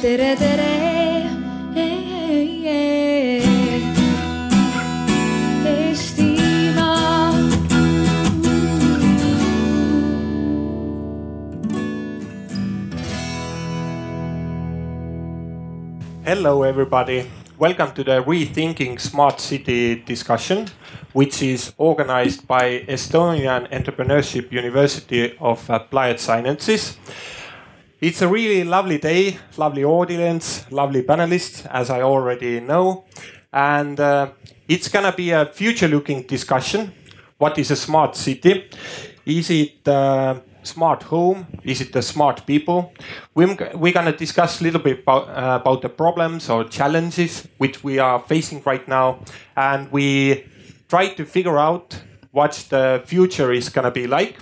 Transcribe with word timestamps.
tere, 0.00 0.34
tere 0.34 0.62
eh, 1.74 1.82
eh, 2.64 2.64
eh.. 2.64 3.42
Eestimaa. 5.64 7.32
Hello, 16.24 16.62
everybody. 16.62 17.26
Welcome 17.58 17.92
to 17.92 18.02
the 18.02 18.22
Rethinking 18.22 18.98
Smart 18.98 19.38
City 19.38 19.96
discussion, 19.96 20.66
which 21.12 21.42
is 21.42 21.74
organized 21.76 22.46
by 22.46 22.86
Estonian 22.88 23.68
Entrepreneurship 23.70 24.50
University 24.50 25.36
of 25.38 25.68
Applied 25.68 26.18
Sciences. 26.20 26.96
It's 28.00 28.22
a 28.22 28.28
really 28.28 28.64
lovely 28.64 28.96
day, 28.96 29.36
lovely 29.58 29.84
audience, 29.84 30.64
lovely 30.70 31.02
panelists, 31.02 31.66
as 31.66 31.90
I 31.90 32.00
already 32.00 32.58
know. 32.58 33.04
And 33.52 34.00
uh, 34.00 34.30
it's 34.66 34.88
gonna 34.88 35.12
be 35.12 35.32
a 35.32 35.44
future 35.44 35.86
looking 35.86 36.22
discussion. 36.22 36.94
What 37.36 37.58
is 37.58 37.70
a 37.70 37.76
smart 37.76 38.16
city? 38.16 38.70
Is 39.26 39.50
it 39.50 39.86
uh, 39.86 40.40
smart 40.62 41.02
home? 41.02 41.46
Is 41.62 41.82
it 41.82 41.92
the 41.92 42.00
smart 42.00 42.46
people? 42.46 42.94
We're, 43.34 43.54
we're 43.74 43.92
gonna 43.92 44.16
discuss 44.16 44.62
a 44.62 44.64
little 44.64 44.80
bit 44.80 45.00
about, 45.00 45.28
uh, 45.28 45.58
about 45.60 45.82
the 45.82 45.90
problems 45.90 46.48
or 46.48 46.64
challenges 46.64 47.46
which 47.58 47.84
we 47.84 47.98
are 47.98 48.18
facing 48.18 48.62
right 48.64 48.88
now. 48.88 49.18
And 49.56 49.92
we 49.92 50.46
try 50.88 51.08
to 51.08 51.26
figure 51.26 51.58
out 51.58 52.00
what 52.30 52.64
the 52.70 53.02
future 53.04 53.52
is 53.52 53.68
gonna 53.68 53.90
be 53.90 54.06
like. 54.06 54.38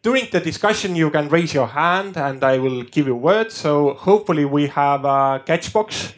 During 0.00 0.28
the 0.30 0.40
discussion, 0.40 0.94
you 0.94 1.10
can 1.10 1.28
raise 1.28 1.52
your 1.52 1.66
hand 1.66 2.16
and 2.16 2.42
I 2.44 2.58
will 2.58 2.84
give 2.84 3.08
you 3.08 3.16
words. 3.16 3.54
So 3.54 3.94
hopefully 3.94 4.44
we 4.44 4.68
have 4.68 5.04
a 5.04 5.42
catch 5.44 5.72
box 5.72 6.14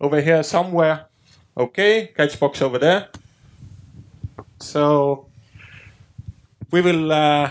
over 0.00 0.20
here 0.20 0.42
somewhere. 0.42 1.06
Okay, 1.56 2.12
catch 2.16 2.40
box 2.40 2.62
over 2.62 2.78
there. 2.78 3.08
So 4.58 5.26
we 6.70 6.80
will 6.80 7.12
uh, 7.12 7.50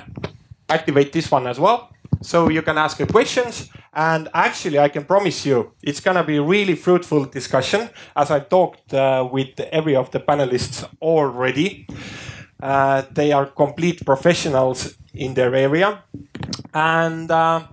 activate 0.68 1.14
this 1.14 1.30
one 1.30 1.46
as 1.46 1.60
well. 1.60 1.92
So 2.24 2.50
you 2.50 2.64
can 2.64 2.78
ask 2.80 2.98
your 2.98 3.08
questions. 3.08 3.70
And 3.94 4.28
actually, 4.34 4.80
I 4.80 4.90
can 4.90 5.06
promise 5.06 5.46
you, 5.46 5.74
it's 5.84 6.00
gonna 6.00 6.24
be 6.24 6.38
a 6.38 6.42
really 6.42 6.76
fruitful 6.76 7.26
discussion 7.26 7.90
as 8.16 8.32
I've 8.32 8.50
talked 8.50 8.94
uh, 8.94 9.28
with 9.32 9.60
every 9.60 9.96
of 9.96 10.10
the 10.12 10.20
panelists 10.20 10.88
already. 11.02 11.88
Uh, 12.62 13.04
they 13.12 13.32
are 13.32 13.46
complete 13.46 14.06
professionals 14.06 14.96
in 15.14 15.34
their 15.34 15.54
area. 15.56 16.04
And 16.74 17.30
uh, 17.30 17.68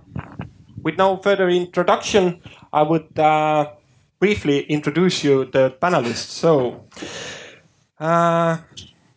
with 0.81 0.97
no 0.97 1.17
further 1.17 1.49
introduction, 1.49 2.41
I 2.71 2.83
would 2.83 3.17
uh, 3.17 3.71
briefly 4.19 4.61
introduce 4.63 5.23
you 5.23 5.45
the 5.45 5.75
panelists. 5.81 6.29
So 6.29 6.85
uh, 7.99 8.57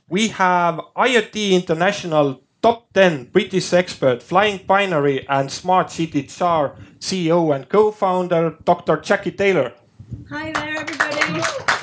we 0.09 0.29
have 0.29 0.81
IoT 0.97 1.53
International 1.53 2.41
top 2.63 2.93
10 2.93 3.25
British 3.33 3.73
expert, 3.73 4.23
Flying 4.23 4.61
Binary 4.67 5.27
and 5.29 5.51
Smart 5.51 5.91
City 5.91 6.27
Czar 6.29 6.77
CEO 7.01 7.55
and 7.55 7.69
co-founder, 7.69 8.59
Dr. 8.65 8.99
Jacqui 8.99 9.37
Taylor. 9.37 9.73
Hi 10.31 10.53
there, 10.53 10.77
everybody. 10.79 11.82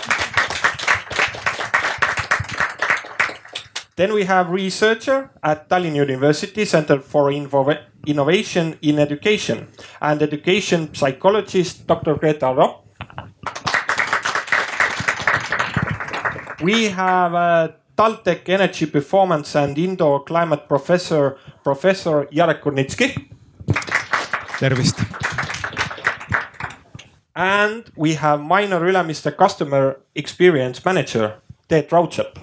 Then 3.99 4.13
we 4.13 4.23
have 4.23 4.49
researcher 4.49 5.29
at 5.43 5.67
Tallinn 5.67 5.93
University 5.93 6.63
Center 6.63 7.01
for 7.01 7.29
Invo- 7.31 7.83
Innovation 8.07 8.77
in 8.81 8.97
Education 8.97 9.67
and 9.99 10.21
education 10.21 10.95
psychologist 10.95 11.85
Dr. 11.85 12.15
Grete 12.15 12.39
Arro. 12.39 12.79
We 16.61 16.85
have 16.85 17.35
uh, 17.35 17.67
Taltech 17.97 18.47
Energy 18.47 18.85
Performance 18.85 19.53
and 19.57 19.77
Indoor 19.77 20.23
Climate 20.23 20.69
Professor, 20.69 21.35
Professor 21.61 22.23
Jarek 22.31 22.61
Kurnitski. 22.61 23.27
tervist, 24.59 24.95
And 27.35 27.83
we 27.97 28.13
have 28.13 28.39
Mainor 28.39 28.79
Ülemiste 28.79 29.35
Customer 29.35 29.99
Experience 30.15 30.85
Manager, 30.85 31.41
Teet 31.67 31.89
Raudsepp. 31.89 32.37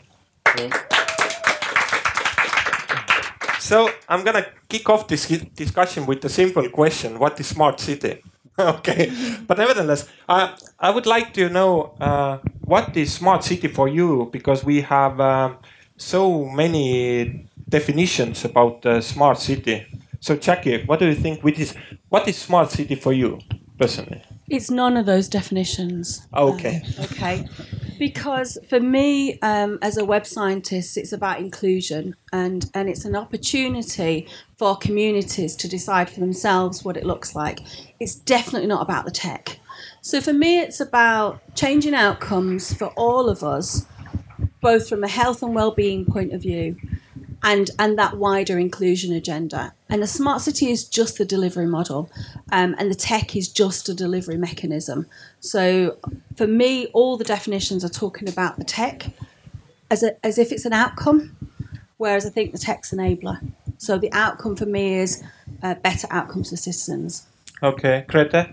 So 3.67 3.91
I'm 4.09 4.23
gonna 4.23 4.47
kick 4.69 4.89
off 4.89 5.09
this 5.09 5.27
discussion 5.27 6.07
with 6.07 6.25
a 6.25 6.29
simple 6.29 6.69
question: 6.71 7.19
What 7.19 7.41
is 7.41 7.49
smart 7.49 7.81
city? 7.81 8.23
okay, 8.61 9.11
but 9.45 9.59
nevertheless, 9.59 10.09
uh, 10.29 10.55
I 10.79 10.91
would 10.91 11.05
like 11.05 11.35
to 11.35 11.49
know 11.49 11.97
uh, 12.01 12.39
what 12.61 12.97
is 12.97 13.13
smart 13.13 13.43
city 13.43 13.67
for 13.67 13.89
you 13.89 14.31
because 14.33 14.63
we 14.63 14.83
have 14.83 15.19
uh, 15.19 15.55
so 15.97 16.45
many 16.45 17.49
definitions 17.69 18.45
about 18.45 18.87
uh, 18.87 19.01
smart 19.01 19.39
city. 19.39 19.85
So 20.21 20.37
Jacqui, 20.37 20.87
what 20.87 21.01
do 21.01 21.07
you 21.07 21.17
think? 21.17 21.43
Which 21.43 21.59
is 21.59 21.75
what 22.09 22.29
is 22.29 22.39
smart 22.39 22.71
city 22.71 22.95
for 22.95 23.13
you 23.13 23.41
personally? 23.81 24.23
It's 24.49 24.71
none 24.71 24.97
of 24.97 25.07
those 25.07 25.29
definitions. 25.29 26.25
Okay. 26.33 26.83
Um, 26.99 27.05
okay. 27.07 27.49
Because 27.99 28.59
for 28.69 28.81
me, 28.81 29.39
um, 29.41 29.79
as 29.83 29.97
a 29.97 30.05
web 30.05 30.27
scientist, 30.27 30.97
it's 30.97 31.13
about 31.13 31.41
inclusion 31.41 32.15
and, 32.33 32.71
and 32.75 32.89
it's 32.89 33.05
an 33.05 33.17
opportunity 33.17 34.29
for 34.59 34.77
communities 34.77 35.57
to 35.57 35.69
decide 35.69 36.11
for 36.11 36.21
themselves 36.21 36.85
what 36.85 36.97
it 36.97 37.05
looks 37.05 37.35
like. 37.35 37.61
It's 38.01 38.15
definitely 38.15 38.69
not 38.69 38.83
about 38.83 39.05
the 39.05 39.11
tech. 39.11 39.59
So 40.03 40.21
for 40.21 40.33
me, 40.33 40.61
it's 40.61 40.81
about 40.81 41.41
changing 41.55 41.95
outcomes 41.95 42.73
for 42.73 42.89
all 42.97 43.29
of 43.29 43.43
us, 43.43 43.87
both 44.61 44.89
from 44.89 45.03
a 45.03 45.09
health 45.09 45.43
and 45.43 45.55
well-being 45.55 46.05
point 46.05 46.33
of 46.33 46.43
view, 46.43 46.77
and 47.43 47.71
and 47.79 47.99
that 47.99 48.17
wider 48.17 48.59
inclusion 48.59 49.13
agenda. 49.13 49.73
And 49.89 50.03
a 50.03 50.07
smart 50.07 50.41
city 50.41 50.71
is 50.71 50.85
just 50.85 51.19
the 51.19 51.25
delivery 51.25 51.67
model, 51.67 52.11
um, 52.51 52.75
and 52.79 52.91
the 52.91 52.95
tech 52.95 53.37
is 53.37 53.49
just 53.49 53.89
a 53.89 53.95
delivery 53.95 54.37
mechanism. 54.37 55.07
So 55.41 55.99
for 56.37 56.47
me, 56.47 56.87
all 56.89 57.17
the 57.17 57.25
definitions 57.25 57.85
are 57.85 57.89
talking 57.89 58.29
about 58.29 58.59
the 58.59 58.65
tech 58.65 59.11
as 59.91 60.03
a, 60.03 60.27
as 60.27 60.39
if 60.39 60.51
it's 60.51 60.65
an 60.65 60.73
outcome, 60.73 61.37
whereas 61.97 62.27
I 62.27 62.31
think 62.31 62.53
the 62.53 62.59
tech's 62.59 62.93
enabler. 62.93 63.53
So 63.79 63.99
the 63.99 64.13
outcome 64.13 64.57
for 64.57 64.67
me 64.67 64.95
is 64.95 65.23
uh, 65.63 65.75
better 65.75 66.09
outcomes 66.11 66.51
for 66.51 66.57
citizens. 66.57 67.27
Okay, 67.63 68.05
Greta. 68.09 68.51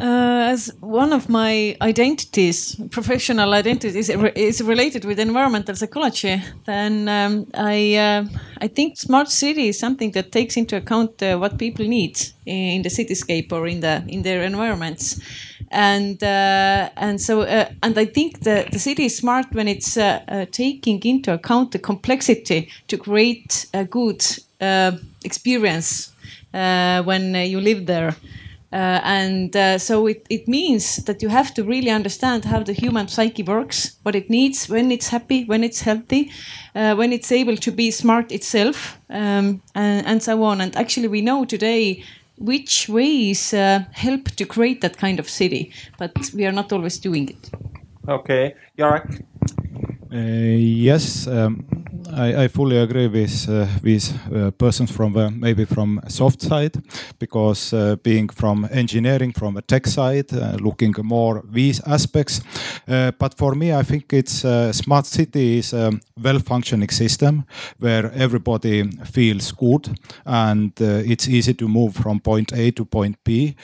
Uh, 0.00 0.50
as 0.50 0.72
one 0.80 1.12
of 1.12 1.28
my 1.28 1.76
identities, 1.80 2.74
professional 2.90 3.54
identities, 3.54 4.10
is 4.34 4.60
related 4.60 5.04
with 5.04 5.20
environmental 5.20 5.76
psychology, 5.76 6.42
then 6.66 7.08
um, 7.08 7.46
I 7.54 7.94
uh, 7.94 8.24
I 8.60 8.66
think 8.66 8.98
smart 8.98 9.30
city 9.30 9.68
is 9.68 9.78
something 9.78 10.10
that 10.12 10.32
takes 10.32 10.56
into 10.56 10.76
account 10.76 11.22
uh, 11.22 11.36
what 11.38 11.58
people 11.58 11.86
need 11.86 12.20
in 12.44 12.82
the 12.82 12.88
cityscape 12.88 13.52
or 13.52 13.68
in 13.68 13.80
the 13.80 14.02
in 14.08 14.22
their 14.22 14.42
environments, 14.42 15.20
and 15.70 16.20
uh, 16.24 16.90
and 16.96 17.20
so 17.20 17.42
uh, 17.42 17.68
and 17.84 17.96
I 17.96 18.06
think 18.06 18.40
the 18.40 18.66
the 18.72 18.80
city 18.80 19.04
is 19.04 19.16
smart 19.16 19.46
when 19.52 19.68
it's 19.68 19.96
uh, 19.96 20.46
taking 20.50 21.00
into 21.04 21.32
account 21.32 21.70
the 21.70 21.78
complexity 21.78 22.68
to 22.88 22.98
create 22.98 23.66
a 23.72 23.84
good 23.84 24.24
experience 25.22 26.10
when 26.50 27.34
you 27.34 27.60
live 27.60 27.86
there. 27.86 28.16
Uh, 28.74 29.00
and 29.04 29.54
uh, 29.56 29.78
so 29.78 30.08
it, 30.08 30.26
it 30.28 30.48
means 30.48 30.96
that 31.04 31.22
you 31.22 31.28
have 31.28 31.54
to 31.54 31.62
really 31.62 31.90
understand 31.90 32.44
how 32.44 32.60
the 32.60 32.72
human 32.72 33.06
psyche 33.06 33.44
works, 33.44 33.96
what 34.02 34.16
it 34.16 34.28
needs, 34.28 34.68
when 34.68 34.90
it's 34.90 35.10
happy, 35.10 35.44
when 35.44 35.62
it's 35.62 35.82
healthy, 35.82 36.28
uh, 36.74 36.92
when 36.96 37.12
it's 37.12 37.30
able 37.30 37.56
to 37.56 37.70
be 37.70 37.92
smart 37.92 38.32
itself, 38.32 38.98
um, 39.10 39.62
and, 39.76 40.04
and 40.06 40.22
so 40.24 40.42
on. 40.42 40.60
And 40.60 40.76
actually, 40.76 41.06
we 41.06 41.20
know 41.20 41.44
today 41.44 42.02
which 42.36 42.88
ways 42.88 43.54
uh, 43.54 43.84
help 43.92 44.24
to 44.30 44.44
create 44.44 44.80
that 44.80 44.96
kind 44.96 45.20
of 45.20 45.30
city, 45.30 45.72
but 45.96 46.12
we 46.34 46.44
are 46.44 46.52
not 46.52 46.72
always 46.72 46.98
doing 46.98 47.28
it. 47.28 47.50
Okay, 48.08 48.56
Jarek. 48.76 49.22
Uh, 50.12 50.18
yes, 50.18 51.28
um, 51.28 51.64
I, 52.16 52.44
I 52.44 52.48
fully 52.48 52.78
agree 52.78 53.08
with 53.08 53.48
uh, 53.48 53.66
with 53.82 54.14
uh, 54.32 54.50
persons 54.52 54.90
from 54.90 55.40
maybe 55.40 55.64
from 55.64 56.00
soft 56.08 56.42
side, 56.42 56.82
because 57.18 57.72
uh, 57.72 57.96
being 58.02 58.28
from 58.28 58.68
engineering, 58.70 59.32
from 59.32 59.56
a 59.56 59.62
tech 59.62 59.86
side, 59.86 60.32
uh, 60.32 60.56
looking 60.60 60.94
more 61.02 61.42
these 61.52 61.80
aspects. 61.86 62.40
Uh, 62.88 63.10
but 63.18 63.36
for 63.36 63.54
me, 63.54 63.72
I 63.72 63.82
think 63.82 64.12
it's 64.12 64.44
smart 64.72 65.06
city 65.06 65.58
is 65.58 65.72
a 65.72 65.92
well-functioning 66.22 66.90
system 66.90 67.44
where 67.78 68.12
everybody 68.14 68.84
feels 69.04 69.52
good 69.52 69.88
and 70.24 70.72
it's 70.80 71.28
easy 71.28 71.54
to 71.54 71.68
move 71.68 71.94
from 71.94 72.20
point 72.20 72.52
A 72.52 72.70
to 72.72 72.84
point 72.84 73.16
B, 73.24 73.56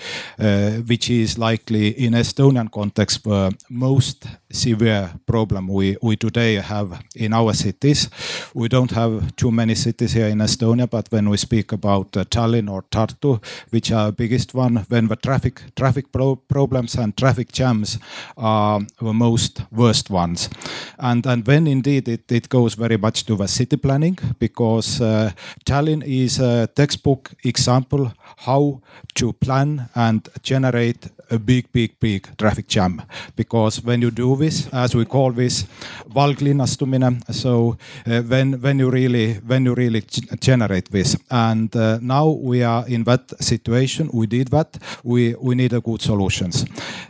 which 0.88 1.10
is 1.10 1.38
likely 1.38 1.88
in 1.88 2.14
Estonian 2.14 2.70
context 2.70 3.24
where 3.24 3.50
most 3.68 4.26
severe 4.50 5.10
problem 5.26 5.68
we, 5.68 5.96
we 6.02 6.16
today 6.16 6.54
have 6.54 7.02
in 7.14 7.32
our 7.32 7.52
cities. 7.52 8.08
We 8.54 8.68
don't 8.68 8.90
have 8.90 9.34
too 9.36 9.50
many 9.50 9.74
cities 9.74 10.12
here 10.12 10.28
in 10.28 10.38
Estonia, 10.38 10.88
but 10.88 11.10
when 11.10 11.28
we 11.28 11.36
speak 11.36 11.72
about 11.72 12.16
uh, 12.16 12.24
Tallinn 12.24 12.70
or 12.70 12.82
Tartu, 12.82 13.42
which 13.70 13.92
are 13.92 14.12
biggest 14.12 14.54
one, 14.54 14.84
when 14.88 15.08
the 15.08 15.16
traffic 15.16 15.62
traffic 15.76 16.12
pro 16.12 16.36
problems 16.36 16.94
and 16.96 17.16
traffic 17.16 17.52
jams 17.52 17.98
are 18.36 18.80
the 19.00 19.12
most 19.12 19.62
worst 19.70 20.10
ones, 20.10 20.50
and 20.98 21.26
and 21.26 21.46
when 21.46 21.66
indeed 21.66 22.08
it, 22.08 22.30
it 22.32 22.48
goes 22.48 22.74
very 22.74 22.96
much 22.96 23.24
to 23.26 23.36
the 23.36 23.46
city 23.48 23.76
planning 23.76 24.18
because 24.38 25.00
uh, 25.00 25.30
Tallinn 25.64 26.02
is 26.04 26.40
a 26.40 26.66
textbook 26.66 27.30
example 27.44 28.12
how 28.38 28.80
to 29.14 29.32
plan 29.32 29.88
and 29.94 30.28
generate 30.42 31.08
a 31.30 31.38
big, 31.38 31.72
big, 31.72 31.98
big 32.00 32.28
traffic 32.36 32.68
jam. 32.68 33.02
Because 33.36 33.82
when 33.84 34.02
you 34.02 34.10
do 34.10 34.36
this, 34.36 34.68
as 34.72 34.94
we 34.94 35.04
call 35.04 35.32
this, 35.32 35.66
valglinnastumine, 36.14 37.22
so 37.32 37.76
uh, 38.06 38.22
when 38.22 38.60
when 38.60 38.78
you 38.78 38.90
really 38.90 39.34
when 39.46 39.64
you 39.64 39.74
really 39.74 40.02
generate 40.40 40.90
this, 40.90 41.16
and 41.30 41.74
uh, 41.76 41.98
now 42.00 42.28
we 42.28 42.62
are 42.62 42.84
in 42.88 43.04
that 43.04 43.30
situation. 43.40 44.10
We 44.12 44.26
did 44.26 44.48
that. 44.48 44.78
We 45.04 45.34
we 45.40 45.54
need 45.54 45.72
a 45.72 45.80
good 45.80 46.02
solutions. 46.02 46.64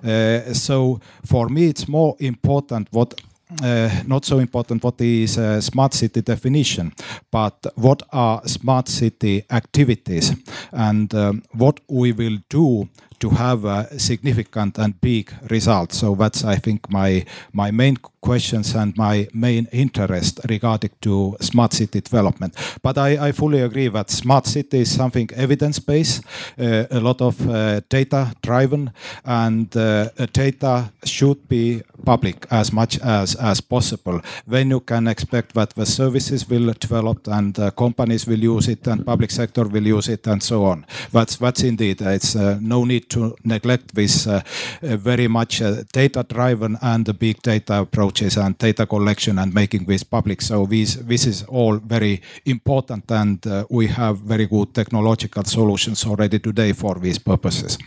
Uh, 0.04 0.52
so 0.54 1.00
for 1.24 1.48
me, 1.48 1.68
it's 1.68 1.88
more 1.88 2.16
important 2.18 2.88
what 2.92 3.14
uh, 3.62 3.90
not 4.06 4.24
so 4.24 4.38
important 4.38 4.82
what 4.84 5.00
is 5.00 5.38
uh, 5.38 5.60
smart 5.60 5.94
city 5.94 6.22
definition, 6.22 6.92
but 7.30 7.66
what 7.74 8.02
are 8.12 8.40
smart 8.46 8.88
city 8.88 9.44
activities 9.50 10.32
and 10.72 11.12
um, 11.14 11.42
what 11.52 11.80
we 11.88 12.12
will 12.12 12.38
do 12.48 12.88
to 13.20 13.30
have 13.30 13.64
a 13.64 13.98
significant 13.98 14.78
and 14.78 15.00
big 15.00 15.32
result. 15.50 15.92
So 15.92 16.14
that's, 16.14 16.44
I 16.44 16.56
think, 16.56 16.90
my 16.90 17.24
my 17.52 17.70
main 17.70 17.96
questions 18.20 18.74
and 18.74 18.96
my 18.96 19.28
main 19.32 19.66
interest 19.72 20.40
regarding 20.48 20.90
to 21.00 21.36
smart 21.40 21.72
city 21.72 22.00
development. 22.00 22.54
But 22.82 22.98
I, 22.98 23.28
I 23.28 23.32
fully 23.32 23.62
agree 23.62 23.88
that 23.88 24.10
smart 24.10 24.46
city 24.46 24.80
is 24.80 24.94
something 24.94 25.30
evidence-based, 25.34 26.22
uh, 26.58 26.84
a 26.90 27.00
lot 27.00 27.20
of 27.22 27.48
uh, 27.48 27.80
data-driven, 27.88 28.90
and 29.24 29.74
uh, 29.76 30.08
data 30.32 30.92
should 31.04 31.48
be 31.48 31.82
public 32.04 32.46
as 32.50 32.72
much 32.72 32.98
as 33.00 33.36
as 33.36 33.60
possible. 33.60 34.20
Then 34.46 34.70
you 34.70 34.80
can 34.80 35.06
expect 35.06 35.54
that 35.54 35.70
the 35.74 35.86
services 35.86 36.48
will 36.48 36.72
develop 36.80 37.28
and 37.28 37.58
uh, 37.58 37.70
companies 37.70 38.26
will 38.26 38.56
use 38.56 38.68
it 38.68 38.86
and 38.86 39.04
public 39.04 39.30
sector 39.30 39.64
will 39.68 39.86
use 39.86 40.12
it 40.12 40.26
and 40.26 40.42
so 40.42 40.64
on. 40.64 40.86
That's 41.12 41.36
that's 41.36 41.62
indeed 41.62 42.00
it's 42.02 42.36
uh, 42.36 42.58
no 42.60 42.84
need 42.84 43.09
to 43.10 43.36
neglect 43.44 43.94
this 43.94 44.26
uh, 44.26 44.40
very 44.82 45.28
much 45.28 45.62
data-driven 45.92 46.76
and 46.82 47.04
the 47.04 47.14
big 47.14 47.42
data 47.42 47.80
approaches 47.80 48.36
and 48.36 48.56
data 48.58 48.86
collection 48.86 49.38
and 49.38 49.54
making 49.54 49.86
this 49.86 50.04
public. 50.04 50.42
So 50.42 50.66
this 50.66 50.94
this 51.08 51.26
is 51.26 51.44
all 51.48 51.80
very 51.88 52.20
important 52.44 53.10
and 53.10 53.38
we 53.70 53.86
have 53.88 54.18
very 54.28 54.46
good 54.46 54.74
technological 54.74 55.44
solutions 55.44 56.06
already 56.06 56.38
today 56.38 56.72
for 56.72 57.00
these 57.00 57.18
purposes. 57.18 57.78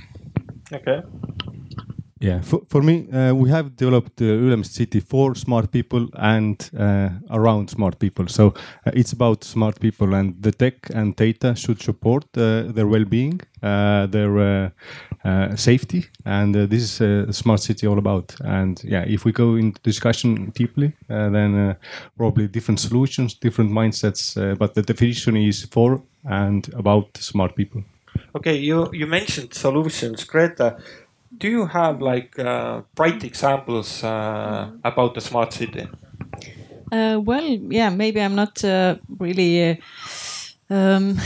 Okay. 0.74 1.02
Yeah, 2.24 2.42
for, 2.42 2.62
for 2.70 2.82
me, 2.82 3.12
uh, 3.12 3.34
we 3.34 3.50
have 3.50 3.76
developed 3.76 4.22
uh, 4.22 4.26
Ülemiste 4.26 4.74
City 4.76 5.02
for 5.02 5.36
smart 5.36 5.72
people 5.72 6.08
and 6.14 6.70
uh, 6.80 7.10
around 7.30 7.70
smart 7.70 8.00
people. 8.00 8.28
So 8.30 8.54
uh, 8.86 8.92
it's 8.94 9.12
about 9.12 9.44
smart 9.44 9.78
people, 9.82 10.14
and 10.14 10.42
the 10.42 10.54
tech 10.54 10.90
and 10.96 11.14
data 11.18 11.54
should 11.54 11.82
support 11.82 12.24
uh, 12.38 12.72
their 12.72 12.88
well-being, 12.88 13.42
uh, 13.62 14.08
their 14.08 14.72
uh, 15.26 15.56
safety, 15.56 16.06
and 16.26 16.54
this 16.54 16.84
is 16.84 17.02
a 17.02 17.34
smart 17.34 17.62
city 17.62 17.88
all 17.88 17.98
about. 17.98 18.36
And 18.44 18.84
yeah, 18.84 19.04
if 19.08 19.26
we 19.26 19.32
go 19.32 19.56
into 19.56 19.82
discussion 19.82 20.52
deeply, 20.52 20.94
then 21.08 21.76
probably 22.18 22.48
different 22.48 22.80
solutions, 22.80 23.34
different 23.34 23.72
mindsets, 23.72 24.36
but 24.58 24.74
the 24.74 24.82
definition 24.82 25.38
is 25.38 25.66
for 25.66 26.02
and 26.26 26.70
about 26.74 27.18
smart 27.18 27.56
people. 27.56 27.84
Okay, 28.36 28.58
you 28.58 28.90
you 28.94 29.08
mentioned 29.08 29.54
solutions, 29.54 30.24
Greta 30.26 30.78
do 31.38 31.48
you 31.50 31.66
have 31.66 32.02
like 32.02 32.38
uh, 32.40 32.82
bright 32.96 33.24
examples 33.24 34.04
uh, 34.04 34.70
about 34.84 35.14
the 35.14 35.22
smart 35.22 35.54
city? 35.54 35.88
Uh, 36.92 37.20
well, 37.24 37.44
yeah, 37.44 37.90
maybe 37.90 38.22
I'm 38.22 38.36
not 38.36 38.64
uh, 38.64 38.96
really. 39.20 39.72
Uh, 39.72 39.76
um, 40.70 41.20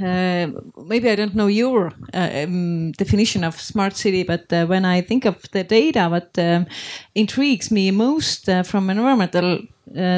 uh, 0.00 0.46
maybe 0.86 1.10
I 1.10 1.14
don't 1.14 1.34
know 1.34 1.46
your 1.46 1.92
um, 2.12 2.92
definition 2.92 3.44
of 3.44 3.60
smart 3.60 3.96
city, 3.96 4.22
but 4.22 4.46
when 4.50 4.84
I 4.84 5.00
think 5.00 5.24
of 5.24 5.42
the 5.52 5.64
data, 5.64 6.08
what 6.08 6.38
um, 6.38 6.66
intrigues 7.14 7.70
me 7.70 7.90
most 7.90 8.46
from 8.64 8.90
environmental 8.90 9.60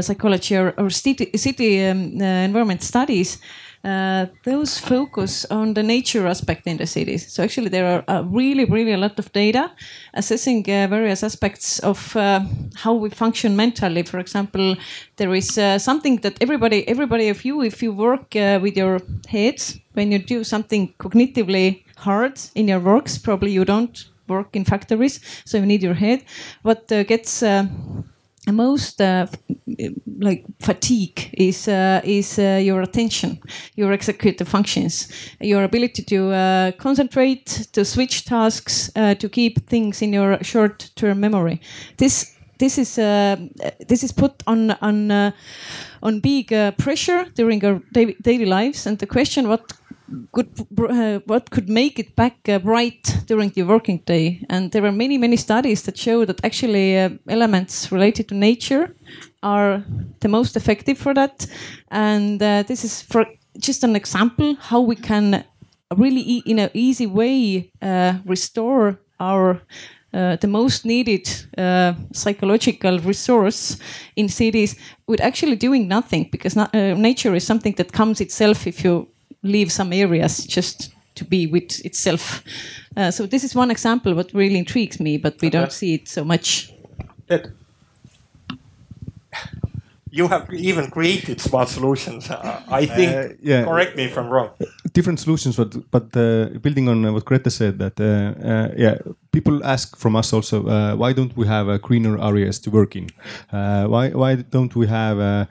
psychology 0.00 0.56
or, 0.56 0.74
or 0.78 0.90
city, 0.90 1.36
city 1.36 1.84
um, 1.84 2.20
environment 2.20 2.82
studies 2.82 3.38
uh, 3.86 4.26
those 4.42 4.78
focus 4.78 5.44
on 5.50 5.74
the 5.74 5.82
nature 5.82 6.26
aspect 6.26 6.66
in 6.66 6.76
the 6.76 6.86
cities. 6.86 7.32
So 7.32 7.44
actually, 7.44 7.68
there 7.68 7.86
are 7.86 8.04
uh, 8.08 8.22
really, 8.22 8.64
really 8.64 8.92
a 8.92 8.98
lot 8.98 9.18
of 9.18 9.32
data 9.32 9.70
assessing 10.14 10.64
uh, 10.68 10.88
various 10.88 11.22
aspects 11.22 11.78
of 11.78 12.16
uh, 12.16 12.40
how 12.74 12.94
we 12.94 13.10
function 13.10 13.54
mentally. 13.54 14.02
For 14.02 14.18
example, 14.18 14.76
there 15.16 15.32
is 15.34 15.56
uh, 15.56 15.78
something 15.78 16.16
that 16.22 16.36
everybody, 16.40 16.86
everybody 16.88 17.28
of 17.28 17.44
you, 17.44 17.62
if 17.62 17.80
you 17.82 17.92
work 17.92 18.34
uh, 18.34 18.58
with 18.60 18.76
your 18.76 19.00
heads, 19.28 19.78
when 19.92 20.10
you 20.10 20.18
do 20.18 20.42
something 20.42 20.92
cognitively 20.98 21.84
hard 21.96 22.40
in 22.56 22.66
your 22.66 22.80
works, 22.80 23.18
probably 23.18 23.52
you 23.52 23.64
don't 23.64 24.04
work 24.28 24.56
in 24.56 24.64
factories, 24.64 25.20
so 25.44 25.58
you 25.58 25.66
need 25.66 25.82
your 25.82 25.94
head. 25.94 26.24
What 26.62 26.88
gets 26.88 27.44
most 28.52 29.00
uh, 29.00 29.26
like 30.18 30.44
fatigue 30.60 31.30
is 31.32 31.68
uh, 31.68 32.00
is 32.04 32.38
uh, 32.38 32.60
your 32.62 32.82
attention, 32.82 33.38
your 33.74 33.92
executive 33.92 34.48
functions, 34.48 35.08
your 35.40 35.64
ability 35.64 36.02
to 36.04 36.30
uh, 36.32 36.72
concentrate, 36.72 37.68
to 37.72 37.84
switch 37.84 38.24
tasks, 38.24 38.90
uh, 38.96 39.14
to 39.14 39.28
keep 39.28 39.68
things 39.68 40.02
in 40.02 40.12
your 40.12 40.42
short-term 40.42 41.20
memory. 41.20 41.60
This 41.96 42.32
this 42.58 42.78
is 42.78 42.98
uh, 42.98 43.36
this 43.88 44.02
is 44.02 44.12
put 44.12 44.42
on 44.46 44.70
on 44.80 45.32
on 46.02 46.20
big 46.20 46.48
pressure 46.78 47.26
during 47.34 47.64
our 47.64 47.80
daily 48.22 48.46
lives, 48.46 48.86
and 48.86 48.98
the 48.98 49.06
question 49.06 49.48
what 49.48 49.72
could 50.32 50.48
uh, 50.78 51.20
what 51.26 51.50
could 51.50 51.68
make 51.68 51.98
it 51.98 52.14
back 52.16 52.48
uh, 52.48 52.58
bright 52.58 53.16
during 53.26 53.50
the 53.50 53.62
working 53.62 53.98
day. 54.06 54.44
And 54.48 54.70
there 54.70 54.84
are 54.84 54.92
many 54.92 55.18
many 55.18 55.36
studies 55.36 55.82
that 55.82 55.98
show 55.98 56.24
that 56.24 56.44
actually 56.44 56.98
uh, 56.98 57.10
elements 57.28 57.92
related 57.92 58.28
to 58.28 58.34
nature 58.34 58.94
are 59.42 59.84
the 60.20 60.28
most 60.28 60.56
effective 60.56 60.98
for 60.98 61.14
that. 61.14 61.46
And 61.90 62.42
uh, 62.42 62.62
this 62.62 62.84
is 62.84 63.02
for 63.02 63.26
just 63.58 63.84
an 63.84 63.96
example 63.96 64.54
how 64.60 64.80
we 64.80 64.96
can 64.96 65.44
really 65.96 66.22
e 66.22 66.42
in 66.46 66.58
an 66.58 66.70
easy 66.74 67.06
way 67.06 67.70
uh, 67.82 68.14
restore 68.24 68.98
our 69.18 69.60
uh, 70.14 70.36
the 70.36 70.48
most 70.48 70.84
needed 70.84 71.28
psychological 72.12 72.98
resource 73.00 73.76
in 74.14 74.28
cities 74.28 74.76
with 75.06 75.20
actually 75.20 75.56
doing 75.56 75.88
nothing. 75.88 76.28
Because 76.32 76.56
not, 76.56 76.72
nature 76.74 77.36
is 77.36 77.46
something 77.46 77.74
that 77.76 77.92
comes 77.92 78.20
itself 78.20 78.66
if 78.66 78.84
you 78.84 79.08
leave 79.46 79.72
some 79.72 79.92
areas 79.92 80.44
just 80.44 80.90
to 81.16 81.24
be 81.24 81.46
with 81.46 81.84
itself. 81.84 82.42
Uh, 82.96 83.10
so 83.10 83.26
this 83.26 83.44
is 83.44 83.54
one 83.54 83.70
example 83.70 84.14
what 84.14 84.32
really 84.32 84.58
intrigues 84.58 85.00
me, 85.00 85.18
but 85.18 85.34
we 85.40 85.48
okay. 85.48 85.58
don't 85.58 85.72
see 85.72 85.94
it 85.94 86.08
so 86.08 86.24
much. 86.24 86.72
Good. 87.28 87.52
You 90.10 90.28
have 90.28 90.50
even 90.54 90.90
created 90.90 91.40
smart 91.40 91.68
solutions. 91.68 92.30
Uh, 92.30 92.62
I 92.68 92.86
think. 92.86 93.12
Uh, 93.12 93.34
yeah. 93.42 93.64
Correct 93.64 93.96
me 93.96 94.04
if 94.04 94.16
I'm 94.16 94.30
wrong. 94.30 94.50
Different 94.94 95.20
solutions, 95.20 95.56
but 95.56 95.76
but 95.90 96.16
uh, 96.16 96.58
building 96.62 96.88
on 96.88 97.12
what 97.12 97.24
Greta 97.26 97.50
said, 97.50 97.78
that 97.78 98.00
uh, 98.00 98.72
yeah, 98.78 98.96
people 99.30 99.62
ask 99.62 99.96
from 99.98 100.16
us 100.16 100.32
also, 100.32 100.62
why 100.96 101.12
don't 101.12 101.36
we 101.36 101.46
have 101.46 101.82
greener 101.82 102.18
areas 102.18 102.58
to 102.60 102.70
work 102.70 102.96
in? 102.96 103.10
why 103.50 104.08
why 104.10 104.36
don't 104.36 104.74
we 104.74 104.86
have 104.86 105.48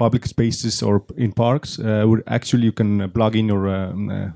public 0.00 0.26
spaces 0.26 0.82
or 0.82 1.02
in 1.16 1.32
parks 1.32 1.78
uh, 1.78 2.04
where 2.08 2.22
actually 2.26 2.64
you 2.64 2.72
can 2.72 3.10
plug 3.10 3.36
in 3.36 3.46
your 3.48 3.68
um, 3.68 4.08
uh, 4.08 4.30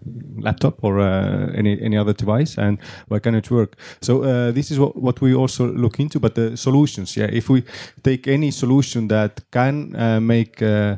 laptop 0.46 0.84
or 0.84 1.00
uh, 1.00 1.58
any 1.58 1.72
any 1.86 1.96
other 1.96 2.14
device 2.14 2.58
and 2.58 2.78
why 3.08 3.18
can 3.18 3.34
it 3.34 3.50
work? 3.50 3.76
So 4.00 4.22
uh, 4.22 4.52
this 4.52 4.70
is 4.70 4.78
what, 4.78 4.94
what 4.96 5.20
we 5.20 5.34
also 5.34 5.66
look 5.84 5.98
into 6.00 6.20
but 6.20 6.34
the 6.34 6.56
solutions 6.56 7.16
yeah 7.16 7.30
if 7.32 7.48
we 7.48 7.62
take 8.02 8.28
any 8.28 8.50
solution 8.50 9.08
that 9.08 9.40
can 9.50 9.96
uh, 9.96 10.20
make 10.20 10.62
uh, 10.62 10.96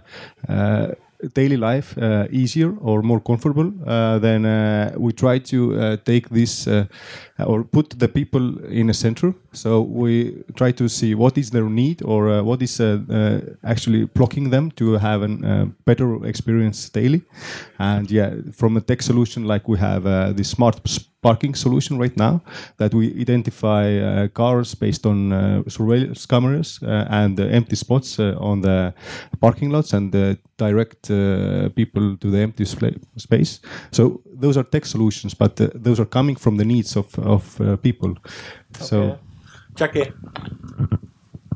daily 1.34 1.56
life 1.56 1.96
uh, 1.98 2.26
easier 2.30 2.74
or 2.80 3.02
more 3.02 3.20
comfortable, 3.20 3.72
uh, 3.86 4.18
then 4.18 4.44
uh, 4.44 4.92
we 4.96 5.12
try 5.12 5.38
to 5.38 5.78
uh, 5.78 5.96
take 6.04 6.28
this 6.28 6.66
uh, 6.66 6.86
or 7.46 7.64
put 7.64 7.90
the 7.98 8.08
people 8.08 8.64
in 8.66 8.90
a 8.90 8.94
center. 8.94 9.34
So 9.52 9.82
we 9.82 10.42
try 10.54 10.72
to 10.72 10.88
see 10.88 11.14
what 11.14 11.38
is 11.38 11.50
their 11.50 11.68
need 11.68 12.02
or 12.02 12.28
uh, 12.30 12.42
what 12.42 12.62
is 12.62 12.80
actually 13.64 14.04
blocking 14.04 14.50
them 14.50 14.70
to 14.72 14.92
have 14.92 15.22
a 15.22 15.66
better 15.84 16.24
experience 16.26 16.88
daily. 16.88 17.22
And 17.78 18.10
yeah, 18.10 18.34
from 18.52 18.76
a 18.76 18.80
tech 18.80 19.02
solution 19.02 19.44
like 19.44 19.68
we 19.68 19.78
have 19.78 20.04
the 20.36 20.44
smart 20.44 20.80
parking 21.26 21.56
solution 21.56 21.98
right 21.98 22.16
now 22.16 22.40
that 22.76 22.94
we 22.94 23.04
identify 23.20 23.84
uh, 23.98 24.28
cars 24.28 24.74
based 24.76 25.06
on 25.06 25.32
uh, 25.32 25.62
surveillance 25.68 26.26
cameras 26.26 26.78
uh, 26.82 27.20
and 27.20 27.40
empty 27.40 27.76
spots 27.76 28.18
uh, 28.20 28.50
on 28.50 28.60
the 28.60 28.94
parking 29.40 29.70
lots 29.70 29.92
and 29.92 30.12
direct 30.56 31.10
uh, 31.10 31.68
people 31.74 32.16
to 32.16 32.30
the 32.30 32.38
empty 32.38 32.64
space. 33.16 33.60
So 33.90 34.20
those 34.42 34.56
are 34.56 34.64
tech 34.64 34.86
solutions, 34.86 35.34
but 35.34 35.60
uh, 35.60 35.68
those 35.74 35.98
are 36.02 36.08
coming 36.18 36.36
from 36.36 36.56
the 36.56 36.64
needs 36.64 36.96
of, 36.96 37.18
of 37.18 37.42
people. 37.82 38.10
Okay. 38.10 38.84
So, 38.84 39.18
Jacqui. 39.74 40.12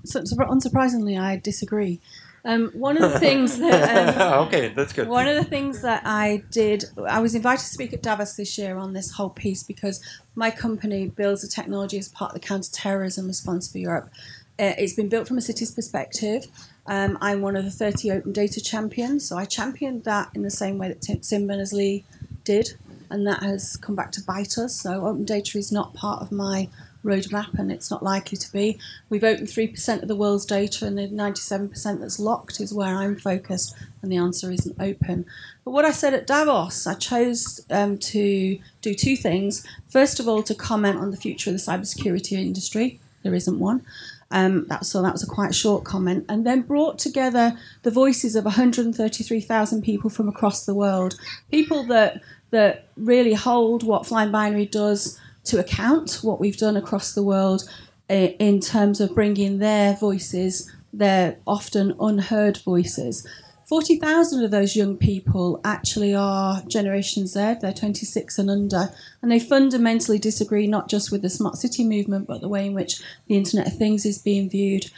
So, 0.05 0.25
so, 0.25 0.37
unsurprisingly, 0.37 1.17
I 1.21 1.41
disagree. 1.45 2.01
Um, 2.45 2.71
one 2.73 2.97
of 2.97 3.13
the 3.13 3.19
things 3.19 3.59
that 3.59 4.17
um, 4.19 4.47
okay, 4.47 4.69
that's 4.69 4.93
good. 4.93 5.09
One 5.09 5.29
of 5.29 5.37
the 5.37 5.45
things 5.45 5.83
that 5.83 6.03
I 6.05 6.43
did, 6.51 6.85
I 7.07 7.21
was 7.21 7.35
invited 7.35 7.61
to 7.61 7.69
speak 7.69 7.93
at 7.93 8.03
Davos 8.03 8.35
this 8.35 8.57
year 8.57 8.77
on 8.77 8.93
this 8.93 9.13
whole 9.13 9.31
piece 9.31 9.63
because 9.63 10.03
my 10.35 10.51
company 10.51 11.09
builds 11.09 11.45
a 11.45 11.49
technology 11.49 11.99
as 11.99 12.09
part 12.09 12.31
of 12.31 12.41
the 12.41 12.47
counter-terrorism 12.47 13.27
response 13.27 13.71
for 13.71 13.79
Europe. 13.79 14.11
Uh, 14.59 14.75
it's 14.79 14.95
been 14.95 15.09
built 15.09 15.29
from 15.29 15.39
a 15.39 15.43
city's 15.43 15.71
perspective. 15.71 16.47
Um, 16.87 17.19
I'm 17.21 17.41
one 17.41 17.57
of 17.57 17.65
the 17.65 17.71
30 17.71 18.11
open 18.13 18.33
data 18.33 18.61
champions, 18.61 19.29
so 19.29 19.37
I 19.37 19.45
championed 19.45 20.05
that 20.05 20.31
in 20.35 20.43
the 20.43 20.51
same 20.51 20.79
way 20.79 20.89
that 20.89 21.03
Tim, 21.03 21.21
Tim 21.21 21.47
Berners-Lee 21.47 22.05
did, 22.45 22.75
and 23.11 23.27
that 23.27 23.43
has 23.43 23.77
come 23.77 23.95
back 23.95 24.13
to 24.13 24.23
bite 24.23 24.59
us. 24.59 24.77
So 24.77 25.07
open 25.07 25.25
data 25.25 25.59
is 25.59 25.73
not 25.73 25.95
part 25.95 26.23
of 26.23 26.33
my 26.33 26.69
roadmap, 27.05 27.59
and 27.59 27.71
it's 27.71 27.91
not 27.91 28.03
likely 28.03 28.37
to 28.39 28.53
be. 28.53 28.79
We've 29.09 29.25
opened 29.25 29.49
3% 29.49 30.03
of 30.03 30.09
the 30.09 30.17
world's 30.17 30.45
data, 30.45 30.87
and 30.87 30.99
the 30.99 31.09
97% 31.09 32.01
that's 32.01 32.19
locked 32.19 32.61
is 32.61 32.75
where 32.75 32.95
I'm 32.95 33.17
focused, 33.17 33.75
and 34.03 34.11
the 34.11 34.17
answer 34.17 34.51
isn't 34.51 34.81
open. 34.81 35.27
But 35.65 35.73
what 35.73 35.85
I 35.85 35.93
said 35.93 36.15
at 36.15 36.27
Davos, 36.27 36.87
I 36.87 36.95
chose 36.95 37.61
um, 37.71 37.99
to 37.99 38.59
do 38.83 38.95
two 38.95 39.17
things. 39.17 39.67
First 39.89 40.21
of 40.21 40.29
all, 40.29 40.43
to 40.43 40.55
comment 40.55 40.99
on 40.99 41.11
the 41.11 41.17
future 41.17 41.51
of 41.51 41.57
the 41.57 41.63
cybersecurity 41.63 42.33
industry. 42.33 43.01
There 43.23 43.35
isn't 43.35 43.59
one. 43.59 43.85
Um, 44.31 44.67
that, 44.69 44.87
so 44.87 45.03
that 45.03 45.13
was 45.13 45.23
a 45.23 45.27
quite 45.27 45.55
short 45.55 45.85
comment. 45.85 46.25
And 46.29 46.47
then 46.47 46.63
brought 46.63 46.99
together 46.99 47.59
the 47.83 47.91
voices 47.91 48.37
of 48.37 48.45
133,000 48.45 49.83
people 49.83 50.09
from 50.09 50.29
across 50.29 50.65
the 50.65 50.75
world, 50.75 51.19
people 51.51 51.83
that 51.85 52.23
that 52.51 52.89
really 52.97 53.33
hold 53.33 53.85
what 53.85 54.07
Flying 54.07 54.33
Binary 54.33 54.67
does 54.67 55.21
to 55.45 55.59
account 55.59 56.21
what 56.23 56.41
we've 56.41 56.57
done 56.57 56.77
across 56.77 57.15
the 57.15 57.23
world 57.23 57.69
in 58.09 58.61
terms 58.61 59.01
of 59.01 59.15
bringing 59.15 59.59
their 59.59 59.95
voices, 59.95 60.71
their 60.93 61.39
often 61.47 61.95
unheard 62.01 62.59
voices. 62.59 63.27
40,000 63.69 64.43
of 64.43 64.51
those 64.51 64.75
young 64.75 64.97
people 64.97 65.61
actually 65.65 66.13
are 66.13 66.61
Generation 66.67 67.29
Z, 67.29 67.59
they're 67.61 67.73
26 67.73 68.37
and 68.41 68.51
under, 68.51 68.93
and 69.23 69.31
they 69.31 69.39
fundamentally 69.39 70.19
disagree 70.19 70.67
not 70.67 70.89
just 70.89 71.13
with 71.13 71.23
the 71.23 71.31
smart 71.31 71.57
city 71.57 71.85
movement, 71.85 72.27
but 72.27 72.41
the 72.41 72.49
way 72.49 72.67
in 72.67 72.75
which 72.75 73.01
the 73.29 73.37
Internet 73.37 73.69
of 73.69 73.79
Things 73.79 74.05
is 74.05 74.19
being 74.19 74.51
viewed. 74.51 74.91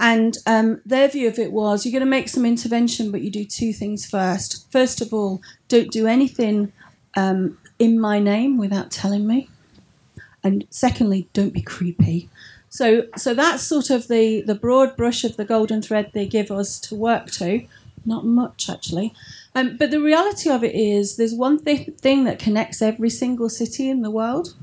And 0.00 0.36
um, 0.46 0.80
their 0.84 1.06
view 1.06 1.28
of 1.28 1.38
it 1.38 1.52
was 1.52 1.86
you're 1.86 1.92
going 1.92 2.00
to 2.00 2.10
make 2.10 2.28
some 2.28 2.44
intervention, 2.44 3.12
but 3.12 3.20
you 3.20 3.30
do 3.30 3.44
two 3.44 3.72
things 3.72 4.04
first. 4.04 4.70
First 4.72 5.00
of 5.00 5.14
all, 5.14 5.40
don't 5.68 5.92
do 5.92 6.08
anything 6.08 6.72
um, 7.16 7.56
in 7.78 8.00
my 8.00 8.18
name 8.18 8.58
without 8.58 8.90
telling 8.90 9.28
me 9.28 9.48
and 10.44 10.66
secondly, 10.70 11.28
don't 11.32 11.52
be 11.52 11.62
creepy. 11.62 12.28
So, 12.70 13.06
so 13.16 13.34
that's 13.34 13.62
sort 13.62 13.90
of 13.90 14.08
the, 14.08 14.42
the 14.42 14.54
broad 14.54 14.96
brush 14.96 15.24
of 15.24 15.36
the 15.36 15.44
golden 15.44 15.82
thread 15.82 16.10
they 16.12 16.26
give 16.26 16.50
us 16.50 16.78
to 16.80 16.94
work 16.94 17.30
to. 17.32 17.66
Not 18.04 18.24
much, 18.24 18.68
actually. 18.70 19.14
Um, 19.54 19.76
but 19.76 19.90
the 19.90 20.00
reality 20.00 20.50
of 20.50 20.62
it 20.62 20.74
is 20.74 21.16
there's 21.16 21.34
one 21.34 21.62
th- 21.64 21.90
thing 21.98 22.24
that 22.24 22.38
connects 22.38 22.80
every 22.80 23.10
single 23.10 23.48
city 23.48 23.88
in 23.88 24.02
the 24.02 24.10
world, 24.10 24.54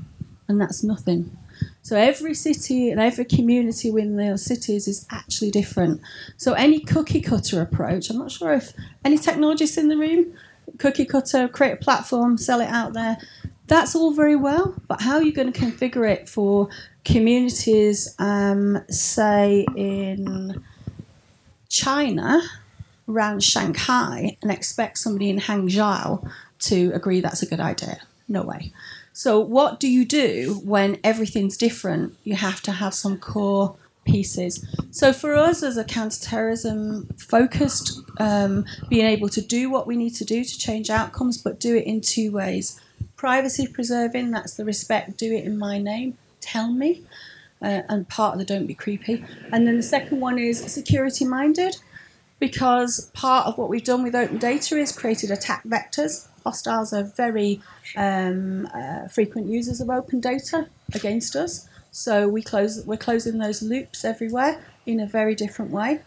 and 0.48 0.60
that's 0.60 0.82
nothing. 0.82 1.36
So 1.82 1.96
every 1.96 2.34
city 2.34 2.90
and 2.90 3.00
every 3.00 3.24
community 3.24 3.90
within 3.90 4.16
those 4.16 4.44
cities 4.44 4.88
is 4.88 5.06
actually 5.10 5.50
different. 5.50 6.00
So 6.36 6.52
any 6.54 6.80
cookie 6.80 7.20
cutter 7.20 7.60
approach, 7.62 8.10
I'm 8.10 8.18
not 8.18 8.32
sure 8.32 8.52
if 8.52 8.72
any 9.04 9.18
technologists 9.18 9.76
in 9.76 9.88
the 9.88 9.96
room, 9.96 10.34
cookie 10.78 11.04
cutter, 11.04 11.46
create 11.46 11.74
a 11.74 11.76
platform, 11.76 12.38
sell 12.38 12.60
it 12.60 12.68
out 12.68 12.92
there. 12.92 13.18
That's 13.66 13.96
all 13.96 14.12
very 14.12 14.36
well, 14.36 14.74
but 14.86 15.00
how 15.00 15.16
are 15.16 15.22
you 15.22 15.32
going 15.32 15.52
to 15.52 15.60
configure 15.60 16.08
it 16.08 16.28
for 16.28 16.68
communities, 17.04 18.14
um, 18.18 18.84
say 18.88 19.66
in 19.74 20.62
China, 21.68 22.42
around 23.08 23.42
Shanghai, 23.42 24.36
and 24.40 24.50
expect 24.52 24.98
somebody 24.98 25.30
in 25.30 25.40
Hangzhou 25.40 26.30
to 26.60 26.92
agree 26.94 27.20
that's 27.20 27.42
a 27.42 27.46
good 27.46 27.60
idea? 27.60 27.98
No 28.28 28.42
way. 28.42 28.72
So, 29.12 29.40
what 29.40 29.80
do 29.80 29.88
you 29.88 30.04
do 30.04 30.60
when 30.64 30.98
everything's 31.02 31.56
different? 31.56 32.16
You 32.22 32.36
have 32.36 32.60
to 32.62 32.72
have 32.72 32.94
some 32.94 33.18
core 33.18 33.74
pieces. 34.04 34.64
So, 34.92 35.12
for 35.12 35.34
us 35.34 35.64
as 35.64 35.76
a 35.76 35.84
counterterrorism 35.84 37.08
focused, 37.16 38.00
um, 38.20 38.64
being 38.88 39.06
able 39.06 39.28
to 39.30 39.40
do 39.40 39.70
what 39.70 39.88
we 39.88 39.96
need 39.96 40.14
to 40.16 40.24
do 40.24 40.44
to 40.44 40.58
change 40.58 40.88
outcomes, 40.90 41.38
but 41.38 41.58
do 41.58 41.74
it 41.74 41.84
in 41.84 42.00
two 42.00 42.30
ways 42.30 42.80
privacy 43.16 43.66
preserving, 43.66 44.30
that's 44.30 44.54
the 44.54 44.64
respect, 44.64 45.16
do 45.16 45.32
it 45.32 45.44
in 45.44 45.58
my 45.58 45.78
name, 45.78 46.16
tell 46.40 46.70
me. 46.70 47.02
Uh, 47.62 47.80
and 47.88 48.06
part 48.08 48.34
of 48.34 48.38
the 48.38 48.44
don't 48.44 48.66
be 48.66 48.74
creepy. 48.74 49.24
And 49.50 49.66
then 49.66 49.78
the 49.78 49.82
second 49.82 50.20
one 50.20 50.38
is 50.38 50.60
security 50.60 51.24
minded, 51.24 51.76
because 52.38 53.10
part 53.14 53.46
of 53.46 53.56
what 53.56 53.70
we've 53.70 53.82
done 53.82 54.02
with 54.02 54.14
open 54.14 54.36
data 54.36 54.76
is 54.76 54.92
created 54.92 55.30
attack 55.30 55.64
vectors. 55.64 56.28
Hostiles 56.44 56.92
are 56.92 57.02
very 57.02 57.60
um, 57.96 58.68
uh, 58.74 59.08
frequent 59.08 59.48
users 59.48 59.80
of 59.80 59.88
open 59.88 60.20
data 60.20 60.68
against 60.94 61.34
us. 61.34 61.66
So 61.92 62.28
we 62.28 62.42
close, 62.42 62.84
we're 62.84 62.98
closing 62.98 63.38
those 63.38 63.62
loops 63.62 64.04
everywhere 64.04 64.62
in 64.84 65.00
a 65.00 65.06
very 65.06 65.34
different 65.34 65.70
way 65.70 66.02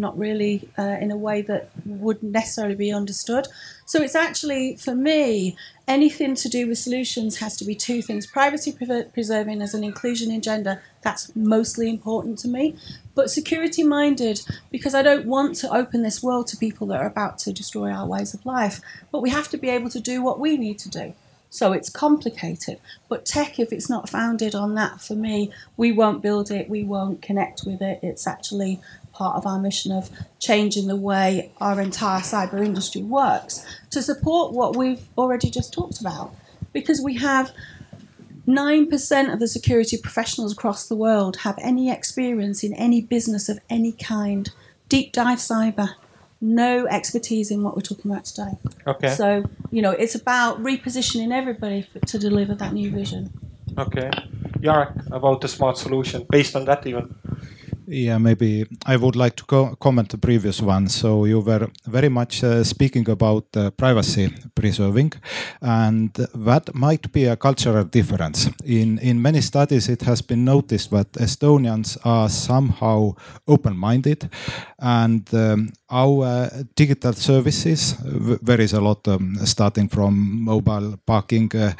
not 0.00 0.18
really 0.18 0.68
uh, 0.78 0.96
in 1.00 1.10
a 1.10 1.16
way 1.16 1.42
that 1.42 1.70
would 1.84 2.22
necessarily 2.22 2.74
be 2.74 2.90
understood. 2.90 3.46
So 3.86 4.02
it's 4.02 4.14
actually, 4.14 4.76
for 4.76 4.94
me, 4.94 5.56
anything 5.86 6.34
to 6.36 6.48
do 6.48 6.68
with 6.68 6.78
solutions 6.78 7.38
has 7.38 7.56
to 7.58 7.64
be 7.64 7.74
two 7.74 8.02
things 8.02 8.26
privacy 8.26 8.72
preserving 9.12 9.60
as 9.62 9.74
an 9.74 9.84
inclusion 9.84 10.30
agenda, 10.30 10.80
that's 11.02 11.34
mostly 11.34 11.88
important 11.88 12.38
to 12.40 12.48
me, 12.48 12.76
but 13.14 13.30
security 13.30 13.82
minded 13.82 14.40
because 14.70 14.94
I 14.94 15.02
don't 15.02 15.26
want 15.26 15.56
to 15.56 15.74
open 15.74 16.02
this 16.02 16.22
world 16.22 16.46
to 16.48 16.56
people 16.56 16.86
that 16.88 17.00
are 17.00 17.06
about 17.06 17.38
to 17.38 17.52
destroy 17.52 17.90
our 17.90 18.06
ways 18.06 18.34
of 18.34 18.46
life. 18.46 18.80
But 19.10 19.22
we 19.22 19.30
have 19.30 19.48
to 19.48 19.58
be 19.58 19.68
able 19.68 19.90
to 19.90 20.00
do 20.00 20.22
what 20.22 20.40
we 20.40 20.56
need 20.56 20.78
to 20.80 20.88
do. 20.88 21.14
So 21.50 21.72
it's 21.72 21.90
complicated. 21.90 22.78
But 23.08 23.26
tech, 23.26 23.58
if 23.58 23.72
it's 23.72 23.90
not 23.90 24.08
founded 24.08 24.54
on 24.54 24.76
that, 24.76 25.00
for 25.00 25.16
me, 25.16 25.50
we 25.76 25.90
won't 25.90 26.22
build 26.22 26.50
it, 26.50 26.70
we 26.70 26.84
won't 26.84 27.20
connect 27.20 27.64
with 27.66 27.82
it. 27.82 27.98
It's 28.02 28.26
actually 28.26 28.80
part 29.20 29.36
of 29.36 29.44
our 29.44 29.58
mission 29.58 29.92
of 29.92 30.08
changing 30.38 30.86
the 30.86 30.96
way 30.96 31.52
our 31.60 31.78
entire 31.78 32.20
cyber 32.20 32.64
industry 32.64 33.02
works 33.02 33.66
to 33.90 34.00
support 34.00 34.54
what 34.54 34.74
we've 34.74 35.02
already 35.18 35.50
just 35.50 35.74
talked 35.74 36.00
about. 36.00 36.34
Because 36.72 37.02
we 37.02 37.18
have 37.18 37.52
9% 38.48 39.32
of 39.32 39.38
the 39.38 39.46
security 39.46 39.98
professionals 39.98 40.52
across 40.54 40.88
the 40.88 40.96
world 40.96 41.36
have 41.48 41.58
any 41.60 41.92
experience 41.92 42.64
in 42.64 42.72
any 42.72 43.02
business 43.02 43.50
of 43.50 43.58
any 43.68 43.92
kind. 43.92 44.48
Deep 44.88 45.12
dive 45.12 45.38
cyber, 45.38 45.90
no 46.40 46.86
expertise 46.86 47.50
in 47.50 47.62
what 47.62 47.76
we're 47.76 47.82
talking 47.82 48.10
about 48.10 48.24
today. 48.24 48.52
Okay. 48.86 49.10
So, 49.10 49.44
you 49.70 49.82
know, 49.82 49.90
it's 49.90 50.14
about 50.14 50.62
repositioning 50.62 51.30
everybody 51.30 51.82
for, 51.82 51.98
to 52.06 52.18
deliver 52.18 52.54
that 52.54 52.72
new 52.72 52.90
vision. 52.90 53.30
Okay. 53.76 54.10
Jarek, 54.60 55.12
about 55.12 55.42
the 55.42 55.48
smart 55.48 55.76
solution, 55.76 56.26
based 56.30 56.56
on 56.56 56.64
that 56.64 56.86
even. 56.86 57.14
Yeah, 57.86 58.18
maybe 58.18 58.66
I 58.86 58.96
would 58.96 59.16
like 59.16 59.34
to 59.36 59.44
co 59.44 59.76
comment 59.76 60.08
the 60.10 60.18
previous 60.18 60.62
one. 60.62 60.88
So 60.88 61.24
you 61.24 61.40
were 61.40 61.68
very 61.86 62.08
much 62.08 62.44
uh, 62.44 62.62
speaking 62.64 63.08
about 63.10 63.44
uh, 63.56 63.70
privacy 63.70 64.32
preserving, 64.54 65.12
and 65.60 66.12
that 66.34 66.74
might 66.74 67.10
be 67.12 67.24
a 67.24 67.36
cultural 67.36 67.84
difference. 67.84 68.48
In 68.64 68.98
in 68.98 69.20
many 69.20 69.40
studies, 69.40 69.88
it 69.88 70.02
has 70.02 70.22
been 70.22 70.44
noticed 70.44 70.90
that 70.90 71.12
Estonians 71.12 71.98
are 72.04 72.28
somehow 72.28 73.14
open-minded, 73.46 74.28
and 74.78 75.28
um, 75.34 75.72
our 75.90 76.48
digital 76.76 77.12
services 77.12 77.96
there 78.42 78.60
is 78.60 78.72
a 78.72 78.80
lot 78.80 79.08
um, 79.08 79.34
starting 79.44 79.88
from 79.88 80.44
mobile 80.44 80.96
parking, 81.06 81.50
uh, 81.56 81.72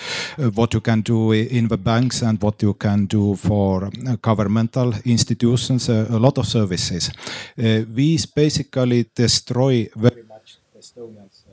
what 0.54 0.74
you 0.74 0.80
can 0.80 1.02
do 1.02 1.32
in 1.32 1.68
the 1.68 1.78
banks, 1.78 2.22
and 2.22 2.42
what 2.42 2.62
you 2.62 2.74
can 2.74 3.06
do 3.06 3.36
for 3.36 3.84
uh, 3.84 4.16
governmental 4.20 4.92
institutions. 5.04 5.79
Uh, 5.88 6.06
a 6.10 6.18
lot 6.18 6.38
of 6.38 6.46
services. 6.46 7.10
These 7.56 8.26
basically 8.26 9.06
destroy 9.14 9.88
very 9.96 10.22
much 10.22 10.58
Estonians. 10.78 11.44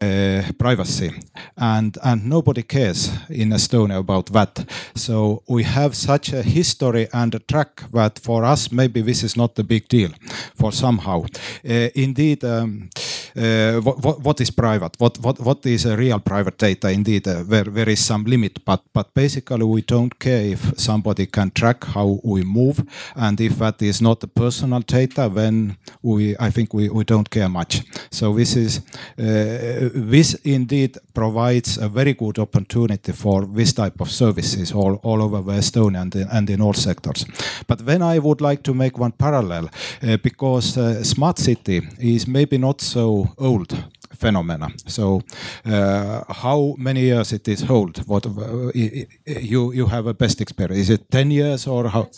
Uh, 0.00 0.42
privacy. 0.58 1.10
And 1.56 1.98
and 2.02 2.24
nobody 2.24 2.62
cares 2.62 3.10
in 3.28 3.52
Estonia 3.52 3.98
about 3.98 4.26
that. 4.32 4.64
So 4.94 5.42
we 5.48 5.64
have 5.64 5.96
such 5.96 6.32
a 6.32 6.42
history 6.42 7.08
and 7.12 7.34
a 7.34 7.40
track 7.40 7.82
that 7.92 8.20
for 8.20 8.44
us 8.44 8.70
maybe 8.70 9.02
this 9.02 9.24
is 9.24 9.36
not 9.36 9.58
a 9.58 9.64
big 9.64 9.88
deal 9.88 10.10
for 10.54 10.72
somehow. 10.72 11.24
Uh, 11.64 11.88
indeed 11.94 12.44
um, 12.44 12.90
uh, 13.36 13.80
what, 13.80 14.20
what 14.20 14.40
is 14.40 14.50
private, 14.50 14.96
what, 14.98 15.18
what, 15.20 15.38
what 15.40 15.64
is 15.66 15.86
a 15.86 15.96
real 15.96 16.18
private 16.18 16.58
data? 16.58 16.90
Indeed, 16.90 17.28
uh, 17.28 17.42
where 17.42 17.64
there 17.64 17.88
is 17.88 18.04
some 18.04 18.24
limit, 18.24 18.64
but, 18.64 18.82
but 18.92 19.14
basically 19.14 19.64
we 19.64 19.82
don't 19.82 20.18
care 20.18 20.42
if 20.42 20.78
somebody 20.78 21.26
can 21.26 21.50
track 21.50 21.84
how 21.84 22.20
we 22.24 22.42
move, 22.42 22.82
and 23.14 23.40
if 23.40 23.58
that 23.58 23.80
is 23.82 24.00
not 24.00 24.20
the 24.20 24.26
personal 24.26 24.80
data, 24.80 25.30
then 25.32 25.76
we, 26.02 26.36
I 26.38 26.50
think 26.50 26.74
we, 26.74 26.88
we 26.88 27.04
don't 27.04 27.28
care 27.30 27.48
much. 27.48 27.82
So 28.10 28.34
this 28.34 28.56
is, 28.56 28.80
uh, 29.18 29.87
this 29.94 30.34
indeed 30.44 30.98
provides 31.14 31.78
a 31.78 31.88
very 31.88 32.14
good 32.14 32.38
opportunity 32.38 33.12
for 33.12 33.46
this 33.46 33.72
type 33.72 34.00
of 34.00 34.10
services 34.10 34.72
all, 34.72 34.96
all 35.02 35.22
over 35.22 35.42
Estonia 35.52 36.02
and, 36.02 36.14
and 36.14 36.50
in 36.50 36.60
all 36.60 36.74
sectors. 36.74 37.24
But 37.66 37.86
then 37.86 38.02
I 38.02 38.18
would 38.18 38.40
like 38.40 38.62
to 38.64 38.74
make 38.74 38.98
one 38.98 39.12
parallel 39.12 39.68
uh, 40.02 40.16
because 40.16 40.76
uh, 40.76 41.02
smart 41.04 41.38
city 41.38 41.82
is 41.98 42.26
maybe 42.26 42.58
not 42.58 42.80
so 42.80 43.34
old 43.38 43.72
phenomena. 44.18 44.68
So, 44.86 45.22
uh, 45.64 46.24
how 46.28 46.74
many 46.78 47.00
years 47.00 47.32
it 47.32 47.48
is 47.48 47.62
hold? 47.62 47.98
What 48.06 48.26
uh, 48.26 48.70
you 48.74 49.72
you 49.72 49.86
have 49.86 50.06
a 50.06 50.14
best 50.14 50.40
experience? 50.40 50.80
Is 50.80 50.90
it 50.90 51.10
ten 51.10 51.30
years 51.30 51.66
or 51.66 51.88
how? 51.88 52.08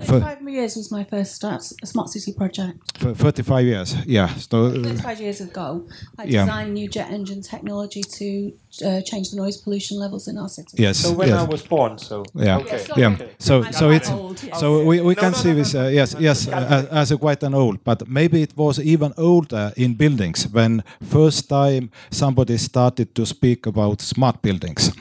Thirty-five 0.00 0.48
years 0.48 0.76
was 0.76 0.90
my 0.90 1.04
first 1.04 1.34
start, 1.34 1.62
smart 1.62 2.08
city 2.10 2.32
project. 2.32 2.78
Thirty-five 2.98 3.64
years, 3.66 3.96
yeah. 4.06 4.28
So, 4.34 4.70
Thirty-five 4.70 5.20
years 5.20 5.40
ago, 5.40 5.86
I 6.18 6.26
designed 6.26 6.74
new 6.74 6.88
jet 6.88 7.10
engine 7.10 7.42
technology 7.42 8.02
to 8.02 8.52
uh, 8.82 9.00
change 9.02 9.30
the 9.30 9.36
noise 9.36 9.56
pollution 9.56 9.98
levels 9.98 10.28
in 10.28 10.38
our 10.38 10.48
city. 10.48 10.82
Yes. 10.82 10.98
So 10.98 11.12
when 11.12 11.28
yes. 11.28 11.38
I 11.38 11.44
was 11.44 11.62
born, 11.62 11.98
so 11.98 12.24
yeah, 12.34 12.58
okay. 12.58 12.84
yeah. 12.96 13.16
So 13.38 13.62
I'm 13.62 13.72
so 13.72 13.90
it's 13.90 14.10
old, 14.10 14.42
yes. 14.42 14.60
so 14.60 14.84
we, 14.84 15.00
we 15.00 15.14
no, 15.14 15.20
can 15.20 15.32
no, 15.32 15.38
see 15.38 15.50
no, 15.50 15.54
this 15.54 15.74
uh, 15.74 15.90
yes 15.92 16.16
yes 16.18 16.48
uh, 16.48 16.86
as 16.90 17.12
a 17.12 17.18
quite 17.18 17.42
an 17.42 17.54
old, 17.54 17.84
but 17.84 18.08
maybe 18.08 18.42
it 18.42 18.56
was 18.56 18.78
even 18.78 19.12
older 19.16 19.72
in 19.76 19.94
buildings 19.94 20.48
when 20.52 20.82
first 21.02 21.48
time 21.48 21.90
somebody 22.10 22.56
started 22.56 23.14
to 23.14 23.26
speak 23.26 23.66
about 23.66 24.00
smart 24.00 24.42
buildings, 24.42 24.92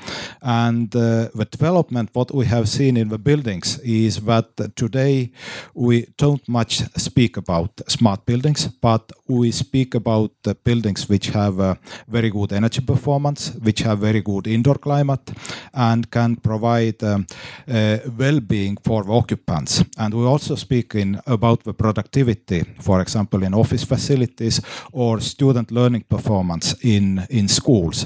and 0.42 0.96
uh, 0.96 1.30
the 1.34 1.48
development 1.51 2.10
what 2.13 2.34
we 2.34 2.46
have 2.46 2.68
seen 2.68 2.98
in 2.98 3.10
the 3.10 3.18
buildings 3.18 3.80
is 3.80 4.20
that 4.22 4.75
today 4.75 5.32
we 5.74 6.06
don't 6.18 6.48
much 6.48 6.84
speak 6.98 7.38
about 7.38 7.82
smart 7.88 8.25
buildings, 8.25 8.68
but 8.82 9.12
we 9.27 9.51
speak 9.51 9.96
about 9.96 10.32
the 10.44 10.56
buildings 10.56 11.10
which 11.10 11.27
have 11.27 11.77
very 12.08 12.30
good 12.30 12.51
energy 12.53 12.82
performance 12.82 13.51
which 13.63 13.82
have 13.82 14.00
very 14.00 14.22
good 14.22 14.48
indoor 14.48 14.75
climate 14.77 15.32
and 15.74 16.10
can 16.12 16.36
provide 16.36 17.03
um, 17.03 17.25
uh, 17.67 17.98
well-being 18.17 18.77
for 18.84 19.03
the 19.03 19.12
occupants. 19.12 19.84
And 19.98 20.13
we 20.13 20.25
also 20.25 20.55
speak 20.55 20.96
in, 20.96 21.20
about 21.25 21.63
the 21.63 21.74
productivity, 21.74 22.63
for 22.79 23.01
example, 23.01 23.43
in 23.43 23.53
office 23.53 23.84
facilities 23.84 24.62
or 24.91 25.20
student 25.20 25.72
learning 25.72 26.05
performance 26.10 26.75
in, 26.82 27.25
in 27.29 27.48
schools. 27.48 28.05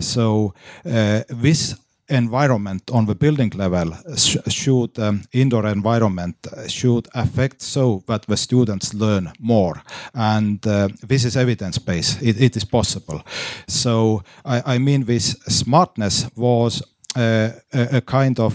So 0.00 0.54
uh, 0.84 1.22
this 1.28 1.76
environment 2.08 2.90
on 2.90 3.06
the 3.06 3.14
building 3.14 3.52
level 3.56 3.92
sh 4.16 4.36
should 4.48 4.98
um, 4.98 5.22
indoor 5.32 5.66
environment 5.66 6.36
should 6.68 7.08
affect 7.14 7.62
so 7.62 8.02
that 8.06 8.22
the 8.22 8.36
students 8.36 8.94
learn 8.94 9.32
more. 9.38 9.82
And 10.14 10.66
uh, 10.66 10.88
this 11.08 11.24
is 11.24 11.36
evidence 11.36 11.78
based. 11.78 12.22
It, 12.22 12.40
it 12.40 12.56
is 12.56 12.64
possible. 12.64 13.22
So 13.66 14.22
I, 14.44 14.74
I 14.74 14.78
mean 14.78 15.04
this 15.04 15.36
smartness 15.48 16.26
was 16.36 16.82
uh, 17.16 17.50
a, 17.72 17.96
a 17.96 18.00
kind 18.00 18.38
of 18.38 18.54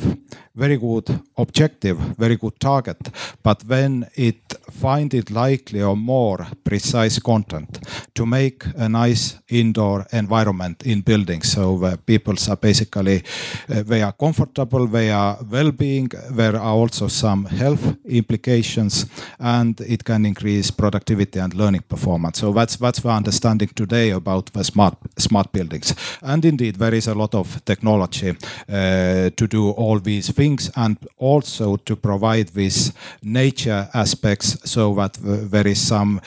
very 0.55 0.77
good 0.77 1.21
objective, 1.37 1.97
very 2.17 2.35
good 2.35 2.59
target, 2.59 2.97
but 3.43 3.63
when 3.65 4.05
it 4.15 4.55
find 4.71 5.13
it 5.13 5.29
likely 5.29 5.81
or 5.81 5.95
more 5.95 6.47
precise 6.63 7.19
content 7.19 7.79
to 8.13 8.25
make 8.25 8.65
a 8.75 8.89
nice 8.89 9.37
indoor 9.49 10.05
environment 10.11 10.83
in 10.85 11.01
buildings. 11.01 11.51
So 11.51 11.83
uh, 11.83 11.97
people 12.05 12.35
are 12.49 12.57
basically 12.57 13.23
uh, 13.69 13.83
they 13.83 14.01
are 14.01 14.13
comfortable, 14.13 14.87
they 14.87 15.11
are 15.11 15.37
well-being. 15.49 16.09
There 16.31 16.55
are 16.55 16.73
also 16.81 17.07
some 17.07 17.45
health 17.45 17.95
implications, 18.05 19.05
and 19.39 19.79
it 19.81 20.03
can 20.03 20.25
increase 20.25 20.71
productivity 20.71 21.39
and 21.39 21.53
learning 21.53 21.83
performance. 21.87 22.39
So 22.39 22.53
that's 22.53 22.77
that's 22.77 23.01
the 23.01 23.09
understanding 23.09 23.69
today 23.75 24.11
about 24.11 24.53
the 24.53 24.63
smart 24.63 24.95
smart 25.17 25.51
buildings. 25.51 25.95
And 26.21 26.45
indeed, 26.45 26.75
there 26.75 26.95
is 26.95 27.07
a 27.07 27.15
lot 27.15 27.35
of 27.35 27.63
technology 27.65 28.29
uh, 28.69 29.29
to 29.35 29.47
do 29.47 29.71
all 29.71 29.99
these 29.99 30.31
things 30.41 30.71
and 30.75 30.97
also 31.17 31.77
to 31.77 31.95
provide 31.95 32.47
these 32.53 32.93
nature 33.21 33.87
aspects 33.93 34.57
so 34.63 34.95
that 34.95 35.13
there 35.51 35.67
is 35.67 35.87
some 35.87 36.19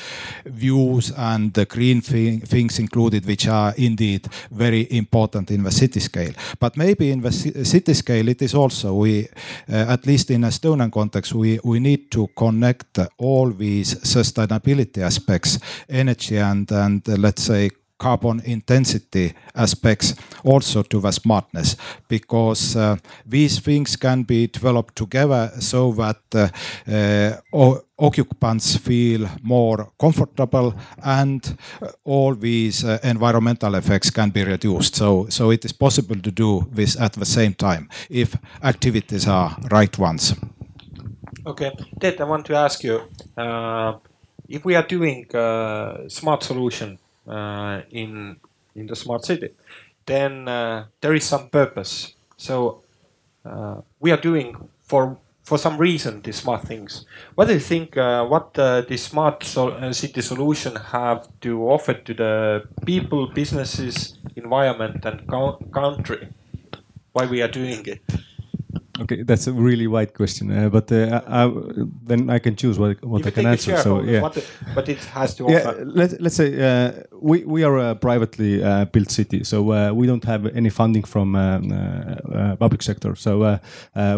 views 0.47 1.13
and 1.17 1.53
the 1.55 1.65
green 1.65 2.01
thing, 2.01 2.41
things 2.41 2.79
included 2.79 3.27
which 3.27 3.49
are 3.49 3.75
indeed 3.77 4.23
very 4.51 4.87
important 4.91 5.51
in 5.51 5.65
the 5.65 5.71
city 5.71 6.01
scale. 6.01 6.33
But 6.61 6.77
maybe 6.77 7.11
in 7.11 7.23
the 7.23 7.33
city 7.65 7.95
scale 7.95 8.29
it 8.29 8.43
is 8.43 8.55
also 8.55 8.95
we 8.95 9.29
uh, 9.69 9.95
at 9.95 10.07
least 10.07 10.31
in 10.31 10.45
Estonian 10.45 10.91
context 10.91 11.33
we 11.35 11.59
we 11.65 11.81
need 11.81 12.11
to 12.11 12.29
connect 12.37 12.99
all 13.19 13.51
these 13.51 13.95
sustainability 14.17 15.03
aspects 15.03 15.59
energy 15.89 16.39
and 16.39 16.71
and 16.71 17.09
uh, 17.09 17.17
let's 17.17 17.43
say 17.43 17.71
carbon 17.99 18.41
intensity 18.45 19.35
aspects 19.55 20.15
also 20.45 20.83
to 20.83 21.01
the 21.01 21.13
smartness 21.13 21.77
because 22.09 22.77
uh, 22.77 22.97
these 23.27 23.61
things 23.61 23.97
can 23.97 24.23
be 24.23 24.47
developed 24.47 24.97
together 24.97 25.51
so 25.61 25.93
that 25.93 26.21
uh, 26.35 26.49
uh, 26.93 27.79
occupants 27.99 28.77
feel 28.77 29.29
more 29.43 29.93
comfortable 29.99 30.75
and 31.05 31.57
all 32.05 32.35
these 32.35 32.85
uh, 32.85 32.99
environmental 33.05 33.75
effects 33.75 34.11
can 34.11 34.31
be 34.31 34.45
reduced. 34.45 34.97
So, 34.97 35.27
so 35.29 35.51
it 35.51 35.65
is 35.65 35.73
possible 35.73 36.17
to 36.17 36.31
do 36.31 36.67
this 36.73 37.01
at 37.01 37.13
the 37.13 37.27
same 37.27 37.55
time 37.55 37.89
if 38.11 38.37
activities 38.63 39.29
are 39.29 39.57
right 39.71 39.97
ones. 39.99 40.35
Okay, 41.47 41.71
Ted, 42.01 42.21
I 42.21 42.25
want 42.25 42.47
to 42.47 42.55
ask 42.57 42.83
you, 42.83 43.03
uh, 43.37 43.99
if 44.49 44.65
we 44.65 44.75
are 44.75 44.87
doing 44.87 45.27
smart 46.09 46.43
solution 46.43 46.99
uh, 46.99 47.04
in 47.91 48.37
in 48.75 48.87
the 48.87 48.97
smart 48.97 49.25
city, 49.25 49.51
then 50.07 50.49
uh, 50.49 50.87
there 51.01 51.15
is 51.15 51.25
some 51.25 51.49
purpose. 51.49 52.15
So 52.37 52.83
uh, 53.45 53.81
we 54.01 54.11
are 54.13 54.21
doing 54.21 54.57
for 54.83 55.19
for 55.43 55.59
some 55.59 55.77
reason 55.79 56.23
these 56.23 56.37
smart 56.37 56.63
things. 56.67 57.05
What 57.35 57.49
do 57.49 57.55
you 57.55 57.61
think? 57.61 57.97
Uh, 57.97 58.25
what 58.27 58.59
uh, 58.59 58.83
the 58.83 58.97
smart 58.97 59.45
so, 59.45 59.69
uh, 59.69 59.93
city 59.93 60.23
solution 60.23 60.77
have 60.77 61.29
to 61.43 61.63
offer 61.69 61.95
to 61.95 62.15
the 62.15 62.65
people, 62.87 63.29
businesses, 63.29 64.19
environment, 64.37 65.05
and 65.05 65.27
country? 65.73 66.29
Why 67.13 67.27
we 67.27 67.43
are 67.43 67.49
doing 67.49 67.83
it? 67.87 68.03
Okay, 69.01 69.25
that's 69.25 69.49
a 69.49 69.53
really 69.53 69.89
wide 69.89 70.15
question, 70.15 70.53
uh, 70.53 70.69
but 70.69 70.93
uh, 70.93 71.21
I, 71.27 71.53
then 72.07 72.31
I 72.31 72.39
can 72.39 72.55
choose 72.55 72.79
what, 72.79 73.05
what 73.05 73.27
I 73.27 73.31
can 73.31 73.47
answer. 73.47 73.77
So 73.77 74.01
yeah, 74.03 74.23
what, 74.23 74.39
but 74.73 74.89
it 74.89 75.05
has 75.07 75.35
to 75.35 75.47
yeah. 75.51 75.75
Let, 75.85 76.21
let's 76.21 76.37
say 76.37 76.55
uh, 76.63 77.03
we 77.21 77.45
we 77.45 77.65
are 77.65 77.77
a 77.91 77.97
privately 77.97 78.63
uh, 78.63 78.85
built 78.85 79.11
city, 79.11 79.43
so 79.43 79.73
uh, 79.73 79.93
we 79.93 80.07
don't 80.07 80.25
have 80.25 80.47
any 80.55 80.71
funding 80.71 81.03
from 81.03 81.35
uh, 81.35 82.55
public 82.57 82.83
sector. 82.83 83.17
So 83.17 83.59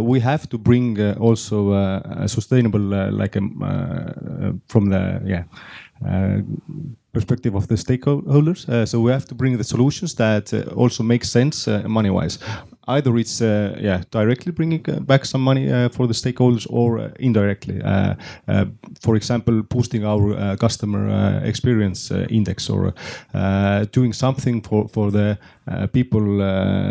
we 0.02 0.20
have 0.20 0.46
to 0.50 0.58
bring 0.58 1.00
also 1.18 1.72
a 1.72 2.28
sustainable, 2.28 2.80
like 3.12 3.34
um, 3.38 4.60
from 4.68 4.90
the 4.90 5.22
yeah. 5.24 5.44
perspective 7.14 7.54
of 7.54 7.66
the 7.68 7.76
stakeholders. 7.76 8.66
so 8.86 9.00
we 9.00 9.10
have 9.10 9.24
to 9.24 9.34
bring 9.34 9.56
the 9.56 9.64
solutions 9.64 10.14
that 10.14 10.52
also 10.76 11.02
make 11.02 11.24
sense 11.24 11.66
money-wise 11.88 12.38
either 12.88 13.16
it's 13.16 13.40
uh, 13.40 13.76
yeah 13.80 14.02
directly 14.10 14.52
bringing 14.52 14.84
uh, 14.88 15.00
back 15.00 15.24
some 15.24 15.40
money 15.40 15.70
uh, 15.70 15.88
for 15.88 16.06
the 16.06 16.14
stakeholders 16.14 16.66
or 16.70 16.98
uh, 16.98 17.10
indirectly. 17.18 17.80
Uh, 17.82 18.14
uh, 18.48 18.64
for 19.00 19.16
example, 19.16 19.62
boosting 19.62 20.04
our 20.04 20.56
customer 20.56 21.40
experience 21.44 22.10
index 22.10 22.70
or 22.70 22.94
doing 23.92 24.12
something 24.12 24.62
for 24.62 24.88
for 24.88 25.10
the 25.10 25.38
people 25.92 26.20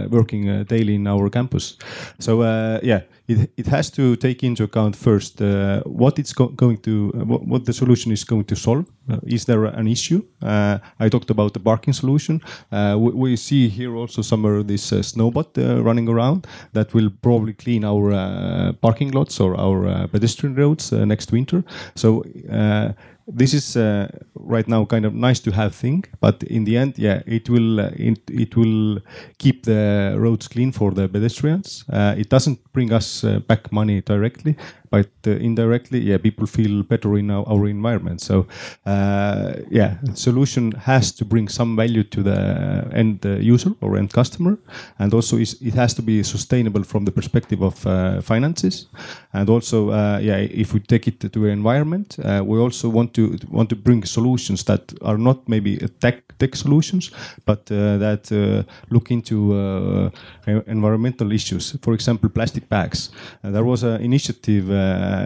working 0.09 0.63
daily 0.65 0.95
in 0.95 1.07
our 1.07 1.29
campus. 1.29 1.77
So 2.19 2.41
yeah, 2.83 3.01
it, 3.27 3.51
it 3.57 3.67
has 3.67 3.89
to 3.91 4.15
take 4.15 4.43
into 4.43 4.63
account 4.63 4.95
first 4.95 5.41
uh, 5.41 5.81
what 5.83 6.19
it's 6.19 6.33
go 6.33 6.47
going 6.47 6.77
to 6.77 7.11
uh, 7.15 7.25
what, 7.25 7.41
what, 7.47 7.65
the 7.65 7.73
solution 7.73 8.11
is 8.11 8.23
going 8.23 8.45
to 8.45 8.55
solve. 8.55 8.85
Uh, 9.09 9.17
is 9.25 9.45
there 9.45 9.65
an 9.65 9.87
issue? 9.87 10.23
Uh, 10.41 10.77
I 10.99 11.09
talked 11.09 11.29
about 11.29 11.53
the 11.53 11.59
parking 11.59 11.93
solution. 11.93 12.41
Uh, 12.71 12.95
we, 12.99 13.11
we, 13.11 13.35
see 13.35 13.67
here 13.67 13.95
also 13.95 14.21
somewhere 14.21 14.63
this 14.63 14.91
uh, 14.91 14.97
snowbot 14.97 15.57
running 15.83 16.07
around 16.07 16.47
that 16.73 16.93
will 16.93 17.09
probably 17.21 17.53
clean 17.53 17.83
our 17.83 18.73
parking 18.81 19.11
lots 19.11 19.39
or 19.39 19.59
our 19.59 20.07
pedestrian 20.07 20.55
roads 20.55 20.91
next 20.91 21.31
winter. 21.31 21.63
So 21.95 22.23
this 23.27 23.53
is 23.53 23.75
uh, 23.75 24.07
right 24.35 24.67
now 24.67 24.85
kind 24.85 25.05
of 25.05 25.13
nice 25.13 25.39
to 25.41 25.51
have 25.51 25.73
thing, 25.73 26.03
but 26.21 26.43
in 26.43 26.63
the 26.63 26.77
end, 26.77 26.97
yeah, 26.97 27.21
it 27.25 27.49
will 27.49 27.79
uh, 27.79 27.89
it, 27.95 28.19
it 28.29 28.55
will 28.55 28.99
keep 29.37 29.63
the 29.63 30.15
roads 30.17 30.47
clean 30.47 30.71
for 30.71 30.91
the 30.91 31.07
pedestrians. 31.07 31.85
Uh, 31.89 32.13
it 32.17 32.29
doesn't 32.29 32.59
bring 32.71 32.93
us 32.93 33.23
uh, 33.23 33.39
back 33.39 33.71
money 33.71 34.01
directly, 34.01 34.55
but 34.89 35.09
uh, 35.27 35.31
indirectly, 35.31 35.99
yeah, 35.99 36.17
people 36.17 36.45
feel 36.45 36.83
better 36.83 37.17
in 37.17 37.31
our, 37.31 37.47
our 37.47 37.67
environment. 37.67 38.21
So, 38.21 38.47
uh, 38.85 39.53
yeah, 39.69 39.95
solution 40.13 40.71
has 40.71 41.11
to 41.13 41.25
bring 41.25 41.47
some 41.47 41.75
value 41.75 42.03
to 42.03 42.23
the 42.23 42.87
end 42.93 43.25
uh, 43.25 43.37
user 43.37 43.71
or 43.81 43.97
end 43.97 44.11
customer, 44.13 44.57
and 44.99 45.13
also 45.13 45.37
it 45.37 45.73
has 45.73 45.93
to 45.95 46.01
be 46.01 46.23
sustainable 46.23 46.83
from 46.83 47.05
the 47.05 47.11
perspective 47.11 47.61
of 47.61 47.85
uh, 47.85 48.21
finances, 48.21 48.87
and 49.33 49.49
also, 49.49 49.89
uh, 49.89 50.19
yeah, 50.21 50.37
if 50.37 50.73
we 50.73 50.79
take 50.79 51.07
it 51.07 51.19
to 51.19 51.29
the 51.29 51.47
environment, 51.47 52.17
we 52.43 52.59
also 52.59 52.89
want 52.89 53.13
to 53.13 53.37
want 53.49 53.69
to 53.69 53.75
bring 53.75 54.03
solutions 54.05 54.63
that 54.63 54.93
are 55.01 55.17
not 55.17 55.47
maybe 55.47 55.77
tech 55.99 56.21
tech 56.37 56.55
solutions, 56.55 57.11
but 57.45 57.65
that 57.65 58.65
look 58.89 59.11
into 59.11 60.11
environmental 60.67 61.31
issues. 61.31 61.77
For 61.81 61.93
example, 61.93 62.29
plastic 62.29 62.67
bags. 62.69 63.09
there 63.41 63.63
was 63.63 63.83
an 63.83 64.01
initiative 64.01 64.69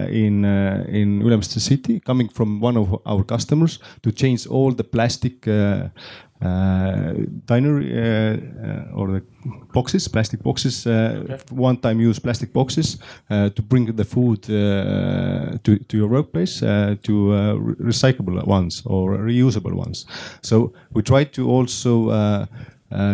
in 0.09 0.45
in 0.87 1.21
Ülemiste 1.21 1.59
city 1.59 1.99
coming 1.99 2.29
from 2.29 2.63
one 2.63 2.79
of 2.79 3.01
our 3.05 3.23
customers 3.23 3.79
to 4.01 4.11
change 4.11 4.47
all 4.47 4.71
the 4.75 4.83
plastic 4.83 5.47
uh, 5.47 5.89
uh, 6.41 7.13
diner 7.45 7.79
uh, 7.79 8.95
or 8.95 9.07
the 9.11 9.21
boxes, 9.73 10.07
plastic 10.07 10.41
boxes, 10.41 10.87
okay. 10.87 11.37
one-time 11.51 11.99
use 11.99 12.17
plastic 12.17 12.53
boxes 12.53 12.97
to 13.29 13.61
bring 13.61 13.93
the 13.95 14.05
food 14.05 14.43
to, 14.43 15.77
to 15.87 15.97
your 15.97 16.07
workplace 16.07 16.59
to 16.59 17.11
recyclable 17.79 18.41
ones 18.47 18.83
or 18.85 19.17
reusable 19.17 19.73
ones. 19.73 20.05
So 20.41 20.71
we 20.93 21.01
try 21.01 21.25
to 21.25 21.49
also 21.49 22.09
uh, 22.09 22.45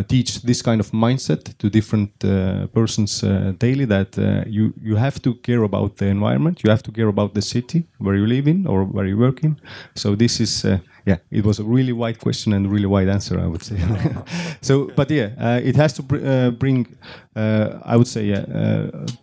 teach 0.07 0.41
this 0.41 0.61
kind 0.61 0.79
of 0.79 0.91
mindset 0.91 1.57
to 1.57 1.69
different 1.69 2.11
uh, 2.23 2.67
persons 2.67 3.23
uh, 3.23 3.53
daily 3.59 3.85
that 3.85 4.17
uh, 4.17 4.43
you 4.47 4.73
you 4.81 4.95
have 4.95 5.21
to 5.21 5.33
care 5.35 5.63
about 5.63 5.97
the 5.97 6.05
environment. 6.05 6.63
You 6.63 6.69
have 6.69 6.83
to 6.83 6.91
care 6.91 7.07
about 7.07 7.33
the 7.33 7.41
city 7.41 7.83
where 7.97 8.15
you 8.15 8.25
live 8.25 8.47
in 8.47 8.67
or 8.67 8.85
where 8.85 9.05
you 9.05 9.17
work 9.17 9.43
in. 9.43 9.59
So 9.95 10.15
this 10.15 10.39
is 10.39 10.65
uh, 10.65 10.77
yeah 11.05 11.17
it 11.29 11.45
was 11.45 11.59
a 11.59 11.63
really 11.63 11.91
wide 11.91 12.19
question 12.19 12.53
and 12.53 12.71
really 12.71 12.87
wide 12.87 13.09
answer 13.09 13.39
i 13.39 13.47
would 13.47 13.63
say. 13.63 13.77
So 14.61 14.91
but 14.95 15.11
yeah 15.11 15.29
uh, 15.39 15.59
it 15.63 15.75
has 15.75 15.93
to 15.93 16.03
br 16.03 16.17
bring 16.59 16.87
i 17.35 17.95
would 17.95 18.07
say 18.07 18.23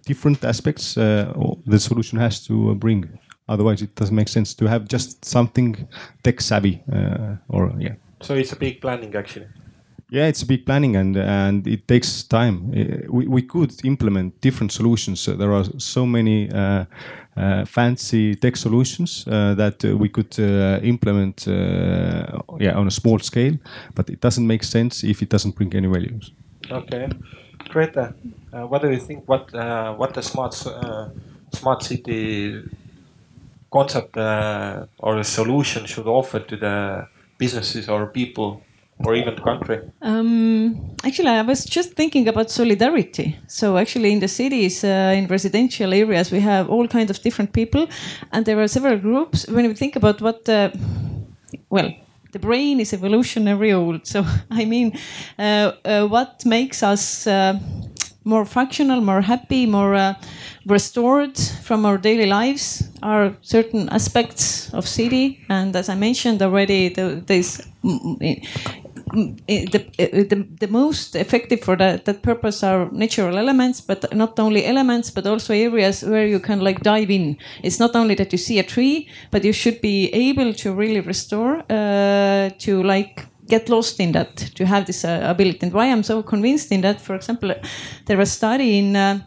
different 0.07 0.45
aspects 0.45 0.95
the 0.95 1.79
solution 1.79 2.19
has 2.19 2.47
to 2.47 2.75
bring. 2.75 3.05
Otherwise 3.49 3.83
it 3.85 3.95
doesn't 3.97 4.15
make 4.15 4.29
sense 4.29 4.55
to 4.55 4.67
have 4.67 4.87
just 4.87 5.25
something 5.25 5.89
tech 6.23 6.41
savvy 6.41 6.83
or 7.49 7.73
yeah. 7.79 7.95
So 8.21 8.35
it's 8.35 8.53
a 8.53 8.57
big 8.57 8.81
planning 8.81 9.17
actually 9.17 9.47
yeah, 10.13 10.27
it's 10.27 10.43
a 10.43 10.47
big 10.47 10.67
planning 10.67 10.97
and 10.97 11.17
and 11.17 11.67
it 11.67 11.89
takes 11.89 12.23
time. 12.23 12.57
Uh, 12.77 13.11
we, 13.11 13.27
we 13.27 13.43
could 13.43 13.73
implement 13.85 14.41
different 14.43 14.73
solutions. 14.73 15.25
There 15.25 15.53
are 15.53 15.65
so 15.79 16.07
many 16.07 16.51
uh, 16.51 16.85
uh, 17.37 17.65
fancy 17.65 18.35
tech 18.35 18.57
solutions 18.57 19.25
uh, 19.27 19.55
that 19.55 19.83
uh, 19.85 19.97
we 19.97 20.11
could 20.11 20.39
uh, 20.39 20.81
implement, 20.83 21.47
yeah, 21.47 22.75
on 22.75 22.87
a 22.87 22.91
small 22.91 23.19
scale. 23.21 23.55
But 23.95 24.11
it 24.11 24.21
doesn't 24.21 24.47
make 24.47 24.65
sense 24.65 25.03
if 25.03 25.23
it 25.23 25.31
doesn't 25.31 25.55
bring 25.57 25.75
any 25.75 25.89
values. 25.89 26.31
Okay, 26.71 27.09
Greta, 27.71 28.15
what 28.69 28.83
do 28.83 28.91
you 28.91 29.01
think? 29.01 29.27
What 29.27 29.51
what 29.99 30.13
the 30.13 30.23
smart 30.23 30.55
smart 31.55 31.83
city 31.83 32.63
concept 33.71 34.17
or 34.99 35.19
a 35.19 35.25
solution 35.25 35.87
should 35.87 36.07
offer 36.07 36.41
to 36.41 36.57
the 36.57 37.07
businesses 37.39 37.89
or 37.89 38.07
people 38.09 38.61
or 39.05 39.15
even 39.15 39.37
country? 39.37 39.81
Um, 40.01 40.97
actually, 41.05 41.29
I 41.29 41.43
was 41.43 41.65
just 41.65 41.93
thinking 41.93 42.29
about 42.29 42.51
solidarity. 42.51 43.39
So 43.47 43.77
actually, 43.77 44.13
in 44.13 44.21
the 44.21 44.29
cities, 44.29 44.85
uh, 44.85 45.15
in 45.17 45.27
residential 45.27 45.93
areas, 45.93 46.31
we 46.31 46.41
have 46.41 46.69
all 46.69 46.89
kinds 46.89 47.11
of 47.11 47.21
different 47.21 47.53
people, 47.53 47.89
and 48.33 48.47
there 48.47 48.61
are 48.61 48.69
several 48.69 48.99
groups. 48.99 49.47
When 49.49 49.67
we 49.67 49.75
think 49.75 49.97
about 49.97 50.21
what, 50.21 50.49
uh, 50.49 50.71
well, 51.71 51.93
the 52.33 52.39
brain 52.39 52.81
is 52.81 52.93
evolutionary 52.93 53.73
old. 53.73 54.07
So 54.07 54.25
I 54.51 54.65
mean, 54.65 54.99
uh, 55.39 55.73
uh 55.85 56.07
what 56.07 56.45
makes 56.47 56.83
us 56.83 57.27
uh, 57.27 57.59
more 58.25 58.45
functional, 58.45 59.01
more 59.01 59.21
happy, 59.21 59.67
more 59.67 59.95
uh, 59.95 60.15
restored 60.67 61.37
from 61.63 61.85
our 61.85 61.99
daily 61.99 62.27
lives 62.27 62.89
are 63.03 63.37
certain 63.43 63.89
aspects 63.89 64.73
of 64.73 64.87
city. 64.87 65.45
And 65.49 65.75
as 65.75 65.89
I 65.89 65.95
mentioned 65.95 66.41
already, 66.43 66.89
the, 66.89 67.23
this 67.27 67.63
the, 69.13 70.27
the, 70.29 70.47
the 70.61 70.69
most 70.69 71.17
effective 71.17 71.61
for 71.61 71.77
that, 71.77 72.05
that 72.05 72.23
purpose 72.23 72.63
are 72.63 72.91
natural 72.91 73.39
elements, 73.39 73.81
but 73.81 74.15
not 74.15 74.39
only 74.39 74.65
elements, 74.65 75.11
but 75.11 75.27
also 75.27 75.55
areas 75.55 76.03
where 76.03 76.27
you 76.27 76.41
can 76.41 76.61
like 76.61 76.81
dive 76.81 77.11
in. 77.11 77.37
It's 77.63 77.79
not 77.79 77.95
only 77.95 78.15
that 78.17 78.33
you 78.33 78.39
see 78.39 78.59
a 78.59 78.63
tree, 78.63 79.09
but 79.31 79.45
you 79.45 79.53
should 79.53 79.81
be 79.81 80.09
able 80.13 80.55
to 80.55 80.73
really 80.73 81.01
restore, 81.01 81.63
uh, 81.71 82.51
to 82.59 82.83
like 82.83 83.27
get 83.49 83.69
lost 83.69 84.01
in 84.01 84.13
that, 84.13 84.37
to 84.37 84.65
have 84.65 84.87
this 84.87 85.05
uh, 85.05 85.21
ability. 85.25 85.59
And 85.63 85.73
why 85.73 85.87
I'm 85.87 86.03
so 86.03 86.23
convinced 86.23 86.73
in 86.73 86.81
that, 86.83 87.01
for 87.01 87.15
example, 87.15 87.55
there 88.07 88.17
was 88.17 88.31
a 88.31 88.33
study 88.33 88.79
in. 88.79 88.97
Uh, 88.97 89.21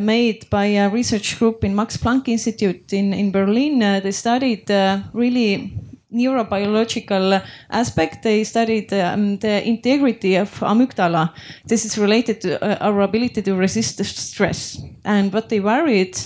made 0.00 0.50
by 0.50 0.64
a 0.64 0.88
research 0.88 1.38
group 1.38 1.62
in 1.62 1.72
Max 1.72 1.96
Planck 1.96 2.28
Institute 2.28 2.92
in, 2.92 3.14
in 3.14 3.30
Berlin. 3.30 3.80
Uh, 3.80 4.00
they 4.00 4.10
studied 4.10 4.68
uh, 4.68 4.98
really 5.12 5.72
neurobiological 6.14 7.42
aspect. 7.70 8.22
They 8.22 8.44
studied 8.44 8.92
um, 8.92 9.38
the 9.38 9.66
integrity 9.66 10.36
of 10.36 10.50
amygdala. 10.60 11.32
This 11.66 11.84
is 11.84 11.98
related 11.98 12.40
to 12.42 12.62
uh, 12.62 12.78
our 12.80 13.00
ability 13.00 13.42
to 13.42 13.54
resist 13.54 14.04
stress. 14.04 14.80
And 15.04 15.32
what 15.32 15.48
they 15.48 15.60
worried 15.60 16.16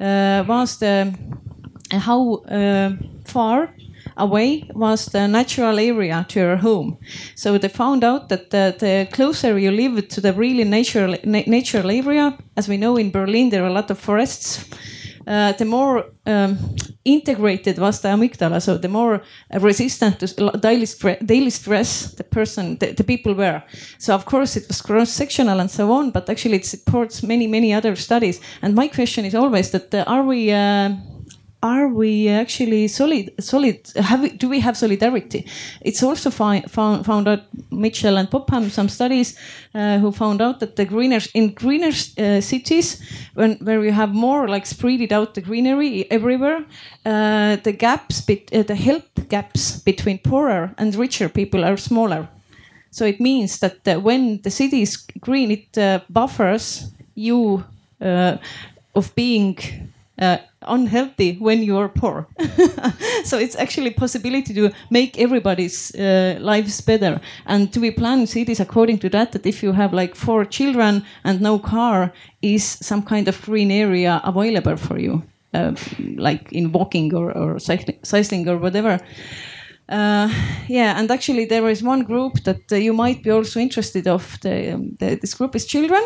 uh, 0.00 0.44
was 0.46 0.78
the 0.78 1.12
how 1.92 2.34
uh, 2.48 2.92
far 3.24 3.74
away 4.16 4.68
was 4.74 5.06
the 5.06 5.26
natural 5.26 5.78
area 5.78 6.24
to 6.28 6.40
your 6.40 6.56
home. 6.56 6.98
So 7.34 7.58
they 7.58 7.68
found 7.68 8.04
out 8.04 8.28
that 8.28 8.50
the, 8.50 8.74
the 8.78 9.08
closer 9.10 9.58
you 9.58 9.70
live 9.70 10.08
to 10.08 10.20
the 10.20 10.32
really 10.32 10.64
natural 10.64 11.16
na 11.24 11.42
natural 11.46 11.90
area, 11.90 12.36
as 12.56 12.68
we 12.68 12.76
know 12.76 12.96
in 12.96 13.10
Berlin, 13.10 13.50
there 13.50 13.64
are 13.64 13.70
a 13.70 13.72
lot 13.72 13.90
of 13.90 13.98
forests 13.98 14.64
uh, 15.26 15.52
the 15.52 15.64
more 15.64 16.06
um, 16.26 16.58
integrated 17.04 17.78
was 17.78 18.00
the 18.00 18.08
amygdala, 18.08 18.60
so 18.60 18.78
the 18.78 18.88
more 18.88 19.22
resistant 19.60 20.20
to 20.20 20.26
daily, 20.58 20.86
stre 20.86 21.24
daily 21.26 21.50
stress 21.50 22.12
the 22.14 22.24
person, 22.24 22.76
the, 22.78 22.92
the, 22.92 23.04
people 23.04 23.34
were. 23.34 23.62
So 23.98 24.14
of 24.14 24.24
course 24.24 24.56
it 24.56 24.66
was 24.68 24.80
cross-sectional 24.82 25.60
and 25.60 25.70
so 25.70 25.92
on, 25.92 26.10
but 26.10 26.28
actually 26.28 26.56
it 26.56 26.66
supports 26.66 27.22
many, 27.22 27.46
many 27.46 27.72
other 27.72 27.96
studies. 27.96 28.40
And 28.62 28.74
my 28.74 28.88
question 28.88 29.24
is 29.24 29.34
always 29.34 29.70
that 29.70 29.94
uh, 29.94 30.04
are 30.06 30.22
we 30.22 30.50
uh, 30.50 30.90
are 31.62 31.88
we 31.88 32.28
actually 32.28 32.88
solid 32.88 33.30
solid 33.38 33.76
have 33.96 34.22
we, 34.22 34.30
do 34.30 34.48
we 34.48 34.60
have 34.60 34.76
solidarity? 34.76 35.46
It's 35.82 36.02
also 36.02 36.30
found, 36.30 36.70
found 36.70 37.28
out 37.28 37.42
mitchell 37.70 38.16
and 38.16 38.30
popham 38.30 38.70
some 38.70 38.88
studies 38.88 39.38
uh, 39.74 39.98
who 39.98 40.10
found 40.10 40.40
out 40.40 40.60
that 40.60 40.76
the 40.76 40.84
greener 40.86 41.20
in 41.34 41.52
greener 41.52 41.92
uh, 42.18 42.40
cities 42.40 43.02
when 43.34 43.58
where 43.58 43.84
you 43.84 43.92
have 43.92 44.14
more 44.14 44.48
like 44.48 44.64
spread 44.66 45.12
out 45.12 45.34
the 45.34 45.42
greenery 45.42 46.10
everywhere 46.10 46.64
uh, 47.04 47.56
the 47.56 47.72
gaps 47.72 48.22
uh, 48.28 48.62
the 48.62 48.74
health 48.74 49.28
gaps 49.28 49.80
between 49.80 50.18
poorer 50.18 50.74
and 50.78 50.94
richer 50.94 51.28
people 51.28 51.64
are 51.64 51.76
smaller. 51.76 52.28
So 52.90 53.04
it 53.04 53.20
means 53.20 53.58
that 53.60 53.86
uh, 53.86 54.00
when 54.00 54.40
the 54.42 54.50
city 54.50 54.82
is 54.82 54.96
green 55.20 55.50
it 55.50 55.78
uh, 55.78 56.00
buffers 56.08 56.90
you 57.14 57.64
of 58.94 59.14
being 59.14 59.56
uh, 60.20 60.38
unhealthy 60.62 61.36
when 61.38 61.62
you 61.62 61.76
are 61.78 61.88
poor. 61.88 62.26
so 63.24 63.38
it's 63.38 63.56
actually 63.56 63.90
possibility 63.90 64.54
to 64.54 64.70
make 64.90 65.18
everybody's 65.18 65.94
uh, 65.94 66.38
lives 66.40 66.80
better 66.80 67.20
and 67.46 67.72
to 67.72 67.80
be 67.80 67.90
planned 67.90 68.28
cities 68.28 68.60
according 68.60 68.98
to 68.98 69.08
that. 69.08 69.32
That 69.32 69.46
if 69.46 69.62
you 69.62 69.72
have 69.72 69.92
like 69.92 70.14
four 70.14 70.44
children 70.44 71.04
and 71.24 71.40
no 71.40 71.58
car, 71.58 72.12
is 72.42 72.64
some 72.64 73.02
kind 73.02 73.28
of 73.28 73.40
green 73.42 73.70
area 73.70 74.20
available 74.24 74.76
for 74.76 74.98
you, 74.98 75.22
uh, 75.52 75.74
like 76.16 76.50
in 76.52 76.72
walking 76.72 77.14
or, 77.14 77.36
or 77.36 77.58
cycling, 77.58 77.98
cycling 78.02 78.48
or 78.48 78.56
whatever. 78.56 78.98
Uh, 79.88 80.32
yeah, 80.68 80.98
and 80.98 81.10
actually 81.10 81.44
there 81.46 81.68
is 81.68 81.82
one 81.82 82.04
group 82.04 82.44
that 82.44 82.72
uh, 82.72 82.76
you 82.76 82.92
might 82.92 83.22
be 83.22 83.30
also 83.30 83.58
interested 83.58 84.06
of. 84.06 84.38
The, 84.40 84.74
um, 84.74 84.96
the, 85.00 85.16
this 85.16 85.34
group 85.34 85.56
is 85.56 85.66
children, 85.66 86.04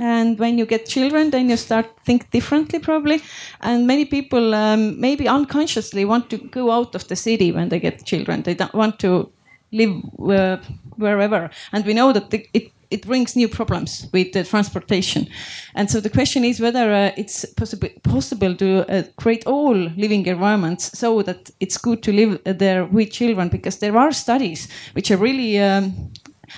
and 0.00 0.38
when 0.38 0.58
you 0.58 0.66
get 0.66 0.86
children, 0.88 1.30
then 1.30 1.50
you 1.50 1.56
start 1.56 1.86
think 2.04 2.30
differently 2.30 2.78
probably. 2.78 3.20
And 3.60 3.86
many 3.86 4.04
people 4.04 4.54
um, 4.54 4.98
maybe 4.98 5.28
unconsciously 5.28 6.04
want 6.04 6.30
to 6.30 6.36
go 6.36 6.70
out 6.70 6.94
of 6.94 7.06
the 7.06 7.16
city 7.16 7.52
when 7.52 7.68
they 7.68 7.80
get 7.80 8.04
children. 8.04 8.42
They 8.42 8.54
don't 8.54 8.74
want 8.74 8.98
to 8.98 9.30
live 9.72 9.92
uh, 10.18 10.56
wherever, 10.96 11.50
and 11.72 11.86
we 11.86 11.94
know 11.94 12.12
that 12.12 12.30
the, 12.30 12.48
it 12.52 12.72
it 12.90 13.06
brings 13.06 13.36
new 13.36 13.48
problems 13.48 14.08
with 14.12 14.32
the 14.32 14.42
transportation. 14.42 15.28
And 15.74 15.88
so 15.88 16.00
the 16.00 16.10
question 16.10 16.44
is 16.44 16.60
whether 16.60 16.92
uh, 16.92 17.12
it's 17.16 17.44
possible 18.02 18.56
to 18.56 18.66
uh, 18.88 19.04
create 19.16 19.46
all 19.46 19.76
living 19.96 20.26
environments 20.26 20.98
so 20.98 21.22
that 21.22 21.50
it's 21.60 21.78
good 21.78 22.02
to 22.02 22.12
live 22.12 22.40
there 22.58 22.84
with 22.84 23.12
children, 23.12 23.48
because 23.48 23.78
there 23.78 23.96
are 23.96 24.12
studies 24.12 24.68
which 24.94 25.10
are 25.12 25.22
really 25.22 25.60
um, 25.60 26.10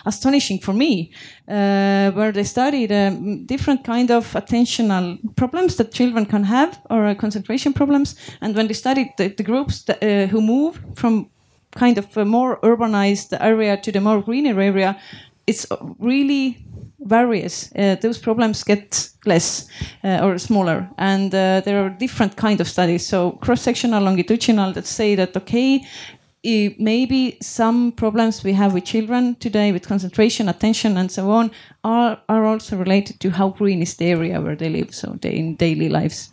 astonishing 0.04 0.58
for 0.58 0.72
me, 0.72 1.12
uh, 1.48 2.10
where 2.12 2.32
they 2.32 2.44
studied 2.44 2.92
um, 2.92 3.46
different 3.46 3.84
kind 3.84 4.10
of 4.10 4.32
attentional 4.32 5.18
problems 5.36 5.76
that 5.76 5.92
children 5.92 6.26
can 6.26 6.44
have 6.44 6.80
or 6.90 7.06
uh, 7.06 7.14
concentration 7.14 7.72
problems. 7.72 8.16
And 8.40 8.54
when 8.54 8.66
they 8.66 8.74
studied 8.74 9.12
the, 9.16 9.28
the 9.28 9.42
groups 9.42 9.84
that, 9.84 10.02
uh, 10.02 10.26
who 10.26 10.40
move 10.40 10.80
from 10.94 11.30
kind 11.72 11.98
of 11.98 12.16
a 12.16 12.24
more 12.24 12.58
urbanized 12.60 13.36
area 13.40 13.76
to 13.76 13.92
the 13.92 14.00
more 14.00 14.22
greener 14.22 14.60
area, 14.60 14.98
it's 15.46 15.66
really 15.98 16.64
various. 17.00 17.72
Uh, 17.74 17.96
those 18.00 18.18
problems 18.18 18.62
get 18.62 19.08
less 19.26 19.66
uh, 20.04 20.20
or 20.22 20.38
smaller, 20.38 20.88
and 20.98 21.34
uh, 21.34 21.60
there 21.64 21.84
are 21.84 21.90
different 21.90 22.36
kind 22.36 22.60
of 22.60 22.68
studies. 22.68 23.06
So 23.06 23.32
cross-sectional, 23.32 24.02
longitudinal 24.02 24.72
that 24.72 24.86
say 24.86 25.16
that 25.16 25.36
okay, 25.36 25.84
maybe 26.44 27.38
some 27.40 27.92
problems 27.92 28.42
we 28.42 28.52
have 28.52 28.74
with 28.74 28.84
children 28.84 29.36
today 29.36 29.72
with 29.72 29.86
concentration, 29.86 30.48
attention, 30.48 30.96
and 30.96 31.10
so 31.10 31.30
on 31.30 31.50
are 31.84 32.18
are 32.28 32.44
also 32.44 32.76
related 32.76 33.20
to 33.20 33.30
how 33.30 33.50
green 33.50 33.82
is 33.82 33.94
the 33.96 34.06
area 34.06 34.40
where 34.40 34.56
they 34.56 34.68
live, 34.68 34.94
so 34.94 35.16
they 35.20 35.32
in 35.32 35.56
daily 35.56 35.88
lives. 35.88 36.30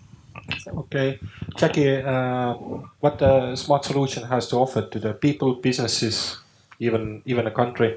Okay, 0.67 1.19
Jacqui, 1.58 2.04
uh, 2.04 2.54
what 3.00 3.19
the 3.19 3.56
smart 3.56 3.86
solution 3.86 4.24
has 4.24 4.48
to 4.48 4.56
offer 4.56 4.82
to 4.82 5.00
the 5.00 5.13
people, 5.13 5.56
businesses, 5.56 6.38
even 6.80 7.22
even 7.26 7.48
a 7.48 7.52
country? 7.52 7.95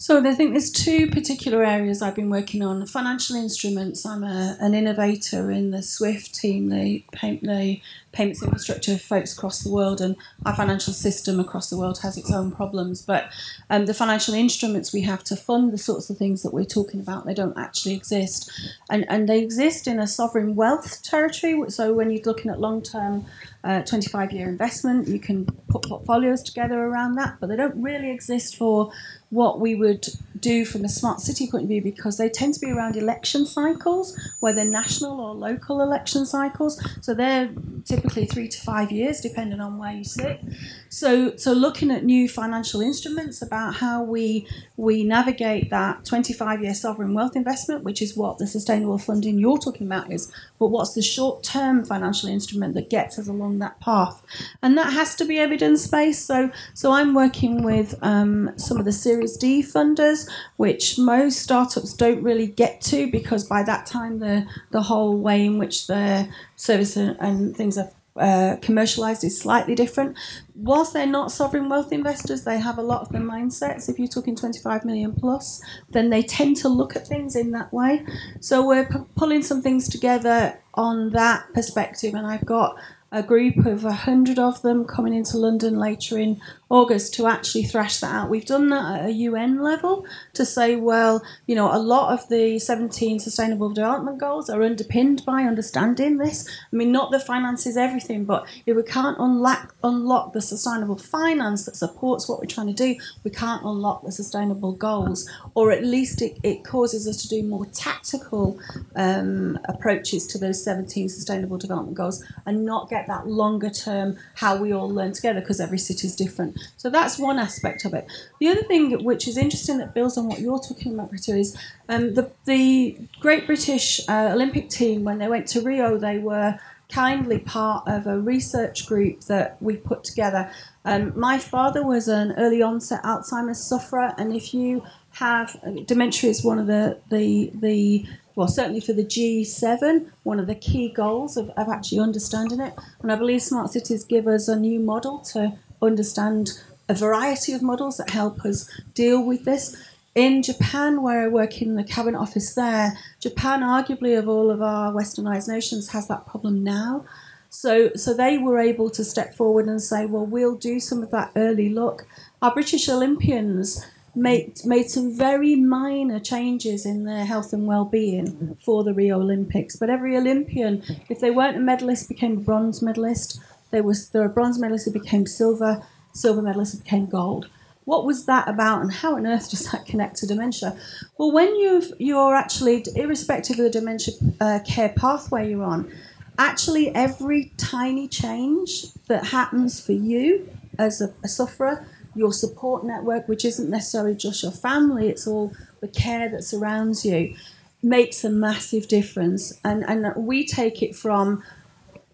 So 0.00 0.24
I 0.24 0.32
think 0.32 0.52
there's 0.52 0.70
two 0.70 1.10
particular 1.10 1.64
areas 1.64 2.02
I've 2.02 2.14
been 2.14 2.30
working 2.30 2.62
on. 2.62 2.86
Financial 2.86 3.34
instruments. 3.34 4.06
I'm 4.06 4.22
a, 4.22 4.56
an 4.60 4.72
innovator 4.72 5.50
in 5.50 5.72
the 5.72 5.82
SWIFT 5.82 6.32
team, 6.32 6.68
the, 6.68 7.04
pay, 7.10 7.40
the 7.42 7.80
payments 8.12 8.42
infrastructure 8.42 8.96
for 8.96 9.04
folks 9.04 9.36
across 9.36 9.62
the 9.62 9.70
world, 9.70 10.00
and 10.00 10.16
our 10.44 10.54
financial 10.54 10.92
system 10.92 11.38
across 11.38 11.70
the 11.70 11.76
world 11.76 11.98
has 12.00 12.16
its 12.16 12.32
own 12.32 12.50
problems. 12.50 13.02
But 13.02 13.30
um, 13.70 13.86
the 13.86 13.94
financial 13.94 14.34
instruments 14.34 14.92
we 14.92 15.02
have 15.02 15.24
to 15.24 15.36
fund 15.36 15.72
the 15.72 15.78
sorts 15.78 16.10
of 16.10 16.18
things 16.18 16.42
that 16.42 16.52
we're 16.52 16.64
talking 16.64 17.00
about, 17.00 17.26
they 17.26 17.34
don't 17.34 17.58
actually 17.58 17.94
exist, 17.94 18.50
and 18.90 19.04
and 19.08 19.28
they 19.28 19.40
exist 19.40 19.86
in 19.86 19.98
a 19.98 20.06
sovereign 20.06 20.54
wealth 20.54 21.02
territory. 21.02 21.70
So 21.70 21.92
when 21.92 22.10
you're 22.10 22.22
looking 22.24 22.50
at 22.50 22.60
long-term 22.60 23.26
uh, 23.64 23.82
25 23.82 24.32
year 24.32 24.48
investment. 24.48 25.08
You 25.08 25.18
can 25.18 25.44
put 25.68 25.82
portfolios 25.82 26.42
together 26.42 26.80
around 26.80 27.16
that, 27.16 27.36
but 27.40 27.48
they 27.48 27.56
don't 27.56 27.80
really 27.82 28.10
exist 28.10 28.56
for 28.56 28.90
what 29.30 29.60
we 29.60 29.74
would 29.74 30.06
do 30.40 30.64
from 30.64 30.84
a 30.84 30.88
smart 30.88 31.20
city 31.20 31.50
point 31.50 31.64
of 31.64 31.68
view 31.68 31.82
because 31.82 32.16
they 32.16 32.30
tend 32.30 32.54
to 32.54 32.60
be 32.60 32.70
around 32.70 32.96
election 32.96 33.44
cycles, 33.44 34.18
whether 34.40 34.64
national 34.64 35.20
or 35.20 35.34
local 35.34 35.82
election 35.82 36.24
cycles. 36.24 36.82
So 37.02 37.12
they're 37.12 37.50
typically 37.98 38.26
three 38.26 38.48
to 38.48 38.60
five 38.60 38.92
years, 38.92 39.20
depending 39.20 39.60
on 39.60 39.78
where 39.78 39.92
you 39.92 40.04
sit. 40.04 40.40
So, 40.88 41.36
so 41.36 41.52
looking 41.52 41.90
at 41.90 42.04
new 42.04 42.28
financial 42.28 42.80
instruments 42.80 43.42
about 43.42 43.74
how 43.74 44.02
we 44.02 44.46
we 44.76 45.02
navigate 45.02 45.70
that 45.70 46.04
25 46.04 46.62
year 46.62 46.74
sovereign 46.74 47.14
wealth 47.14 47.34
investment, 47.34 47.82
which 47.84 48.00
is 48.00 48.16
what 48.16 48.38
the 48.38 48.46
sustainable 48.46 48.98
funding 48.98 49.38
you're 49.38 49.58
talking 49.58 49.86
about 49.86 50.12
is, 50.12 50.32
but 50.58 50.68
what's 50.68 50.94
the 50.94 51.02
short 51.02 51.42
term 51.42 51.84
financial 51.84 52.28
instrument 52.28 52.74
that 52.74 52.88
gets 52.88 53.18
us 53.18 53.26
along 53.26 53.58
that 53.58 53.80
path? 53.80 54.22
And 54.62 54.78
that 54.78 54.92
has 54.92 55.14
to 55.16 55.24
be 55.24 55.38
evidence 55.38 55.86
based. 55.86 56.26
So, 56.26 56.50
so 56.74 56.92
I'm 56.92 57.14
working 57.14 57.62
with 57.62 57.94
um, 58.02 58.52
some 58.56 58.78
of 58.78 58.84
the 58.84 58.92
Series 58.92 59.36
D 59.36 59.62
funders, 59.62 60.28
which 60.56 60.98
most 60.98 61.40
startups 61.40 61.92
don't 61.94 62.22
really 62.22 62.46
get 62.46 62.80
to 62.82 63.10
because 63.10 63.44
by 63.44 63.62
that 63.64 63.86
time 63.86 64.20
the 64.20 64.46
the 64.70 64.82
whole 64.82 65.16
way 65.16 65.44
in 65.44 65.58
which 65.58 65.86
their 65.86 66.28
service 66.58 66.96
and, 66.96 67.16
and 67.20 67.56
things 67.56 67.78
are 67.78 67.90
uh, 68.16 68.56
commercialized 68.60 69.22
is 69.22 69.40
slightly 69.40 69.74
different. 69.74 70.16
Whilst 70.56 70.92
they're 70.92 71.06
not 71.06 71.30
sovereign 71.30 71.68
wealth 71.68 71.92
investors, 71.92 72.42
they 72.42 72.58
have 72.58 72.76
a 72.76 72.82
lot 72.82 73.02
of 73.02 73.10
the 73.10 73.18
mindsets. 73.18 73.88
If 73.88 73.98
you're 73.98 74.08
talking 74.08 74.34
25 74.34 74.84
million 74.84 75.12
plus, 75.12 75.62
then 75.90 76.10
they 76.10 76.22
tend 76.22 76.56
to 76.58 76.68
look 76.68 76.96
at 76.96 77.06
things 77.06 77.36
in 77.36 77.52
that 77.52 77.72
way. 77.72 78.04
So 78.40 78.66
we're 78.66 78.86
p- 78.86 78.98
pulling 79.14 79.42
some 79.42 79.62
things 79.62 79.88
together 79.88 80.58
on 80.74 81.10
that 81.10 81.52
perspective, 81.54 82.14
and 82.14 82.26
I've 82.26 82.44
got 82.44 82.76
a 83.12 83.22
group 83.22 83.64
of 83.64 83.84
a 83.84 83.92
hundred 83.92 84.38
of 84.38 84.60
them 84.62 84.84
coming 84.84 85.14
into 85.14 85.38
London 85.38 85.78
later 85.78 86.18
in 86.18 86.40
August 86.70 87.14
to 87.14 87.26
actually 87.26 87.62
thrash 87.62 87.98
that 88.00 88.14
out. 88.14 88.30
We've 88.30 88.44
done 88.44 88.68
that 88.70 89.00
at 89.00 89.06
a 89.06 89.12
UN 89.12 89.62
level 89.62 90.04
to 90.34 90.44
say, 90.44 90.76
well, 90.76 91.22
you 91.46 91.54
know, 91.54 91.74
a 91.74 91.78
lot 91.78 92.12
of 92.12 92.28
the 92.28 92.58
17 92.58 93.18
Sustainable 93.20 93.70
Development 93.70 94.18
Goals 94.18 94.50
are 94.50 94.62
underpinned 94.62 95.24
by 95.24 95.44
understanding 95.44 96.18
this. 96.18 96.46
I 96.70 96.76
mean, 96.76 96.92
not 96.92 97.10
that 97.12 97.26
finance 97.26 97.66
is 97.66 97.76
everything, 97.76 98.24
but 98.24 98.46
if 98.66 98.76
we 98.76 98.82
can't 98.82 99.16
unlock, 99.18 99.74
unlock 99.82 100.34
the 100.34 100.42
sustainable 100.42 100.98
finance 100.98 101.64
that 101.64 101.76
supports 101.76 102.28
what 102.28 102.38
we're 102.38 102.46
trying 102.46 102.66
to 102.66 102.72
do, 102.74 102.96
we 103.24 103.30
can't 103.30 103.64
unlock 103.64 104.04
the 104.04 104.12
sustainable 104.12 104.72
goals, 104.72 105.28
or 105.54 105.72
at 105.72 105.84
least 105.84 106.20
it, 106.20 106.38
it 106.42 106.64
causes 106.64 107.08
us 107.08 107.22
to 107.22 107.28
do 107.28 107.42
more 107.42 107.64
tactical 107.66 108.58
um, 108.96 109.58
approaches 109.64 110.26
to 110.26 110.38
those 110.38 110.62
17 110.62 111.08
Sustainable 111.08 111.56
Development 111.56 111.96
Goals 111.96 112.22
and 112.44 112.64
not 112.64 112.90
get 112.90 113.06
that 113.06 113.26
longer 113.26 113.70
term 113.70 114.18
how 114.34 114.56
we 114.56 114.72
all 114.72 114.90
learn 114.90 115.12
together 115.12 115.40
because 115.40 115.60
every 115.60 115.78
city 115.78 116.06
is 116.06 116.14
different. 116.14 116.57
So 116.76 116.90
that's 116.90 117.18
one 117.18 117.38
aspect 117.38 117.84
of 117.84 117.94
it. 117.94 118.06
The 118.40 118.48
other 118.48 118.62
thing 118.62 119.04
which 119.04 119.28
is 119.28 119.36
interesting 119.36 119.78
that 119.78 119.94
builds 119.94 120.16
on 120.16 120.28
what 120.28 120.40
you're 120.40 120.58
talking 120.58 120.94
about, 120.94 121.12
Rita, 121.12 121.36
is 121.36 121.56
um, 121.88 122.14
the, 122.14 122.30
the 122.44 122.98
Great 123.20 123.46
British 123.46 124.00
uh, 124.08 124.30
Olympic 124.32 124.68
team, 124.68 125.04
when 125.04 125.18
they 125.18 125.28
went 125.28 125.46
to 125.48 125.60
Rio, 125.60 125.98
they 125.98 126.18
were 126.18 126.58
kindly 126.88 127.38
part 127.38 127.86
of 127.86 128.06
a 128.06 128.18
research 128.18 128.86
group 128.86 129.20
that 129.22 129.60
we 129.60 129.76
put 129.76 130.04
together. 130.04 130.50
Um, 130.84 131.12
my 131.18 131.38
father 131.38 131.86
was 131.86 132.08
an 132.08 132.32
early 132.38 132.62
onset 132.62 133.02
Alzheimer's 133.02 133.62
sufferer, 133.62 134.14
and 134.16 134.34
if 134.34 134.54
you 134.54 134.82
have 135.12 135.58
dementia 135.86 136.30
is 136.30 136.44
one 136.44 136.58
of 136.58 136.66
the 136.66 136.98
the 137.10 137.50
the 137.54 138.06
well 138.36 138.46
certainly 138.46 138.80
for 138.80 138.92
the 138.92 139.04
G7 139.04 140.10
one 140.22 140.38
of 140.38 140.46
the 140.46 140.54
key 140.54 140.90
goals 140.90 141.36
of, 141.36 141.50
of 141.50 141.68
actually 141.68 141.98
understanding 141.98 142.60
it 142.60 142.72
and 143.02 143.10
I 143.10 143.16
believe 143.16 143.42
smart 143.42 143.70
cities 143.70 144.04
give 144.04 144.28
us 144.28 144.46
a 144.46 144.54
new 144.54 144.78
model 144.78 145.18
to 145.32 145.58
understand 145.82 146.50
a 146.88 146.94
variety 146.94 147.52
of 147.52 147.62
models 147.62 147.96
that 147.98 148.10
help 148.10 148.44
us 148.44 148.70
deal 148.94 149.22
with 149.22 149.44
this. 149.44 149.76
In 150.14 150.42
Japan, 150.42 151.02
where 151.02 151.22
I 151.22 151.28
work 151.28 151.62
in 151.62 151.76
the 151.76 151.84
cabinet 151.84 152.18
office 152.18 152.54
there, 152.54 152.98
Japan, 153.20 153.60
arguably 153.60 154.18
of 154.18 154.28
all 154.28 154.50
of 154.50 154.62
our 154.62 154.92
westernized 154.92 155.48
nations, 155.48 155.90
has 155.90 156.08
that 156.08 156.26
problem 156.26 156.64
now. 156.64 157.04
So, 157.50 157.90
so 157.94 158.14
they 158.14 158.36
were 158.36 158.58
able 158.58 158.90
to 158.90 159.04
step 159.04 159.34
forward 159.34 159.66
and 159.66 159.80
say, 159.80 160.06
well, 160.06 160.26
we'll 160.26 160.56
do 160.56 160.80
some 160.80 161.02
of 161.02 161.10
that 161.12 161.32
early 161.36 161.68
look. 161.68 162.06
Our 162.42 162.52
British 162.52 162.88
Olympians 162.88 163.84
made, 164.14 164.60
made 164.64 164.90
some 164.90 165.16
very 165.16 165.54
minor 165.54 166.20
changes 166.20 166.84
in 166.84 167.04
their 167.04 167.24
health 167.24 167.52
and 167.52 167.66
well-being 167.66 168.56
for 168.64 168.82
the 168.84 168.92
Rio 168.92 169.20
Olympics. 169.20 169.76
But 169.76 169.90
every 169.90 170.16
Olympian, 170.16 170.82
if 171.08 171.20
they 171.20 171.30
weren't 171.30 171.56
a 171.56 171.60
medalist, 171.60 172.08
became 172.08 172.38
a 172.38 172.40
bronze 172.40 172.82
medalist. 172.82 173.40
There 173.70 173.82
was 173.82 174.10
there 174.10 174.22
were 174.22 174.28
bronze 174.28 174.58
medalists 174.58 174.84
who 174.84 174.92
became 174.92 175.26
silver, 175.26 175.82
silver 176.12 176.42
medalists 176.42 176.72
who 176.72 176.82
became 176.82 177.06
gold. 177.06 177.48
What 177.84 178.04
was 178.04 178.26
that 178.26 178.48
about, 178.48 178.82
and 178.82 178.92
how 178.92 179.16
on 179.16 179.26
earth 179.26 179.50
does 179.50 179.70
that 179.70 179.86
connect 179.86 180.16
to 180.16 180.26
dementia? 180.26 180.76
Well, 181.16 181.32
when 181.32 181.56
you've 181.56 181.92
you're 181.98 182.34
actually, 182.34 182.84
irrespective 182.94 183.58
of 183.58 183.64
the 183.64 183.70
dementia 183.70 184.14
uh, 184.40 184.58
care 184.66 184.90
pathway 184.90 185.50
you're 185.50 185.64
on, 185.64 185.90
actually 186.38 186.94
every 186.94 187.52
tiny 187.56 188.06
change 188.06 188.92
that 189.08 189.26
happens 189.26 189.80
for 189.80 189.92
you 189.92 190.48
as 190.78 191.00
a, 191.00 191.12
a 191.24 191.28
sufferer, 191.28 191.86
your 192.14 192.32
support 192.32 192.84
network, 192.84 193.26
which 193.28 193.44
isn't 193.44 193.70
necessarily 193.70 194.14
just 194.14 194.42
your 194.42 194.52
family, 194.52 195.08
it's 195.08 195.26
all 195.26 195.52
the 195.80 195.88
care 195.88 196.28
that 196.28 196.44
surrounds 196.44 197.04
you, 197.04 197.34
makes 197.82 198.24
a 198.24 198.30
massive 198.30 198.88
difference. 198.88 199.58
And 199.64 199.84
and 199.88 200.14
we 200.16 200.46
take 200.46 200.82
it 200.82 200.94
from 200.94 201.42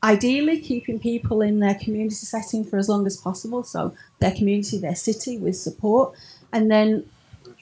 ideally 0.05 0.61
keeping 0.61 0.99
people 1.01 1.41
in 1.41 1.61
their 1.61 1.75
community 1.75 2.15
setting 2.15 2.63
for 2.65 2.77
as 2.79 2.89
long 2.89 3.07
as 3.07 3.17
possible, 3.17 3.63
so 3.65 3.95
their 4.21 4.31
community, 4.33 4.79
their 4.79 4.95
city 4.95 5.39
with 5.39 5.57
support, 5.57 6.15
and 6.53 6.71
then 6.71 7.09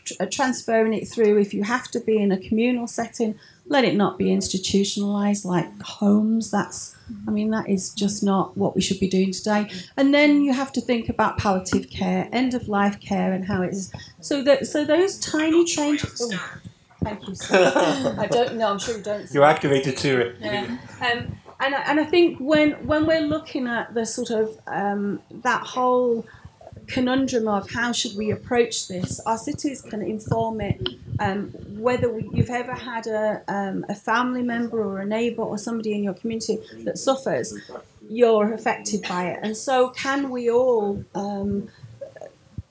tr- 0.05 0.15
uh, 0.21 0.27
transferring 0.27 0.93
it 0.93 1.09
through 1.09 1.39
if 1.39 1.55
you 1.55 1.63
have 1.63 1.89
to 1.93 2.01
be 2.01 2.17
in 2.19 2.33
a 2.33 2.39
communal 2.49 2.89
setting, 2.89 3.39
let 3.67 3.85
it 3.85 3.95
not 3.95 4.19
be 4.19 4.33
institutionalized 4.33 5.45
like 5.45 5.69
homes. 5.83 6.51
That's, 6.51 6.97
I 7.29 7.31
mean, 7.31 7.51
that 7.51 7.69
is 7.69 7.95
just 7.95 8.23
not 8.23 8.57
what 8.57 8.75
we 8.75 8.83
should 8.83 8.99
be 8.99 9.09
doing 9.09 9.33
today. 9.33 9.71
And 9.97 10.13
then 10.13 10.43
you 10.43 10.53
have 10.53 10.73
to 10.73 10.81
think 10.81 11.09
about 11.09 11.39
palliative 11.39 11.89
care, 11.89 12.29
end 12.33 12.55
of 12.55 12.69
life 12.69 12.99
care, 13.01 13.33
and 13.33 13.45
how 13.45 13.63
it 13.63 13.73
is. 13.73 13.93
So 14.21 14.43
that, 14.43 14.67
so 14.67 14.85
those 14.85 15.19
tiny 15.21 15.65
changes. 15.65 16.21
Oh, 16.21 16.61
thank 17.05 17.27
you. 17.29 17.35
Sir. 17.37 18.17
I 18.19 18.27
don't 18.27 18.57
know. 18.57 18.69
I'm 18.73 18.81
sure 18.81 18.97
you 18.97 19.03
don't. 19.03 19.31
You're 19.33 19.45
activated 19.45 19.97
too. 19.97 20.35
Yeah. 20.41 20.77
Um, 21.01 21.39
and 21.63 21.75
I, 21.75 21.81
and 21.83 22.01
I 22.01 22.05
think 22.05 22.39
when 22.39 22.73
when 22.87 23.07
we're 23.07 23.27
looking 23.27 23.67
at 23.67 23.95
the 23.95 24.05
sort 24.05 24.31
of 24.31 24.59
um, 24.67 25.21
that 25.43 25.63
whole 25.63 26.27
conundrum 26.89 27.47
of 27.49 27.71
how 27.71 27.93
should 27.93 28.17
we 28.17 28.31
approach 28.31 28.89
this, 28.89 29.21
our 29.21 29.39
cities 29.39 29.83
can 29.83 30.03
inform 30.03 30.61
it. 30.61 30.89
Um, 31.21 31.51
whether 31.79 32.13
we, 32.13 32.29
you've 32.33 32.51
ever 32.51 32.75
had 32.75 33.07
a, 33.07 33.43
um, 33.47 33.87
a 33.89 33.95
family 33.95 34.43
member 34.43 34.83
or 34.83 34.99
a 34.99 35.07
neighbour 35.07 35.43
or 35.43 35.59
somebody 35.59 35.93
in 35.93 36.03
your 36.03 36.15
community 36.15 36.59
that 36.85 36.99
suffers, 36.99 37.57
you're 38.09 38.53
affected 38.53 39.03
by 39.09 39.27
it. 39.27 39.41
And 39.43 39.57
so, 39.57 39.91
can 39.91 40.31
we 40.31 40.51
all 40.51 41.05
um, 41.15 41.69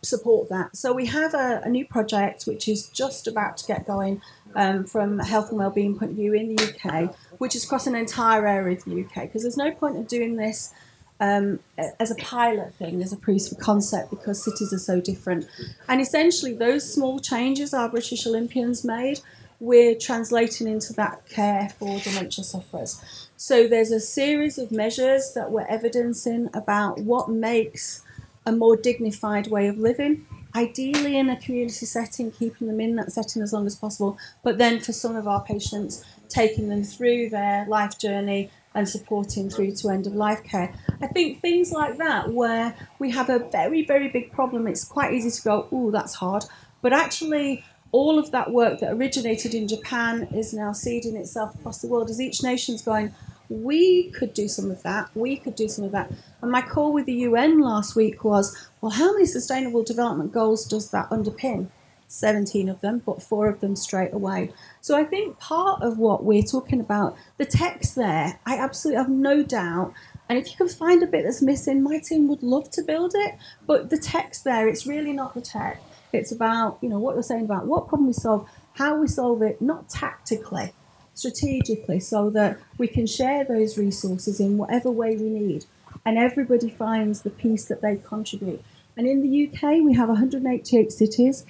support 0.01 0.49
that. 0.49 0.75
So 0.75 0.93
we 0.93 1.05
have 1.07 1.33
a, 1.33 1.61
a, 1.63 1.69
new 1.69 1.85
project 1.85 2.43
which 2.45 2.67
is 2.67 2.87
just 2.89 3.27
about 3.27 3.57
to 3.57 3.67
get 3.67 3.85
going 3.85 4.21
um, 4.55 4.83
from 4.83 5.19
a 5.19 5.25
health 5.25 5.49
and 5.49 5.59
wellbeing 5.59 5.97
point 5.97 6.11
of 6.11 6.17
view 6.17 6.33
in 6.33 6.55
the 6.55 6.63
UK, 6.63 7.15
which 7.41 7.55
is 7.55 7.63
across 7.63 7.87
an 7.87 7.95
entire 7.95 8.45
area 8.45 8.77
of 8.77 8.85
the 8.85 9.03
UK. 9.03 9.23
Because 9.23 9.41
there's 9.41 9.57
no 9.57 9.71
point 9.71 9.97
of 9.97 10.07
doing 10.07 10.35
this 10.35 10.75
um, 11.19 11.59
as 11.99 12.11
a 12.11 12.15
pilot 12.15 12.71
thing, 12.75 13.01
as 13.01 13.11
a 13.11 13.17
proof 13.17 13.51
of 13.51 13.57
concept, 13.57 14.11
because 14.11 14.43
cities 14.43 14.71
are 14.71 14.77
so 14.77 15.01
different. 15.01 15.49
And 15.89 15.99
essentially, 15.99 16.53
those 16.53 16.93
small 16.93 17.17
changes 17.17 17.73
our 17.73 17.89
British 17.89 18.27
Olympians 18.27 18.85
made, 18.85 19.21
we're 19.59 19.95
translating 19.95 20.67
into 20.67 20.93
that 20.93 21.27
care 21.29 21.69
for 21.79 21.99
dementia 22.01 22.43
sufferers. 22.43 23.27
So 23.37 23.67
there's 23.67 23.89
a 23.89 23.99
series 23.99 24.59
of 24.59 24.71
measures 24.71 25.31
that 25.33 25.49
we're 25.49 25.65
evidencing 25.67 26.47
about 26.53 26.99
what 26.99 27.27
makes 27.27 28.03
a 28.45 28.51
more 28.51 28.75
dignified 28.75 29.47
way 29.47 29.67
of 29.67 29.79
living. 29.79 30.27
Ideally, 30.53 31.17
in 31.17 31.27
a 31.31 31.41
community 31.41 31.87
setting, 31.87 32.29
keeping 32.29 32.67
them 32.67 32.79
in 32.79 32.97
that 32.97 33.11
setting 33.11 33.41
as 33.41 33.51
long 33.51 33.65
as 33.65 33.75
possible, 33.75 34.19
but 34.43 34.59
then 34.59 34.79
for 34.79 34.93
some 34.93 35.15
of 35.15 35.27
our 35.27 35.41
patients, 35.43 36.05
taking 36.31 36.69
them 36.69 36.83
through 36.83 37.29
their 37.29 37.65
life 37.67 37.97
journey 37.97 38.49
and 38.73 38.87
supporting 38.87 39.49
through 39.49 39.71
to 39.75 39.89
end 39.89 40.07
of 40.07 40.15
life 40.15 40.43
care. 40.43 40.73
I 41.01 41.07
think 41.07 41.41
things 41.41 41.71
like 41.71 41.97
that, 41.97 42.31
where 42.31 42.73
we 42.99 43.11
have 43.11 43.29
a 43.29 43.39
very, 43.39 43.85
very 43.85 44.07
big 44.07 44.31
problem, 44.31 44.67
it's 44.67 44.85
quite 44.85 45.13
easy 45.13 45.29
to 45.29 45.41
go, 45.41 45.67
oh, 45.71 45.91
that's 45.91 46.15
hard. 46.15 46.45
But 46.81 46.93
actually, 46.93 47.63
all 47.91 48.17
of 48.17 48.31
that 48.31 48.51
work 48.51 48.79
that 48.79 48.93
originated 48.93 49.53
in 49.53 49.67
Japan 49.67 50.29
is 50.33 50.53
now 50.53 50.71
seeding 50.71 51.17
itself 51.17 51.53
across 51.55 51.81
the 51.81 51.87
world 51.87 52.09
as 52.09 52.21
each 52.21 52.41
nation's 52.41 52.81
going, 52.81 53.13
we 53.49 54.09
could 54.11 54.33
do 54.33 54.47
some 54.47 54.71
of 54.71 54.81
that, 54.83 55.09
we 55.13 55.35
could 55.35 55.55
do 55.55 55.67
some 55.67 55.83
of 55.83 55.91
that. 55.91 56.09
And 56.41 56.49
my 56.49 56.61
call 56.61 56.93
with 56.93 57.05
the 57.05 57.13
UN 57.13 57.59
last 57.59 57.97
week 57.97 58.23
was, 58.23 58.55
well, 58.79 58.91
how 58.91 59.11
many 59.11 59.25
sustainable 59.25 59.83
development 59.83 60.31
goals 60.31 60.65
does 60.65 60.91
that 60.91 61.09
underpin? 61.09 61.67
17 62.11 62.67
of 62.67 62.81
them, 62.81 63.01
but 63.05 63.23
four 63.23 63.47
of 63.47 63.61
them 63.61 63.75
straight 63.75 64.13
away. 64.13 64.51
So 64.81 64.97
I 64.97 65.05
think 65.05 65.39
part 65.39 65.81
of 65.81 65.97
what 65.97 66.25
we're 66.25 66.43
talking 66.43 66.81
about, 66.81 67.15
the 67.37 67.45
text 67.45 67.95
there, 67.95 68.39
I 68.45 68.57
absolutely 68.57 68.97
have 68.97 69.09
no 69.09 69.43
doubt. 69.43 69.93
And 70.27 70.37
if 70.37 70.49
you 70.51 70.57
can 70.57 70.67
find 70.67 71.01
a 71.01 71.07
bit 71.07 71.23
that's 71.23 71.41
missing, 71.41 71.81
my 71.81 71.99
team 71.99 72.27
would 72.27 72.43
love 72.43 72.69
to 72.71 72.83
build 72.83 73.13
it. 73.15 73.35
But 73.65 73.89
the 73.89 73.97
text 73.97 74.43
there, 74.43 74.67
it's 74.67 74.85
really 74.85 75.13
not 75.13 75.33
the 75.33 75.41
tech. 75.41 75.81
It's 76.11 76.33
about, 76.33 76.79
you 76.81 76.89
know, 76.89 76.99
what 76.99 77.15
you're 77.15 77.23
saying 77.23 77.45
about 77.45 77.65
what 77.65 77.87
problem 77.87 78.07
we 78.07 78.13
solve, 78.13 78.47
how 78.73 78.97
we 78.97 79.07
solve 79.07 79.41
it, 79.41 79.61
not 79.61 79.87
tactically, 79.87 80.73
strategically, 81.13 82.01
so 82.01 82.29
that 82.31 82.59
we 82.77 82.87
can 82.87 83.07
share 83.07 83.45
those 83.45 83.77
resources 83.77 84.41
in 84.41 84.57
whatever 84.57 84.91
way 84.91 85.15
we 85.15 85.29
need. 85.29 85.65
And 86.05 86.17
everybody 86.17 86.69
finds 86.69 87.21
the 87.21 87.29
piece 87.29 87.65
that 87.65 87.81
they 87.81 87.95
contribute. 87.95 88.61
And 88.97 89.07
in 89.07 89.21
the 89.21 89.47
UK, 89.47 89.81
we 89.81 89.93
have 89.93 90.09
188 90.09 90.91
cities. 90.91 91.45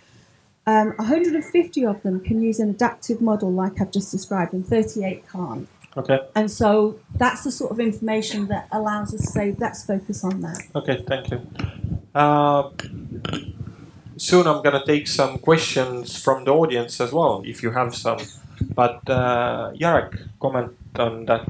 Um, 0.68 0.94
150 0.98 1.86
of 1.86 2.04
them 2.04 2.20
can 2.20 2.42
use 2.42 2.60
an 2.60 2.70
adaptive 2.70 3.22
model 3.22 3.52
like 3.52 3.82
I've 3.82 3.92
just 3.92 4.12
described, 4.12 4.54
and 4.54 4.66
38 4.66 5.28
can't. 5.30 5.68
Okay. 5.98 6.20
And 6.36 6.50
so 6.50 7.00
that's 7.16 7.44
the 7.44 7.52
sort 7.52 7.72
of 7.72 7.80
information 7.80 8.48
that 8.48 8.68
allows 8.72 9.14
us 9.14 9.22
to 9.22 9.28
say, 9.28 9.56
let's 9.60 9.86
focus 9.86 10.24
on 10.24 10.42
that. 10.42 10.62
Okay, 10.76 11.04
thank 11.08 11.32
you. 11.32 11.42
Uh, 12.16 12.70
soon 14.18 14.48
I'm 14.48 14.62
going 14.62 14.80
to 14.80 14.86
take 14.86 15.08
some 15.08 15.38
questions 15.40 16.22
from 16.22 16.46
the 16.46 16.52
audience 16.52 17.02
as 17.02 17.12
well, 17.12 17.42
if 17.46 17.64
you 17.64 17.72
have 17.72 17.96
some. 17.96 18.20
But 18.74 19.10
uh, 19.10 19.72
Jarek, 19.74 20.30
comment 20.40 20.72
on 20.96 21.26
that. 21.26 21.46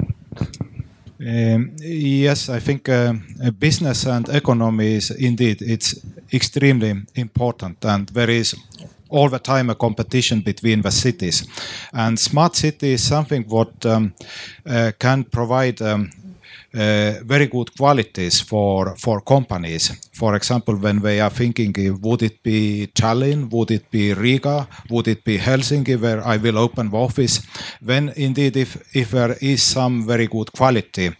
Um, 1.24 1.76
yes, 1.78 2.48
I 2.48 2.58
think 2.58 2.88
uh, 2.88 3.12
business 3.58 4.06
and 4.06 4.28
economy 4.28 4.96
is 4.96 5.10
indeed 5.10 5.62
it's 5.62 5.94
extremely 6.32 7.02
important, 7.14 7.84
and 7.84 8.08
there 8.08 8.30
is 8.30 8.56
all 9.12 9.28
the 9.28 9.38
time 9.38 9.70
a 9.70 9.74
competition 9.74 10.40
between 10.40 10.82
the 10.82 10.90
cities. 10.90 11.46
And 11.92 12.18
smart 12.18 12.56
city 12.56 12.92
is 12.92 13.02
something 13.02 13.44
what 13.48 13.86
um, 13.86 14.14
uh, 14.66 14.92
can 14.98 15.24
provide 15.24 15.80
um, 15.82 16.10
very 16.72 17.46
good 17.46 17.76
qualities 17.76 18.40
for 18.40 18.96
for 18.96 19.20
companies. 19.20 19.92
For 20.12 20.34
example, 20.36 20.76
when 20.76 21.00
we 21.02 21.20
are 21.20 21.30
thinking, 21.30 21.74
would 22.00 22.22
it 22.22 22.42
be 22.42 22.88
Tallinn, 22.94 23.50
would 23.50 23.70
it 23.70 23.90
be 23.90 24.14
Riga, 24.14 24.68
would 24.90 25.08
it 25.08 25.24
be 25.24 25.38
Helsinki, 25.38 25.96
where 26.00 26.22
I 26.26 26.36
will 26.36 26.58
open 26.58 26.90
the 26.90 26.96
office? 26.96 27.42
Then, 27.80 28.12
indeed, 28.16 28.56
if 28.56 29.10
there 29.10 29.36
is 29.40 29.62
some 29.62 30.06
very 30.06 30.26
good 30.26 30.52
quality, 30.52 31.10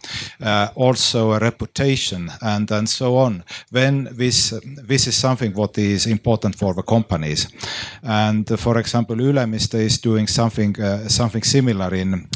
uh, 0.41 0.67
also 0.75 1.33
a 1.33 1.39
reputation, 1.39 2.31
and 2.41 2.89
so 2.89 3.17
on, 3.17 3.43
then 3.71 4.09
this 4.11 4.53
this 4.87 5.07
is 5.07 5.15
something 5.15 5.53
what 5.53 5.77
is 5.77 6.05
important 6.05 6.55
for 6.55 6.73
the 6.73 6.83
companies. 6.83 7.47
And 8.03 8.51
uh, 8.51 8.57
for 8.57 8.77
example, 8.77 9.15
Ülemiste 9.15 9.79
is 9.79 10.01
doing 10.01 10.27
something 10.27 10.79
uh, 10.79 11.07
something 11.07 11.43
similar 11.43 11.93
in 11.95 12.27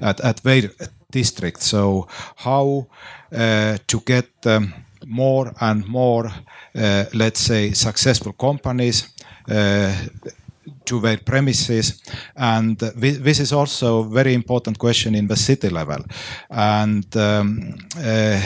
at 0.00 0.20
at 0.20 0.42
their 0.42 0.70
district. 1.10 1.62
So 1.62 2.06
how 2.36 2.86
uh, 3.32 3.78
to 3.86 4.00
get 4.04 4.28
um, 4.44 4.74
more 5.06 5.52
and 5.60 5.86
more, 5.88 6.26
uh, 6.74 7.04
let's 7.14 7.40
say, 7.40 7.72
successful 7.72 8.32
companies 8.32 9.14
uh, 9.50 9.94
to 10.84 11.00
their 11.00 11.16
premises. 11.16 12.02
And 12.36 12.78
this 12.78 13.40
is 13.40 13.52
also 13.52 14.00
a 14.00 14.08
very 14.08 14.34
important 14.34 14.78
question 14.78 15.14
in 15.14 15.28
the 15.28 15.36
city 15.36 15.70
level. 15.70 16.04
And 16.50 17.16
um, 17.16 17.74
uh, 17.96 18.42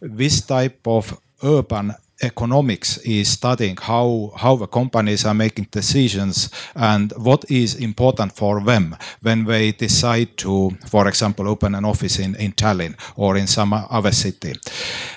this 0.00 0.42
type 0.42 0.86
of 0.86 1.18
urban 1.42 1.94
economics 2.24 2.98
is 2.98 3.28
studying 3.28 3.76
how 3.80 4.32
how 4.36 4.56
the 4.56 4.66
companies 4.66 5.24
are 5.24 5.34
making 5.34 5.68
decisions 5.70 6.50
and 6.74 7.12
what 7.16 7.44
is 7.50 7.74
important 7.74 8.32
for 8.32 8.60
them 8.64 8.96
when 9.22 9.44
they 9.44 9.72
decide 9.72 10.36
to, 10.36 10.70
for 10.86 11.08
example, 11.08 11.48
open 11.48 11.74
an 11.74 11.84
office 11.84 12.18
in, 12.18 12.34
in 12.36 12.52
Tallinn 12.52 12.94
or 13.16 13.36
in 13.36 13.46
some 13.46 13.72
other 13.72 14.12
city. 14.12 14.54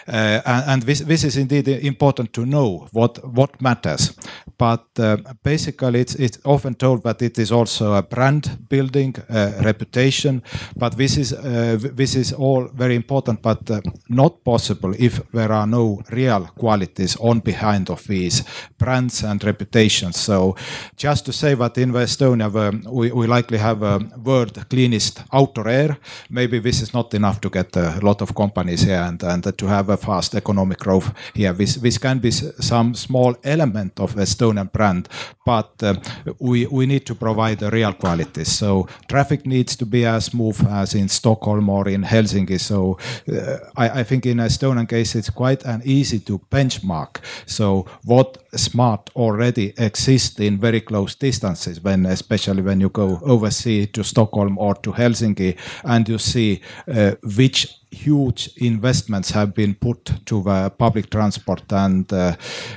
Uh, 0.07 0.41
and, 0.45 0.63
and 0.67 0.83
this, 0.83 0.99
this 1.01 1.23
is 1.23 1.37
indeed 1.37 1.67
important 1.67 2.33
to 2.33 2.45
know 2.45 2.87
what 2.91 3.19
what 3.33 3.61
matters. 3.61 4.13
But 4.57 4.85
uh, 4.99 5.17
basically, 5.43 5.99
it's 5.99 6.15
it's 6.15 6.39
often 6.43 6.75
told 6.75 7.03
that 7.03 7.21
it 7.21 7.37
is 7.37 7.51
also 7.51 7.93
a 7.93 8.01
brand 8.01 8.57
building, 8.69 9.15
uh, 9.29 9.51
reputation. 9.63 10.41
But 10.75 10.97
this 10.97 11.17
is 11.17 11.33
uh, 11.33 11.77
this 11.95 12.15
is 12.15 12.33
all 12.33 12.67
very 12.73 12.95
important, 12.95 13.41
but 13.41 13.69
uh, 13.69 13.81
not 14.09 14.43
possible 14.43 14.93
if 14.97 15.21
there 15.31 15.51
are 15.51 15.67
no 15.67 16.01
real 16.11 16.49
quality 16.57 16.96
on 17.19 17.39
behind 17.39 17.89
of 17.89 18.07
these 18.07 18.43
brands 18.77 19.23
and 19.23 19.43
reputations. 19.43 20.17
So 20.17 20.55
just 20.95 21.25
to 21.25 21.33
say 21.33 21.53
that 21.55 21.77
in 21.77 21.91
Estonia 21.91 22.47
we, 22.89 23.11
we 23.11 23.27
likely 23.27 23.57
have 23.57 23.83
a 23.83 23.99
world 24.23 24.65
cleanest 24.69 25.23
outdoor 25.33 25.67
air. 25.67 25.97
Maybe 26.29 26.59
this 26.59 26.81
is 26.81 26.93
not 26.93 27.13
enough 27.13 27.41
to 27.41 27.49
get 27.49 27.75
a 27.75 27.99
lot 28.01 28.21
of 28.21 28.35
companies 28.35 28.81
here 28.81 29.01
and, 29.01 29.21
and 29.23 29.57
to 29.57 29.67
have 29.67 29.89
a 29.89 29.97
fast 29.97 30.35
economic 30.35 30.79
growth 30.79 31.11
here. 31.33 31.53
This, 31.53 31.75
this 31.75 31.97
can 31.97 32.19
be 32.19 32.31
some 32.31 32.95
small 32.95 33.35
element 33.43 33.99
of 33.99 34.15
Estonian 34.15 34.71
brand, 34.71 35.09
but 35.45 35.71
uh, 35.83 35.95
we, 36.39 36.65
we 36.67 36.85
need 36.85 37.05
to 37.05 37.15
provide 37.15 37.59
the 37.59 37.69
real 37.71 37.93
quality. 37.93 38.43
So 38.43 38.87
traffic 39.07 39.45
needs 39.45 39.75
to 39.77 39.85
be 39.85 40.05
as 40.05 40.25
smooth 40.25 40.65
as 40.69 40.95
in 40.95 41.09
Stockholm 41.09 41.69
or 41.69 41.87
in 41.89 42.03
Helsinki. 42.03 42.59
So 42.59 42.97
uh, 43.31 43.57
I, 43.75 43.99
I 43.99 44.03
think 44.03 44.25
in 44.25 44.37
Estonian 44.37 44.87
case, 44.87 45.15
it's 45.15 45.29
quite 45.29 45.63
an 45.63 45.81
easy 45.83 46.19
to 46.19 46.39
benchmark 46.51 46.76
benchmark. 46.77 47.17
So 47.45 47.85
what 48.03 48.37
smart 48.55 49.09
already 49.15 49.73
exists 49.77 50.39
in 50.39 50.59
very 50.59 50.81
close 50.81 51.15
distances 51.15 51.81
when, 51.81 52.05
especially 52.05 52.61
when 52.61 52.81
you 52.81 52.89
go 52.89 53.19
overseas 53.23 53.89
to 53.93 54.03
Stockholm 54.03 54.57
or 54.57 54.75
to 54.75 54.91
Helsinki 54.91 55.57
and 55.83 56.07
you 56.07 56.17
see 56.17 56.61
uh, 56.87 57.11
which 57.37 57.73
huge 57.91 58.49
investments 58.57 59.31
have 59.31 59.53
been 59.53 59.75
put 59.75 60.11
to 60.25 60.43
the 60.43 60.69
public 60.77 61.09
transport 61.09 61.63
and 61.71 62.11
uh, 62.11 62.35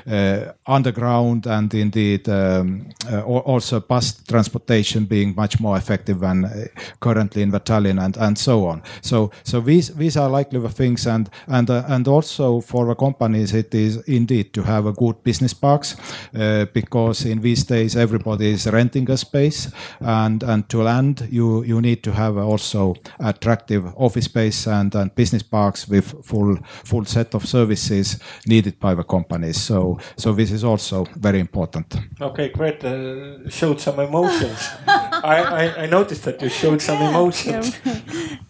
uh, 0.09 0.53
underground 0.67 1.47
and 1.47 1.75
indeed 1.75 2.29
um, 2.29 2.89
uh, 3.11 3.23
also 3.23 3.81
bus 3.81 4.23
transportation 4.25 5.05
being 5.05 5.35
much 5.35 5.61
more 5.61 5.77
effective 5.77 6.21
than 6.21 6.45
uh, 6.45 6.65
currently 7.01 7.43
in 7.43 7.51
the 7.51 7.61
Tallinn 7.61 8.03
and, 8.03 8.17
and 8.17 8.39
so 8.39 8.67
on. 8.67 8.83
So 9.03 9.31
so 9.43 9.61
these 9.61 9.95
these 9.95 10.17
are 10.17 10.29
likely 10.29 10.61
the 10.61 10.69
things 10.69 11.07
and 11.07 11.29
and 11.47 11.69
uh, 11.71 11.85
and 11.89 12.07
also 12.09 12.61
for 12.61 12.87
the 12.87 12.95
companies 12.95 13.55
it 13.55 13.75
is 13.75 13.97
indeed 14.09 14.53
to 14.53 14.63
have 14.63 14.87
a 14.87 14.93
good 14.93 15.23
business 15.25 15.55
parks 15.55 15.97
uh, 16.35 16.67
because 16.73 17.25
in 17.25 17.41
these 17.41 17.65
days 17.65 17.97
everybody 17.97 18.53
is 18.53 18.67
renting 18.67 19.11
a 19.11 19.17
space 19.17 19.71
and 20.01 20.43
and 20.43 20.69
to 20.69 20.83
land 20.83 21.29
you 21.31 21.65
you 21.65 21.81
need 21.81 22.03
to 22.03 22.13
have 22.13 22.37
also 22.37 22.95
attractive 23.19 23.93
office 23.97 24.27
space 24.27 24.67
and 24.67 24.95
and 25.01 25.15
business 25.15 25.43
parks 25.43 25.89
with 25.89 26.15
full 26.25 26.57
full 26.85 27.05
set 27.05 27.35
of 27.35 27.47
services 27.47 28.19
needed 28.47 28.79
by 28.79 28.95
the 28.95 29.05
companies. 29.05 29.61
So 29.61 29.99
so 30.17 30.33
this 30.33 30.51
is 30.51 30.65
also 30.65 31.07
very 31.17 31.41
important. 31.41 31.97
Okay, 32.21 32.49
great. 32.49 32.85
Uh, 32.85 33.49
showed 33.49 33.81
some 33.81 34.01
emotions. 34.01 34.69
I, 34.87 35.43
I, 35.63 35.83
I, 35.83 35.87
noticed 35.87 36.25
that 36.25 36.41
you 36.43 36.49
showed 36.49 36.81
some 36.81 36.99
yeah, 37.01 37.09
emotions. 37.09 37.77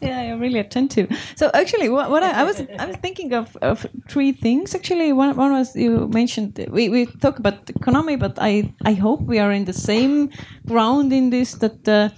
Yeah, 0.01 0.23
yeah, 0.23 0.39
really 0.39 0.59
attentive. 0.59 1.09
So 1.37 1.51
actually, 1.53 1.89
what, 1.91 2.11
what 2.11 2.23
I, 2.23 2.41
I, 2.41 2.45
was 2.45 2.63
I 2.79 2.87
was 2.87 2.97
thinking 2.97 3.35
of, 3.35 3.55
of 3.61 3.87
three 4.09 4.33
things. 4.33 4.75
Actually, 4.75 5.13
one, 5.13 5.37
one 5.37 5.53
was 5.53 5.77
you 5.77 6.09
mentioned 6.09 6.67
we, 6.71 6.89
we 6.89 7.07
talk 7.07 7.39
about 7.39 7.69
economy, 7.69 8.17
but 8.17 8.39
I 8.41 8.73
I 8.85 8.95
hope 8.95 9.21
we 9.23 9.39
are 9.39 9.53
in 9.53 9.65
the 9.67 9.73
same 9.73 10.31
ground 10.67 11.13
in 11.13 11.31
this 11.31 11.55
that. 11.55 12.13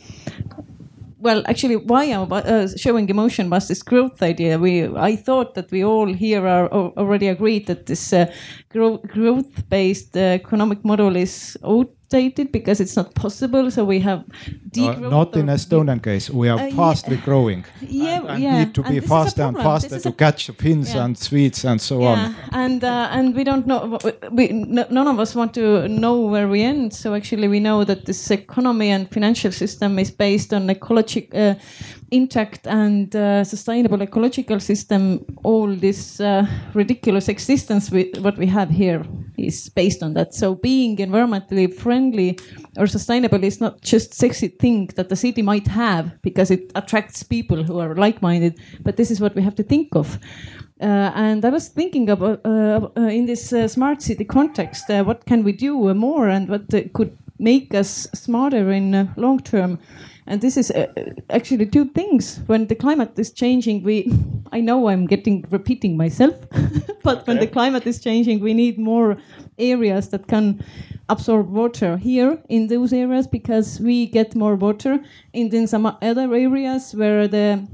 Well, 1.23 1.45
actually, 1.47 1.77
why 1.77 2.07
I'm 2.07 2.33
uh, 2.33 2.67
showing 2.77 3.09
emotion 3.09 3.49
was 3.49 3.69
this 3.69 3.85
growth 3.85 4.21
idea. 4.23 4.59
We, 4.59 4.89
I 4.89 5.15
thought 5.15 5.55
that 5.55 5.71
we 5.71 5.85
all 5.85 6.13
here 6.13 6.45
are 6.49 6.69
already 6.69 7.29
agreed 7.29 7.69
that 7.69 7.87
this 7.87 8.13
uh, 8.13 8.27
growth-based 8.71 10.17
uh, 10.17 10.21
economic 10.21 10.85
model 10.85 11.15
is 11.15 11.57
because 12.13 12.81
it's 12.81 12.97
not 12.97 13.15
possible. 13.15 13.71
So 13.71 13.85
we 13.85 14.01
have 14.01 14.21
uh, 14.79 14.93
not 14.99 15.37
in 15.37 15.47
Estonian 15.47 16.03
case. 16.03 16.31
We 16.31 16.49
are 16.49 16.59
uh, 16.59 16.71
fastly 16.71 17.17
yeah. 17.17 17.25
growing. 17.25 17.65
Yeah, 18.03 18.21
and, 18.21 18.29
and 18.29 18.43
yeah. 18.43 18.65
need 18.65 18.75
to 18.75 18.83
be 18.83 19.01
faster 19.01 19.43
and 19.43 19.57
faster 19.57 20.01
to 20.01 20.13
catch 20.13 20.51
Finns 20.51 20.95
yeah. 20.95 21.05
and 21.05 21.19
Swedes 21.19 21.65
and 21.65 21.81
so 21.81 22.01
yeah. 22.01 22.09
on. 22.09 22.37
And 22.53 22.85
uh, 22.85 23.09
and 23.11 23.35
we 23.35 23.45
don't 23.45 23.67
know. 23.67 23.99
We, 24.31 24.49
none 24.49 25.09
of 25.09 25.19
us 25.19 25.35
want 25.35 25.53
to 25.55 25.89
know 25.89 26.21
where 26.21 26.49
we 26.49 26.63
end. 26.63 26.95
So 26.95 27.15
actually, 27.15 27.49
we 27.49 27.61
know 27.61 27.85
that 27.85 28.07
this 28.07 28.31
economy 28.31 28.91
and 28.91 29.11
financial 29.11 29.53
system 29.53 29.99
is 29.99 30.11
based 30.11 30.53
on 30.55 30.71
ecological. 30.71 31.39
Uh, 31.39 31.55
intact 32.13 32.67
and 32.67 33.17
uh, 33.17 33.43
sustainable 33.43 34.03
ecological 34.03 34.61
system, 34.61 35.25
all 35.43 35.75
this 35.75 36.21
uh, 36.21 36.47
ridiculous 36.75 37.29
existence 37.29 37.91
we, 37.91 38.13
what 38.21 38.37
we 38.37 38.47
have 38.47 38.69
here 38.69 39.03
is 39.39 39.71
based 39.71 40.03
on 40.03 40.13
that. 40.15 40.35
So 40.35 40.55
being 40.55 40.99
environmentally 40.99 41.73
friendly 41.73 42.02
or 42.77 42.87
sustainable 42.87 43.45
is 43.45 43.61
not 43.61 43.81
just 43.83 44.15
sexy 44.15 44.49
thing 44.49 44.91
that 44.97 45.09
the 45.09 45.17
city 45.17 45.43
might 45.43 45.67
have 45.67 46.05
because 46.23 46.51
it 46.51 46.73
attracts 46.75 47.23
people 47.23 47.63
who 47.63 47.79
are 47.79 47.95
like-minded, 47.95 48.59
but 48.81 48.97
this 48.97 49.11
is 49.11 49.21
what 49.21 49.35
we 49.35 49.43
have 49.43 49.55
to 49.55 49.63
think 49.63 49.89
of. 49.95 50.19
Uh, 50.81 51.13
and 51.15 51.45
I 51.45 51.51
was 51.51 51.69
thinking 51.69 52.11
about 52.11 52.41
uh, 52.45 52.89
uh, 52.97 53.01
in 53.03 53.27
this 53.27 53.53
uh, 53.53 53.69
smart 53.69 54.03
city 54.03 54.25
context, 54.25 54.89
what 54.89 55.25
can 55.27 55.45
we 55.45 55.53
do 55.53 55.95
more 55.95 56.29
and 56.29 56.49
what 56.49 56.65
could 56.93 57.17
make 57.39 57.75
us 57.75 58.09
smarter 58.15 58.71
in 58.73 59.13
long 59.17 59.39
term. 59.41 59.79
And 60.27 60.41
this 60.41 60.57
is 60.57 60.71
uh, 60.71 60.87
actually 61.31 61.67
two 61.67 61.87
things. 61.87 62.41
When 62.47 62.67
the 62.67 62.75
climate 62.75 63.19
is 63.19 63.33
changing, 63.33 63.83
we, 63.83 64.13
I 64.53 64.61
know 64.61 64.89
I'm 64.89 65.07
getting 65.07 65.45
repeating 65.51 65.97
myself, 65.97 66.35
but 67.03 67.19
okay. 67.19 67.25
when 67.27 67.39
the 67.39 67.47
climate 67.47 67.87
is 67.87 68.01
changing, 68.01 68.41
we 68.41 68.55
need 68.55 68.79
more 68.79 69.17
areas 69.59 70.09
that 70.11 70.29
can 70.29 70.65
absorb 71.09 71.51
water 71.51 71.97
here 71.97 72.39
in 72.49 72.69
those 72.69 72.93
areas 72.93 73.27
because 73.27 73.81
we 73.81 74.07
get 74.07 74.35
more 74.35 74.55
water. 74.55 75.01
And 75.35 75.53
in 75.53 75.67
some 75.67 75.87
other 75.87 76.35
areas 76.35 76.95
where 76.95 77.27
the 77.27 77.67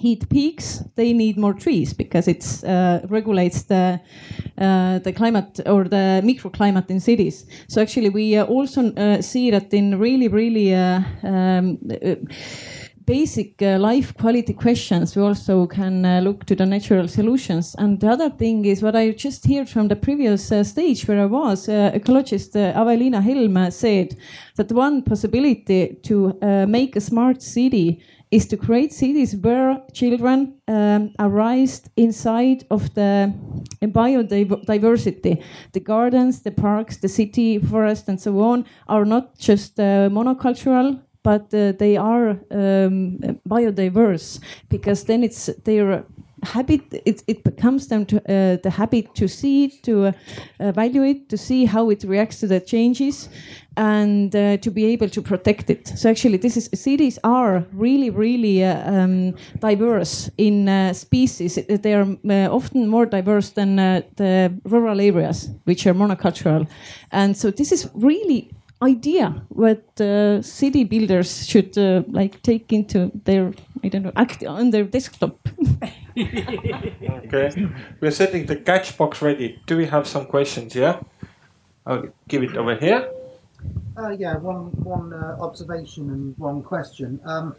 heat 0.00 0.28
peaks, 0.30 0.82
they 0.94 1.12
need 1.12 1.36
more 1.36 1.54
trees 1.54 1.92
because 1.92 2.26
it 2.26 2.64
uh, 2.64 3.00
regulates 3.08 3.64
the 3.64 4.00
uh, 4.58 4.98
the 4.98 5.12
climate 5.12 5.60
or 5.66 5.84
the 5.84 6.22
microclimate 6.24 6.90
in 6.90 7.00
cities. 7.00 7.46
So 7.68 7.82
actually, 7.82 8.08
we 8.10 8.36
uh, 8.36 8.44
also 8.44 8.92
uh, 8.94 9.22
see 9.22 9.50
that 9.50 9.72
in 9.72 9.98
really, 9.98 10.28
really 10.28 10.74
uh, 10.74 11.02
um, 11.22 11.78
uh, 11.90 12.14
basic 13.06 13.60
uh, 13.62 13.78
life 13.78 14.14
quality 14.14 14.54
questions, 14.54 15.16
we 15.16 15.22
also 15.22 15.66
can 15.66 16.04
uh, 16.04 16.20
look 16.20 16.44
to 16.46 16.54
the 16.54 16.66
natural 16.66 17.08
solutions. 17.08 17.74
And 17.78 18.00
the 18.00 18.08
other 18.08 18.30
thing 18.30 18.64
is 18.64 18.82
what 18.82 18.96
I 18.96 19.10
just 19.10 19.46
heard 19.46 19.68
from 19.68 19.88
the 19.88 19.96
previous 19.96 20.52
uh, 20.52 20.64
stage 20.64 21.08
where 21.08 21.20
I 21.20 21.26
was, 21.26 21.66
ecologist 21.66 22.54
Aveliina 22.54 23.20
Helm 23.22 23.70
said 23.70 24.16
that 24.56 24.72
one 24.72 25.02
possibility 25.02 25.96
to 26.04 26.34
make 26.68 26.96
a 26.96 27.00
smart 27.00 27.42
city 27.42 28.00
is 28.30 28.46
to 28.46 28.56
create 28.56 28.92
cities 28.92 29.34
where 29.36 29.82
children 29.92 30.54
um, 30.68 31.12
are 31.18 31.28
raised 31.28 31.88
inside 31.96 32.64
of 32.70 32.94
the 32.94 33.32
biodiversity. 33.82 35.42
The 35.72 35.80
gardens, 35.80 36.42
the 36.42 36.52
parks, 36.52 36.98
the 36.98 37.08
city, 37.08 37.58
forest, 37.58 38.08
and 38.08 38.20
so 38.20 38.38
on 38.40 38.64
are 38.88 39.04
not 39.04 39.36
just 39.38 39.80
uh, 39.80 40.08
monocultural, 40.10 41.00
but 41.22 41.52
uh, 41.52 41.72
they 41.72 41.96
are 41.96 42.30
um, 42.50 43.18
biodiverse 43.48 44.40
because 44.68 45.04
then 45.04 45.24
it's 45.24 45.46
their 45.64 46.04
habit 46.42 46.82
it, 47.04 47.22
it 47.26 47.44
becomes 47.44 47.88
them 47.88 48.04
to 48.06 48.16
uh, 48.18 48.56
the 48.62 48.70
habit 48.70 49.14
to 49.14 49.28
see 49.28 49.68
to 49.82 50.06
uh, 50.06 50.12
evaluate 50.60 51.28
to 51.28 51.36
see 51.36 51.64
how 51.64 51.90
it 51.90 52.04
reacts 52.04 52.40
to 52.40 52.46
the 52.46 52.60
changes 52.60 53.28
and 53.76 54.34
uh, 54.34 54.56
to 54.58 54.70
be 54.70 54.84
able 54.86 55.08
to 55.08 55.22
protect 55.22 55.70
it. 55.70 55.88
So 55.88 56.10
actually, 56.10 56.38
this 56.38 56.56
is 56.56 56.68
cities 56.74 57.18
are 57.24 57.64
really, 57.72 58.10
really 58.10 58.64
uh, 58.64 58.92
um, 58.92 59.34
diverse 59.58 60.30
in 60.36 60.68
uh, 60.68 60.92
species. 60.92 61.54
They 61.54 61.94
are 61.94 62.06
uh, 62.28 62.54
often 62.54 62.88
more 62.88 63.06
diverse 63.06 63.50
than 63.50 63.76
the 63.76 64.52
rural 64.64 65.00
areas, 65.00 65.50
which 65.64 65.86
are 65.86 65.94
monocultural, 65.94 66.68
and 67.12 67.36
so 67.36 67.50
this 67.50 67.72
is 67.72 67.88
really 67.94 68.50
idea 68.82 69.42
what 69.48 70.00
uh, 70.00 70.42
city 70.42 70.84
builders 70.84 71.46
should 71.46 71.76
like 72.12 72.42
take 72.42 72.72
into 72.72 73.10
their 73.24 73.52
I 73.82 73.88
don't 73.88 74.02
know 74.02 74.12
act 74.16 74.44
on 74.44 74.70
their 74.70 74.84
desktop. 74.84 75.48
okay, 76.18 77.68
we're 78.00 78.10
setting 78.10 78.46
the 78.46 78.56
catch 78.56 78.96
box 78.96 79.22
ready. 79.22 79.60
Do 79.66 79.76
we 79.76 79.86
have 79.86 80.06
some 80.06 80.26
questions? 80.26 80.74
Yeah, 80.74 81.00
I'll 81.86 82.08
give 82.28 82.42
it 82.42 82.56
over 82.56 82.74
here. 82.74 83.10
Uh, 83.96 84.10
yeah, 84.10 84.36
one 84.36 84.72
one 84.84 85.12
uh, 85.12 85.36
observation 85.40 86.10
and 86.10 86.38
one 86.38 86.62
question. 86.62 87.20
Um, 87.24 87.54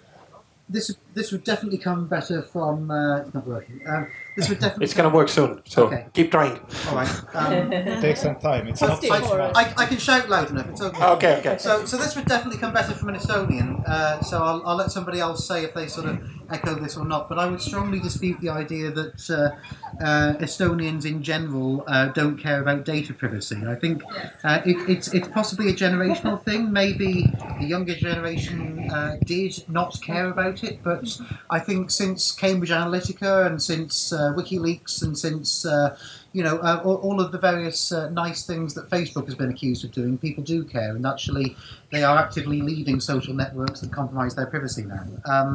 this 0.69 0.95
this 1.13 1.32
would 1.32 1.43
definitely 1.43 1.80
come 1.80 2.07
better 2.07 2.41
from. 2.41 2.91
Uh, 2.91 3.17
it's 3.17 3.34
not 3.34 3.47
working. 3.47 3.82
Um, 3.88 4.07
this 4.36 4.50
would 4.50 4.60
definitely. 4.60 4.86
It's 4.86 4.94
going 4.94 5.10
to 5.10 5.16
work 5.16 5.30
soon, 5.30 5.62
so 5.66 5.88
okay. 5.88 6.06
keep 6.14 6.32
trying. 6.32 6.60
All 6.88 6.96
right. 6.96 7.22
Um, 7.34 7.70
Take 8.02 8.18
some 8.18 8.36
time. 8.36 8.68
It's 8.68 8.82
not 8.82 9.04
I, 9.04 9.18
I, 9.56 9.74
I, 9.78 9.86
can 9.86 9.98
shout 9.98 10.30
loud 10.30 10.50
enough. 10.52 10.70
It's 10.70 10.82
okay. 10.82 11.04
Okay. 11.04 11.38
Okay. 11.40 11.58
So 11.58 11.86
so 11.86 11.98
this 11.98 12.16
would 12.16 12.26
definitely 12.26 12.60
come 12.60 12.74
better 12.74 12.94
from 12.94 13.10
an 13.10 13.16
Estonian. 13.16 13.84
Uh, 13.88 14.22
so 14.22 14.42
I'll, 14.42 14.66
I'll 14.66 14.78
let 14.78 14.92
somebody 14.92 15.20
else 15.20 15.46
say 15.46 15.64
if 15.66 15.74
they 15.74 15.88
sort 15.88 16.08
of 16.08 16.22
echo 16.50 16.76
this 16.76 16.96
or 16.96 17.06
not. 17.06 17.28
But 17.28 17.40
I 17.40 17.48
would 17.48 17.62
strongly 17.62 18.00
dispute 18.00 18.40
the 18.40 18.50
idea 18.50 18.92
that 18.92 19.30
uh, 19.30 20.04
uh, 20.04 20.34
Estonians 20.38 21.06
in 21.06 21.24
general 21.24 21.84
uh, 21.88 22.08
don't 22.10 22.38
care 22.38 22.62
about 22.62 22.86
data 22.86 23.14
privacy. 23.14 23.62
I 23.68 23.76
think 23.76 24.02
uh, 24.44 24.62
it, 24.66 24.78
it's 24.90 25.14
it's 25.14 25.28
possibly 25.28 25.70
a 25.70 25.74
generational 25.74 26.42
thing. 26.46 26.72
Maybe 26.72 27.26
the 27.60 27.66
younger 27.66 27.96
generation 27.96 28.90
uh, 28.90 29.18
did 29.26 29.64
not 29.68 30.00
care 30.02 30.30
about 30.30 30.64
it, 30.64 30.82
but 30.84 31.20
I 31.50 31.60
think 31.60 31.92
since 31.92 32.32
Cambridge 32.32 32.72
Analytica 32.72 33.46
and 33.46 33.62
since 33.62 34.14
uh, 34.14 34.20
WikiLeaks 34.36 35.01
and 35.03 35.17
since 35.17 35.65
uh, 35.65 35.97
you 36.34 36.43
know 36.43 36.57
uh, 36.59 36.82
all, 36.84 36.95
all, 36.95 37.22
of 37.22 37.32
the 37.32 37.38
various 37.38 37.91
uh, 37.91 38.09
nice 38.09 38.45
things 38.45 38.74
that 38.76 38.89
Facebook 38.89 39.26
has 39.26 39.36
been 39.36 39.49
accused 39.49 39.84
of 39.84 39.91
doing, 39.91 40.17
people 40.17 40.43
do 40.43 40.63
care, 40.63 40.95
and 40.95 41.05
actually 41.05 41.55
they 41.91 42.03
are 42.03 42.17
actively 42.17 42.61
leaving 42.61 42.99
social 42.99 43.34
networks 43.34 43.82
that 43.82 43.91
compromise 43.91 44.36
their 44.36 44.47
privacy 44.47 44.84
now. 44.84 45.05
Um, 45.26 45.51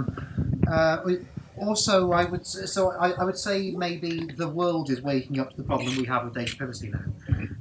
uh, 0.70 0.98
also, 1.58 2.12
I 2.12 2.24
would 2.24 2.46
so 2.46 2.90
I, 2.92 3.12
I, 3.12 3.24
would 3.24 3.38
say 3.38 3.70
maybe 3.70 4.26
the 4.36 4.48
world 4.48 4.90
is 4.90 5.00
waking 5.00 5.40
up 5.40 5.50
to 5.50 5.56
the 5.56 5.62
problem 5.62 5.96
we 5.96 6.04
have 6.04 6.24
with 6.24 6.34
data 6.34 6.54
privacy 6.56 6.90
now. 6.90 7.00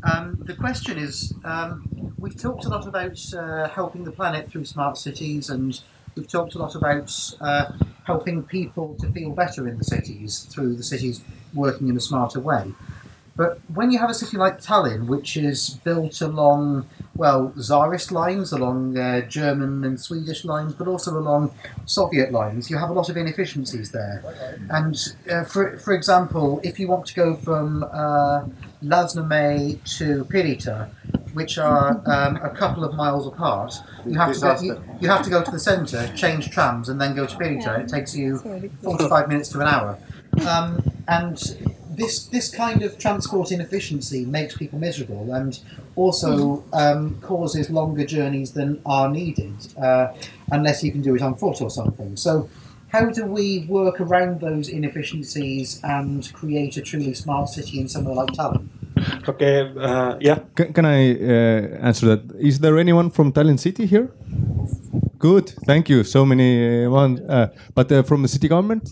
Um, 0.03 0.37
the 0.41 0.53
question 0.53 0.97
is, 0.97 1.33
um, 1.45 2.13
we've 2.17 2.39
talked 2.39 2.65
a 2.65 2.69
lot 2.69 2.87
about 2.87 3.19
uh, 3.33 3.69
helping 3.69 4.03
the 4.03 4.11
planet 4.11 4.49
through 4.49 4.65
smart 4.65 4.97
cities 4.97 5.49
and 5.49 5.81
We've 6.16 6.28
talked 6.28 6.55
a 6.55 6.59
lot 6.59 6.76
about 6.76 7.11
uh, 7.41 7.74
helping 8.05 8.43
people 8.43 8.95
to 9.01 9.11
feel 9.11 9.32
better 9.32 9.68
in 9.68 9.78
the 9.78 9.84
cities 9.84 10.47
through 10.49 10.76
the 10.76 10.84
cities 10.84 11.22
working 11.53 11.89
in 11.89 11.97
a 11.97 11.99
smarter 11.99 12.39
way. 12.39 12.74
But 13.38 13.59
when 13.74 13.91
you 13.91 13.99
have 13.99 14.09
a 14.09 14.13
city 14.13 14.38
like 14.38 14.61
Tallinn, 14.61 15.07
which 15.07 15.36
is 15.36 15.72
built 15.84 16.22
along, 16.22 16.88
well, 17.16 17.51
Tsarist 17.57 18.13
lines, 18.13 18.53
along 18.53 18.97
uh, 18.97 19.22
German 19.28 19.84
and 19.84 19.99
Swedish 19.99 20.45
lines, 20.45 20.74
but 20.74 20.88
also 20.88 21.18
along 21.18 21.51
Soviet 21.86 22.32
lines, 22.32 22.70
you 22.70 22.78
have 22.78 22.89
a 22.89 22.93
lot 22.93 23.09
of 23.09 23.18
inefficiencies 23.18 23.91
there. 23.91 24.24
And 24.70 24.97
uh, 25.30 25.43
for, 25.43 25.78
for 25.80 25.93
example, 25.93 26.61
if 26.63 26.80
you 26.80 26.88
want 26.88 27.07
to 27.07 27.13
go 27.13 27.36
from 27.36 27.84
uh, 27.91 28.45
to 28.82 30.24
Pirita, 30.26 30.89
which 31.36 31.57
are 31.57 32.01
um, 32.05 32.38
a 32.38 32.49
couple 32.49 32.83
of 32.83 32.95
miles 32.95 33.27
apart, 33.27 33.73
you 34.05 34.17
have 34.17 34.33
to 34.33 34.39
go, 34.39 34.59
you, 34.61 34.83
you 35.01 35.09
have 35.09 35.21
to 35.23 35.29
go 35.29 35.43
to 35.43 35.51
the 35.51 35.59
centre, 35.59 36.11
change 36.15 36.49
trams, 36.49 36.89
and 36.89 36.99
then 36.99 37.13
go 37.13 37.25
to 37.25 37.36
Pirita. 37.36 37.79
It 37.79 37.89
takes 37.89 38.15
you 38.15 38.39
45 38.81 39.27
minutes 39.27 39.49
to 39.49 39.59
an 39.59 39.67
hour. 39.67 39.99
Um, 40.47 40.81
and 41.07 41.38
this 41.89 42.25
this 42.27 42.53
kind 42.53 42.81
of 42.83 42.97
transport 42.97 43.51
inefficiency 43.51 44.25
makes 44.25 44.57
people 44.57 44.79
miserable 44.79 45.33
and 45.33 45.59
also 45.95 46.63
um, 46.73 47.19
causes 47.21 47.69
longer 47.69 48.05
journeys 48.05 48.51
than 48.51 48.81
are 48.86 49.09
needed 49.09 49.53
uh, 49.77 50.13
unless 50.51 50.83
you 50.83 50.91
can 50.91 51.01
do 51.01 51.15
it 51.15 51.21
on 51.21 51.36
foot 51.36 51.61
or 51.61 51.69
something. 51.69 52.15
So, 52.17 52.49
how 52.89 53.09
do 53.09 53.25
we 53.25 53.65
work 53.67 53.99
around 53.99 54.41
those 54.41 54.69
inefficiencies 54.69 55.81
and 55.83 56.31
create 56.33 56.77
a 56.77 56.81
truly 56.81 57.13
smart 57.13 57.49
city 57.49 57.79
in 57.79 57.88
somewhere 57.88 58.15
like 58.15 58.29
Tallinn? 58.29 58.67
Okay, 59.27 59.71
uh, 59.79 60.17
yeah. 60.21 60.39
Can, 60.55 60.73
can 60.73 60.85
I 60.85 61.15
uh, 61.15 61.87
answer 61.87 62.05
that? 62.15 62.21
Is 62.39 62.59
there 62.59 62.77
anyone 62.77 63.09
from 63.09 63.31
Tallinn 63.31 63.59
City 63.59 63.85
here? 63.85 64.09
good. 65.25 65.49
Thank 65.65 65.89
you. 65.89 66.03
So 66.03 66.25
many 66.25 66.85
uh, 66.85 66.89
one, 66.89 67.19
uh, 67.29 67.47
but 67.73 67.91
uh, 67.91 68.03
from 68.03 68.21
the 68.21 68.27
city 68.27 68.47
government. 68.47 68.89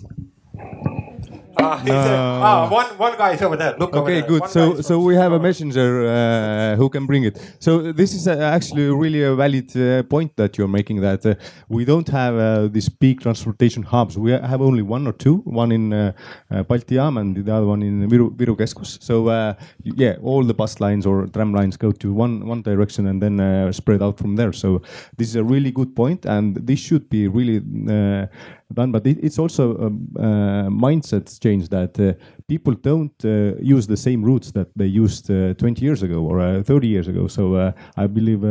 Ah, 1.58 1.84
ah, 1.88 2.70
one 2.70 2.88
one 2.97 3.18
guy 3.18 3.34
is 3.34 3.41
over 3.41 3.56
there. 3.56 3.76
Look. 3.78 3.95
Okay, 3.95 4.22
good. 4.22 4.41
One 4.41 4.49
So, 4.49 4.82
so 4.82 4.99
we 4.99 5.16
have 5.16 5.32
a 5.34 5.39
messenger 5.39 6.08
uh, 6.08 6.76
who 6.76 6.89
can 6.89 7.06
bring 7.06 7.26
it. 7.26 7.39
So 7.60 7.91
this 7.91 8.14
is 8.14 8.28
uh, 8.28 8.38
actually 8.38 8.89
really 8.89 9.24
a 9.24 9.36
valid 9.36 9.76
uh, 9.78 10.04
point 10.04 10.36
that 10.38 10.58
you're 10.58 10.68
making. 10.68 11.01
That 11.01 11.26
uh, 11.26 11.36
we 11.70 11.86
don't 11.86 12.08
have 12.10 12.36
uh, 12.36 12.68
these 12.68 12.89
big 12.89 13.22
transportation 13.22 13.84
hubs. 13.84 14.18
We 14.18 14.32
have 14.32 14.62
only 14.62 14.82
one 14.82 15.06
or 15.08 15.14
two. 15.14 15.38
One 15.45 15.72
in 15.72 15.93
uh, 15.93 16.14
uh, 16.49 16.64
and 16.70 17.36
the 17.36 17.54
other 17.54 17.68
one 17.68 17.84
in 17.84 18.10
Viru, 18.10 18.36
Viru 18.36 18.56
Keskus. 18.56 19.01
So 19.01 19.28
uh, 19.28 19.54
yeah, 19.84 20.16
all 20.24 20.43
the 20.43 20.54
bus 20.54 20.80
lines 20.80 21.06
or 21.06 21.28
tram 21.28 21.54
lines 21.54 21.78
go 21.78 21.91
to 21.91 22.14
one 22.14 22.47
one 22.47 22.62
direction 22.62 23.08
and 23.08 23.22
then 23.22 23.39
uh, 23.39 23.72
spread 23.72 24.01
out 24.01 24.18
from 24.18 24.36
there. 24.36 24.54
So 24.54 24.82
this 25.18 25.28
is 25.28 25.36
a 25.36 25.43
really 25.43 25.72
good 25.72 25.95
point, 25.95 26.26
and 26.26 26.56
this 26.56 26.80
should 26.80 27.10
be 27.10 27.28
really. 27.28 27.62
Done, 28.74 28.92
but 28.92 29.06
it, 29.06 29.24
it's 29.24 29.40
also 29.40 29.76
a 29.78 29.88
uh, 29.88 30.70
mindset 30.70 31.40
change 31.40 31.70
that 31.70 32.00
uh, 32.00 32.14
people 32.48 32.74
don't 32.74 33.14
uh, 33.24 33.56
use 33.62 33.86
the 33.88 33.98
same 33.98 34.24
routes 34.24 34.52
that 34.52 34.68
they 34.76 34.88
used 34.88 35.30
uh, 35.30 35.54
20 35.54 35.86
years 35.86 36.04
ago 36.04 36.24
or 36.24 36.40
uh, 36.40 36.64
30 36.64 36.88
years 36.88 37.08
ago. 37.08 37.28
So 37.28 37.56
uh, 37.56 37.72
I 37.98 38.08
believe 38.08 38.42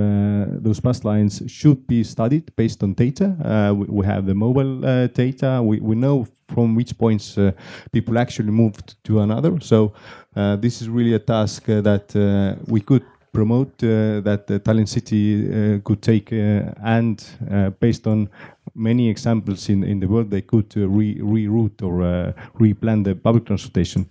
those 0.63 0.81
bus 0.81 1.05
lines 1.05 1.43
should 1.47 1.87
be 1.87 2.05
studied 2.05 2.55
based 2.57 2.83
on 2.83 2.95
data. 2.95 3.35
We, 3.77 3.87
we 3.87 4.07
have 4.07 4.27
the 4.27 4.35
mobile 4.35 5.09
data. 5.09 5.61
We, 5.63 5.81
we 5.81 5.97
know 5.97 6.27
from 6.49 6.75
which 6.75 6.97
points 6.99 7.39
people 7.93 8.19
actually 8.19 8.51
moved 8.51 9.03
to 9.05 9.21
another. 9.21 9.59
So 9.61 9.93
this 10.35 10.83
is 10.83 10.89
really 10.89 11.15
a 11.15 11.19
task 11.19 11.65
that 11.67 12.59
we 12.67 12.81
could 12.81 13.05
promote 13.33 13.83
uh, 13.83 14.21
that 14.21 14.47
the 14.47 14.61
Tallinn 14.61 14.87
city 14.87 15.49
uh, 15.49 15.81
could 15.83 16.03
take 16.03 16.33
uh, 16.33 16.73
and 16.85 17.25
based 17.81 18.07
on 18.07 18.29
many 18.75 19.09
examples 19.09 19.69
in, 19.69 19.85
in 19.85 20.01
the 20.01 20.07
world 20.07 20.31
they 20.31 20.43
could 20.43 20.73
uh, 20.77 20.89
re 20.89 21.17
reroute 21.17 21.83
or 21.83 22.03
uh, 22.03 22.33
replan 22.59 23.05
the 23.05 23.15
public 23.15 23.45
transportation. 23.45 24.09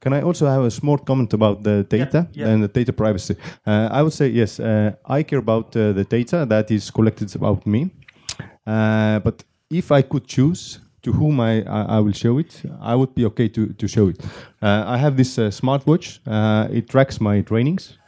Can 0.00 0.12
I 0.12 0.22
also 0.22 0.46
have 0.46 0.62
a 0.64 0.70
small 0.70 0.98
comment 0.98 1.32
about 1.32 1.62
the 1.62 1.84
data 1.84 2.28
yeah. 2.32 2.48
and 2.48 2.62
the 2.62 2.68
data 2.68 2.92
privacy? 2.92 3.36
Uh, 3.66 3.88
I 3.90 4.02
would 4.02 4.12
say 4.12 4.28
yes, 4.28 4.60
uh, 4.60 4.92
I 5.04 5.22
care 5.22 5.38
about 5.38 5.76
uh, 5.76 5.92
the 5.92 6.04
data 6.04 6.46
that 6.46 6.70
is 6.70 6.90
collected 6.90 7.34
about 7.34 7.66
me, 7.66 7.90
uh, 8.66 9.20
but 9.20 9.44
if 9.70 9.90
I 9.90 10.02
could 10.02 10.26
choose 10.26 10.80
to 11.02 11.12
whom 11.12 11.40
I, 11.40 11.62
I, 11.64 11.96
I 11.96 12.00
will 12.00 12.12
show 12.12 12.38
it, 12.38 12.62
I 12.80 12.94
would 12.94 13.14
be 13.14 13.24
okay 13.26 13.48
to, 13.48 13.72
to 13.72 13.88
show 13.88 14.08
it. 14.08 14.24
Uh, 14.62 14.84
I 14.86 14.96
have 14.98 15.16
this 15.16 15.38
uh, 15.38 15.42
smartwatch. 15.50 16.20
Uh, 16.26 16.68
it 16.72 16.88
tracks 16.88 17.20
my 17.20 17.40
trainings. 17.40 17.98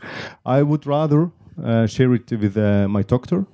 I 0.46 0.62
would 0.62 0.86
rather 0.86 1.30
uh, 1.62 1.86
share 1.86 2.14
it 2.14 2.30
with 2.30 2.56
uh, 2.56 2.86
my 2.88 3.02
doctor 3.02 3.46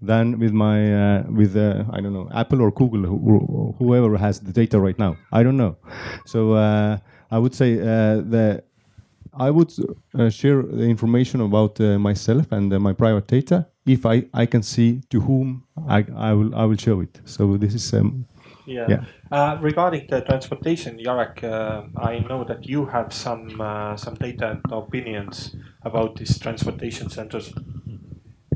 than 0.00 0.38
with 0.38 0.52
my 0.52 0.78
uh, 0.94 1.22
with 1.28 1.56
uh, 1.56 1.84
I 1.92 2.00
don't 2.00 2.12
know 2.12 2.28
Apple 2.32 2.60
or 2.62 2.70
Google, 2.70 3.02
who, 3.02 3.74
whoever 3.78 4.16
has 4.16 4.40
the 4.40 4.52
data 4.52 4.78
right 4.78 4.98
now. 4.98 5.16
I 5.32 5.42
don't 5.42 5.56
know. 5.56 5.76
So 6.26 6.52
uh, 6.52 6.98
I 7.30 7.38
would 7.38 7.54
say 7.54 7.78
uh, 7.80 8.22
the 8.22 8.62
I 9.34 9.50
would 9.50 9.72
uh, 10.18 10.30
share 10.30 10.62
the 10.62 10.84
information 10.84 11.40
about 11.40 11.80
uh, 11.80 11.98
myself 11.98 12.50
and 12.50 12.72
uh, 12.72 12.78
my 12.80 12.92
private 12.92 13.26
data 13.26 13.66
if 13.86 14.04
I, 14.04 14.26
I 14.34 14.46
can 14.46 14.62
see 14.62 15.00
to 15.10 15.20
whom 15.20 15.64
I, 15.88 16.04
I 16.16 16.32
will 16.32 16.54
I 16.54 16.64
will 16.64 16.76
show 16.76 17.00
it. 17.00 17.20
So 17.24 17.56
this 17.56 17.74
is 17.74 17.92
um, 17.94 18.26
Yeah. 18.66 18.86
Yeah. 18.88 19.04
Uh, 19.30 19.56
regarding 19.62 20.06
the 20.10 20.20
transportation, 20.20 20.98
Jarek, 20.98 21.42
I 21.96 22.18
know 22.28 22.44
that 22.44 22.66
you 22.66 22.86
have 22.86 23.12
some 23.12 23.60
uh, 23.60 23.96
some 23.96 24.14
data 24.14 24.50
and 24.50 24.72
opinions 24.72 25.56
about 25.82 26.16
these 26.16 26.38
transportation 26.38 27.08
centers. 27.08 27.54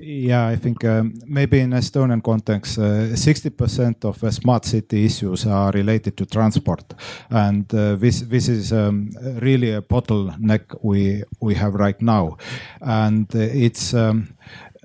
Yeah, 0.05 0.49
I 0.49 0.57
think 0.57 0.85
um, 0.85 1.15
maybe 1.27 1.61
in 1.61 1.71
Estonian 1.71 2.23
context, 2.23 2.77
uh, 2.77 3.15
60% 3.15 4.05
of 4.05 4.25
uh, 4.25 4.33
smart 4.33 4.65
city 4.65 5.05
issues 5.05 5.47
are 5.47 5.71
related 5.71 6.17
to 6.17 6.27
transport, 6.27 6.95
and 7.31 7.73
uh, 7.73 7.95
this 7.95 8.23
this 8.23 8.49
is 8.49 8.73
um, 8.73 9.11
really 9.41 9.71
a 9.73 9.81
bottleneck 9.81 10.77
we 10.83 11.23
we 11.41 11.55
have 11.55 11.75
right 11.75 12.03
now, 12.03 12.37
and 12.81 13.33
uh, 13.37 13.39
it's. 13.39 13.95
Um, 13.95 14.35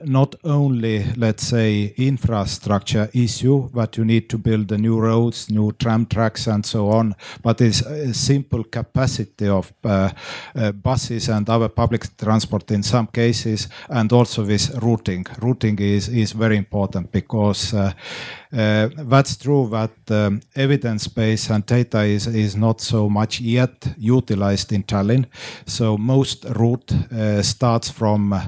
not 0.04 0.36
only, 0.44 1.06
let's 1.16 1.44
say, 1.44 1.94
infrastructure 1.98 3.10
issue, 3.14 3.70
but 3.74 3.98
you 3.98 4.06
need 4.06 4.30
to 4.30 4.38
build 4.38 4.68
the 4.68 4.78
new 4.78 5.00
roads, 5.00 5.50
new 5.50 5.72
tram 5.74 6.06
tracks, 6.06 6.48
and 6.48 6.66
so 6.66 6.90
on. 6.90 7.16
But 7.42 7.62
it's 7.62 7.82
a 7.82 8.14
simple 8.14 8.64
capacity 8.64 9.48
of 9.48 9.74
uh, 9.84 10.12
uh, 10.56 10.72
buses 10.72 11.30
and 11.30 11.50
other 11.50 11.70
public 11.70 12.16
transport 12.18 12.72
in 12.72 12.84
some 12.84 13.08
cases, 13.08 13.70
and 13.90 14.12
also 14.14 14.44
this 14.44 14.70
routing. 14.82 15.26
Routing 15.42 15.80
is 15.80 16.10
is 16.10 16.32
very 16.34 16.58
important 16.58 17.12
because 17.12 17.74
uh, 17.74 17.94
that's 18.52 19.38
true 19.38 19.70
that 19.70 19.92
um, 20.10 20.42
evidence 20.56 21.08
base 21.08 21.50
and 21.50 21.66
data 21.66 22.02
is 22.02 22.56
not 22.56 22.82
so 22.82 23.10
much 23.10 23.42
yet 23.42 23.88
utilized 23.98 24.72
in 24.72 24.84
Tallinn. 24.84 25.26
So 25.66 25.98
most 25.98 26.46
route 26.46 26.92
uh, 27.12 27.42
starts 27.42 27.90
from 27.90 28.34
uh, 28.34 28.48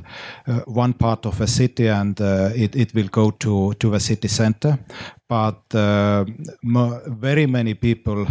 one 0.65 0.93
part 0.93 1.25
of 1.25 1.41
a 1.41 1.47
city 1.47 1.87
and 1.87 2.19
uh, 2.21 2.51
it, 2.55 2.93
will 2.93 3.07
go 3.07 3.31
to, 3.31 3.73
to 3.73 3.91
the 3.91 3.99
city 3.99 4.27
center. 4.27 4.79
But 5.29 5.75
uh, 5.75 6.25
very 7.05 7.45
many 7.45 7.75
people 7.75 8.25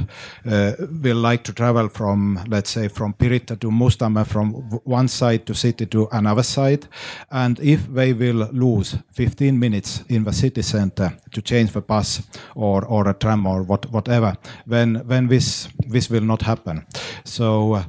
uh, 0.45 0.73
will 1.03 1.17
like 1.17 1.45
to 1.45 1.53
travel 1.53 1.89
from, 1.89 2.41
let's 2.49 2.71
say, 2.71 2.89
from 2.89 3.15
Pirita 3.15 3.57
to 3.61 3.71
Mustamäe, 3.71 4.27
from 4.27 4.53
one 4.85 5.07
side 5.07 5.47
to 5.47 5.55
city 5.55 5.87
to 5.87 6.09
another 6.11 6.43
side. 6.43 6.89
And 7.31 7.61
if 7.61 7.87
they 7.87 8.13
will 8.13 8.49
lose 8.53 8.97
15 9.13 9.57
minutes 9.57 10.03
in 10.09 10.25
the 10.25 10.33
city 10.33 10.63
center 10.63 11.17
to 11.31 11.41
change 11.41 11.71
the 11.71 11.81
bus 11.81 12.21
or, 12.57 12.85
or 12.85 13.09
a 13.09 13.15
tram 13.15 13.47
or 13.47 13.63
what, 13.63 13.89
whatever, 13.93 14.37
then, 14.67 15.03
then 15.07 15.29
this, 15.29 15.69
this 15.87 16.11
will 16.11 16.25
not 16.25 16.43
happen. 16.43 16.85
So 17.25 17.75
uh, 17.75 17.85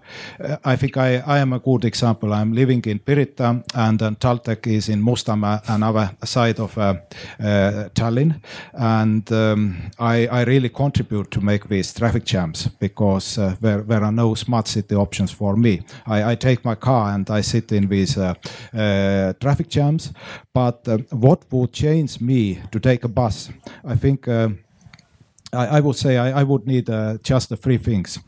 I 0.63 0.75
think 0.75 0.97
I, 0.97 1.17
I 1.25 1.39
am 1.39 1.53
a 1.53 1.59
good 1.59 1.83
example. 1.83 2.31
I'm 2.31 2.53
living 2.53 2.83
in 2.85 2.99
Pirita 2.99 3.63
and 3.73 4.01
uh, 4.03 4.11
Taltech 4.11 4.67
is 4.67 4.89
in 4.89 5.01
Mustamäe, 5.01 5.61
another 5.67 6.11
side 6.23 6.59
of 6.59 6.77
uh, 6.77 6.93
uh, 7.39 7.89
Tallinn. 7.95 8.39
And 9.01 9.31
um, 9.31 9.91
I, 9.99 10.27
I 10.27 10.43
really 10.43 10.69
contribute 10.69 11.31
to 11.31 11.41
make 11.41 11.67
these 11.67 11.93
traffic 11.93 12.25
jams 12.25 12.67
because 12.79 13.37
uh, 13.37 13.55
there, 13.61 13.81
there 13.81 14.03
are 14.03 14.11
no 14.11 14.35
smart 14.35 14.67
city 14.67 14.95
options 14.95 15.31
for 15.31 15.55
me. 15.55 15.81
I, 16.05 16.31
I 16.31 16.35
take 16.35 16.65
my 16.65 16.75
car 16.75 17.13
and 17.13 17.29
I 17.29 17.41
sit 17.41 17.71
in 17.71 17.87
these 17.87 18.17
uh, 18.17 18.33
uh, 18.73 19.33
traffic 19.39 19.69
jams. 19.69 20.13
But 20.53 20.87
uh, 20.87 20.97
what 21.11 21.45
would 21.51 21.71
change 21.71 22.19
me 22.19 22.59
to 22.71 22.79
take 22.79 23.03
a 23.03 23.07
bus? 23.07 23.49
I 23.85 23.95
think. 23.95 24.27
Uh, 24.27 24.49
I, 25.51 25.77
I 25.77 25.79
would 25.79 25.95
say 25.95 26.17
I, 26.17 26.41
I 26.41 26.43
would 26.43 26.67
need 26.67 26.89
uh, 26.89 27.17
just 27.23 27.49
the 27.49 27.57
three 27.57 27.79
things. 27.79 28.19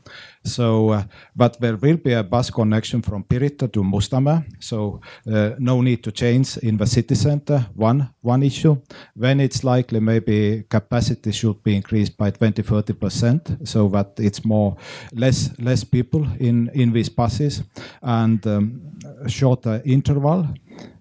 So, 0.44 0.90
uh, 0.90 1.04
but 1.36 1.60
there 1.60 1.78
will 1.78 1.98
be 1.98 2.14
a 2.14 2.24
bus 2.24 2.50
connection 2.50 3.02
from 3.02 3.24
Pirita 3.24 3.72
to 3.72 3.84
Mustamäe. 3.84 4.44
So, 4.60 5.02
uh, 5.28 5.52
no 5.60 5.82
need 5.82 6.04
to 6.04 6.12
change 6.12 6.58
in 6.58 6.78
the 6.78 6.86
city 6.86 7.16
center. 7.16 7.68
One 7.76 8.10
one 8.22 8.44
issue. 8.44 8.78
Then 9.16 9.40
it's 9.40 9.64
likely 9.64 10.00
maybe 10.00 10.64
capacity 10.70 11.32
should 11.32 11.64
be 11.64 11.76
increased 11.76 12.18
by 12.18 12.32
20 12.32 12.64
30 12.64 12.94
percent, 12.94 13.58
so 13.64 13.88
that 13.90 14.20
it's 14.20 14.44
more 14.44 14.76
less 15.14 15.52
less 15.60 15.84
people 15.84 16.28
in 16.40 16.70
in 16.74 16.92
these 16.92 17.10
buses 17.10 17.64
and 18.02 18.46
um, 18.48 18.82
shorter 19.28 19.82
interval. 19.86 20.48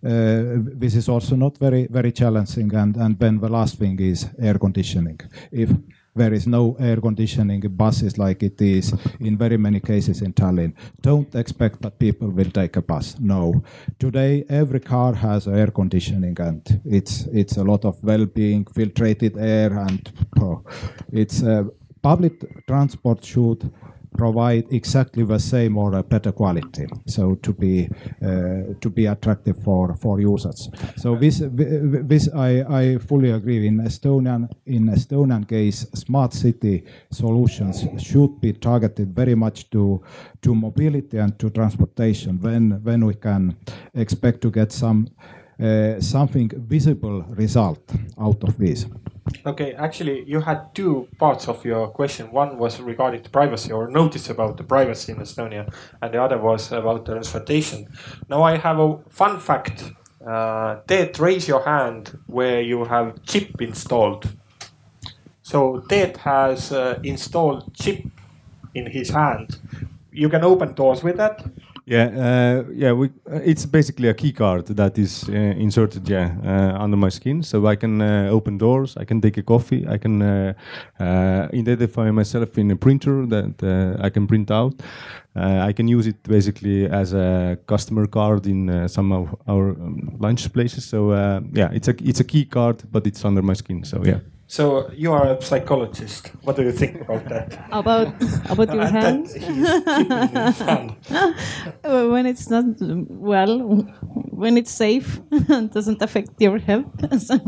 Uh, 0.05 0.61
this 0.81 0.95
is 0.95 1.09
also 1.09 1.37
not 1.37 1.59
very 1.59 1.87
very 1.91 2.13
challenging. 2.13 2.75
And 2.75 2.97
and 2.97 3.19
then 3.19 3.41
the 3.41 3.49
last 3.49 3.79
thing 3.79 3.99
is 4.01 4.29
air 4.39 4.59
conditioning. 4.59 5.21
If 5.51 5.71
there 6.15 6.33
is 6.33 6.47
no 6.47 6.77
air 6.81 6.97
conditioning 6.97 7.63
in 7.63 7.77
buses 7.77 8.19
like 8.19 8.43
it 8.43 8.61
is 8.61 8.93
in 9.21 9.39
very 9.39 9.57
many 9.57 9.81
cases 9.81 10.23
in 10.23 10.33
Tallinn. 10.33 10.75
Don't 11.01 11.35
expect 11.35 11.83
that 11.83 11.99
people 11.99 12.29
will 12.29 12.51
take 12.51 12.77
a 12.77 12.83
bus. 12.83 13.19
No. 13.21 13.63
Today, 13.99 14.45
every 14.49 14.81
car 14.81 15.15
has 15.15 15.47
air 15.47 15.69
conditioning 15.69 16.37
and 16.41 16.81
it's, 16.85 17.27
it's 17.33 17.57
a 17.57 17.65
lot 17.65 17.85
of 17.85 18.03
well-being, 18.03 18.65
filtrated 18.65 19.41
air 19.41 19.73
and 19.73 20.13
oh, 20.41 20.65
it's 21.13 21.43
uh, 21.43 21.65
public 22.03 22.67
transport 22.67 23.25
should 23.25 23.71
provide 24.17 24.67
exactly 24.71 25.25
the 25.25 25.39
same 25.39 25.77
or 25.77 25.95
a 25.95 26.03
better 26.03 26.33
quality. 26.33 26.87
So 27.07 27.37
to 27.37 27.53
be 27.53 27.89
uh, 28.23 28.75
to 28.81 28.91
be 28.91 29.07
attractive 29.07 29.63
for 29.63 29.95
for 29.95 30.21
users. 30.21 30.69
So 30.97 31.17
this 31.17 31.43
this 32.11 32.29
I, 32.35 32.51
I 32.81 32.99
fully 32.99 33.31
agree. 33.31 33.67
In 33.67 33.79
estonian 33.79 34.49
in 34.67 34.87
estonian 34.87 35.49
case 35.49 35.87
smart 35.95 36.33
city 36.33 36.85
solutions 37.11 37.85
should 37.99 38.41
be 38.41 38.53
targeted 38.53 39.15
very 39.15 39.35
much 39.35 39.71
to 39.71 40.03
to 40.43 40.55
mobility 40.55 41.19
and 41.19 41.39
to 41.39 41.51
transportation. 41.51 42.41
When 42.41 42.83
when 42.83 43.07
we 43.07 43.15
can 43.15 43.57
expect 43.95 44.41
to 44.43 44.51
get 44.51 44.73
some 44.73 45.09
uh, 45.61 46.01
something 46.01 46.51
visible 46.57 47.23
result 47.31 47.93
out 48.19 48.43
of 48.45 48.57
this 48.59 48.87
Okay, 49.47 49.75
actually, 49.75 50.25
you 50.27 50.41
had 50.41 50.75
two 50.75 51.09
parts 51.19 51.49
of 51.49 51.65
your 51.65 51.89
question. 51.89 52.33
One 52.33 52.59
was 52.59 52.81
regarding 52.81 53.23
the 53.23 53.31
privacy 53.31 53.73
or 53.73 53.89
notice 53.89 54.29
about 54.31 54.57
the 54.57 54.65
privacy 54.65 55.13
in 55.13 55.19
Estonia, 55.19 55.73
and 56.03 56.13
the 56.15 56.23
other 56.23 56.39
was 56.39 56.73
about 56.73 57.05
the 57.05 57.13
transportation. 57.13 57.87
Now, 58.29 58.43
I 58.43 58.57
have 58.57 58.79
a 58.79 58.99
fun 59.09 59.39
fact 59.41 59.93
Uh, 60.21 60.81
Ted, 60.87 61.19
raise 61.19 61.49
your 61.49 61.65
hand 61.65 62.19
where 62.27 62.61
you 62.61 62.85
have 62.85 63.23
chip 63.25 63.61
installed. 63.61 64.29
So 65.43 65.81
Ted 65.89 66.19
has 66.19 66.73
uh, 66.73 66.99
installed 67.03 67.73
chip 67.75 68.05
in 68.75 68.91
his 68.91 69.11
hand. 69.11 69.59
You 70.13 70.29
can 70.29 70.45
open 70.45 70.75
doors 70.75 71.03
with 71.03 71.17
that. 71.17 71.43
Yeah, 71.91 72.05
uh, 72.05 72.71
yeah. 72.73 72.93
We, 72.93 73.09
uh, 73.27 73.41
it's 73.43 73.67
basically 73.67 74.09
a 74.09 74.15
key 74.15 74.33
card 74.33 74.67
that 74.77 74.97
is 74.97 75.29
uh, 75.29 75.33
inserted, 75.33 76.09
yeah, 76.09 76.37
uh, 76.45 76.85
under 76.85 76.97
my 76.97 77.09
skin, 77.09 77.43
so 77.43 77.67
I 77.67 77.75
can 77.75 78.01
uh, 78.01 78.29
open 78.31 78.59
doors. 78.59 78.97
I 78.97 79.05
can 79.05 79.21
take 79.21 79.37
a 79.39 79.43
coffee. 79.43 79.85
I 79.89 79.99
can 79.99 80.23
uh, 80.23 80.55
identify 81.01 82.13
myself 82.13 82.57
in 82.59 82.71
a 82.71 82.77
printer 82.77 83.27
that 83.27 83.99
I 84.01 84.09
can 84.09 84.29
print 84.29 84.53
out. 84.53 84.75
I 85.35 85.73
can 85.73 85.89
use 85.89 86.07
it 86.07 86.23
basically 86.23 86.87
as 86.87 87.13
a 87.13 87.59
customer 87.67 88.07
card 88.07 88.47
in 88.47 88.89
some 88.89 89.11
of 89.11 89.35
our 89.49 89.71
um, 89.71 90.17
lunch 90.21 90.53
places. 90.53 90.85
So 90.85 91.13
yeah, 91.53 91.71
it's 91.73 91.89
a 91.89 91.95
it's 92.05 92.21
a 92.21 92.25
key 92.25 92.45
card, 92.45 92.85
but 92.93 93.05
it's 93.07 93.25
under 93.25 93.43
my 93.43 93.55
skin. 93.55 93.83
So 93.85 94.01
yeah. 94.05 94.21
So 94.51 94.91
you 94.97 95.13
are 95.13 95.27
a 95.29 95.41
psychologist. 95.41 96.33
What 96.43 96.57
do 96.57 96.65
you 96.65 96.73
think 96.73 97.01
about 97.03 97.25
that? 97.29 97.69
About 97.71 98.09
about 98.51 98.75
your 98.75 98.85
hands. 98.85 99.33
he's 99.33 99.45
keeping 99.47 100.11
in 100.11 100.47
his 100.47 100.59
hand. 100.59 100.97
Uh, 101.85 102.09
when 102.09 102.27
it's 102.27 102.51
not 102.51 102.65
well, 103.09 103.61
when 104.43 104.57
it's 104.57 104.73
safe 104.73 105.21
and 105.31 105.71
doesn't 105.77 106.03
affect 106.03 106.31
your 106.41 106.59
health. 106.59 106.91
so, 107.29 107.39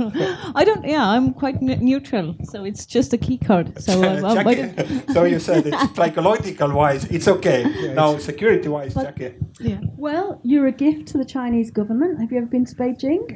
I 0.54 0.62
don't. 0.64 0.84
Yeah, 0.84 1.04
I'm 1.04 1.34
quite 1.34 1.60
ne- 1.60 1.82
neutral. 1.90 2.36
So 2.44 2.62
it's 2.62 2.86
just 2.86 3.12
a 3.12 3.18
key 3.18 3.38
card. 3.38 3.82
So 3.82 3.92
uh, 4.00 4.20
uh, 4.28 4.42
why 4.44 4.54
don't- 4.54 4.76
Jacqui, 4.76 5.12
so 5.14 5.24
you 5.24 5.40
said 5.40 5.66
it's 5.66 5.96
psychological 5.96 6.70
wise, 6.72 7.04
it's 7.06 7.26
okay. 7.26 7.64
now 7.94 8.16
security 8.18 8.68
wise, 8.68 8.94
Jacqui. 8.94 9.34
yeah. 9.58 9.80
Well, 9.96 10.40
you're 10.44 10.68
a 10.68 10.76
gift 10.86 11.08
to 11.08 11.18
the 11.18 11.24
Chinese 11.24 11.72
government. 11.72 12.20
Have 12.20 12.30
you 12.30 12.38
ever 12.38 12.46
been 12.46 12.64
to 12.66 12.76
Beijing? 12.76 13.26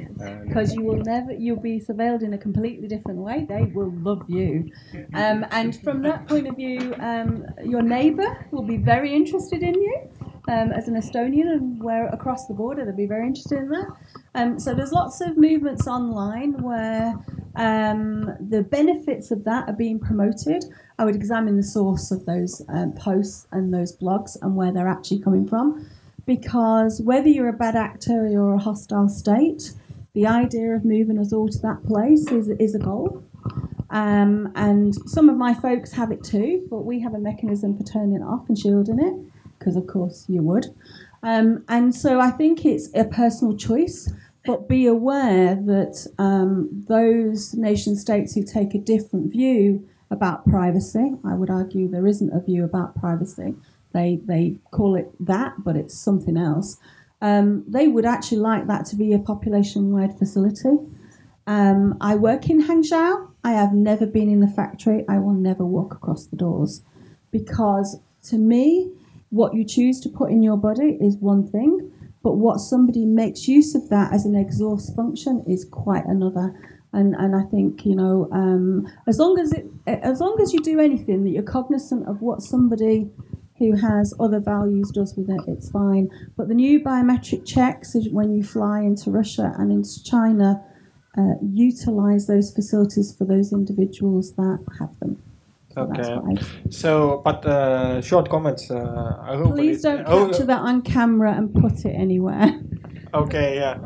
Because 0.46 0.72
you 0.72 0.82
will 0.82 1.02
never, 1.02 1.32
you'll 1.32 1.64
be 1.72 1.80
surveilled 1.80 2.22
in 2.22 2.32
a 2.32 2.38
completely 2.38 2.86
different 2.86 3.20
way. 3.20 3.46
They 3.56 3.72
will 3.72 3.92
love 3.92 4.24
you. 4.28 4.70
Um, 5.14 5.46
and 5.50 5.80
from 5.82 6.02
that 6.02 6.28
point 6.28 6.46
of 6.48 6.56
view, 6.56 6.94
um, 6.98 7.44
your 7.64 7.82
neighbour 7.82 8.46
will 8.50 8.62
be 8.62 8.76
very 8.76 9.14
interested 9.14 9.62
in 9.62 9.74
you. 9.74 10.10
Um, 10.48 10.70
as 10.70 10.86
an 10.86 10.94
Estonian 10.94 11.52
and 11.52 11.82
where 11.82 12.06
across 12.08 12.46
the 12.46 12.54
border, 12.54 12.84
they'll 12.84 12.94
be 12.94 13.06
very 13.06 13.26
interested 13.26 13.58
in 13.58 13.68
that. 13.70 13.88
Um, 14.36 14.60
so 14.60 14.74
there's 14.74 14.92
lots 14.92 15.20
of 15.20 15.36
movements 15.36 15.88
online 15.88 16.62
where 16.62 17.14
um, 17.56 18.32
the 18.38 18.62
benefits 18.62 19.32
of 19.32 19.42
that 19.44 19.68
are 19.68 19.72
being 19.72 19.98
promoted. 19.98 20.64
I 20.98 21.04
would 21.04 21.16
examine 21.16 21.56
the 21.56 21.64
source 21.64 22.12
of 22.12 22.26
those 22.26 22.62
um, 22.68 22.92
posts 22.92 23.48
and 23.50 23.74
those 23.74 23.96
blogs 23.96 24.36
and 24.40 24.54
where 24.54 24.72
they're 24.72 24.88
actually 24.88 25.18
coming 25.18 25.48
from 25.48 25.88
because 26.26 27.00
whether 27.00 27.28
you're 27.28 27.48
a 27.48 27.52
bad 27.52 27.76
actor 27.76 28.26
or 28.32 28.54
a 28.54 28.58
hostile 28.58 29.08
state, 29.08 29.72
the 30.14 30.26
idea 30.26 30.74
of 30.74 30.84
moving 30.84 31.18
us 31.18 31.32
all 31.32 31.48
to 31.48 31.58
that 31.58 31.84
place 31.86 32.26
is, 32.30 32.48
is 32.48 32.74
a 32.74 32.78
goal. 32.78 33.22
Um, 33.90 34.52
and 34.56 34.94
some 35.08 35.28
of 35.28 35.36
my 35.36 35.54
folks 35.54 35.92
have 35.92 36.10
it 36.10 36.24
too, 36.24 36.66
but 36.70 36.84
we 36.84 37.00
have 37.00 37.14
a 37.14 37.18
mechanism 37.18 37.76
for 37.76 37.84
turning 37.84 38.16
it 38.16 38.22
off 38.22 38.48
and 38.48 38.58
shielding 38.58 38.98
it, 38.98 39.14
because 39.58 39.76
of 39.76 39.86
course 39.86 40.24
you 40.28 40.42
would. 40.42 40.66
Um, 41.22 41.64
and 41.68 41.94
so 41.94 42.20
I 42.20 42.30
think 42.30 42.64
it's 42.64 42.88
a 42.94 43.04
personal 43.04 43.56
choice, 43.56 44.12
but 44.44 44.68
be 44.68 44.86
aware 44.86 45.54
that 45.54 46.06
um, 46.18 46.68
those 46.88 47.54
nation 47.54 47.96
states 47.96 48.34
who 48.34 48.44
take 48.44 48.74
a 48.74 48.78
different 48.78 49.32
view 49.32 49.88
about 50.10 50.46
privacy, 50.46 51.12
I 51.24 51.34
would 51.34 51.50
argue 51.50 51.88
there 51.88 52.06
isn't 52.06 52.32
a 52.32 52.40
view 52.40 52.64
about 52.64 52.94
privacy, 52.94 53.54
they, 53.92 54.20
they 54.24 54.56
call 54.70 54.94
it 54.94 55.10
that, 55.20 55.54
but 55.64 55.76
it's 55.76 55.96
something 55.98 56.36
else. 56.36 56.76
Um, 57.22 57.64
they 57.66 57.88
would 57.88 58.04
actually 58.04 58.38
like 58.38 58.66
that 58.66 58.84
to 58.86 58.96
be 58.96 59.12
a 59.14 59.18
population 59.18 59.90
wide 59.90 60.18
facility. 60.18 60.76
Um, 61.46 61.96
I 62.00 62.14
work 62.14 62.50
in 62.50 62.62
Hangzhou. 62.62 63.30
I 63.46 63.52
have 63.52 63.72
never 63.72 64.06
been 64.06 64.28
in 64.28 64.40
the 64.40 64.48
factory. 64.48 65.04
I 65.08 65.18
will 65.18 65.32
never 65.32 65.64
walk 65.64 65.94
across 65.94 66.26
the 66.26 66.34
doors 66.34 66.82
because 67.30 68.00
to 68.24 68.38
me, 68.38 68.90
what 69.30 69.54
you 69.54 69.64
choose 69.64 70.00
to 70.00 70.08
put 70.08 70.32
in 70.32 70.42
your 70.42 70.56
body 70.56 70.98
is 71.00 71.16
one 71.18 71.46
thing, 71.46 71.92
but 72.24 72.32
what 72.32 72.58
somebody 72.58 73.04
makes 73.04 73.46
use 73.46 73.76
of 73.76 73.88
that 73.88 74.12
as 74.12 74.24
an 74.26 74.34
exhaust 74.34 74.96
function 74.96 75.44
is 75.46 75.64
quite 75.64 76.04
another. 76.06 76.58
And, 76.92 77.14
and 77.14 77.36
I 77.36 77.44
think 77.44 77.86
you 77.86 77.94
know 77.94 78.28
um, 78.32 78.88
as 79.06 79.20
long 79.20 79.38
as 79.38 79.52
it 79.52 79.66
as 79.86 80.18
long 80.18 80.40
as 80.40 80.52
you 80.52 80.58
do 80.58 80.80
anything 80.80 81.22
that 81.22 81.30
you're 81.30 81.44
cognizant 81.44 82.08
of 82.08 82.22
what 82.22 82.42
somebody 82.42 83.08
who 83.58 83.76
has 83.76 84.12
other 84.18 84.40
values 84.40 84.90
does 84.90 85.14
with 85.14 85.30
it, 85.30 85.40
it's 85.46 85.70
fine. 85.70 86.08
But 86.36 86.48
the 86.48 86.54
new 86.54 86.80
biometric 86.80 87.46
checks 87.46 87.94
when 88.10 88.34
you 88.34 88.42
fly 88.42 88.80
into 88.80 89.12
Russia 89.12 89.54
and 89.56 89.70
into 89.70 90.02
China, 90.02 90.64
uh, 91.18 91.34
utilize 91.42 92.26
those 92.26 92.52
facilities 92.52 93.14
for 93.16 93.24
those 93.24 93.52
individuals 93.52 94.34
that 94.34 94.58
have 94.78 94.98
them. 95.00 95.22
Okay. 95.76 96.42
So, 96.70 97.20
but 97.24 97.44
uh, 97.44 98.00
short 98.00 98.30
comments. 98.30 98.70
Uh, 98.70 99.18
I 99.20 99.36
hope 99.36 99.54
Please 99.54 99.82
don't 99.82 100.04
oh, 100.06 100.26
capture 100.26 100.46
that 100.46 100.60
on 100.60 100.80
camera 100.80 101.34
and 101.34 101.54
put 101.54 101.84
it 101.84 101.94
anywhere. 101.94 102.60
Okay, 103.14 103.56
yeah. 103.56 103.78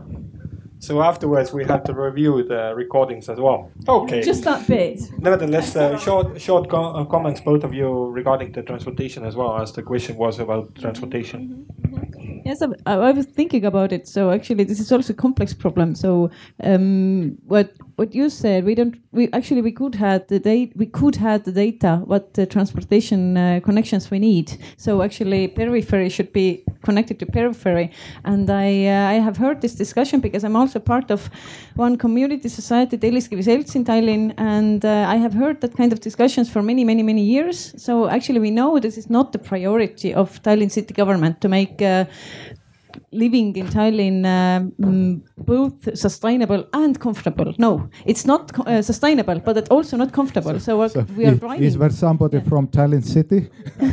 So 0.80 1.02
afterwards, 1.02 1.52
we 1.52 1.64
have 1.66 1.84
to 1.84 1.92
review 1.92 2.42
the 2.42 2.72
recordings 2.74 3.28
as 3.28 3.38
well. 3.38 3.70
Okay. 3.86 4.22
Just 4.22 4.44
that 4.44 4.66
bit. 4.66 4.98
Nevertheless, 5.18 5.76
uh, 5.76 5.96
short 6.06 6.40
short 6.40 6.70
com- 6.70 6.96
uh, 6.96 7.04
comments, 7.04 7.40
both 7.42 7.62
of 7.62 7.72
you, 7.74 8.06
regarding 8.06 8.50
the 8.52 8.62
transportation 8.62 9.24
as 9.24 9.36
well, 9.36 9.60
as 9.60 9.72
the 9.72 9.82
question 9.82 10.16
was 10.16 10.40
about 10.40 10.74
transportation. 10.74 11.66
Yes, 12.44 12.62
I, 12.62 12.94
I 12.94 13.10
was 13.12 13.26
thinking 13.26 13.64
about 13.66 13.92
it. 13.92 14.08
So 14.08 14.30
actually, 14.30 14.64
this 14.64 14.80
is 14.80 14.90
also 14.90 15.12
a 15.12 15.16
complex 15.16 15.52
problem. 15.52 15.94
So 15.94 16.30
um, 16.64 17.36
what 17.46 17.74
what 17.96 18.14
you 18.14 18.30
said, 18.30 18.64
we 18.64 18.74
don't. 18.74 18.96
We 19.12 19.30
actually 19.32 19.60
we 19.60 19.72
could 19.72 19.94
have 19.96 20.26
the 20.28 20.38
data. 20.38 20.72
We 20.74 20.86
could 20.86 21.16
have 21.16 21.44
the 21.44 21.52
data 21.52 22.00
what 22.06 22.32
the 22.34 22.46
transportation 22.46 23.36
uh, 23.36 23.60
connections 23.62 24.10
we 24.10 24.18
need. 24.18 24.56
So 24.78 25.02
actually, 25.02 25.48
periphery 25.48 26.08
should 26.08 26.32
be 26.32 26.64
connected 26.82 27.18
to 27.18 27.26
periphery. 27.26 27.90
And 28.24 28.48
I 28.48 28.86
uh, 28.86 29.10
I 29.10 29.14
have 29.14 29.36
heard 29.36 29.60
this 29.60 29.74
discussion 29.74 30.20
because 30.20 30.42
I'm 30.42 30.56
also 30.56 30.78
part 30.78 31.10
of 31.10 31.28
one 31.76 31.98
community 31.98 32.48
society, 32.48 32.96
Telliskivi 32.96 33.44
Selts 33.44 33.76
in 33.76 33.84
Tallinn, 33.84 34.32
and 34.38 34.82
uh, 34.82 35.04
I 35.06 35.16
have 35.16 35.34
heard 35.34 35.60
that 35.60 35.76
kind 35.76 35.92
of 35.92 36.00
discussions 36.00 36.48
for 36.48 36.62
many 36.62 36.84
many 36.84 37.02
many 37.02 37.22
years. 37.22 37.74
So 37.76 38.08
actually, 38.08 38.40
we 38.40 38.50
know 38.50 38.78
this 38.78 38.96
is 38.96 39.10
not 39.10 39.32
the 39.32 39.38
priority 39.38 40.14
of 40.14 40.40
Tallinn 40.42 40.70
city 40.70 40.94
government 40.94 41.42
to 41.42 41.48
make. 41.48 41.82
Uh, 42.96 43.00
living 43.12 43.56
in 43.56 43.66
Tallinn 43.66 44.24
um, 44.26 44.72
mm, 44.80 45.20
both 45.36 45.96
sustainable 45.98 46.64
and 46.72 46.98
comfortable. 46.98 47.54
No, 47.58 47.88
it's 48.06 48.24
not 48.26 48.52
co- 48.52 48.62
uh, 48.62 48.82
sustainable, 48.82 49.38
but 49.40 49.56
it's 49.56 49.70
also 49.70 49.96
not 49.96 50.12
comfortable. 50.12 50.58
So, 50.60 50.80
uh, 50.82 50.88
So 50.88 51.00
we 51.16 51.26
are 51.26 51.32
if- 51.32 51.40
driving. 51.40 51.62
Is 51.64 51.76
there 51.76 51.90
somebody 51.90 52.40
from 52.40 52.66
Tallinn 52.68 53.04
City? 53.04 53.48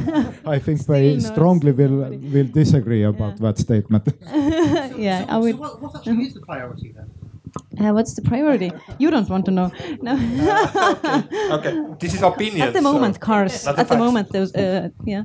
I 0.45 0.59
think 0.59 0.85
they 0.85 1.19
Still 1.19 1.29
not 1.29 1.33
strongly 1.33 1.71
will 1.71 1.97
will 2.33 2.47
disagree 2.53 3.03
about 3.03 3.33
Yeah. 3.33 3.45
that 3.51 3.57
statement. 3.57 4.03
yeah, 4.97 5.25
so, 5.25 5.33
I 5.33 5.37
will. 5.37 5.53
so 5.53 5.57
what, 5.59 5.81
what 5.81 5.95
actually 5.95 6.23
is 6.27 6.33
the 6.33 6.41
priority 6.41 6.93
then? 6.95 7.09
Uh, 7.79 7.93
what's 7.93 8.13
the 8.15 8.21
priority? 8.21 8.71
You 8.99 9.09
don't 9.11 9.29
want 9.29 9.45
to 9.45 9.51
know. 9.51 9.71
No. 10.01 10.13
Okay, 10.77 11.23
okay. 11.51 11.73
this 11.99 12.13
is 12.13 12.21
opinion. 12.21 12.67
At 12.67 12.73
the 12.73 12.81
moment, 12.81 13.19
cars. 13.19 13.65
Not 13.65 13.71
At 13.71 13.77
the 13.77 13.85
facts. 13.85 13.99
moment, 14.05 14.31
those. 14.31 14.53
Uh, 14.55 14.89
yeah. 15.05 15.23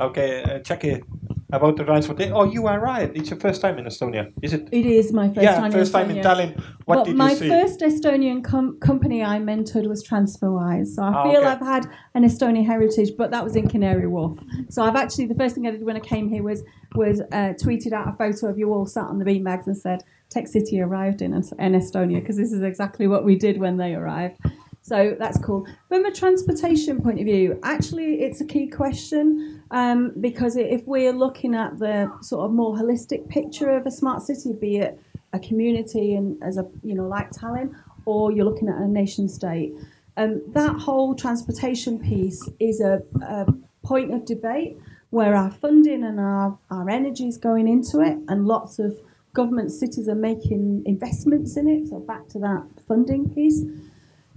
Okay, 0.00 0.42
uh, 0.42 0.58
Jacqui, 0.66 1.02
about 1.54 1.76
the 1.76 1.84
transportation. 1.84 2.32
Oh, 2.34 2.44
you 2.44 2.66
are 2.66 2.80
right. 2.80 3.10
It's 3.14 3.30
your 3.30 3.38
first 3.38 3.60
time 3.60 3.78
in 3.78 3.84
Estonia, 3.84 4.32
is 4.42 4.52
it? 4.52 4.68
It 4.72 4.86
is 4.86 5.12
my 5.12 5.28
first 5.28 5.42
yeah, 5.42 5.56
time. 5.56 5.72
first 5.72 5.92
time 5.92 6.10
in. 6.10 6.16
Tallinn. 6.22 6.60
What 6.84 6.96
well, 6.96 7.04
did 7.04 7.16
my 7.16 7.30
you 7.30 7.36
see? 7.36 7.48
first 7.48 7.80
Estonian 7.80 8.42
com- 8.42 8.78
company 8.80 9.22
I 9.22 9.38
mentored 9.38 9.86
was 9.88 10.06
TransferWise. 10.06 10.88
So 10.88 11.02
I 11.02 11.12
Ah, 11.12 11.22
feel 11.30 11.40
okay. 11.40 11.48
I've 11.48 11.60
had 11.60 11.86
an 12.14 12.24
Estonian 12.24 12.66
heritage, 12.66 13.10
but 13.16 13.30
that 13.30 13.44
was 13.44 13.56
in 13.56 13.68
Canary 13.68 14.06
Wharf. 14.06 14.38
So 14.68 14.82
I've 14.82 14.96
actually, 14.96 15.26
the 15.26 15.34
first 15.34 15.54
thing 15.54 15.66
I 15.66 15.70
did 15.70 15.84
when 15.84 15.96
I 15.96 16.00
came 16.00 16.28
here 16.28 16.42
was 16.42 16.62
was 16.94 17.20
uh, 17.32 17.54
tweeted 17.64 17.92
out 17.92 18.08
a 18.08 18.16
photo 18.16 18.48
of 18.48 18.58
you 18.58 18.72
all 18.72 18.86
sat 18.86 19.06
on 19.06 19.18
the 19.18 19.24
beanbags 19.24 19.66
and 19.66 19.76
said, 19.76 20.04
Tech 20.30 20.46
City 20.46 20.80
arrived 20.80 21.22
in, 21.22 21.32
in 21.34 21.40
Estonia, 21.40 22.20
because 22.20 22.36
this 22.36 22.52
is 22.52 22.62
exactly 22.62 23.06
what 23.08 23.24
we 23.24 23.36
did 23.36 23.58
when 23.58 23.76
they 23.76 23.94
arrived. 23.94 24.38
So 24.84 25.16
that's 25.18 25.38
cool. 25.38 25.66
From 25.88 26.04
a 26.04 26.12
transportation 26.12 27.00
point 27.00 27.18
of 27.18 27.24
view, 27.24 27.58
actually, 27.62 28.20
it's 28.20 28.42
a 28.42 28.44
key 28.44 28.68
question 28.68 29.62
um, 29.70 30.12
because 30.20 30.58
if 30.58 30.82
we're 30.86 31.14
looking 31.14 31.54
at 31.54 31.78
the 31.78 32.12
sort 32.20 32.44
of 32.44 32.52
more 32.52 32.76
holistic 32.76 33.26
picture 33.30 33.70
of 33.70 33.86
a 33.86 33.90
smart 33.90 34.20
city, 34.20 34.52
be 34.52 34.76
it 34.76 35.00
a 35.32 35.38
community 35.38 36.14
and 36.16 36.36
as 36.44 36.58
a 36.58 36.66
you 36.82 36.94
know 36.94 37.08
like 37.08 37.30
Tallinn, 37.30 37.74
or 38.04 38.30
you're 38.30 38.44
looking 38.44 38.68
at 38.68 38.76
a 38.76 38.86
nation 38.86 39.26
state, 39.26 39.72
um, 40.18 40.42
that 40.48 40.76
whole 40.76 41.14
transportation 41.14 41.98
piece 41.98 42.46
is 42.60 42.82
a, 42.82 43.02
a 43.22 43.46
point 43.84 44.12
of 44.12 44.26
debate 44.26 44.76
where 45.08 45.34
our 45.34 45.50
funding 45.50 46.04
and 46.04 46.20
our, 46.20 46.58
our 46.70 46.90
energy 46.90 47.26
is 47.26 47.38
going 47.38 47.68
into 47.68 48.00
it, 48.00 48.18
and 48.28 48.46
lots 48.46 48.78
of 48.78 49.00
government 49.32 49.72
cities 49.72 50.08
are 50.10 50.14
making 50.14 50.82
investments 50.84 51.56
in 51.56 51.68
it. 51.68 51.88
So 51.88 52.00
back 52.00 52.28
to 52.28 52.38
that 52.40 52.66
funding 52.86 53.30
piece. 53.30 53.62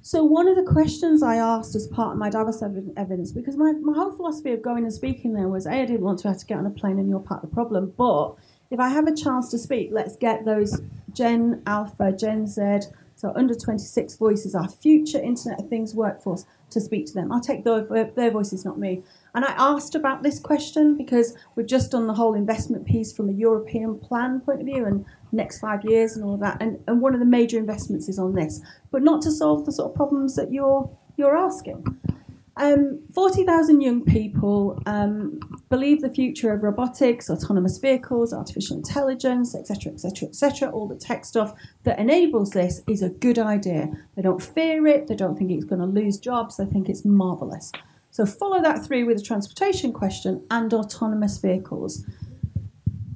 So 0.08 0.24
one 0.24 0.47
of 0.47 0.55
the 0.55 0.64
questions 0.64 1.22
I 1.22 1.36
asked 1.36 1.76
as 1.76 1.86
part 1.86 2.14
of 2.14 2.18
my 2.18 2.30
Davos 2.30 2.62
evidence, 2.62 3.34
because 3.34 3.58
my, 3.58 3.74
my 3.74 3.91
whole 3.91 4.14
philosophy 4.14 4.53
of 4.53 4.62
going 4.62 4.86
and 4.86 4.93
speaking 4.93 5.34
there 5.34 5.49
was, 5.49 5.66
A, 5.66 5.72
I 5.72 5.86
didn't 5.86 5.99
want 5.99 6.20
to 6.20 6.30
have 6.30 6.38
to 6.38 6.45
get 6.45 6.58
on 6.58 6.66
a 6.66 6.70
plane 6.70 6.97
and 6.97 7.10
you're 7.10 7.20
part 7.20 7.43
of 7.43 7.49
the 7.49 7.53
problem, 7.53 7.93
but 7.97 8.36
if 8.72 8.80
I 8.80 8.88
have 8.88 9.05
a 9.05 9.14
chance 9.14 9.51
to 9.51 9.58
speak, 9.58 9.89
let's 9.91 10.16
get 10.16 10.45
those 10.45 10.80
Gen 11.12 11.62
Alpha, 11.68 12.14
Gen 12.14 12.47
Z, 12.47 12.88
so 13.18 13.34
under 13.36 13.53
26 13.53 14.16
voices, 14.16 14.55
our 14.55 14.70
future 14.70 15.20
Internet 15.22 15.60
of 15.60 15.70
Things 15.70 15.93
workforce, 15.93 16.45
to 16.70 16.80
speak 16.80 17.05
to 17.08 17.14
them. 17.14 17.30
I'll 17.30 17.41
take 17.41 17.66
their, 17.66 17.84
their 17.84 18.32
voices, 18.32 18.64
not 18.64 18.80
me. 18.80 19.03
And 19.38 19.45
I 19.45 19.53
asked 19.55 19.93
about 19.93 20.23
this 20.23 20.39
question 20.39 20.97
because 20.97 21.35
we've 21.55 21.67
just 21.67 21.91
done 21.91 22.07
the 22.07 22.15
whole 22.15 22.33
investment 22.33 22.88
piece 22.88 23.13
from 23.13 23.29
a 23.29 23.33
European 23.33 23.99
plan 23.99 24.39
point 24.39 24.61
of 24.61 24.65
view 24.65 24.83
and 24.83 25.05
next 25.31 25.59
five 25.59 25.85
years 25.85 26.15
and 26.15 26.25
all 26.25 26.33
of 26.33 26.39
that. 26.39 26.59
And, 26.59 26.79
and 26.88 27.01
one 27.01 27.13
of 27.13 27.19
the 27.19 27.25
major 27.27 27.59
investments 27.59 28.09
is 28.09 28.17
on 28.17 28.33
this, 28.33 28.61
but 28.89 29.03
not 29.03 29.21
to 29.21 29.31
solve 29.31 29.67
the 29.67 29.71
sort 29.71 29.91
of 29.91 29.95
problems 29.95 30.35
that 30.38 30.51
you're 30.51 30.89
you're 31.17 31.38
asking. 31.38 31.85
Um, 32.55 32.99
40,000 33.13 33.79
young 33.81 34.03
people 34.03 34.81
um, 34.88 35.39
believe 35.69 36.01
the 36.01 36.09
future 36.09 36.51
of 36.51 36.63
robotics, 36.63 37.29
autonomous 37.29 37.77
vehicles, 37.77 38.33
artificial 38.33 38.75
intelligence, 38.75 39.53
etc., 39.53 39.93
etc., 39.93 40.29
etc., 40.29 40.71
all 40.71 40.88
the 40.88 40.95
tech 40.95 41.25
stuff 41.25 41.53
that 41.83 41.99
enables 41.99 42.49
this 42.49 42.81
is 42.89 43.03
a 43.03 43.09
good 43.09 43.38
idea. 43.38 43.91
They 44.15 44.23
don't 44.23 44.41
fear 44.41 44.88
it, 44.88 45.05
they 45.05 45.15
don't 45.15 45.38
think 45.38 45.51
it's 45.51 45.65
going 45.65 45.81
to 45.81 45.85
lose 45.85 46.17
jobs, 46.17 46.57
they 46.57 46.65
think 46.65 46.89
it's 46.89 47.05
marvellous. 47.05 47.71
So 48.18 48.26
follow 48.26 48.63
that 48.63 48.84
through 48.84 49.05
with 49.05 49.18
the 49.18 49.24
transportation 49.24 49.93
question 49.93 50.43
and 50.49 50.74
autonomous 50.74 51.38
vehicles. 51.38 52.03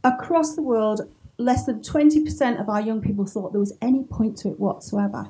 Across 0.04 0.54
the 0.54 0.62
world, 0.62 1.02
less 1.40 1.66
than 1.66 1.82
20% 1.82 2.62
of 2.62 2.70
our 2.70 2.82
young 2.82 3.02
people 3.02 3.26
thought 3.26 3.52
there 3.52 3.60
was 3.60 3.76
any 3.82 4.04
point 4.04 4.38
to 4.38 4.50
it 4.50 4.60
whatsoever. 4.60 5.28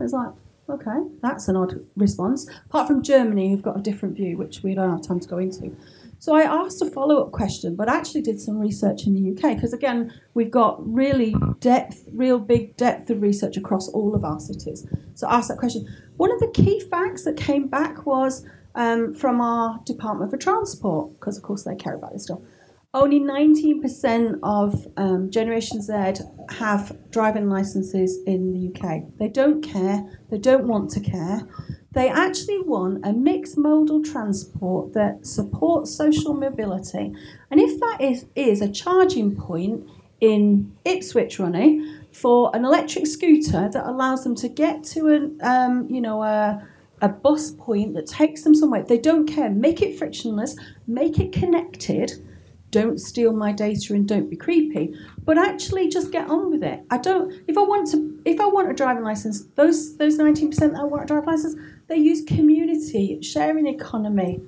It's 0.00 0.14
like, 0.14 0.32
Okay, 0.70 0.96
that's 1.20 1.48
an 1.48 1.56
odd 1.56 1.84
response. 1.94 2.48
Apart 2.64 2.86
from 2.86 3.02
Germany, 3.02 3.50
who've 3.50 3.60
got 3.60 3.78
a 3.78 3.82
different 3.82 4.16
view, 4.16 4.38
which 4.38 4.62
we 4.62 4.74
don't 4.74 4.90
have 4.90 5.06
time 5.06 5.20
to 5.20 5.28
go 5.28 5.36
into. 5.36 5.76
So 6.18 6.34
I 6.34 6.40
asked 6.40 6.80
a 6.80 6.86
follow 6.86 7.20
up 7.22 7.32
question, 7.32 7.76
but 7.76 7.90
actually 7.90 8.22
did 8.22 8.40
some 8.40 8.58
research 8.58 9.06
in 9.06 9.12
the 9.12 9.32
UK 9.32 9.56
because, 9.56 9.74
again, 9.74 10.10
we've 10.32 10.50
got 10.50 10.76
really 10.82 11.36
depth, 11.60 12.08
real 12.14 12.38
big 12.38 12.78
depth 12.78 13.10
of 13.10 13.20
research 13.20 13.58
across 13.58 13.90
all 13.90 14.14
of 14.14 14.24
our 14.24 14.40
cities. 14.40 14.86
So 15.12 15.26
I 15.26 15.36
asked 15.36 15.48
that 15.48 15.58
question. 15.58 15.86
One 16.16 16.32
of 16.32 16.40
the 16.40 16.48
key 16.48 16.80
facts 16.80 17.24
that 17.24 17.36
came 17.36 17.66
back 17.66 18.06
was 18.06 18.46
um, 18.74 19.14
from 19.14 19.40
our 19.40 19.80
Department 19.84 20.30
for 20.30 20.36
Transport, 20.36 21.12
because, 21.18 21.36
of 21.36 21.42
course, 21.42 21.64
they 21.64 21.76
care 21.76 21.94
about 21.94 22.12
this 22.12 22.24
stuff. 22.24 22.40
Only 22.94 23.18
19% 23.18 24.38
of 24.44 24.86
um, 24.96 25.28
Generation 25.28 25.82
Z 25.82 26.24
have 26.48 26.96
driving 27.10 27.48
licenses 27.48 28.22
in 28.24 28.52
the 28.52 28.68
UK. 28.68 29.02
They 29.18 29.28
don't 29.28 29.62
care, 29.62 30.20
they 30.30 30.38
don't 30.38 30.68
want 30.68 30.90
to 30.90 31.00
care. 31.00 31.42
They 31.90 32.08
actually 32.08 32.60
want 32.60 33.04
a 33.04 33.12
mixed 33.12 33.58
modal 33.58 34.02
transport 34.02 34.92
that 34.94 35.26
supports 35.26 35.92
social 35.92 36.34
mobility. 36.34 37.12
And 37.50 37.60
if 37.60 37.80
that 37.80 37.98
is, 38.00 38.26
is 38.36 38.60
a 38.60 38.70
charging 38.70 39.34
point 39.34 39.88
in 40.20 40.72
Ipswich 40.84 41.40
running 41.40 41.98
for 42.12 42.50
an 42.54 42.64
electric 42.64 43.08
scooter 43.08 43.68
that 43.72 43.86
allows 43.86 44.22
them 44.22 44.36
to 44.36 44.48
get 44.48 44.84
to 44.84 45.08
an, 45.08 45.38
um, 45.42 45.88
you 45.90 46.00
know, 46.00 46.22
a, 46.22 46.64
a 47.00 47.08
bus 47.08 47.50
point 47.52 47.94
that 47.94 48.06
takes 48.06 48.42
them 48.42 48.54
somewhere, 48.54 48.82
they 48.82 48.98
don't 48.98 49.26
care. 49.26 49.50
Make 49.50 49.82
it 49.82 49.98
frictionless, 49.98 50.56
make 50.86 51.18
it 51.18 51.32
connected. 51.32 52.12
Don't 52.70 52.98
steal 52.98 53.32
my 53.32 53.52
data 53.52 53.94
and 53.94 54.08
don't 54.08 54.28
be 54.28 54.36
creepy. 54.36 54.94
But 55.24 55.38
actually 55.38 55.88
just 55.88 56.10
get 56.10 56.28
on 56.28 56.50
with 56.50 56.62
it. 56.64 56.82
I 56.90 56.98
don't 56.98 57.32
if 57.46 57.56
i 57.56 57.60
want 57.60 57.90
to 57.92 58.18
if 58.24 58.40
i 58.40 58.46
want 58.46 58.70
a 58.70 58.74
driving 58.74 59.04
license 59.04 59.44
those 59.54 59.96
those 59.96 60.18
19% 60.18 60.54
that 60.56 60.74
i 60.74 60.84
want 60.84 61.04
a 61.04 61.06
driving 61.06 61.28
license 61.28 61.54
they 61.88 61.96
use 61.96 62.24
community 62.24 63.20
sharing 63.22 63.66
economy 63.66 64.40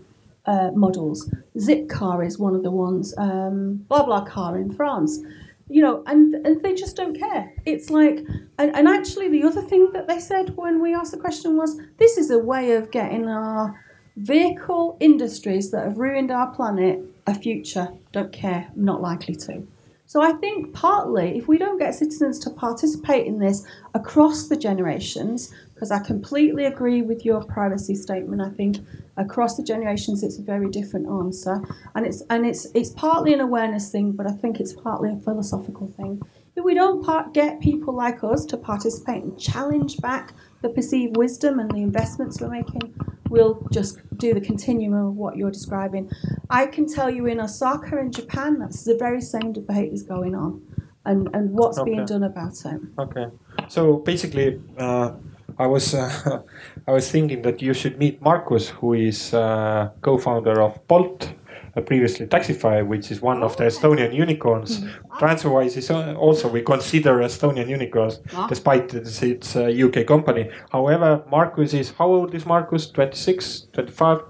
uh, 0.47 0.71
models. 0.75 1.29
Zipcar 1.57 2.25
is 2.25 2.39
one 2.39 2.55
of 2.55 2.63
the 2.63 2.71
ones 2.71 3.15
um, 3.19 3.85
car 3.89 4.57
in 4.57 4.73
france 4.73 5.21
you 5.69 5.83
know 5.83 6.03
and, 6.07 6.35
and 6.47 6.63
they 6.63 6.75
just 6.75 6.97
don't 6.97 7.19
care. 7.19 7.53
It's 7.65 7.91
like 7.91 8.25
and, 8.59 8.75
and 8.77 8.89
actually 8.89 9.29
the 9.29 9.45
other 9.45 9.63
thing 9.63 9.91
that 9.93 10.07
they 10.07 10.21
said 10.21 10.57
when 10.57 10.81
we 10.81 10.95
asked 10.95 11.13
the 11.13 11.19
question 11.19 11.57
was 11.57 11.81
this 11.99 12.17
is 12.17 12.31
a 12.31 12.39
way 12.39 12.73
of 12.73 12.91
getting 12.91 13.29
our 13.29 13.83
vehicle 14.17 14.97
industries 15.01 15.71
that 15.71 15.85
have 15.85 15.99
ruined 15.99 16.31
our 16.31 16.51
planet 16.55 17.01
a 17.27 17.35
future, 17.35 17.89
don't 18.13 18.33
care, 18.33 18.69
not 18.75 19.03
likely 19.03 19.35
to. 19.35 19.67
So 20.07 20.23
I 20.23 20.33
think 20.35 20.73
partly, 20.73 21.37
if 21.37 21.49
we 21.49 21.59
don't 21.59 21.79
get 21.79 21.95
citizens 21.95 22.39
to 22.41 22.51
participate 22.51 23.27
in 23.27 23.41
this 23.41 23.67
across 23.95 24.47
the 24.47 24.57
generations, 24.57 25.53
because 25.77 25.91
I 25.91 25.99
completely 25.99 26.65
agree 26.65 27.03
with 27.03 27.27
your 27.27 27.45
privacy 27.45 27.95
statement, 27.95 28.41
I 28.41 28.49
think 28.49 28.79
across 29.19 29.59
the 29.59 29.63
generations 29.63 30.23
it's 30.23 30.39
a 30.39 30.43
very 30.43 30.71
different 30.71 31.07
answer, 31.07 31.61
and 31.95 32.07
it's 32.07 32.23
and 32.31 32.47
it's 32.47 32.67
it's 32.75 32.91
partly 32.91 33.35
an 33.35 33.41
awareness 33.41 33.93
thing, 33.93 34.13
but 34.13 34.27
I 34.27 34.33
think 34.33 34.59
it's 34.59 34.73
partly 34.73 35.11
a 35.11 35.17
philosophical 35.17 35.87
thing. 35.89 36.23
If 36.57 36.65
we 36.65 36.73
don't 36.73 37.05
part, 37.05 37.35
get 37.35 37.61
people 37.61 37.95
like 37.95 38.25
us 38.25 38.47
to 38.47 38.57
participate 38.57 39.23
and 39.23 39.39
challenge 39.39 39.99
back 39.99 40.33
the 40.63 40.71
perceived 40.71 41.19
wisdom 41.19 41.59
and 41.59 41.71
the 41.71 41.83
investments 41.83 42.41
we're 42.41 42.49
making, 42.49 42.95
we'll 43.29 43.69
just 43.71 43.99
do 44.17 44.33
the 44.33 44.41
continuum 44.41 44.95
of 44.95 45.15
what 45.15 45.37
you're 45.37 45.51
describing. 45.51 46.11
I 46.49 46.65
can 46.65 46.87
tell 46.89 47.11
you 47.11 47.27
in 47.27 47.39
Osaka 47.39 47.99
in 47.99 48.13
Japan, 48.13 48.59
that's 48.59 48.83
the 48.85 48.97
very 48.97 49.21
same 49.21 49.53
debate 49.53 49.93
is 49.93 50.03
going 50.03 50.35
on, 50.35 50.63
and 51.05 51.29
and 51.35 51.51
what's 51.51 51.77
okay. 51.77 51.91
being 51.91 52.07
done 52.07 52.23
about 52.23 52.65
it. 52.65 52.81
Okay, 52.99 53.27
so 53.69 53.99
basically. 53.99 54.59
Uh, 54.79 55.13
I 55.59 55.67
was 55.67 55.95
uh, 55.95 56.43
I 56.87 56.93
was 56.93 57.11
thinking 57.11 57.43
that 57.43 57.63
you 57.63 57.75
should 57.75 57.99
meet 57.99 58.21
Markus, 58.21 58.69
who 58.69 58.95
is 58.95 59.33
uh, 59.33 59.91
co-founder 60.03 60.61
of 60.61 60.87
Bolt, 60.87 61.33
uh, 61.77 61.81
previously 61.81 62.27
Taxify, 62.27 62.87
which 62.87 63.11
is 63.11 63.23
one 63.23 63.43
of 63.43 63.57
the 63.57 63.65
Estonian 63.65 64.15
unicorns. 64.15 64.81
Mm-hmm. 64.81 65.17
TransferWise 65.17 65.77
is 65.77 65.91
uh, 65.91 66.15
also 66.15 66.49
we 66.49 66.63
consider 66.63 67.17
Estonian 67.21 67.69
unicorns, 67.69 68.21
ah. 68.35 68.47
despite 68.47 68.93
it's, 68.95 69.23
it's 69.23 69.57
a 69.57 69.83
UK 69.83 70.07
company. 70.07 70.51
However, 70.71 71.23
Markus 71.31 71.73
is 71.75 71.91
how 71.91 72.07
old 72.07 72.35
is 72.35 72.45
Markus? 72.45 72.91
26, 72.91 73.69
25, 73.73 74.23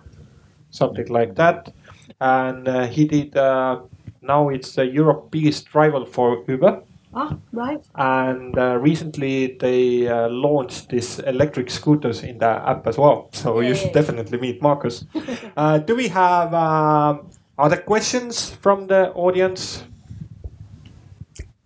something 0.71 1.09
like 1.09 1.35
that, 1.35 1.73
and 2.21 2.69
uh, 2.69 2.87
he 2.87 3.05
did. 3.05 3.37
Uh, 3.37 3.81
now 4.23 4.49
it's 4.49 4.75
the 4.75 4.85
Europe 4.85 5.31
biggest 5.31 5.75
rival 5.75 6.05
for 6.05 6.45
Uber. 6.49 6.83
Ah, 7.19 7.39
right. 7.51 7.83
And 7.95 8.59
uh, 8.59 8.77
recently 8.77 9.57
they 9.59 10.07
uh, 10.07 10.29
launched 10.29 10.91
these 10.91 11.19
electric 11.21 11.71
scooters 11.71 12.23
in 12.23 12.37
the 12.39 12.47
app 12.47 12.87
as 12.87 12.99
well. 12.99 13.31
So 13.33 13.61
Yay. 13.61 13.69
you 13.69 13.75
should 13.75 13.93
definitely 13.93 14.37
meet 14.39 14.61
Markus. 14.61 15.07
uh, 15.57 15.79
do 15.79 15.97
we 15.97 16.09
have 16.09 16.53
um, 16.53 17.31
other 17.59 17.79
questions 17.79 18.51
from 18.51 18.89
the 18.89 19.13
audience? 19.15 19.85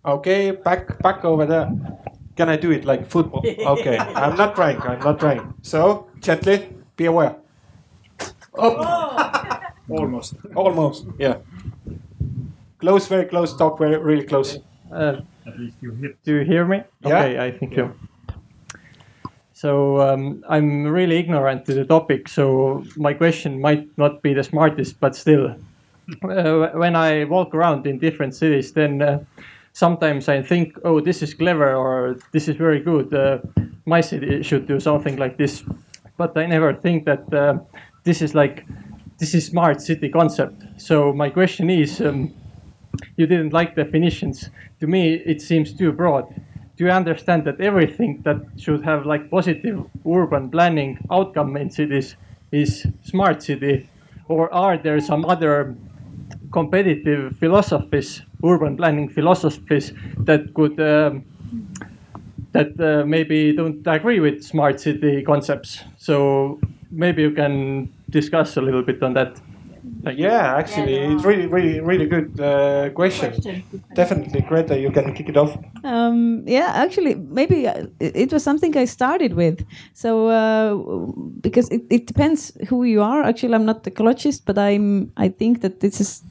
Okay, 0.05 0.51
back 0.51 0.97
back 1.03 1.25
over 1.25 1.45
there. 1.45 1.69
Can 2.37 2.47
I 2.47 2.55
do 2.55 2.71
it 2.71 2.85
like 2.85 3.05
football? 3.05 3.43
Okay, 3.75 3.97
I'm 3.97 4.37
not 4.37 4.55
trying. 4.55 4.81
I'm 4.81 4.99
not 4.99 5.19
trying. 5.19 5.53
So 5.63 6.07
gently, 6.21 6.69
be 6.95 7.05
aware. 7.05 7.35
Up. 8.57 9.73
Almost. 9.89 10.35
Almost. 10.55 11.05
Yeah. 11.19 11.37
Close, 12.79 13.07
very 13.07 13.25
close. 13.25 13.55
Talk 13.57 13.77
very, 13.77 13.97
really 13.97 14.23
close. 14.23 14.57
Uh, 14.91 15.21
At 15.47 15.59
least 15.59 15.77
you 15.81 15.91
hear. 15.93 16.13
Do 16.23 16.35
you 16.35 16.45
hear 16.45 16.65
me? 16.65 16.83
Yeah. 17.01 17.07
Okay, 17.07 17.39
I 17.39 17.51
think 17.51 17.75
yeah. 17.75 17.89
so. 17.89 18.37
So 19.53 20.01
um, 20.01 20.43
I'm 20.49 20.87
really 20.87 21.17
ignorant 21.17 21.65
to 21.65 21.73
the 21.75 21.85
topic, 21.85 22.27
so 22.27 22.83
my 22.97 23.13
question 23.13 23.61
might 23.61 23.95
not 23.95 24.23
be 24.23 24.33
the 24.33 24.43
smartest, 24.43 24.99
but 24.99 25.15
still, 25.15 25.55
uh, 26.23 26.69
when 26.73 26.95
I 26.95 27.25
walk 27.25 27.53
around 27.53 27.85
in 27.85 27.99
different 27.99 28.33
cities, 28.33 28.73
then 28.73 29.03
uh, 29.03 29.19
sometimes 29.73 30.27
I 30.27 30.41
think, 30.41 30.79
oh, 30.83 30.99
this 30.99 31.21
is 31.21 31.35
clever 31.35 31.75
or 31.75 32.17
this 32.31 32.47
is 32.47 32.55
very 32.55 32.79
good. 32.79 33.13
Uh, 33.13 33.37
my 33.85 34.01
city 34.01 34.41
should 34.41 34.67
do 34.67 34.79
something 34.79 35.17
like 35.17 35.37
this, 35.37 35.63
but 36.17 36.35
I 36.35 36.47
never 36.47 36.73
think 36.73 37.05
that 37.05 37.31
uh, 37.31 37.59
this 38.03 38.23
is 38.23 38.33
like 38.33 38.65
this 39.19 39.35
is 39.35 39.45
smart 39.45 39.79
city 39.79 40.09
concept. 40.09 40.63
So 40.77 41.13
my 41.13 41.29
question 41.29 41.69
is, 41.69 42.01
um, 42.01 42.33
you 43.17 43.27
didn't 43.27 43.53
like 43.53 43.75
definitions. 43.75 44.49
To 44.81 44.87
me, 44.87 45.13
it 45.13 45.41
seems 45.41 45.73
too 45.73 45.91
broad. 45.91 46.25
Do 46.75 46.85
you 46.85 46.89
understand 46.89 47.45
that 47.45 47.61
everything 47.61 48.21
that 48.23 48.37
should 48.57 48.83
have 48.83 49.05
like 49.05 49.29
positive 49.29 49.85
urban 50.05 50.49
planning 50.49 50.97
outcome 51.11 51.55
in 51.55 51.69
cities 51.69 52.15
is 52.51 52.87
smart 53.03 53.43
city, 53.43 53.87
or 54.27 54.51
are 54.51 54.77
there 54.79 54.99
some 54.99 55.23
other 55.25 55.75
competitive 56.51 57.37
philosophies, 57.37 58.23
urban 58.43 58.75
planning 58.75 59.07
philosophies 59.07 59.93
that 60.17 60.51
could 60.55 60.79
um, 60.79 61.25
that 62.51 62.73
uh, 62.79 63.05
maybe 63.05 63.55
don't 63.55 63.85
agree 63.85 64.19
with 64.19 64.43
smart 64.43 64.79
city 64.79 65.21
concepts? 65.21 65.83
So 65.97 66.59
maybe 66.89 67.21
you 67.21 67.31
can 67.31 67.93
discuss 68.09 68.57
a 68.57 68.61
little 68.61 68.81
bit 68.83 69.03
on 69.03 69.13
that. 69.13 69.39
Yeah, 70.03 70.55
actually, 70.55 70.95
yeah, 70.95 71.13
it's 71.13 71.23
really, 71.23 71.47
really, 71.47 71.79
really 71.79 72.05
good 72.05 72.39
uh, 72.39 72.89
question. 72.89 73.31
question. 73.33 73.63
Definitely, 73.93 74.41
Grete, 74.41 74.79
you 74.79 74.91
can 74.91 75.13
kick 75.13 75.29
it 75.29 75.37
off. 75.37 75.57
Um, 75.83 76.43
yeah, 76.45 76.71
actually, 76.73 77.15
maybe 77.15 77.67
uh, 77.67 77.85
it, 77.99 78.15
it, 78.15 78.33
was 78.33 78.43
something 78.43 78.75
I 78.77 78.85
started 78.85 79.33
with. 79.33 79.65
So 79.93 80.27
uh, 80.27 80.75
because 81.41 81.69
it, 81.69 81.83
it 81.89 82.07
depends 82.07 82.51
who 82.67 82.83
you 82.83 83.01
are. 83.01 83.23
Actually, 83.23 83.55
I'm 83.55 83.65
not 83.65 83.83
ecologist, 83.83 84.41
but 84.45 84.57
I'm. 84.57 85.11
I 85.17 85.29
think 85.29 85.61
that 85.61 85.79
this 85.79 86.01
is. 86.01 86.23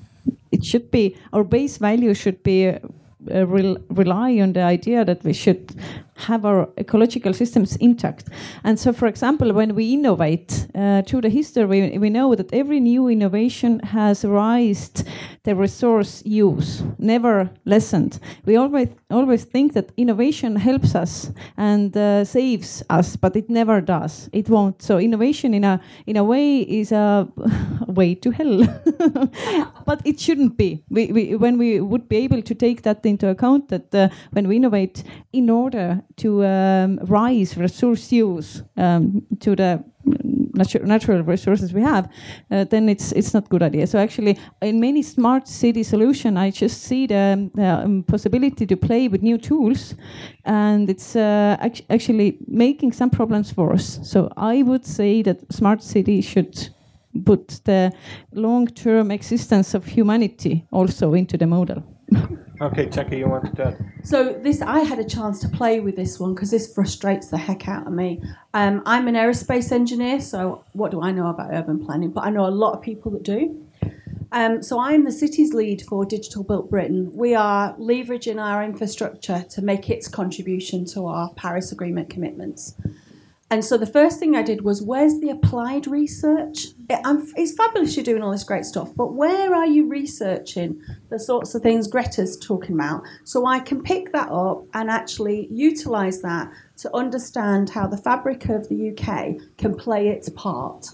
It 0.53 0.65
should 0.65 0.91
be 0.91 1.17
our 1.33 1.45
base 1.45 1.79
value 1.79 2.13
should 2.15 2.43
be 2.43 2.69
uh, 2.69 3.47
rely 3.47 4.41
on 4.41 4.53
the 4.53 4.63
idea 4.63 5.05
that 5.05 5.23
we 5.25 5.33
should 5.33 5.75
have 6.21 6.45
our 6.45 6.69
ecological 6.79 7.33
systems 7.33 7.77
intact. 7.77 8.29
And 8.65 8.79
so, 8.79 8.93
for 8.93 9.07
example, 9.07 9.53
when 9.53 9.75
we 9.75 9.93
innovate 9.93 10.67
uh, 10.75 11.03
through 11.03 11.23
the 11.23 11.29
history, 11.29 11.65
we, 11.65 11.99
we 11.99 12.11
know 12.11 12.35
that 12.35 12.53
every 12.53 12.81
new 12.81 13.09
innovation 13.09 13.81
has 13.81 14.25
raised 14.25 15.09
the 15.45 15.55
resource 15.55 16.23
use, 16.27 16.83
never 16.99 17.51
lessened. 17.65 18.21
We 18.45 18.57
always 18.57 18.89
always 19.11 19.45
think 19.45 19.73
that 19.73 19.91
innovation 19.97 20.57
helps 20.57 20.95
us 20.95 21.33
and 21.57 21.97
uh, 21.97 22.25
saves 22.25 22.83
us, 22.91 23.17
but 23.17 23.37
it 23.37 23.49
never 23.49 23.81
does. 23.81 24.29
It 24.33 24.49
won't. 24.49 24.83
So 24.83 24.99
innovation, 24.99 25.55
in 25.55 25.65
a 25.65 25.81
in 26.07 26.17
a 26.17 26.25
way, 26.25 26.61
is 26.61 26.93
a 26.93 27.27
way 27.87 28.15
to 28.17 28.31
hell. 28.31 28.67
but 29.87 30.03
it 30.05 30.21
shouldn't 30.21 30.57
be. 30.57 30.85
We, 30.91 31.07
we, 31.13 31.37
when 31.37 31.59
we 31.59 31.81
would 31.81 32.09
be 32.09 32.17
able 32.19 32.43
to 32.43 32.55
take 32.55 32.83
that 32.83 33.05
into 33.07 33.29
account, 33.29 33.69
that 33.69 33.95
uh, 33.95 34.09
when 34.33 34.47
we 34.47 34.57
innovate 34.57 35.03
in 35.33 35.49
order 35.49 36.03
to 36.17 36.45
um, 36.45 36.99
rise 37.05 37.57
resource 37.57 38.13
use 38.13 38.63
um, 38.77 39.23
to 39.41 39.57
the 39.57 39.85
natu- 40.61 40.85
natural 40.85 41.23
resources 41.23 41.73
we 41.73 41.83
have, 41.83 42.09
uh, 42.51 42.65
then 42.65 42.89
it's 42.89 43.13
it's 43.13 43.35
not 43.35 43.49
good 43.49 43.63
idea. 43.63 43.87
So 43.87 43.99
actually, 43.99 44.39
in 44.63 44.81
many 44.81 45.03
smart 45.03 45.49
city 45.49 45.83
solution, 45.83 46.37
I 46.37 46.51
just 46.51 46.83
see 46.83 47.07
the, 47.07 47.51
the 47.55 47.85
um, 47.85 48.03
possibility 48.03 48.67
to 48.67 48.77
play 48.77 49.09
with 49.09 49.23
new 49.23 49.39
tools, 49.39 49.95
and 50.45 50.91
it's 50.91 51.17
uh, 51.17 51.57
act- 51.61 51.83
actually 51.91 52.39
making 52.47 52.93
some 52.93 53.11
problems 53.11 53.53
us. 53.73 54.01
So 54.03 54.29
I 54.37 54.63
would 54.63 54.87
say 54.87 55.23
that 55.23 55.53
smart 55.53 55.83
city 55.83 56.21
should 56.23 56.71
put 57.25 57.61
the 57.65 57.93
long-term 58.33 59.11
existence 59.11 59.75
of 59.75 59.85
humanity 59.85 60.65
also 60.71 61.15
into 61.15 61.37
the 61.37 61.47
model. 61.47 61.83
Okay, 62.61 62.87
Jacqui, 62.87 63.17
you 63.17 63.27
want 63.27 63.57
to? 63.57 63.75
So 64.03 64.35
this, 64.35 64.61
I 64.61 64.81
had 64.81 64.99
a 64.99 65.05
chance 65.05 65.41
to 65.41 65.49
play 65.49 65.81
with 65.81 65.97
this 65.97 66.21
one 66.21 66.35
because 66.35 66.51
this 66.51 66.73
frustrates 66.75 67.29
the 67.29 67.39
heck 67.39 67.67
out 67.69 67.87
of 67.87 67.93
me. 67.95 68.23
Um, 68.53 68.83
I'm 68.85 69.09
an 69.09 69.15
aerospace 69.15 69.73
engineer, 69.73 70.21
so 70.21 70.63
what 70.75 70.91
do 70.91 71.01
I 71.01 71.11
know 71.11 71.29
about 71.29 71.55
urban 71.55 71.83
planning? 71.83 72.11
But 72.11 72.25
I 72.25 72.31
know 72.31 72.47
a 72.47 72.49
lot 72.49 72.75
of 72.75 72.83
people 72.83 73.13
that 73.13 73.23
do. 73.23 73.67
Um, 74.33 74.63
so 74.63 74.79
I'm 74.79 75.07
the 75.07 75.13
city's 75.13 75.55
lead 75.55 75.83
for 75.89 76.05
Digital 76.05 76.45
Built 76.45 76.69
Britain. 76.69 77.11
We 77.15 77.35
are 77.35 77.75
leveraging 77.77 78.39
our 78.39 78.63
infrastructure 78.63 79.43
to 79.49 79.63
make 79.63 79.89
its 79.89 80.07
contribution 80.07 80.85
to 80.87 81.07
our 81.07 81.33
Paris 81.35 81.73
Agreement 81.73 82.11
commitments. 82.11 82.75
And 83.53 83.65
so 83.65 83.77
the 83.77 83.87
first 83.87 84.21
thing 84.21 84.37
I 84.37 84.43
did 84.43 84.63
was, 84.63 84.81
where's 84.81 85.19
the 85.19 85.31
applied 85.31 85.89
research? 85.89 86.67
It, 86.89 87.01
I'm, 87.05 87.27
it's 87.37 87.53
fabulous 87.53 87.97
you're 87.97 88.05
doing 88.05 88.23
all 88.23 88.31
this 88.31 88.45
great 88.45 88.65
stuff, 88.65 88.93
but 88.95 89.15
where 89.15 89.53
are 89.53 89.67
you 89.67 89.89
researching 89.89 90.81
the 91.09 91.19
sorts 91.19 91.53
of 91.57 91.63
things 91.63 91.89
Grete's 91.89 92.37
talking 92.37 92.77
about? 92.77 93.03
So 93.25 93.47
I 93.47 93.59
can 93.59 93.83
pick 93.83 94.13
that 94.13 94.31
up 94.31 94.67
and 94.73 94.89
actually 94.89 95.49
utilise 95.51 96.19
that 96.19 96.53
to 96.79 96.97
understand 96.97 97.71
how 97.71 97.89
the 97.89 97.97
fabric 97.97 98.49
of 98.49 98.69
the 98.69 98.91
UK 98.91 99.45
can 99.59 99.75
play 99.75 100.09
its 100.09 100.29
part. 100.29 100.87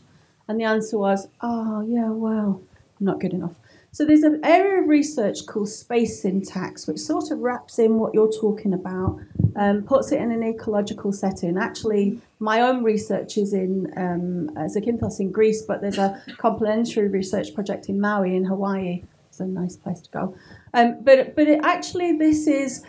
And 0.48 0.58
the 0.58 0.64
answer 0.64 0.96
was, 0.96 1.28
oh, 1.42 1.82
yeah, 1.82 2.08
well, 2.08 2.62
not 3.00 3.20
good 3.20 3.34
enough. 3.34 3.54
So 3.92 4.04
there's 4.04 4.22
an 4.22 4.40
area 4.44 4.82
of 4.82 4.88
research 4.88 5.44
called 5.46 5.68
space 5.68 6.22
syntax, 6.22 6.86
which 6.86 6.98
sort 6.98 7.30
of 7.30 7.40
wraps 7.40 7.78
in 7.78 7.98
what 7.98 8.14
you're 8.14 8.32
talking 8.32 8.72
about, 8.72 9.20
um, 9.56 9.82
puts 9.82 10.12
it 10.12 10.20
in 10.20 10.30
an 10.30 10.42
ecological 10.42 11.12
setting. 11.12 11.56
Actually, 11.56 12.20
my 12.38 12.60
own 12.60 12.82
research 12.82 13.38
is 13.38 13.52
in 13.52 13.92
um, 13.96 14.50
uh, 14.56 14.68
Zakynthos 14.68 15.20
in 15.20 15.30
Greece, 15.32 15.62
but 15.62 15.80
there's 15.80 15.98
a 15.98 16.22
complementary 16.36 17.08
research 17.08 17.54
project 17.54 17.88
in 17.88 18.00
Maui 18.00 18.36
in 18.36 18.44
Hawaii. 18.44 19.02
It's 19.28 19.40
a 19.40 19.46
nice 19.46 19.76
place 19.76 20.00
to 20.02 20.10
go. 20.10 20.36
Um, 20.74 21.02
but 21.02 21.34
but 21.34 21.48
it, 21.48 21.60
actually, 21.62 22.12
this 22.18 22.46
is 22.46 22.84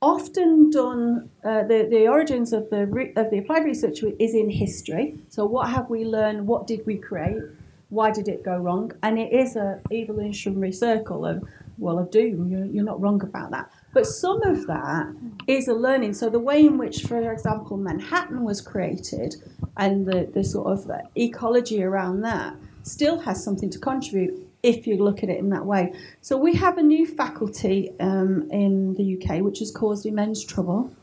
often 0.00 0.70
done. 0.70 1.30
Uh, 1.44 1.62
the 1.64 1.86
the 1.90 2.08
origins 2.08 2.52
of 2.52 2.70
the 2.70 2.86
re- 2.86 3.12
of 3.16 3.30
the 3.30 3.38
applied 3.38 3.64
research 3.64 4.02
is 4.18 4.34
in 4.34 4.48
history. 4.50 5.18
So 5.28 5.44
what 5.44 5.68
have 5.70 5.90
we 5.90 6.04
learned? 6.04 6.46
What 6.46 6.66
did 6.66 6.84
we 6.86 6.96
create? 6.96 7.42
Why 7.88 8.10
did 8.10 8.28
it 8.28 8.42
go 8.42 8.56
wrong? 8.56 8.92
And 9.02 9.18
it 9.18 9.32
is 9.32 9.56
a 9.56 9.80
evolutionary 9.92 10.72
circle 10.72 11.24
of 11.24 11.44
well 11.78 11.98
of 11.98 12.10
doom. 12.10 12.48
You're, 12.50 12.64
you're 12.66 12.84
not 12.84 13.00
wrong 13.00 13.22
about 13.22 13.50
that. 13.50 13.70
But 13.96 14.06
some 14.06 14.42
of 14.42 14.66
that 14.66 15.06
is 15.46 15.68
a 15.68 15.72
learning. 15.72 16.12
So 16.12 16.28
the 16.28 16.38
way 16.38 16.66
in 16.66 16.76
which, 16.76 17.04
for 17.04 17.32
example, 17.32 17.78
Manhattan 17.78 18.44
was 18.44 18.60
created 18.60 19.36
and 19.78 20.04
the, 20.04 20.30
the 20.34 20.44
sort 20.44 20.66
of 20.66 20.90
ecology 21.16 21.82
around 21.82 22.20
that 22.20 22.54
still 22.82 23.18
has 23.20 23.42
something 23.42 23.70
to 23.70 23.78
contribute 23.78 24.34
if 24.62 24.86
you 24.86 25.02
look 25.02 25.22
at 25.22 25.30
it 25.30 25.38
in 25.38 25.48
that 25.48 25.64
way. 25.64 25.94
So 26.20 26.36
we 26.36 26.54
have 26.56 26.76
a 26.76 26.82
new 26.82 27.06
faculty 27.06 27.90
um, 27.98 28.50
in 28.50 28.92
the 28.96 29.16
UK 29.16 29.40
which 29.40 29.60
has 29.60 29.70
caused 29.70 30.04
immense 30.04 30.44
trouble. 30.44 30.94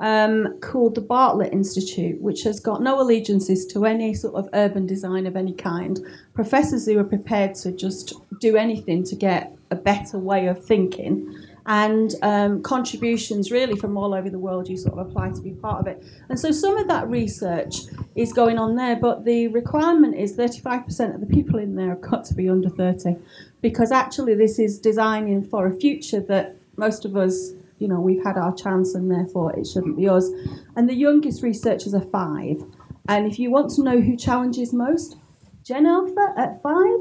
Um, 0.00 0.58
called 0.60 0.94
the 0.94 1.02
Bartlett 1.02 1.52
Institute, 1.52 2.20
which 2.22 2.42
has 2.44 2.58
got 2.58 2.82
no 2.82 3.00
allegiances 3.00 3.66
to 3.66 3.84
any 3.84 4.14
sort 4.14 4.34
of 4.34 4.48
urban 4.54 4.86
design 4.86 5.26
of 5.26 5.36
any 5.36 5.52
kind. 5.52 6.00
Professors 6.32 6.86
who 6.86 6.98
are 6.98 7.04
prepared 7.04 7.54
to 7.56 7.70
just 7.70 8.14
do 8.40 8.56
anything 8.56 9.04
to 9.04 9.14
get 9.14 9.54
a 9.70 9.76
better 9.76 10.18
way 10.18 10.46
of 10.46 10.64
thinking 10.64 11.36
and 11.70 12.16
um, 12.22 12.60
contributions 12.62 13.52
really 13.52 13.76
from 13.76 13.96
all 13.96 14.12
over 14.12 14.28
the 14.28 14.40
world 14.40 14.68
you 14.68 14.76
sort 14.76 14.98
of 14.98 15.06
apply 15.06 15.30
to 15.30 15.40
be 15.40 15.52
part 15.52 15.78
of 15.78 15.86
it. 15.86 16.02
And 16.28 16.38
so 16.38 16.50
some 16.50 16.76
of 16.76 16.88
that 16.88 17.08
research 17.08 17.82
is 18.16 18.32
going 18.32 18.58
on 18.58 18.74
there, 18.74 18.96
but 18.96 19.24
the 19.24 19.46
requirement 19.46 20.16
is 20.16 20.36
35% 20.36 21.14
of 21.14 21.20
the 21.20 21.28
people 21.28 21.60
in 21.60 21.76
there 21.76 21.90
have 21.90 22.00
got 22.00 22.24
to 22.24 22.34
be 22.34 22.48
under 22.48 22.68
30 22.68 23.14
because 23.62 23.92
actually 23.92 24.34
this 24.34 24.58
is 24.58 24.80
designing 24.80 25.44
for 25.44 25.68
a 25.68 25.72
future 25.72 26.18
that 26.22 26.56
most 26.76 27.04
of 27.04 27.16
us, 27.16 27.52
you 27.78 27.86
know, 27.86 28.00
we've 28.00 28.24
had 28.24 28.36
our 28.36 28.52
chance 28.52 28.96
and 28.96 29.08
therefore 29.08 29.56
it 29.56 29.64
shouldn't 29.64 29.96
be 29.96 30.08
us. 30.08 30.28
And 30.74 30.88
the 30.88 30.96
youngest 30.96 31.40
researchers 31.40 31.94
are 31.94 32.00
five. 32.00 32.64
And 33.08 33.30
if 33.30 33.38
you 33.38 33.52
want 33.52 33.70
to 33.76 33.84
know 33.84 34.00
who 34.00 34.16
challenges 34.16 34.72
most, 34.72 35.18
Gen 35.62 35.86
Alpha 35.86 36.34
at 36.36 36.60
five, 36.64 36.98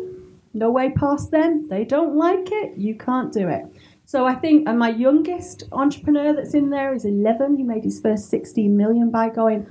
no 0.54 0.70
way 0.70 0.92
past 0.92 1.32
them. 1.32 1.68
They 1.70 1.86
don't 1.86 2.16
like 2.16 2.52
it, 2.52 2.78
you 2.78 2.94
can't 2.94 3.34
do 3.34 3.48
it. 3.48 3.66
So 4.10 4.26
I 4.26 4.34
think, 4.34 4.68
and 4.68 4.80
my 4.80 4.90
youngest 4.90 5.66
entrepreneur 5.72 6.34
that's 6.34 6.56
in 6.56 6.72
there 6.72 6.96
is 6.96 7.06
11. 7.06 7.58
He 7.58 7.64
made 7.64 7.84
his 7.84 8.02
first 8.02 8.28
16 8.32 8.76
million 8.76 9.12
by 9.12 9.30
going, 9.30 9.68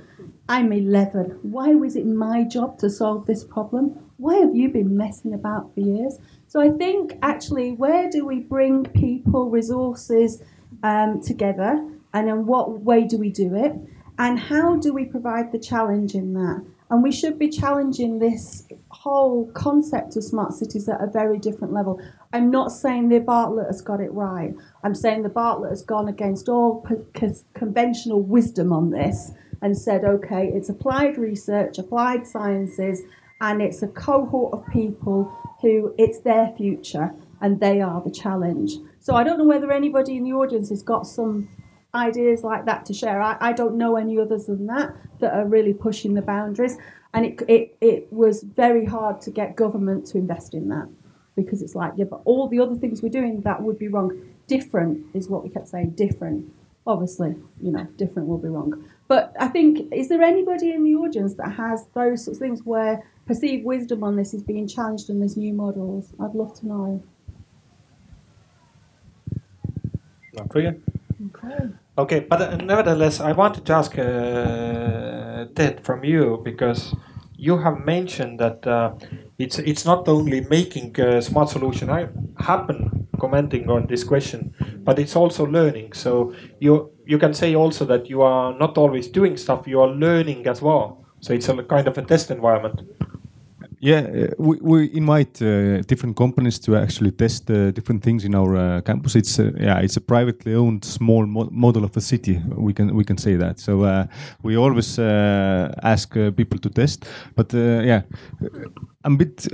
I'm 0.47 0.71
11. 0.71 1.39
Why 1.41 1.75
was 1.75 1.97
it 1.97 2.05
my 2.05 2.45
job 2.45 2.79
to 2.79 2.89
solve 2.89 3.25
this 3.25 3.43
problem? 3.43 3.99
Why 4.15 4.37
have 4.37 4.55
you 4.55 4.69
been 4.69 4.95
messing 4.95 5.33
about 5.33 5.73
for 5.73 5.81
years? 5.81 6.19
So 6.47 6.61
I 6.61 6.69
think 6.69 7.17
actually, 7.21 7.73
where 7.73 8.09
do 8.09 8.25
we 8.25 8.39
bring 8.39 8.85
people, 8.85 9.49
resources 9.49 10.41
um, 10.83 11.21
together, 11.21 11.85
and 12.13 12.29
in 12.29 12.45
what 12.45 12.79
way 12.79 13.03
do 13.07 13.17
we 13.17 13.31
do 13.31 13.53
it? 13.55 13.73
And 14.19 14.39
how 14.39 14.77
do 14.77 14.93
we 14.93 15.03
provide 15.03 15.51
the 15.51 15.59
challenge 15.59 16.15
in 16.15 16.31
that? 16.35 16.65
And 16.89 17.03
we 17.03 17.11
should 17.11 17.37
be 17.37 17.49
challenging 17.49 18.19
this 18.19 18.67
whole 18.87 19.51
concept 19.51 20.15
of 20.15 20.23
smart 20.23 20.53
cities 20.53 20.87
at 20.87 21.03
a 21.03 21.07
very 21.07 21.37
different 21.39 21.73
level. 21.73 22.01
I'm 22.31 22.51
not 22.51 22.71
saying 22.71 23.09
the 23.09 23.19
Bartlett 23.19 23.67
has 23.67 23.81
got 23.81 23.99
it 23.99 24.11
right. 24.13 24.53
I'm 24.83 24.93
saying 24.93 25.23
the 25.23 25.29
Bartlett 25.29 25.71
has 25.71 25.81
gone 25.81 26.07
against 26.07 26.47
all 26.47 26.85
conventional 27.55 28.21
wisdom 28.21 28.71
on 28.71 28.91
this 28.91 29.31
and 29.61 29.75
said, 29.75 30.05
okay, 30.05 30.47
it's 30.53 30.69
applied 30.69 31.17
research, 31.17 31.79
applied 31.79 32.27
sciences, 32.27 33.01
and 33.41 33.61
it's 33.61 33.81
a 33.81 33.87
cohort 33.87 34.53
of 34.53 34.65
people 34.71 35.35
who 35.61 35.93
it's 35.97 36.19
their 36.19 36.53
future 36.55 37.11
and 37.41 37.59
they 37.59 37.81
are 37.81 38.01
the 38.01 38.11
challenge. 38.11 38.73
So 38.99 39.15
I 39.15 39.23
don't 39.23 39.39
know 39.39 39.45
whether 39.45 39.71
anybody 39.71 40.17
in 40.17 40.23
the 40.23 40.33
audience 40.33 40.69
has 40.69 40.83
got 40.83 41.07
some 41.07 41.49
ideas 41.95 42.43
like 42.43 42.65
that 42.65 42.85
to 42.85 42.93
share. 42.93 43.21
I, 43.21 43.37
I 43.39 43.53
don't 43.53 43.75
know 43.75 43.95
any 43.95 44.19
others 44.19 44.45
than 44.45 44.67
that 44.67 44.95
that 45.19 45.33
are 45.33 45.47
really 45.47 45.73
pushing 45.73 46.13
the 46.13 46.21
boundaries. 46.21 46.77
And 47.13 47.25
it, 47.25 47.41
it, 47.47 47.77
it 47.81 48.13
was 48.13 48.43
very 48.43 48.85
hard 48.85 49.19
to 49.21 49.31
get 49.31 49.55
government 49.55 50.05
to 50.07 50.19
invest 50.19 50.53
in 50.53 50.69
that 50.69 50.87
because 51.43 51.61
it's 51.61 51.75
like, 51.75 51.93
yeah, 51.95 52.05
but 52.05 52.21
all 52.25 52.47
the 52.47 52.59
other 52.59 52.75
things 52.75 53.01
we're 53.01 53.09
doing, 53.09 53.41
that 53.41 53.61
would 53.61 53.77
be 53.77 53.87
wrong. 53.87 54.11
Different 54.47 55.05
is 55.13 55.29
what 55.29 55.43
we 55.43 55.49
kept 55.49 55.67
saying, 55.67 55.91
different. 55.91 56.51
Obviously, 56.87 57.35
you 57.61 57.71
know, 57.71 57.85
different 57.97 58.27
will 58.27 58.37
be 58.37 58.47
wrong. 58.47 58.83
But 59.07 59.35
I 59.39 59.47
think, 59.47 59.91
is 59.91 60.09
there 60.09 60.21
anybody 60.21 60.71
in 60.71 60.83
the 60.83 60.95
audience 60.95 61.33
that 61.35 61.51
has 61.51 61.87
those 61.93 62.25
sorts 62.25 62.37
of 62.37 62.41
things 62.41 62.63
where 62.63 63.03
perceived 63.25 63.65
wisdom 63.65 64.03
on 64.03 64.15
this 64.15 64.33
is 64.33 64.43
being 64.43 64.67
challenged 64.67 65.09
in 65.09 65.19
these 65.19 65.37
new 65.37 65.53
models? 65.53 66.13
I'd 66.19 66.35
love 66.35 66.53
to 66.59 66.67
know. 66.67 67.03
Not 70.33 70.51
for 70.51 70.61
you. 70.61 70.81
Okay. 71.27 71.69
Okay, 71.97 72.19
but 72.21 72.41
uh, 72.41 72.55
nevertheless, 72.57 73.19
I 73.19 73.33
wanted 73.33 73.65
to 73.65 73.73
ask 73.73 73.97
uh, 73.99 75.45
Ted 75.53 75.83
from 75.83 76.03
you 76.05 76.39
because 76.43 76.95
you 77.35 77.57
have 77.57 77.85
mentioned 77.85 78.39
that 78.39 78.65
uh, 78.65 78.93
it's 79.39 79.57
it's 79.59 79.85
not 79.85 80.07
only 80.07 80.41
making 80.41 80.95
smart 81.21 81.49
solution 81.49 81.89
I 81.89 82.09
happen, 82.37 83.07
commenting 83.19 83.69
on 83.69 83.87
this 83.87 84.03
question, 84.03 84.53
but 84.83 84.99
it's 84.99 85.15
also 85.15 85.45
learning. 85.45 85.93
So 85.93 86.33
you 86.59 86.91
you 87.05 87.17
can 87.17 87.33
say 87.33 87.55
also 87.55 87.85
that 87.85 88.09
you 88.09 88.21
are 88.21 88.53
not 88.57 88.77
always 88.77 89.07
doing 89.07 89.37
stuff; 89.37 89.67
you 89.67 89.81
are 89.81 89.87
learning 89.87 90.45
as 90.47 90.61
well. 90.61 91.05
So 91.21 91.33
it's 91.33 91.49
a 91.49 91.63
kind 91.63 91.87
of 91.87 91.97
a 91.97 92.01
test 92.01 92.31
environment. 92.31 92.81
Yeah, 93.81 93.99
uh, 93.99 94.27
we, 94.37 94.57
we 94.61 94.93
invite 94.93 95.41
uh, 95.41 95.81
different 95.87 96.17
companies 96.17 96.59
to 96.59 96.75
actually 96.75 97.11
test 97.11 97.49
uh, 97.49 97.71
different 97.71 98.03
things 98.03 98.25
in 98.25 98.35
our 98.35 98.55
uh, 98.57 98.81
campus. 98.81 99.15
It's 99.15 99.39
uh, 99.39 99.51
yeah, 99.57 99.79
it's 99.79 99.95
a 99.95 100.01
privately 100.01 100.53
owned 100.53 100.83
small 100.83 101.25
mo- 101.25 101.49
model 101.49 101.85
of 101.85 101.95
a 101.95 102.01
city. 102.01 102.41
We 102.57 102.73
can 102.73 102.93
we 102.93 103.05
can 103.05 103.17
say 103.17 103.37
that. 103.37 103.57
So 103.59 103.83
uh, 103.83 104.07
we 104.43 104.57
always 104.57 104.99
ask 104.99 106.13
people 106.35 106.59
to 106.59 106.69
test. 106.69 107.05
But 107.35 107.53
yeah, 107.53 108.01
I'm 109.05 109.13
a 109.13 109.17
bit 109.17 109.47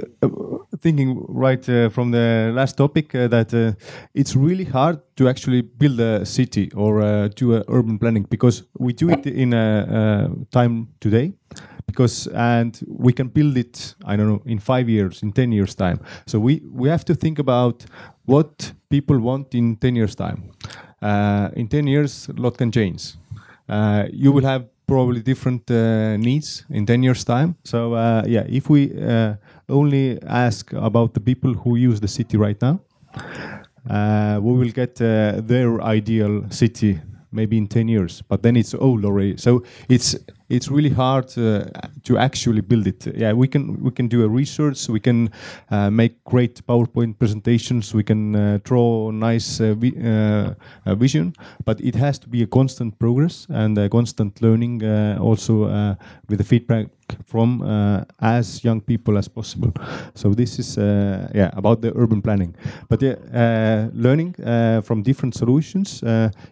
thinking 0.85 1.25
right 1.27 1.67
uh, 1.67 1.89
from 1.89 2.11
the 2.11 2.51
last 2.53 2.77
topic 2.77 3.15
uh, 3.15 3.27
that 3.27 3.51
uh, 3.53 3.73
it's 4.13 4.35
really 4.35 4.63
hard 4.63 4.99
to 5.15 5.27
actually 5.27 5.61
build 5.61 5.99
a 5.99 6.23
city 6.23 6.71
or 6.75 7.01
uh, 7.01 7.27
do 7.35 7.63
urban 7.69 7.97
planning 7.97 8.23
because 8.29 8.63
we 8.77 8.93
do 8.93 9.09
it 9.09 9.25
in 9.25 9.53
a, 9.53 10.29
time 10.51 10.87
today 10.99 11.33
because 11.87 12.27
and 12.33 12.81
we 12.87 13.11
can 13.11 13.27
build 13.27 13.57
it 13.57 13.95
i 14.05 14.15
don't 14.15 14.27
know 14.27 14.41
in 14.45 14.59
5 14.59 14.87
years 14.87 15.23
in 15.23 15.31
10 15.31 15.51
years 15.51 15.75
time. 15.75 15.99
So 16.27 16.39
we 16.39 16.61
we 16.81 16.89
have 16.89 17.03
to 17.05 17.15
think 17.15 17.39
about 17.39 17.85
what 18.25 18.73
people 18.89 19.19
want 19.19 19.55
in 19.55 19.75
10 19.77 19.95
years 19.95 20.15
time. 20.15 20.39
Uh, 21.01 21.49
in 21.55 21.67
10 21.67 21.87
years 21.87 22.29
a 22.29 22.41
lot 22.41 22.57
can 22.57 22.71
change. 22.71 23.01
Uh, 23.69 24.03
you 24.13 24.31
will 24.31 24.45
have 24.45 24.63
probably 24.87 25.21
different 25.21 25.69
needs 26.19 26.65
in 26.69 26.85
10 26.85 27.03
years 27.03 27.23
time. 27.23 27.55
So 27.63 27.95
yeah 28.27 28.45
if 28.47 28.69
we 28.69 28.91
only 29.69 30.21
ask 30.23 30.73
about 30.73 31.13
the 31.13 31.19
people 31.19 31.53
who 31.53 31.75
use 31.75 31.99
the 31.99 32.07
city 32.07 32.37
right 32.37 32.61
now. 32.61 32.79
Uh, 33.89 34.39
we 34.41 34.53
will 34.53 34.71
get 34.71 34.99
uh, 35.01 35.41
their 35.41 35.81
ideal 35.81 36.43
city 36.49 36.99
maybe 37.35 37.57
in 37.57 37.67
10 37.67 37.87
years 37.87 38.23
but 38.29 38.41
then 38.41 38.55
it's 38.55 38.73
old 38.73 39.05
already 39.05 39.37
so 39.37 39.63
it's 39.89 40.15
it's 40.49 40.69
really 40.69 40.89
hard 40.89 41.25
uh, 41.37 41.65
to 42.03 42.17
actually 42.17 42.61
build 42.61 42.87
it. 42.87 43.07
Yeah 43.15 43.33
we 43.33 43.47
can 43.47 43.81
we 43.81 43.91
can 43.91 44.07
do 44.07 44.23
a 44.23 44.29
research 44.29 44.87
we 44.89 44.99
can 44.99 45.29
uh, 45.71 45.89
make 45.89 46.23
great 46.23 46.65
powerpoint 46.67 47.17
presentations 47.17 47.93
we 47.93 48.03
can 48.03 48.35
uh, 48.35 48.59
draw 48.63 49.11
nice 49.11 49.59
uh, 49.59 49.73
vi- 49.73 49.97
uh, 49.97 50.95
vision 50.95 51.33
but 51.65 51.81
it 51.81 51.95
has 51.95 52.19
to 52.19 52.29
be 52.29 52.43
a 52.43 52.47
constant 52.47 52.97
progress 52.99 53.47
and 53.49 53.77
a 53.77 53.89
constant 53.89 54.41
learning 54.41 54.83
uh, 54.83 55.17
also 55.19 55.65
with 56.29 56.37
the 56.37 56.43
feedback 56.43 56.87
from 57.25 57.61
as 58.19 58.63
young 58.63 58.81
people 58.81 59.17
as 59.17 59.27
possible. 59.27 59.71
So 60.15 60.33
this 60.33 60.59
is 60.59 60.77
yeah 60.77 61.51
about 61.53 61.81
the 61.81 61.91
urban 61.95 62.21
planning. 62.21 62.55
But 62.89 63.01
yeah 63.01 63.89
learning 63.93 64.35
from 64.83 65.03
different 65.03 65.35
solutions 65.35 66.01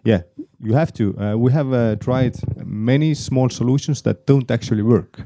yeah 0.04 0.22
you 0.64 0.74
have 0.74 0.92
to. 0.94 1.16
Uh, 1.18 1.36
we 1.36 1.52
have 1.52 1.72
uh, 1.72 1.96
tried 1.96 2.36
many 2.64 3.14
small 3.14 3.48
solutions 3.48 4.02
that 4.02 4.26
don't 4.26 4.50
actually 4.50 4.82
work. 4.82 5.20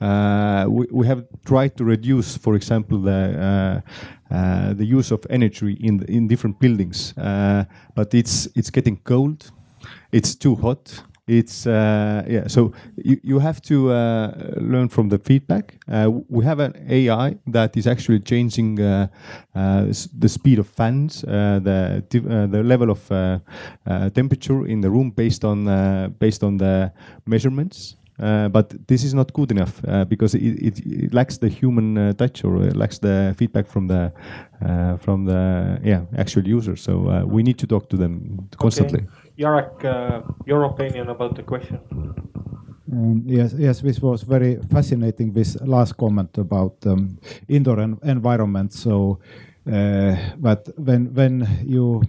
Uh, 0.00 0.66
we, 0.68 0.86
we 0.90 1.06
have 1.06 1.24
tried 1.44 1.76
to 1.76 1.84
reduce 1.84 2.36
for 2.36 2.54
example 2.54 2.98
the 2.98 3.82
uh, 4.30 4.34
uh, 4.34 4.74
the 4.74 4.84
use 4.84 5.10
of 5.10 5.26
energy 5.30 5.72
in 5.80 6.02
in 6.04 6.28
different 6.28 6.58
buildings. 6.60 7.14
Uh, 7.16 7.64
but 7.94 8.14
it's 8.14 8.48
it's 8.54 8.70
getting 8.70 8.96
cold. 9.04 9.50
It's 10.12 10.34
too 10.34 10.54
hot 10.56 11.02
it's 11.26 11.66
uh, 11.66 12.22
yeah 12.28 12.46
so 12.46 12.72
you, 12.96 13.18
you 13.22 13.38
have 13.38 13.60
to 13.62 13.90
uh, 13.90 14.30
learn 14.56 14.88
from 14.88 15.08
the 15.08 15.18
feedback 15.18 15.78
uh, 15.90 16.10
we 16.28 16.44
have 16.44 16.60
an 16.60 16.74
ai 16.90 17.34
that 17.46 17.76
is 17.76 17.86
actually 17.86 18.20
changing 18.20 18.78
uh, 18.80 19.06
uh, 19.54 19.86
the 20.18 20.28
speed 20.28 20.58
of 20.58 20.66
fans 20.66 21.24
uh, 21.24 21.58
the 21.62 22.04
the 22.10 22.62
level 22.62 22.90
of 22.90 23.08
temperature 24.12 24.66
in 24.66 24.80
the 24.80 24.90
room 24.90 25.10
based 25.10 25.44
on 25.44 25.64
based 26.18 26.44
on 26.44 26.58
the 26.58 26.92
measurements 27.26 27.96
but 28.18 28.74
this 28.86 29.02
is 29.02 29.14
not 29.14 29.32
good 29.32 29.50
enough 29.50 29.80
because 30.08 30.34
it, 30.34 30.42
it, 30.42 30.78
it 30.86 31.14
lacks 31.14 31.38
the 31.38 31.48
human 31.48 32.14
touch 32.16 32.44
or 32.44 32.62
it 32.64 32.76
lacks 32.76 32.98
the 32.98 33.34
feedback 33.38 33.66
from 33.66 33.88
the 33.88 34.12
from 35.00 35.24
the 35.24 35.80
yeah 35.82 36.02
actual 36.16 36.46
user. 36.46 36.76
So 36.76 37.24
we 37.26 37.42
need 37.42 37.58
to 37.58 37.66
talk 37.66 37.88
to 37.88 37.96
them 37.96 38.48
constantly. 38.56 39.00
Okay. 39.00 39.23
Jarek, 39.38 39.84
uh, 39.84 40.22
your 40.46 40.64
opinion 40.64 41.08
about 41.08 41.34
the 41.34 41.42
question? 41.42 41.80
Um, 42.92 43.22
yes, 43.26 43.52
yes, 43.58 43.80
this 43.80 44.00
was 44.00 44.22
very 44.22 44.56
fascinating. 44.70 45.32
This 45.32 45.56
last 45.62 45.96
comment 45.96 46.38
about 46.38 46.74
um, 46.86 47.18
indoor 47.48 47.80
en- 47.80 47.98
environment. 48.04 48.72
So, 48.72 49.18
uh, 49.66 50.16
but 50.38 50.68
when 50.76 51.12
when 51.14 51.48
you 51.64 52.02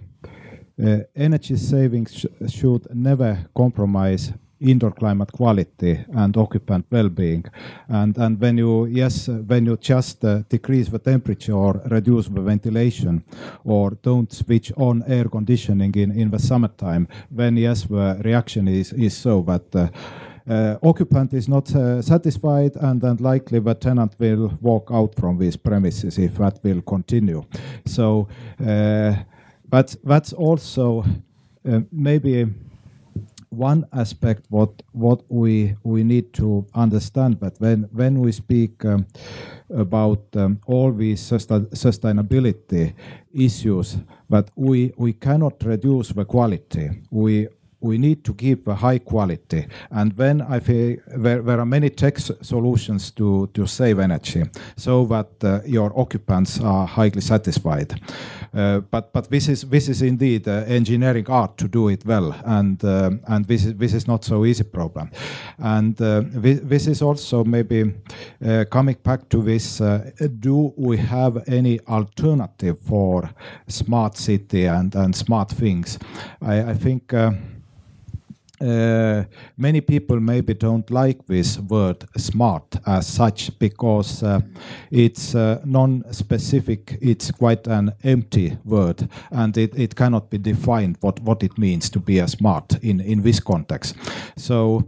uh, 0.78 0.98
energy 1.16 1.56
savings 1.56 2.14
sh- 2.14 2.26
should 2.48 2.86
never 2.94 3.38
compromise 3.54 4.32
indoor 4.60 4.90
climate 4.90 5.32
quality 5.32 5.98
and 6.14 6.36
occupant 6.36 6.86
well-being 6.90 7.44
and 7.88 8.16
and 8.18 8.40
when 8.40 8.58
you 8.58 8.86
yes 8.86 9.28
when 9.28 9.66
you 9.66 9.76
just 9.76 10.24
uh, 10.24 10.42
decrease 10.48 10.88
the 10.88 10.98
temperature 10.98 11.52
or 11.52 11.80
reduce 11.90 12.28
the 12.28 12.40
ventilation 12.40 13.22
or 13.64 13.90
don't 14.02 14.32
switch 14.32 14.72
on 14.76 15.02
air 15.06 15.24
conditioning 15.28 15.94
in 15.94 16.10
in 16.12 16.30
the 16.30 16.38
summertime 16.38 17.06
then 17.30 17.56
yes 17.56 17.84
the 17.84 18.20
reaction 18.24 18.68
is 18.68 18.92
is 18.92 19.16
so 19.16 19.42
that 19.42 19.76
uh, 19.76 19.88
uh, 20.48 20.78
occupant 20.82 21.34
is 21.34 21.48
not 21.48 21.74
uh, 21.74 22.00
satisfied 22.00 22.76
and 22.76 23.00
then 23.00 23.16
likely 23.16 23.58
the 23.58 23.74
tenant 23.74 24.14
will 24.18 24.56
walk 24.60 24.90
out 24.92 25.14
from 25.16 25.38
these 25.38 25.56
premises 25.56 26.18
if 26.18 26.36
that 26.38 26.60
will 26.62 26.80
continue. 26.82 27.44
So, 27.84 28.28
uh, 28.64 29.14
but 29.68 29.96
that's 30.04 30.32
also 30.32 31.04
uh, 31.68 31.80
maybe 31.90 32.46
one 33.50 33.86
aspect 33.92 34.46
what 34.50 34.82
what 34.92 35.22
we 35.28 35.74
we 35.84 36.02
need 36.02 36.32
to 36.32 36.66
understand 36.74 37.38
but 37.40 37.54
when 37.58 37.88
when 37.92 38.20
we 38.20 38.32
speak 38.32 38.84
um, 38.84 39.06
about 39.70 40.22
um, 40.36 40.60
all 40.66 40.92
these 40.92 41.20
sustain- 41.20 41.66
sustainability 41.66 42.94
issues 43.32 43.98
but 44.28 44.50
we 44.56 44.92
we 44.96 45.12
cannot 45.12 45.62
reduce 45.64 46.08
the 46.08 46.24
quality. 46.24 46.90
We 47.10 47.48
we 47.80 47.98
need 47.98 48.24
to 48.24 48.34
keep 48.34 48.66
a 48.66 48.74
high 48.74 48.98
quality. 48.98 49.66
And 49.90 50.12
then 50.12 50.42
I 50.42 50.60
think 50.60 51.00
there, 51.06 51.42
there 51.42 51.60
are 51.60 51.66
many 51.66 51.90
tech 51.90 52.18
solutions 52.18 53.10
to, 53.12 53.48
to 53.54 53.66
save 53.66 53.98
energy 53.98 54.44
so 54.76 55.04
that 55.06 55.44
uh, 55.44 55.60
your 55.66 55.92
occupants 55.98 56.60
are 56.60 56.86
highly 56.86 57.20
satisfied. 57.20 58.00
Uh, 58.56 58.80
but 58.90 59.12
but 59.12 59.28
this 59.28 59.48
is 59.48 59.62
this 59.62 59.88
is 59.88 60.00
indeed 60.02 60.48
uh, 60.48 60.64
engineering 60.66 61.26
art 61.28 61.58
to 61.58 61.68
do 61.68 61.88
it 61.88 62.06
well, 62.06 62.34
and 62.44 62.82
um, 62.84 63.20
and 63.26 63.44
this 63.44 63.66
is 63.66 63.74
this 63.74 63.92
is 63.92 64.06
not 64.06 64.24
so 64.24 64.46
easy 64.46 64.64
problem, 64.64 65.10
and 65.58 66.00
uh, 66.00 66.22
this, 66.24 66.60
this 66.62 66.86
is 66.86 67.02
also 67.02 67.44
maybe 67.44 67.92
uh, 68.46 68.64
coming 68.70 68.96
back 69.02 69.28
to 69.28 69.42
this: 69.42 69.80
uh, 69.80 70.10
Do 70.40 70.72
we 70.76 70.96
have 70.96 71.42
any 71.48 71.80
alternative 71.86 72.78
for 72.78 73.28
smart 73.68 74.16
city 74.16 74.64
and 74.64 74.94
and 74.94 75.14
smart 75.14 75.50
things? 75.50 75.98
I, 76.40 76.70
I 76.70 76.74
think. 76.74 77.12
Uh, 78.60 79.24
many 79.56 79.80
people 79.80 80.18
maybe 80.18 80.54
don't 80.54 80.90
like 80.90 81.26
this 81.26 81.58
word 81.58 82.04
smart 82.16 82.76
as 82.86 83.06
such 83.06 83.56
because 83.58 84.22
uh, 84.22 84.40
it's 84.90 85.34
uh, 85.34 85.60
non-specific. 85.64 86.98
It's 87.00 87.30
quite 87.30 87.66
an 87.66 87.92
empty 88.02 88.56
word 88.64 89.08
and 89.30 89.56
it, 89.58 89.78
it 89.78 89.94
cannot 89.94 90.30
be 90.30 90.38
defined 90.38 90.96
what, 91.00 91.20
what 91.20 91.42
it 91.42 91.58
means 91.58 91.90
to 91.90 92.00
be 92.00 92.18
a 92.18 92.28
smart 92.28 92.78
in, 92.82 93.00
in 93.00 93.22
this 93.22 93.40
context. 93.40 93.96
So 94.36 94.86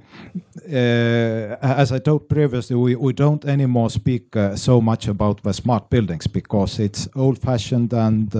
uh, 0.66 1.56
as 1.62 1.92
i 1.92 1.98
told 1.98 2.28
previously 2.28 2.76
we, 2.76 2.94
we 2.96 3.12
don't 3.12 3.44
anymore 3.44 3.88
speak 3.90 4.36
uh, 4.36 4.56
so 4.56 4.80
much 4.80 5.08
about 5.08 5.42
the 5.42 5.52
smart 5.52 5.88
buildings 5.88 6.26
because 6.26 6.78
it's 6.78 7.08
old-fashioned 7.14 7.92
and 7.92 8.34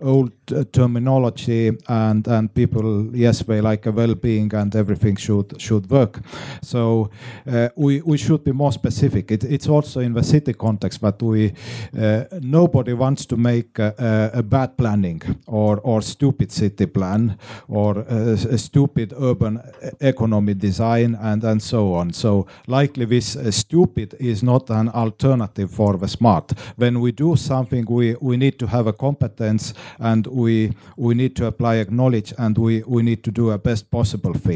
old 0.00 0.32
terminology 0.72 1.70
and 1.88 2.26
and 2.26 2.52
people 2.54 3.14
yes 3.16 3.42
they 3.42 3.60
like 3.60 3.86
a 3.86 3.92
well-being 3.92 4.52
and 4.62 4.74
everything 4.76 5.16
should 5.16 5.60
should 5.60 5.90
work. 5.90 6.20
So 6.62 7.10
uh, 7.46 7.68
we 7.76 8.00
we 8.10 8.18
should 8.18 8.44
be 8.44 8.52
more 8.52 8.72
specific. 8.72 9.30
It, 9.30 9.44
it's 9.44 9.68
also 9.68 10.00
in 10.00 10.14
the 10.14 10.22
city 10.22 10.52
context 10.52 11.00
but 11.00 11.22
we 11.22 11.52
uh, 11.98 12.24
nobody 12.40 12.92
wants 12.94 13.26
to 13.26 13.36
make 13.36 13.78
a, 13.78 14.30
a, 14.34 14.42
bad 14.42 14.76
planning 14.76 15.22
or 15.46 15.80
or 15.82 16.02
stupid 16.02 16.52
city 16.52 16.86
plan 16.86 17.36
or 17.68 17.98
a, 18.08 18.32
a 18.54 18.58
stupid 18.58 19.12
urban 19.20 19.60
economy 20.00 20.54
design 20.54 21.16
and 21.20 21.44
and 21.44 21.62
so 21.62 21.94
on. 21.94 22.12
So 22.12 22.46
likely 22.66 23.06
this 23.06 23.36
uh, 23.36 23.50
stupid 23.50 24.14
is 24.20 24.42
not 24.42 24.70
an 24.70 24.88
alternative 24.88 25.70
for 25.70 25.98
the 25.98 26.08
smart. 26.08 26.52
When 26.76 27.00
we 27.00 27.12
do 27.12 27.36
something 27.36 27.86
we 27.88 28.16
we 28.20 28.36
need 28.36 28.58
to 28.58 28.66
have 28.66 28.86
a 28.88 28.92
competence 28.92 29.74
and 29.98 30.26
we 30.26 30.70
we 30.96 31.14
need 31.14 31.34
to 31.36 31.46
apply 31.46 31.84
knowledge 31.90 32.34
and 32.38 32.58
we 32.58 32.82
we 32.86 33.02
need 33.02 33.22
to 33.24 33.30
do 33.30 33.50
a 33.50 33.58
best 33.58 33.90
possible 33.90 34.34
thing 34.34 34.51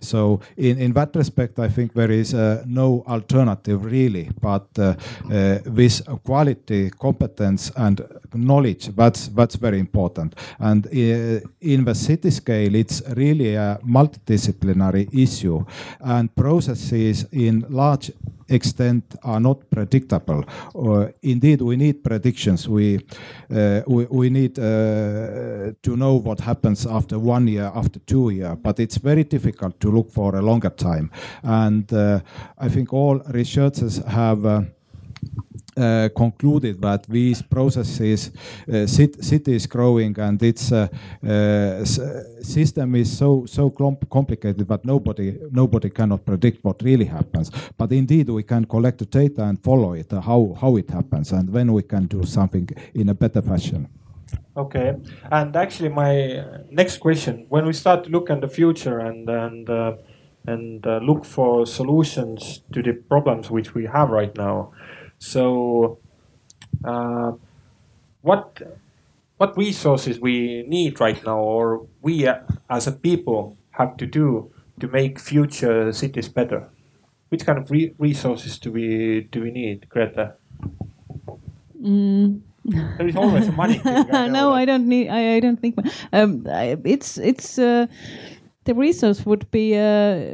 so 0.00 0.40
in 0.56 0.78
in 0.78 0.92
that 0.92 1.14
respect 1.16 1.58
i 1.58 1.68
think 1.68 1.92
there 1.94 2.10
is 2.10 2.34
uh, 2.34 2.62
no 2.66 3.02
alternative 3.06 3.84
really 3.84 4.30
but 4.40 4.66
uh, 4.78 4.94
uh, 5.30 5.58
this 5.64 6.02
quality 6.24 6.90
competence 6.90 7.72
and 7.76 8.00
knowledge 8.34 8.88
that's 8.96 9.28
that's 9.28 9.56
very 9.56 9.78
important. 9.78 10.34
And 10.58 10.86
in 10.86 11.84
the 11.84 11.94
city 11.94 12.30
scale 12.30 12.74
it's 12.74 13.02
really 13.16 13.54
a 13.54 13.78
multidisciplinary 13.84 15.08
issue 15.12 15.64
and 16.00 16.34
processes 16.34 17.26
in 17.32 17.64
large 17.68 18.12
extent 18.54 19.16
are 19.22 19.40
not 19.40 19.68
predictable. 19.70 20.44
Uh, 20.74 21.08
indeed, 21.22 21.60
we 21.60 21.76
need 21.76 22.02
predictions. 22.02 22.68
We 22.68 23.00
uh, 23.50 23.82
we, 23.86 24.04
we 24.06 24.30
need 24.30 24.58
uh, 24.58 25.72
to 25.82 25.96
know 25.96 26.14
what 26.14 26.40
happens 26.40 26.86
after 26.86 27.18
one 27.18 27.48
year, 27.48 27.70
after 27.74 27.98
two 28.00 28.30
years. 28.30 28.56
But 28.62 28.78
it's 28.78 28.96
very 28.96 29.24
difficult 29.24 29.80
to 29.80 29.90
look 29.90 30.10
for 30.10 30.36
a 30.36 30.42
longer 30.42 30.70
time. 30.70 31.10
And 31.42 31.92
uh, 31.92 32.20
I 32.58 32.68
think 32.68 32.92
all 32.92 33.18
researchers 33.28 33.98
have. 34.06 34.64
Uh, 35.76 36.08
concluded 36.14 36.80
that 36.80 37.02
these 37.08 37.42
processes, 37.42 38.30
uh, 38.72 38.86
city 38.86 39.56
is 39.56 39.66
growing 39.66 40.16
and 40.20 40.40
its 40.40 40.70
uh, 40.70 40.86
uh 41.26 41.84
system 42.44 42.94
is 42.94 43.18
so 43.18 43.44
so 43.44 43.70
complicated 44.08 44.68
that 44.68 44.84
nobody 44.84 45.36
nobody 45.50 45.90
cannot 45.90 46.24
predict 46.24 46.62
what 46.62 46.80
really 46.80 47.06
happens. 47.06 47.50
But 47.76 47.90
indeed, 47.90 48.28
we 48.28 48.44
can 48.44 48.66
collect 48.66 48.98
the 48.98 49.06
data 49.06 49.42
and 49.42 49.60
follow 49.60 49.94
it, 49.94 50.12
uh, 50.12 50.20
how 50.20 50.56
how 50.60 50.76
it 50.76 50.88
happens, 50.90 51.32
and 51.32 51.48
then 51.48 51.72
we 51.72 51.82
can 51.82 52.06
do 52.06 52.22
something 52.22 52.68
in 52.94 53.08
a 53.08 53.14
better 53.14 53.42
fashion. 53.42 53.88
Okay, 54.56 54.94
and 55.32 55.56
actually, 55.56 55.88
my 55.88 56.44
next 56.70 56.98
question: 56.98 57.46
when 57.48 57.66
we 57.66 57.72
start 57.72 58.04
to 58.04 58.10
look 58.10 58.30
in 58.30 58.40
the 58.40 58.48
future 58.48 59.00
and 59.00 59.28
and 59.28 59.68
and 60.46 60.86
look 61.02 61.24
for 61.24 61.66
solutions 61.66 62.62
to 62.72 62.80
the 62.80 62.92
problems 63.08 63.50
which 63.50 63.74
we 63.74 63.86
have 63.86 64.10
right 64.10 64.36
now 64.36 64.70
so, 65.24 65.98
uh, 66.84 67.32
what 68.20 68.60
what 69.38 69.56
resources 69.56 70.20
we 70.20 70.64
need 70.68 71.00
right 71.00 71.16
now, 71.24 71.38
or 71.38 71.86
we 72.02 72.26
uh, 72.26 72.40
as 72.68 72.86
a 72.86 72.92
people 72.92 73.56
have 73.70 73.96
to 73.96 74.06
do 74.06 74.52
to 74.80 74.88
make 74.88 75.18
future 75.18 75.92
cities 75.92 76.28
better? 76.28 76.68
Which 77.30 77.46
kind 77.46 77.58
of 77.58 77.70
re 77.70 77.94
resources 77.98 78.58
do 78.58 78.70
we 78.70 79.26
do 79.32 79.40
we 79.40 79.50
need, 79.50 79.88
Grete? 79.88 80.34
Mm. 81.80 82.42
There 82.64 83.08
is 83.08 83.16
always 83.16 83.48
money. 83.52 83.78
Thing, 83.78 84.10
I 84.12 84.28
no, 84.28 84.52
I 84.52 84.66
don't 84.66 84.86
need. 84.86 85.08
I, 85.08 85.36
I 85.36 85.40
don't 85.40 85.60
think. 85.60 85.76
Um, 86.12 86.44
it's 86.84 87.16
it's. 87.16 87.58
Uh, 87.58 87.86
the 88.64 88.74
resource 88.74 89.26
would 89.26 89.50
be 89.50 89.74
uh, 89.74 89.80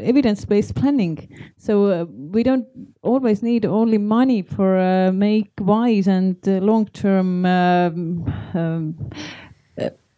evidence-based 0.09 0.75
planning. 0.75 1.29
So 1.57 1.87
uh, 1.87 2.05
we 2.09 2.43
don't 2.43 2.67
always 3.03 3.43
need 3.43 3.67
only 3.67 3.99
money 3.99 4.43
for 4.43 4.79
uh, 4.79 5.13
make 5.13 5.51
wise 5.61 6.07
and 6.09 6.37
uh, 6.47 6.53
long-term 6.61 7.45
um, 7.45 8.33
um, 8.55 8.95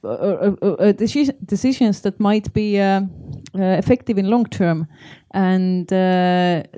uh, 0.05 0.51
uh, 0.63 0.93
decisions 1.47 2.01
that 2.01 2.19
might 2.19 2.53
be 2.53 2.77
effective 3.55 4.19
in 4.19 4.29
long 4.29 4.45
term, 4.47 4.87
and 5.31 5.87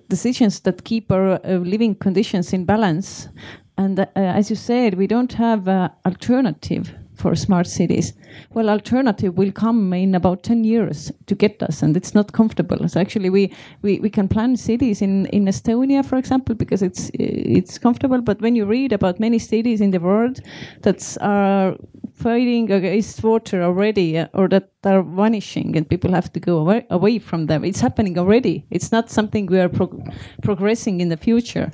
decisions 0.08 0.60
that 0.60 0.84
keep 0.84 1.10
our 1.10 1.40
living 1.44 1.94
conditions 1.94 2.52
in 2.52 2.64
balance. 2.66 3.28
And 3.78 4.06
as 4.14 4.50
you 4.50 4.56
said, 4.56 4.94
we 4.94 5.06
don't 5.06 5.32
have 5.32 5.66
alternative 6.04 6.94
for 7.24 7.34
smart 7.34 7.66
cities. 7.66 8.12
Well, 8.52 8.68
alternative 8.68 9.34
will 9.38 9.50
come 9.50 9.94
in 9.94 10.14
about 10.14 10.42
10 10.42 10.62
years 10.62 11.10
to 11.24 11.34
get 11.34 11.62
us, 11.62 11.82
and 11.82 11.96
it's 11.96 12.14
not 12.14 12.32
comfortable. 12.32 12.86
So 12.86 13.00
actually, 13.00 13.30
we, 13.30 13.50
we, 13.80 13.98
we 14.00 14.10
can 14.10 14.28
plan 14.28 14.58
cities 14.58 15.00
in, 15.00 15.24
in 15.26 15.46
Estonia, 15.46 16.04
for 16.04 16.16
example, 16.18 16.54
because 16.54 16.82
it's 16.82 17.10
it's 17.14 17.78
comfortable. 17.78 18.20
But 18.20 18.42
when 18.42 18.54
you 18.56 18.66
read 18.66 18.92
about 18.92 19.20
many 19.20 19.38
cities 19.38 19.80
in 19.80 19.90
the 19.90 20.00
world 20.00 20.40
that 20.82 21.16
are 21.22 21.76
fighting 22.12 22.70
against 22.70 23.24
water 23.24 23.62
already, 23.62 24.18
uh, 24.18 24.28
or 24.34 24.46
that 24.48 24.68
are 24.86 25.02
vanishing, 25.02 25.76
and 25.76 25.88
people 25.88 26.12
have 26.12 26.32
to 26.32 26.40
go 26.40 26.58
away, 26.58 26.86
away 26.90 27.18
from 27.18 27.46
them, 27.46 27.64
it's 27.64 27.80
happening 27.80 28.18
already. 28.18 28.64
It's 28.70 28.92
not 28.92 29.10
something 29.10 29.46
we 29.46 29.60
are 29.60 29.70
progressing 30.42 31.00
in 31.00 31.08
the 31.08 31.16
future. 31.16 31.70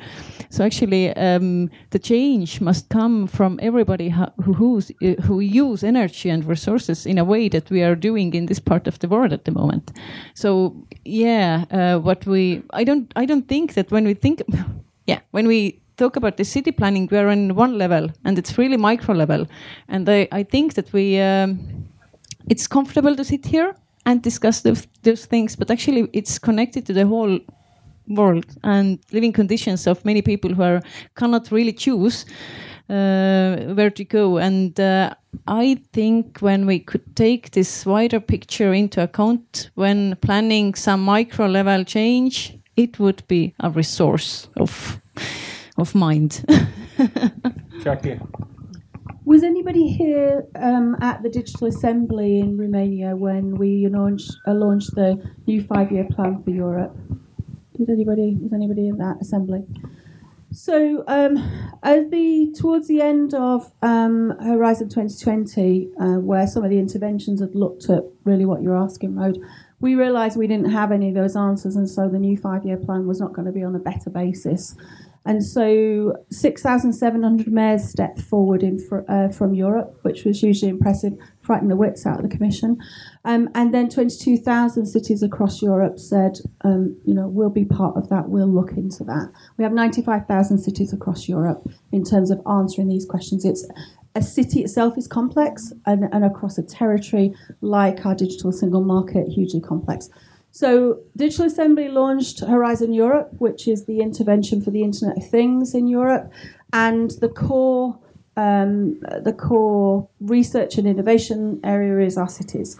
So 0.50 0.64
actually, 0.64 1.14
um, 1.16 1.70
the 1.90 1.98
change 1.98 2.60
must 2.60 2.88
come 2.88 3.26
from 3.26 3.58
everybody 3.62 4.08
who 4.10 4.52
who's, 4.52 4.90
uh, 5.02 5.14
who 5.22 5.40
use 5.40 5.84
energy 5.84 6.28
and 6.28 6.44
resources 6.44 7.06
in 7.06 7.18
a 7.18 7.24
way 7.24 7.48
that 7.48 7.70
we 7.70 7.82
are 7.82 7.94
doing 7.94 8.34
in 8.34 8.46
this 8.46 8.58
part 8.58 8.86
of 8.86 8.98
the 8.98 9.08
world 9.08 9.32
at 9.32 9.44
the 9.44 9.52
moment. 9.52 9.92
So 10.34 10.74
yeah, 11.04 11.64
uh, 11.70 11.98
what 11.98 12.26
we 12.26 12.62
I 12.72 12.84
don't 12.84 13.12
I 13.16 13.26
don't 13.26 13.48
think 13.48 13.74
that 13.74 13.90
when 13.90 14.04
we 14.04 14.14
think 14.14 14.42
yeah 15.06 15.20
when 15.30 15.46
we 15.46 15.80
talk 15.96 16.16
about 16.16 16.36
the 16.36 16.44
city 16.44 16.72
planning, 16.72 17.08
we 17.10 17.18
are 17.18 17.28
on 17.28 17.54
one 17.54 17.78
level 17.78 18.08
and 18.24 18.38
it's 18.38 18.58
really 18.58 18.76
micro 18.76 19.14
level, 19.14 19.46
and 19.88 20.08
I 20.08 20.28
I 20.32 20.42
think 20.42 20.74
that 20.74 20.92
we 20.92 21.20
um, 21.20 21.89
it's 22.50 22.66
comfortable 22.66 23.16
to 23.16 23.24
sit 23.24 23.46
here 23.46 23.74
and 24.04 24.22
discuss 24.22 24.60
those, 24.60 24.86
those 25.02 25.24
things, 25.24 25.56
but 25.56 25.70
actually 25.70 26.08
it's 26.12 26.38
connected 26.38 26.84
to 26.86 26.92
the 26.92 27.06
whole 27.06 27.38
world 28.08 28.44
and 28.64 28.98
living 29.12 29.32
conditions 29.32 29.86
of 29.86 30.04
many 30.04 30.20
people 30.20 30.52
who 30.52 30.62
are, 30.62 30.82
cannot 31.14 31.50
really 31.52 31.72
choose 31.72 32.26
uh, 32.88 33.56
where 33.74 33.90
to 33.90 34.04
go. 34.04 34.38
And 34.38 34.78
uh, 34.80 35.14
I 35.46 35.80
think 35.92 36.40
when 36.40 36.66
we 36.66 36.80
could 36.80 37.14
take 37.14 37.52
this 37.52 37.86
wider 37.86 38.18
picture 38.18 38.74
into 38.74 39.00
account 39.00 39.70
when 39.76 40.16
planning 40.16 40.74
some 40.74 41.02
micro 41.02 41.46
level 41.46 41.84
change, 41.84 42.58
it 42.76 42.98
would 42.98 43.22
be 43.28 43.54
a 43.60 43.70
resource 43.70 44.48
of 44.56 45.00
of 45.76 45.94
mind. 45.94 46.44
Jacqui. 47.82 48.20
Was 49.26 49.42
anybody 49.42 49.86
here 49.86 50.46
um, 50.54 50.96
at 51.02 51.22
the 51.22 51.28
Digital 51.28 51.66
Assembly 51.66 52.38
in 52.38 52.56
Romania 52.56 53.14
when 53.14 53.54
we 53.54 53.86
launched, 53.86 54.32
uh, 54.46 54.54
launched 54.54 54.94
the 54.94 55.22
new 55.46 55.62
five-year 55.62 56.08
plan 56.10 56.42
for 56.42 56.50
Europe? 56.50 56.96
Did 57.76 57.90
anybody 57.90 58.38
was 58.40 58.52
anybody 58.54 58.88
in 58.88 58.96
that 58.96 59.18
assembly? 59.20 59.64
So, 60.52 61.04
um, 61.06 61.36
as 61.82 62.08
the 62.10 62.54
towards 62.58 62.88
the 62.88 63.02
end 63.02 63.34
of 63.34 63.70
um, 63.82 64.36
Horizon 64.42 64.88
2020, 64.88 65.90
uh, 66.00 66.04
where 66.14 66.46
some 66.46 66.64
of 66.64 66.70
the 66.70 66.78
interventions 66.78 67.40
had 67.40 67.54
looked 67.54 67.90
at 67.90 68.02
really 68.24 68.46
what 68.46 68.62
you're 68.62 68.76
asking, 68.76 69.16
Rode, 69.16 69.38
we 69.80 69.94
realised 69.94 70.38
we 70.38 70.46
didn't 70.46 70.72
have 70.72 70.92
any 70.92 71.10
of 71.10 71.14
those 71.14 71.36
answers, 71.36 71.76
and 71.76 71.88
so 71.88 72.08
the 72.08 72.18
new 72.18 72.36
five-year 72.38 72.78
plan 72.78 73.06
was 73.06 73.20
not 73.20 73.34
going 73.34 73.46
to 73.46 73.52
be 73.52 73.62
on 73.62 73.76
a 73.76 73.78
better 73.78 74.10
basis. 74.10 74.74
And 75.26 75.44
so 75.44 76.14
6,700 76.30 77.52
mayors 77.52 77.84
stepped 77.84 78.20
forward 78.20 78.62
in 78.62 78.80
uh, 79.08 79.28
from 79.28 79.54
Europe, 79.54 79.98
which 80.02 80.24
was 80.24 80.40
hugely 80.40 80.68
impressive, 80.68 81.12
frightened 81.42 81.70
the 81.70 81.76
wits 81.76 82.06
out 82.06 82.16
of 82.16 82.22
the 82.22 82.34
Commission. 82.34 82.78
Um, 83.24 83.50
and 83.54 83.74
then 83.74 83.90
22,000 83.90 84.86
cities 84.86 85.22
across 85.22 85.60
Europe 85.60 85.98
said, 85.98 86.38
um, 86.62 86.98
you 87.04 87.12
know, 87.12 87.28
we'll 87.28 87.50
be 87.50 87.66
part 87.66 87.96
of 87.96 88.08
that, 88.08 88.30
we'll 88.30 88.48
look 88.48 88.72
into 88.72 89.04
that. 89.04 89.30
We 89.58 89.64
have 89.64 89.72
95,000 89.72 90.58
cities 90.58 90.92
across 90.92 91.28
Europe 91.28 91.68
in 91.92 92.02
terms 92.02 92.30
of 92.30 92.40
answering 92.50 92.88
these 92.88 93.04
questions. 93.04 93.44
It's 93.44 93.68
a 94.14 94.22
city 94.22 94.62
itself 94.62 94.98
is 94.98 95.06
complex, 95.06 95.72
and, 95.86 96.04
and 96.12 96.24
across 96.24 96.58
a 96.58 96.62
territory 96.62 97.32
like 97.60 98.04
our 98.04 98.14
digital 98.14 98.52
single 98.52 98.82
market, 98.82 99.28
hugely 99.28 99.60
complex. 99.60 100.08
So, 100.52 101.00
Digital 101.16 101.46
Assembly 101.46 101.88
launched 101.88 102.40
Horizon 102.40 102.92
Europe, 102.92 103.30
which 103.38 103.68
is 103.68 103.84
the 103.84 104.00
intervention 104.00 104.60
for 104.60 104.70
the 104.70 104.82
Internet 104.82 105.18
of 105.18 105.30
Things 105.30 105.74
in 105.74 105.86
Europe, 105.86 106.32
and 106.72 107.12
the 107.12 107.28
core 107.28 107.98
um, 108.36 109.00
the 109.00 109.34
core 109.36 110.08
research 110.20 110.78
and 110.78 110.86
innovation 110.86 111.60
area 111.62 112.06
is 112.06 112.16
our 112.16 112.28
cities. 112.28 112.78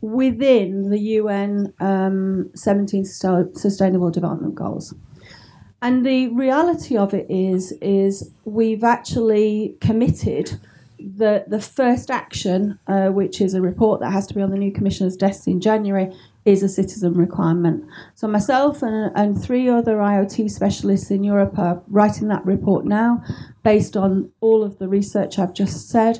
Within 0.00 0.90
the 0.90 0.98
UN 0.98 1.72
um, 1.80 2.50
17 2.54 3.04
Sustainable 3.04 4.10
Development 4.10 4.54
Goals. 4.54 4.94
And 5.80 6.06
the 6.06 6.28
reality 6.28 6.96
of 6.96 7.12
it 7.12 7.26
is, 7.28 7.72
is 7.80 8.30
we've 8.44 8.84
actually 8.84 9.74
committed 9.80 10.60
the 10.98 11.44
the 11.48 11.60
first 11.60 12.10
action, 12.10 12.78
uh, 12.86 13.08
which 13.08 13.40
is 13.40 13.54
a 13.54 13.60
report 13.60 14.00
that 14.00 14.12
has 14.12 14.26
to 14.28 14.34
be 14.34 14.40
on 14.40 14.50
the 14.50 14.56
new 14.56 14.70
commissioner's 14.70 15.16
desk 15.16 15.48
in 15.48 15.60
January, 15.60 16.14
is 16.44 16.62
a 16.62 16.68
citizen 16.68 17.14
requirement. 17.14 17.84
So 18.14 18.26
myself 18.26 18.82
and, 18.82 19.12
and 19.14 19.40
three 19.40 19.68
other 19.68 19.96
IoT 19.96 20.50
specialists 20.50 21.10
in 21.10 21.22
Europe 21.22 21.58
are 21.58 21.82
writing 21.88 22.28
that 22.28 22.44
report 22.44 22.84
now 22.84 23.22
based 23.62 23.96
on 23.96 24.30
all 24.40 24.64
of 24.64 24.78
the 24.78 24.88
research 24.88 25.38
I've 25.38 25.54
just 25.54 25.88
said. 25.88 26.18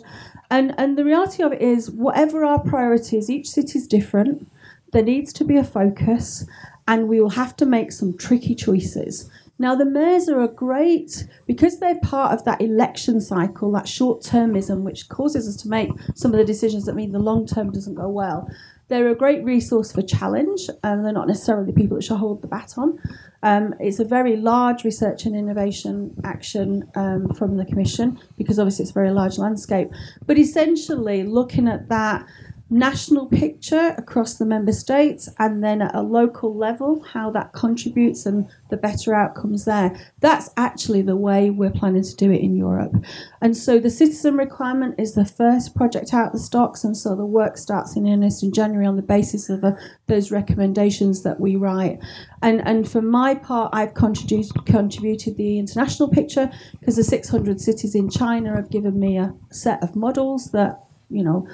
And, 0.51 0.75
and 0.79 0.97
the 0.97 1.05
reality 1.05 1.43
of 1.43 1.53
it 1.53 1.63
is, 1.63 1.91
whatever 1.91 2.45
our 2.45 2.61
priorities, 2.61 3.31
each 3.31 3.49
city 3.49 3.79
is 3.79 3.87
different. 3.87 4.49
There 4.93 5.03
needs 5.03 5.33
to 5.35 5.45
be 5.45 5.57
a 5.57 5.65
focus, 5.65 6.47
and 6.87 7.09
we 7.09 7.21
will 7.21 7.31
have 7.31 7.57
to 7.57 7.67
make 7.67 7.91
some 7.91 8.17
tricky 8.17 8.55
choices. 8.55 9.31
Now, 9.59 9.75
the 9.75 9.85
mayors 9.85 10.29
are 10.29 10.41
a 10.41 10.49
great, 10.49 11.27
because 11.47 11.79
they're 11.79 12.01
part 12.01 12.33
of 12.33 12.45
that 12.45 12.61
election 12.61 13.21
cycle, 13.21 13.71
that 13.73 13.89
short 13.89 14.23
termism, 14.23 14.83
which 14.83 15.09
causes 15.09 15.49
us 15.49 15.57
to 15.63 15.69
make 15.69 15.91
some 16.15 16.33
of 16.33 16.39
the 16.39 16.45
decisions 16.45 16.85
that 16.85 16.97
mean 16.97 17.13
the 17.13 17.19
long 17.19 17.47
term 17.47 17.71
doesn't 17.71 17.95
go 17.95 18.09
well. 18.09 18.49
They're 18.93 19.09
a 19.09 19.15
great 19.15 19.43
resource 19.43 19.91
for 19.91 20.03
challenge, 20.03 20.69
and 20.85 21.03
they're 21.03 21.15
not 21.15 21.27
necessarily 21.27 21.65
the 21.65 21.73
people 21.73 21.97
that 21.97 22.03
should 22.03 22.19
hold 22.19 22.43
the 22.43 22.47
baton. 22.47 22.99
Um, 23.43 23.75
it's 23.81 24.01
a 24.01 24.05
very 24.05 24.37
large 24.37 24.85
research 24.85 25.25
and 25.25 25.35
innovation 25.35 26.15
action 26.25 26.87
um, 26.95 27.33
from 27.33 27.57
the 27.57 27.65
Commission 27.65 28.21
because 28.37 28.59
obviously 28.59 28.83
it's 28.83 28.91
a 28.91 28.93
very 28.93 29.11
large 29.11 29.39
landscape. 29.39 29.89
But 30.27 30.37
essentially, 30.37 31.23
looking 31.23 31.69
at 31.69 31.89
that 31.89 32.27
national 32.73 33.27
picture 33.27 33.95
across 33.99 34.35
the 34.35 34.47
member 34.47 34.73
states 34.73 35.29
and 35.39 35.63
then 35.63 35.83
at 35.83 35.95
a 35.95 36.01
local 36.01 36.57
level 36.57 37.03
how 37.03 37.31
that 37.31 37.53
contributes 37.53 38.25
and 38.25 38.49
the 38.71 38.79
better 38.79 39.15
outcomes 39.15 39.67
there. 39.67 39.95
That's 40.21 40.49
actually 40.57 41.03
the 41.03 41.15
way 41.15 41.51
we're 41.51 41.71
planning 41.71 42.03
to 42.03 42.17
do 42.17 42.33
it 42.33 42.41
in 42.41 42.57
Europe. 42.57 42.95
And 43.43 43.55
so 43.55 43.79
the 43.79 43.91
citizen 43.91 44.39
requirement 44.39 44.95
is 44.99 45.13
the 45.13 45.27
first 45.27 45.77
project 45.77 46.15
out 46.15 46.29
of 46.29 46.33
the 46.33 46.39
stocks 46.39 46.83
and 46.83 46.97
so 46.97 47.15
the 47.15 47.27
work 47.27 47.59
starts 47.59 47.95
in 47.95 48.09
earnest 48.09 48.43
in 48.43 48.55
January 48.55 48.87
on 48.87 48.97
the 48.97 49.03
basis 49.03 49.51
of 49.51 49.63
uh, 49.63 49.73
those 50.07 50.31
recommendations 50.31 51.25
that 51.25 51.39
we 51.39 51.57
write. 51.57 51.99
And 52.41 52.67
and 52.67 52.91
for 52.91 53.03
my 53.03 53.35
part 53.35 53.69
I've 53.75 53.93
contributed 53.93 54.65
contributed 54.65 55.37
the 55.37 55.59
international 55.59 56.09
picture 56.09 56.51
because 56.81 56.97
the 56.97 57.05
600 57.05 57.61
cities 57.61 57.95
in 57.95 58.09
China 58.09 58.57
have 58.57 58.71
given 58.71 58.99
me 58.99 59.19
a 59.19 59.35
set 59.51 59.83
of 59.83 59.95
models 59.95 60.53
that 60.53 60.81
you 61.11 61.23
know 61.23 61.47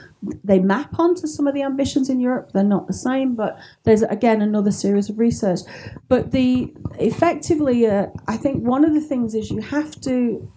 they 0.45 0.59
map 0.59 0.99
onto 0.99 1.27
some 1.27 1.47
of 1.47 1.55
the 1.55 1.63
ambitions 1.63 2.09
in 2.09 2.21
Europe. 2.21 2.53
They're 2.53 2.65
not 2.65 2.87
the 2.87 2.93
same, 2.93 3.35
but 3.35 3.59
there's 3.85 4.03
again 4.03 4.41
another 4.41 4.71
series 4.71 5.09
of 5.09 5.19
research. 5.19 5.61
But 6.09 6.31
the 6.31 6.73
effectively, 6.99 7.87
uh, 7.87 8.07
I 8.27 8.37
think 8.37 8.65
one 8.65 8.85
of 8.85 8.95
the 8.95 9.01
things 9.01 9.35
is 9.35 9.51
you 9.51 9.61
have 9.61 10.01
to 10.03 10.51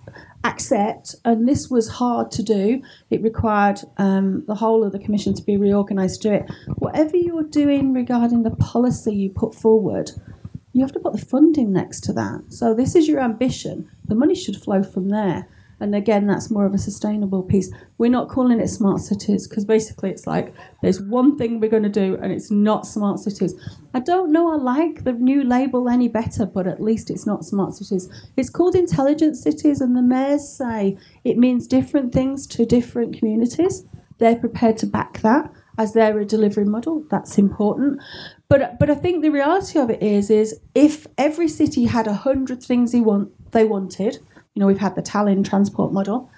accept, 0.43 1.15
and 1.25 1.47
this 1.47 1.69
was 1.69 1.87
hard 1.87 2.31
to 2.31 2.43
do. 2.43 2.81
It 3.09 3.21
required 3.21 3.79
um, 3.97 4.43
the 4.47 4.55
whole 4.55 4.83
of 4.83 4.91
the 4.91 4.99
commission 4.99 5.33
to 5.35 5.43
be 5.43 5.57
reorganised 5.57 6.21
to 6.21 6.29
do 6.29 6.35
it. 6.35 6.51
Whatever 6.77 7.17
you're 7.17 7.43
doing 7.43 7.93
regarding 7.93 8.43
the 8.43 8.51
policy 8.51 9.13
you 9.15 9.29
put 9.29 9.55
forward. 9.55 10.11
You 10.73 10.81
have 10.83 10.93
to 10.93 11.01
put 11.01 11.11
the 11.11 11.25
funding 11.25 11.73
next 11.73 12.01
to 12.05 12.13
that. 12.13 12.45
So, 12.47 12.73
this 12.73 12.95
is 12.95 13.05
your 13.05 13.19
ambition. 13.19 13.89
The 14.07 14.15
money 14.15 14.35
should 14.35 14.55
flow 14.55 14.83
from 14.83 15.09
there. 15.09 15.45
And 15.81 15.95
again, 15.95 16.27
that's 16.27 16.51
more 16.51 16.65
of 16.65 16.75
a 16.75 16.77
sustainable 16.77 17.41
piece. 17.41 17.71
We're 17.97 18.11
not 18.11 18.29
calling 18.29 18.59
it 18.59 18.67
smart 18.67 19.01
cities 19.01 19.47
because 19.47 19.65
basically 19.65 20.11
it's 20.11 20.27
like 20.27 20.53
there's 20.83 21.01
one 21.01 21.37
thing 21.37 21.59
we're 21.59 21.71
going 21.71 21.81
to 21.83 21.89
do 21.89 22.19
and 22.21 22.31
it's 22.31 22.51
not 22.51 22.85
smart 22.85 23.19
cities. 23.19 23.55
I 23.95 23.99
don't 23.99 24.31
know 24.31 24.53
I 24.53 24.57
like 24.57 25.03
the 25.03 25.13
new 25.13 25.43
label 25.43 25.89
any 25.89 26.07
better, 26.07 26.45
but 26.45 26.67
at 26.67 26.81
least 26.81 27.09
it's 27.09 27.25
not 27.25 27.43
smart 27.43 27.73
cities. 27.73 28.07
It's 28.37 28.49
called 28.49 28.75
intelligent 28.75 29.37
cities, 29.37 29.81
and 29.81 29.97
the 29.97 30.03
mayors 30.03 30.47
say 30.47 30.97
it 31.23 31.37
means 31.37 31.65
different 31.65 32.13
things 32.13 32.45
to 32.47 32.65
different 32.65 33.17
communities. 33.17 33.83
They're 34.19 34.35
prepared 34.35 34.77
to 34.77 34.85
back 34.85 35.21
that 35.21 35.51
as 35.79 35.93
their 35.93 36.23
delivery 36.25 36.65
model. 36.65 37.03
That's 37.09 37.39
important. 37.39 37.99
But 38.49 38.77
but 38.77 38.91
I 38.91 38.95
think 38.95 39.23
the 39.23 39.29
reality 39.29 39.79
of 39.79 39.89
it 39.89 40.03
is 40.03 40.29
is 40.29 40.59
if 40.75 41.07
every 41.17 41.47
city 41.47 41.85
had 41.85 42.05
a 42.05 42.13
hundred 42.13 42.61
things 42.61 42.91
they 42.91 43.01
want 43.01 43.31
they 43.51 43.65
wanted 43.65 44.19
you 44.53 44.59
know, 44.59 44.67
we've 44.67 44.77
had 44.77 44.95
the 44.95 45.01
Tallinn 45.01 45.47
transport 45.47 45.93
model. 45.93 46.29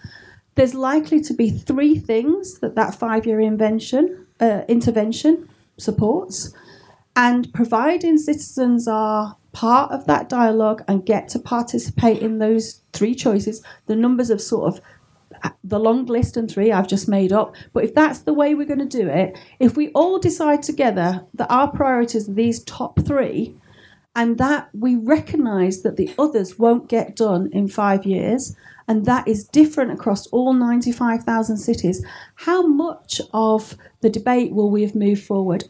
There's 0.56 0.76
likely 0.76 1.20
to 1.22 1.34
be 1.34 1.50
three 1.50 1.98
things 1.98 2.60
that 2.60 2.76
that 2.76 2.96
five-year 2.96 3.40
invention 3.40 4.28
uh, 4.40 4.62
intervention 4.68 5.50
supports, 5.78 6.54
and 7.16 7.52
providing 7.54 8.18
citizens 8.18 8.88
are 8.88 9.38
part 9.52 9.92
of 9.92 10.06
that 10.08 10.30
dialogue 10.30 10.84
and 10.88 11.06
get 11.06 11.28
to 11.30 11.40
participate 11.40 12.22
in 12.22 12.40
those 12.40 12.82
three 12.92 13.16
choices, 13.16 13.64
the 13.86 13.96
numbers 13.96 14.30
of 14.30 14.42
sort 14.42 14.74
of 14.74 14.82
the 15.64 15.80
long 15.80 16.06
list 16.06 16.38
and 16.38 16.50
three 16.50 16.72
I've 16.72 16.88
just 16.88 17.08
made 17.08 17.32
up. 17.32 17.56
But 17.74 17.84
if 17.84 17.94
that's 17.94 18.20
the 18.20 18.34
way 18.34 18.56
we're 18.56 18.66
going 18.66 18.88
to 18.88 18.98
do 18.98 19.08
it, 19.08 19.38
if 19.60 19.76
we 19.76 19.90
all 19.90 20.20
decide 20.20 20.64
together 20.64 21.26
that 21.34 21.52
our 21.52 21.70
priorities 21.70 22.30
are 22.30 22.34
these 22.34 22.64
top 22.64 23.00
three, 23.06 23.56
and 24.16 24.38
that 24.38 24.70
we 24.74 24.96
recognize 24.96 25.82
that 25.82 25.98
the 25.98 26.14
others 26.20 26.60
won't 26.60 26.88
get 26.88 27.16
done 27.16 27.50
in 27.52 27.68
five 27.68 28.06
years, 28.06 28.56
and 28.88 29.06
that 29.06 29.28
is 29.28 29.46
different 29.46 29.92
across 29.92 30.28
all 30.28 30.54
95,000 30.54 31.58
cities. 31.58 32.06
How 32.36 32.66
much 32.66 33.22
of 33.34 33.76
the 34.02 34.10
debate 34.10 34.54
will 34.54 34.70
we 34.70 34.82
have 34.84 34.96
moved 34.96 35.24
forward? 35.24 35.66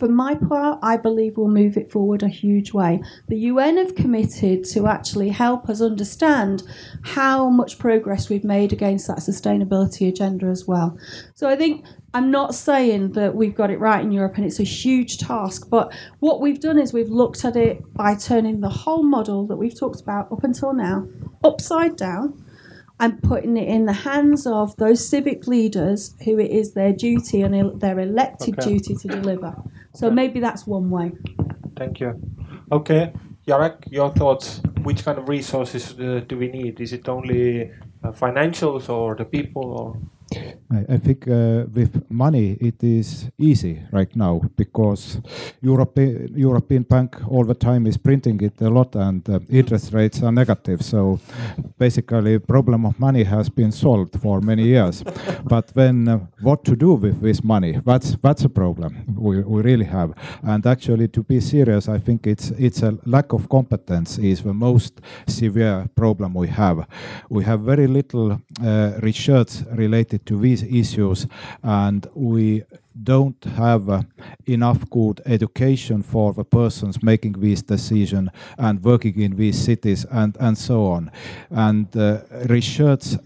For 0.00 0.08
my 0.08 0.34
part, 0.34 0.78
I 0.82 0.96
believe 0.96 1.36
we'll 1.36 1.48
move 1.48 1.76
it 1.76 1.92
forward 1.92 2.22
a 2.22 2.28
huge 2.28 2.72
way. 2.72 3.02
The 3.28 3.36
UN 3.36 3.76
have 3.76 3.94
committed 3.94 4.64
to 4.70 4.86
actually 4.86 5.28
help 5.28 5.68
us 5.68 5.82
understand 5.82 6.62
how 7.02 7.50
much 7.50 7.78
progress 7.78 8.30
we've 8.30 8.42
made 8.42 8.72
against 8.72 9.06
that 9.08 9.18
sustainability 9.18 10.08
agenda 10.08 10.46
as 10.46 10.66
well. 10.66 10.96
So 11.34 11.50
I 11.50 11.54
think 11.54 11.84
I'm 12.14 12.30
not 12.30 12.54
saying 12.54 13.12
that 13.12 13.34
we've 13.34 13.54
got 13.54 13.70
it 13.70 13.78
right 13.78 14.02
in 14.02 14.10
Europe 14.10 14.38
and 14.38 14.46
it's 14.46 14.58
a 14.58 14.64
huge 14.64 15.18
task, 15.18 15.68
but 15.68 15.92
what 16.20 16.40
we've 16.40 16.60
done 16.60 16.78
is 16.78 16.94
we've 16.94 17.10
looked 17.10 17.44
at 17.44 17.54
it 17.54 17.82
by 17.92 18.14
turning 18.14 18.62
the 18.62 18.70
whole 18.70 19.02
model 19.02 19.46
that 19.48 19.56
we've 19.56 19.78
talked 19.78 20.00
about 20.00 20.32
up 20.32 20.44
until 20.44 20.72
now 20.72 21.06
upside 21.44 21.96
down 21.96 22.42
and 23.00 23.22
putting 23.22 23.58
it 23.58 23.68
in 23.68 23.84
the 23.84 23.92
hands 23.92 24.46
of 24.46 24.74
those 24.76 25.06
civic 25.06 25.46
leaders 25.46 26.14
who 26.24 26.38
it 26.38 26.50
is 26.50 26.72
their 26.72 26.94
duty 26.94 27.42
and 27.42 27.78
their 27.82 27.98
elected 27.98 28.58
okay. 28.58 28.70
duty 28.70 28.94
to 28.94 29.08
deliver. 29.08 29.54
So 29.94 30.06
okay. 30.06 30.14
maybe 30.14 30.40
that's 30.40 30.66
one 30.66 30.90
way. 30.90 31.12
Thank 31.76 32.00
you. 32.00 32.20
Okay, 32.72 33.12
Jarek, 33.46 33.90
your 33.90 34.10
thoughts? 34.10 34.60
Which 34.82 35.04
kind 35.04 35.18
of 35.18 35.28
resources 35.28 35.98
uh, 35.98 36.22
do 36.26 36.38
we 36.38 36.48
need? 36.48 36.80
Is 36.80 36.92
it 36.92 37.08
only 37.08 37.70
uh, 38.02 38.12
financials 38.12 38.88
or 38.88 39.14
the 39.14 39.24
people 39.24 39.64
or? 39.64 39.96
I, 40.70 40.94
I 40.94 40.98
think 40.98 41.26
uh, 41.28 41.64
with 41.72 42.10
money 42.10 42.56
it 42.60 42.82
is 42.82 43.30
easy 43.38 43.82
right 43.92 44.14
now 44.14 44.40
because 44.56 45.20
European 45.60 46.32
European 46.36 46.84
Bank 46.84 47.16
all 47.28 47.44
the 47.44 47.54
time 47.54 47.86
is 47.86 47.96
printing 47.96 48.40
it 48.40 48.60
a 48.60 48.70
lot 48.70 48.94
and 48.94 49.28
uh, 49.28 49.40
interest 49.48 49.92
rates 49.92 50.22
are 50.22 50.32
negative. 50.32 50.82
So 50.82 51.18
basically, 51.78 52.38
problem 52.38 52.86
of 52.86 52.98
money 52.98 53.24
has 53.24 53.48
been 53.48 53.72
solved 53.72 54.20
for 54.20 54.40
many 54.40 54.64
years. 54.64 55.02
but 55.44 55.68
then, 55.74 56.08
uh, 56.08 56.18
what 56.42 56.64
to 56.64 56.76
do 56.76 56.94
with 56.94 57.20
this 57.20 57.42
money? 57.42 57.80
That's 57.84 58.16
that's 58.22 58.44
a 58.44 58.48
problem 58.48 59.04
we, 59.16 59.42
we 59.42 59.62
really 59.62 59.86
have. 59.86 60.14
And 60.42 60.66
actually, 60.66 61.08
to 61.08 61.22
be 61.22 61.40
serious, 61.40 61.88
I 61.88 61.98
think 61.98 62.26
it's 62.26 62.50
it's 62.58 62.82
a 62.82 62.96
lack 63.04 63.32
of 63.32 63.48
competence 63.48 64.18
is 64.18 64.42
the 64.42 64.54
most 64.54 65.00
severe 65.26 65.88
problem 65.94 66.34
we 66.34 66.48
have. 66.48 66.86
We 67.28 67.44
have 67.44 67.60
very 67.60 67.86
little 67.86 68.40
uh, 68.64 68.92
research 69.02 69.62
related 69.72 70.19
to 70.26 70.38
these 70.38 70.62
issues 70.62 71.26
and 71.62 72.06
we 72.14 72.62
don't 73.02 73.42
have 73.56 73.88
uh, 73.88 74.02
enough 74.46 74.88
good 74.90 75.20
education 75.26 76.02
for 76.02 76.32
the 76.32 76.44
persons 76.44 77.02
making 77.02 77.32
these 77.40 77.62
decisions 77.62 78.28
and 78.58 78.82
working 78.82 79.20
in 79.20 79.36
these 79.36 79.58
cities 79.58 80.04
and, 80.10 80.36
and 80.40 80.58
so 80.58 80.86
on. 80.86 81.10
And 81.50 81.94
uh, 81.96 82.22
research, 82.48 83.16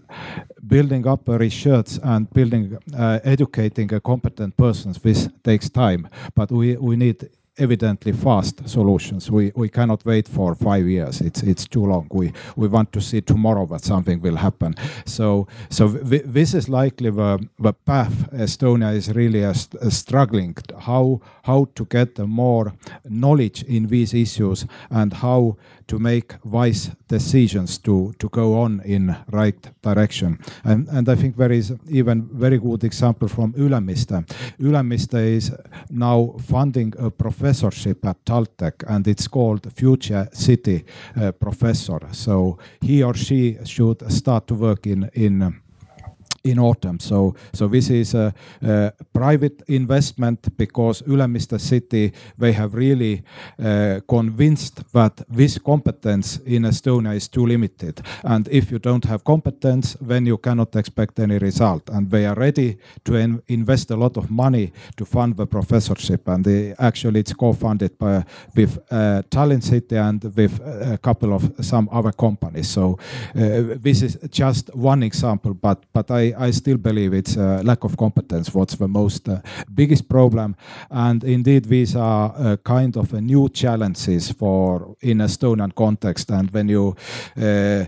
building 0.67 1.07
up 1.07 1.27
a 1.27 1.37
research 1.37 1.99
and 2.03 2.31
building, 2.31 2.77
uh, 2.97 3.19
educating 3.23 3.93
a 3.93 3.99
competent 3.99 4.55
persons, 4.55 4.99
this 4.99 5.29
takes 5.43 5.69
time, 5.69 6.07
but 6.35 6.51
we, 6.51 6.77
we 6.77 6.95
need 6.95 7.29
evidently 7.57 8.11
fast 8.11 8.67
solutions. 8.67 9.31
We 9.31 9.51
we 9.55 9.69
cannot 9.69 10.05
wait 10.05 10.27
for 10.27 10.55
five 10.55 10.85
years. 10.87 11.21
It's 11.21 11.43
it's 11.43 11.67
too 11.67 11.85
long. 11.85 12.07
We 12.11 12.33
we 12.55 12.67
want 12.67 12.91
to 12.91 13.01
see 13.01 13.21
tomorrow 13.21 13.65
that 13.67 13.83
something 13.83 14.21
will 14.21 14.35
happen. 14.35 14.75
So 15.05 15.47
so 15.69 15.87
this 15.87 16.53
is 16.53 16.69
likely 16.69 17.09
the 17.11 17.47
the 17.59 17.73
path 17.73 18.29
Estonia 18.33 18.93
is 18.95 19.09
really 19.15 19.43
uh, 19.45 19.53
a, 19.53 19.85
a 19.85 19.87
uh, 19.87 19.89
struggling. 19.89 20.57
How 20.79 21.21
how 21.43 21.67
to 21.75 21.85
get 21.85 22.17
more 22.19 22.73
knowledge 23.03 23.63
in 23.63 23.87
these 23.87 24.13
issues 24.13 24.65
and 24.89 25.13
how 25.13 25.57
to 25.87 25.99
make 25.99 26.35
wise 26.43 26.91
decisions 27.07 27.79
to 27.79 28.13
to 28.19 28.29
go 28.29 28.61
on 28.61 28.81
in 28.85 29.15
right 29.31 29.69
direction. 29.81 30.39
And 30.63 30.87
and 30.89 31.09
I 31.09 31.15
think 31.15 31.37
there 31.37 31.55
is 31.55 31.73
even 31.89 32.29
very 32.39 32.57
good 32.59 32.83
example 32.83 33.27
from 33.27 33.53
Ülemiste. 33.53 34.23
Ülemiste 34.59 35.35
is 35.35 35.51
now 35.89 36.35
funding 36.39 36.93
a 36.99 37.09
professorship 37.09 38.05
at 38.05 38.17
Taltech, 38.25 38.83
and 38.87 39.07
it's 39.07 39.27
called 39.27 39.71
Future 39.73 40.27
City 40.33 40.85
uh, 41.15 41.31
Professor. 41.31 41.99
So 42.11 42.57
he 42.81 43.03
or 43.03 43.15
she 43.15 43.57
should 43.63 44.11
start 44.11 44.47
to 44.47 44.55
work 44.55 44.87
in 44.87 45.09
in 45.13 45.64
in 46.45 46.59
autumn. 46.59 46.99
So, 46.99 47.35
this 47.71 47.89
is 47.89 48.13
a, 48.13 48.33
private 49.13 49.63
investment 49.67 50.57
because 50.57 51.03
Ülemiste 51.07 51.59
city, 51.59 52.13
they 52.37 52.51
have 52.53 52.73
really 52.73 53.23
uh, 53.59 53.99
convinced 54.07 54.83
that 54.93 55.21
this 55.29 55.57
competence 55.57 56.39
in 56.45 56.65
Estonia 56.65 57.15
is 57.15 57.29
too 57.29 57.45
limited. 57.45 58.01
And 58.23 58.47
if 58.51 58.71
you 58.71 58.79
don't 58.79 59.05
have 59.05 59.23
competence, 59.23 59.97
then 60.01 60.25
you 60.25 60.37
cannot 60.37 60.75
expect 60.75 61.19
any 61.19 61.37
result. 61.37 61.89
And 61.89 62.09
they 62.09 62.25
are 62.25 62.35
ready 62.35 62.77
to 63.03 63.41
invest 63.47 63.91
a 63.91 63.95
lot 63.95 64.17
of 64.17 64.29
money 64.29 64.71
to 64.97 65.05
fund 65.05 65.37
the 65.37 65.45
professorship. 65.45 66.27
And 66.27 66.45
actually 66.79 67.21
it's 67.21 67.33
co-funded 67.33 67.91
with 68.55 68.77
uh, 68.91 69.21
Tallinn 69.29 69.63
City 69.63 69.97
and 69.97 70.23
with 70.23 70.59
a 70.61 70.97
couple 70.97 71.33
of 71.33 71.51
some 71.61 71.89
other 71.91 72.11
companies. 72.11 72.69
So 72.69 72.97
uh, 73.35 73.77
this 73.81 74.01
is 74.01 74.17
just 74.29 74.75
one 74.75 75.03
example, 75.03 75.53
but, 75.53 75.83
but 75.93 76.11
I, 76.11 76.33
I, 76.37 76.51
still 76.51 76.77
believe 76.77 77.13
it's 77.13 77.37
uh, 77.37 77.61
lack 77.63 77.83
of 77.83 77.97
competence 77.97 78.53
what's 78.53 78.75
the 78.75 78.87
most 78.87 79.29
uh, 79.29 79.41
biggest 79.73 80.07
problem. 80.09 80.55
And 80.89 81.23
indeed, 81.23 81.65
these 81.65 81.95
are 81.95 82.33
uh, 82.37 82.57
kind 82.57 82.97
of 82.97 83.13
a 83.13 83.21
new 83.21 83.49
challenges 83.49 84.31
for 84.31 84.95
in 85.01 85.19
Estonian 85.19 85.73
context. 85.73 86.31
And 86.31 86.51
when 86.51 86.69
you 86.69 86.95
uh, 87.37 87.85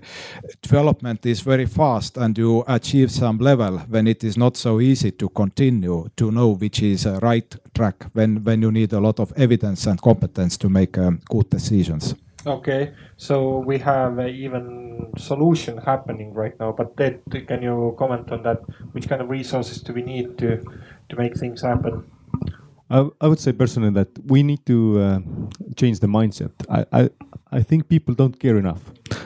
development 0.61 1.25
is 1.25 1.41
very 1.41 1.65
fast 1.65 2.17
and 2.17 2.37
you 2.37 2.63
achieve 2.67 3.11
some 3.11 3.37
level, 3.37 3.79
when 3.89 4.07
it 4.07 4.23
is 4.23 4.37
not 4.37 4.57
so 4.57 4.79
easy 4.79 5.11
to 5.11 5.29
continue 5.29 6.09
to 6.15 6.31
know 6.31 6.49
which 6.49 6.81
is 6.81 7.05
a 7.05 7.19
right 7.19 7.55
track. 7.73 8.05
When 8.13 8.43
when 8.43 8.61
you 8.61 8.71
need 8.71 8.93
a 8.93 8.99
lot 8.99 9.19
of 9.19 9.31
evidence 9.37 9.89
and 9.89 10.01
competence 10.01 10.57
to 10.57 10.69
make 10.69 10.97
um, 10.97 11.19
good 11.29 11.49
decisions. 11.49 12.15
Okay, 12.47 12.93
so 13.17 13.59
we 13.59 13.77
have 13.79 14.19
uh, 14.19 14.27
even 14.27 15.11
solution 15.17 15.77
happening 15.77 16.33
right 16.33 16.57
now. 16.61 16.71
But 16.71 16.95
Ted, 16.95 17.19
can 17.45 17.61
you 17.61 17.93
comment 17.99 18.31
on 18.31 18.43
that? 18.43 18.61
Which 18.93 19.09
kind 19.09 19.21
of 19.21 19.29
resources 19.29 19.81
do 19.81 19.91
we 19.91 20.01
need 20.01 20.37
to 20.37 20.63
to 21.09 21.15
make 21.17 21.35
things 21.35 21.61
happen? 21.61 22.09
I, 22.89 23.09
I 23.19 23.27
would 23.27 23.39
say 23.39 23.51
personally 23.51 23.91
that 23.99 24.07
we 24.27 24.43
need 24.43 24.65
to 24.65 24.99
uh, 24.99 25.19
change 25.75 25.99
the 25.99 26.07
mindset. 26.07 26.51
I, 26.69 26.85
I 26.93 27.09
I 27.51 27.63
think 27.63 27.89
people 27.89 28.15
don't 28.15 28.39
care 28.39 28.55
enough, 28.55 28.79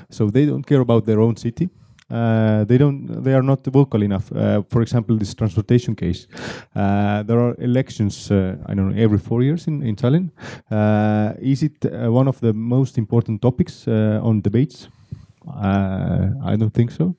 so 0.10 0.32
they 0.32 0.48
don't 0.48 0.66
care 0.66 0.82
about 0.82 1.06
their 1.06 1.22
own 1.22 1.36
city. 1.36 1.70
Uh, 2.12 2.66
they 2.66 2.78
don't. 2.78 3.24
They 3.24 3.34
are 3.34 3.42
not 3.42 3.66
vocal 3.66 4.04
enough. 4.04 4.32
Uh, 4.32 4.64
for 4.70 4.82
example, 4.82 5.18
this 5.18 5.34
transportation 5.34 5.96
case. 5.96 6.28
Uh, 6.76 7.24
there 7.24 7.40
are 7.40 7.56
elections. 7.60 8.30
uh, 8.32 8.58
I 8.66 8.74
don't 8.74 8.90
know 8.90 9.02
every 9.02 9.20
four 9.20 9.42
years 9.42 9.68
in 9.68 9.82
in 9.82 9.96
Tallinn. 9.96 10.30
Uh, 10.70 11.34
is 11.40 11.64
it 11.64 11.86
uh, 11.86 12.12
one 12.12 12.28
of 12.28 12.40
the 12.42 12.54
most 12.54 12.98
important 12.98 13.42
topics 13.42 13.88
on 13.88 14.42
debates? 14.42 14.90
Uh, 15.48 16.30
I 16.44 16.56
don't 16.56 16.74
think 16.74 16.92
so. 16.92 17.16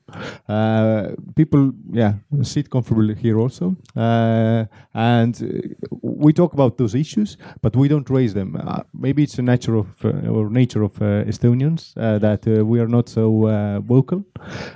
Uh, 0.47 1.09
people, 1.35 1.73
yeah, 1.91 2.13
sit 2.41 2.69
comfortably 2.69 3.15
here 3.15 3.37
also, 3.37 3.75
uh, 3.95 4.65
and 4.93 5.75
we 6.01 6.31
talk 6.33 6.53
about 6.53 6.77
those 6.77 6.95
issues, 6.95 7.37
but 7.61 7.75
we 7.75 7.87
don't 7.87 8.09
raise 8.09 8.33
them. 8.33 8.55
Uh, 8.55 8.81
maybe 8.93 9.23
it's 9.23 9.37
a 9.39 9.41
nature 9.41 9.75
of 9.75 9.87
uh, 10.05 10.29
or 10.29 10.49
nature 10.49 10.83
of 10.83 10.95
uh, 11.01 11.25
Estonians 11.25 11.93
uh, 11.97 12.17
that 12.19 12.47
uh, 12.47 12.65
we 12.65 12.79
are 12.79 12.87
not 12.87 13.09
so 13.09 13.47
uh, 13.47 13.79
vocal. 13.81 14.23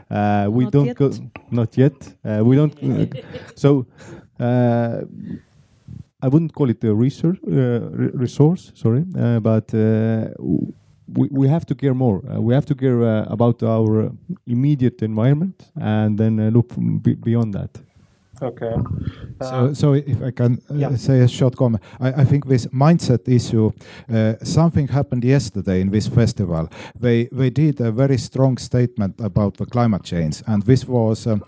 Uh, 0.09 0.47
we 0.49 0.63
Not 0.65 0.73
don't 0.73 0.85
yet. 0.87 0.97
go, 0.97 1.11
not 1.51 1.77
yet. 1.77 1.93
Uh, 2.25 2.41
we 2.43 2.55
don't. 2.55 2.75
So. 3.55 3.85
Uh, 4.39 5.01
I 6.19 6.27
wouldn't 6.29 6.53
call 6.55 6.69
it 6.71 6.83
a 6.83 6.95
research, 6.95 7.37
uh, 7.47 7.79
resource, 8.17 8.71
sorry, 8.73 9.05
uh, 9.15 9.39
but 9.39 9.71
uh, 9.73 10.29
we, 11.13 11.27
we 11.31 11.47
have 11.47 11.65
to 11.65 11.75
care 11.75 11.93
more. 11.93 12.21
Uh, 12.29 12.41
we 12.41 12.53
have 12.53 12.65
to 12.65 12.75
care 12.75 13.03
uh, 13.03 13.25
about 13.25 13.63
our 13.63 14.11
immediate 14.45 15.01
environment 15.01 15.69
and 15.79 16.17
then 16.17 16.39
uh, 16.39 16.49
look 16.49 16.69
beyond 17.23 17.53
that. 17.53 17.79
Okay. 18.41 18.75
So, 19.41 19.73
so 19.73 19.93
if 19.93 20.21
I 20.21 20.31
can 20.31 20.59
uh, 20.69 20.75
yeah. 20.75 20.95
say 20.95 21.21
a 21.21 21.27
short 21.27 21.55
comment, 21.55 21.83
I, 21.99 22.21
I 22.21 22.25
think 22.25 22.47
this 22.47 22.65
mindset 22.67 23.27
issue, 23.27 23.71
uh, 24.13 24.33
something 24.43 24.87
happened 24.87 25.23
yesterday 25.23 25.81
in 25.81 25.89
this 25.91 26.07
festival. 26.07 26.69
They 26.99 27.29
they 27.31 27.49
did 27.49 27.81
a 27.81 27.91
very 27.91 28.17
strong 28.17 28.57
statement 28.57 29.19
about 29.19 29.57
the 29.57 29.65
climate 29.65 30.03
change, 30.03 30.43
and 30.47 30.63
this 30.63 30.87
was 30.87 31.27
um, 31.27 31.43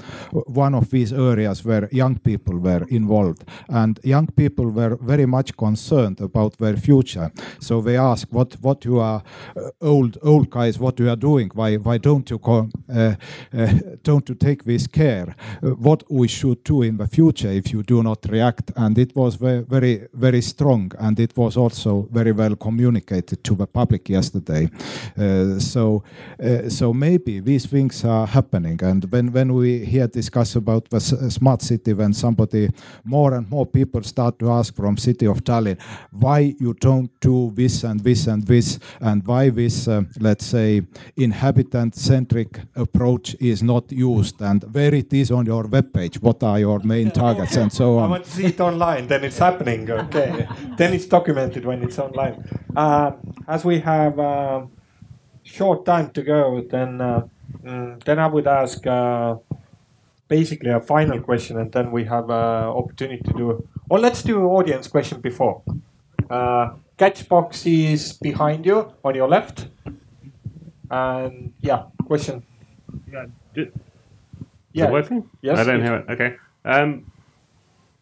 one 0.48 0.76
of 0.76 0.90
these 0.90 1.14
areas 1.14 1.66
where 1.66 1.90
young 1.92 2.20
people 2.20 2.58
were 2.58 2.86
involved, 2.90 3.44
and 3.68 4.00
young 4.04 4.28
people 4.28 4.70
were 4.70 4.98
very 5.02 5.26
much 5.26 5.56
concerned 5.58 6.22
about 6.22 6.58
their 6.58 6.78
future. 6.78 7.32
So 7.60 7.82
they 7.82 7.98
asked, 7.98 8.32
"What 8.32 8.58
what 8.62 8.86
you 8.86 9.00
are 9.00 9.24
uh, 9.56 9.70
old 9.82 10.18
old 10.22 10.50
guys? 10.50 10.80
What 10.80 11.00
you 11.00 11.10
are 11.10 11.20
doing? 11.20 11.52
Why 11.54 11.78
why 11.78 11.98
don't 11.98 12.30
you 12.30 12.40
uh, 12.44 13.16
uh, 13.54 13.74
don't 14.04 14.30
you 14.30 14.36
take 14.36 14.64
this 14.64 14.88
care? 14.88 15.36
Uh, 15.64 15.70
what 15.70 16.04
we 16.10 16.28
should 16.28 16.64
do 16.64 16.79
in 16.82 16.98
the 16.98 17.08
future 17.08 17.52
if 17.52 17.74
you 17.74 17.84
do 17.84 18.04
not 18.04 18.26
react?" 18.30 18.72
And 18.76 18.98
it 18.98 19.16
was 19.16 19.36
very 19.36 19.62
very 19.62 20.08
very 20.14 20.42
strong, 20.42 20.92
and 21.00 21.20
it 21.20 21.38
was 21.38 21.58
also 21.58 22.08
very 22.12 22.32
well 22.32 22.56
communicated 22.56 23.44
to 23.44 23.56
the 23.56 23.68
public 23.68 24.10
yesterday. 24.10 24.70
Uh, 25.18 25.60
so 25.60 26.04
uh, 26.44 26.70
so 26.70 26.94
maybe 26.94 27.40
these 27.40 27.66
things 27.68 28.06
are 28.06 28.28
happening, 28.28 28.84
and 28.84 29.06
when 29.12 29.32
when 29.32 29.54
we 29.54 29.86
here 29.86 30.08
discuss 30.08 30.56
about 30.56 30.90
the 30.90 31.00
smart 31.00 31.62
city, 31.62 31.94
when 31.94 32.14
somebody 32.14 32.70
more 33.04 33.34
and 33.38 33.50
more 33.50 33.66
people 33.66 34.04
start 34.04 34.38
to 34.40 34.52
ask 34.52 34.76
from 34.76 34.98
city 34.98 35.26
of 35.26 35.44
Tallinn 35.44 35.78
why 36.12 36.56
you 36.60 36.74
don't 36.74 37.10
do 37.22 37.52
this 37.56 37.84
and 37.84 38.00
this 38.04 38.28
and 38.28 38.46
this, 38.46 38.80
and 39.02 39.26
why 39.26 39.50
this 39.50 39.88
uh, 39.88 40.04
let's 40.20 40.46
say 40.46 40.82
inhabitant 41.18 41.96
centric 41.96 42.60
approach 42.76 43.36
is 43.40 43.64
not 43.64 43.92
used, 43.92 44.42
and 44.42 44.64
where 44.74 44.94
it 44.96 45.12
is 45.14 45.32
on 45.32 45.46
your 45.46 45.64
webpage, 45.64 46.22
what 46.22 46.44
are 46.44 46.60
your 46.60 46.69
main 46.80 47.10
targets, 47.10 47.56
and 47.58 47.72
so 47.74 47.98
on. 47.98 48.02
I 48.02 48.04
on. 48.04 48.10
want 48.12 48.26
to 48.26 48.32
see 48.32 48.46
it 48.46 48.60
online, 48.62 49.08
then 49.08 49.24
it's 49.24 49.40
happening. 49.40 49.90
Okay, 49.90 50.48
then 50.78 50.94
it's 50.94 51.08
documented 51.08 51.66
when 51.66 51.82
it's 51.82 51.98
online. 51.98 52.36
Uh, 52.76 53.14
as 53.48 53.66
we 53.66 53.80
have 53.80 54.20
uh, 54.20 54.62
short 55.44 55.86
time 55.86 56.12
to 56.12 56.22
go, 56.22 56.62
then 56.70 57.02
uh, 57.02 57.24
mm, 57.64 58.04
then 58.04 58.20
I 58.20 58.28
would 58.28 58.46
ask 58.48 58.86
uh, 58.86 59.38
basically 60.28 60.70
a 60.70 60.80
final 60.80 61.20
question, 61.22 61.58
and 61.58 61.72
then 61.72 61.92
we 61.92 62.04
have 62.06 62.30
uh, 62.30 62.72
opportunity 62.80 63.24
to 63.24 63.34
do. 63.34 63.68
Or 63.90 63.98
let's 64.00 64.22
do 64.22 64.46
audience 64.46 64.88
question 64.88 65.20
before. 65.22 65.64
Uh, 66.30 66.74
catch 66.98 67.28
box 67.28 67.66
is 67.66 68.14
behind 68.14 68.66
you 68.66 68.94
on 69.04 69.16
your 69.16 69.28
left, 69.28 69.68
and 70.92 71.54
yeah, 71.62 71.84
question. 72.06 72.44
Yeah. 73.12 73.26
Ju- 73.56 73.72
Yeah. 74.72 74.84
Is 74.86 74.90
it 74.90 74.94
working? 74.94 75.30
Yes, 75.42 75.58
I 75.58 75.64
don't 75.64 75.80
yes. 75.80 75.90
hear 75.90 75.96
it. 75.98 76.06
Okay. 76.14 76.36
Um, 76.66 77.12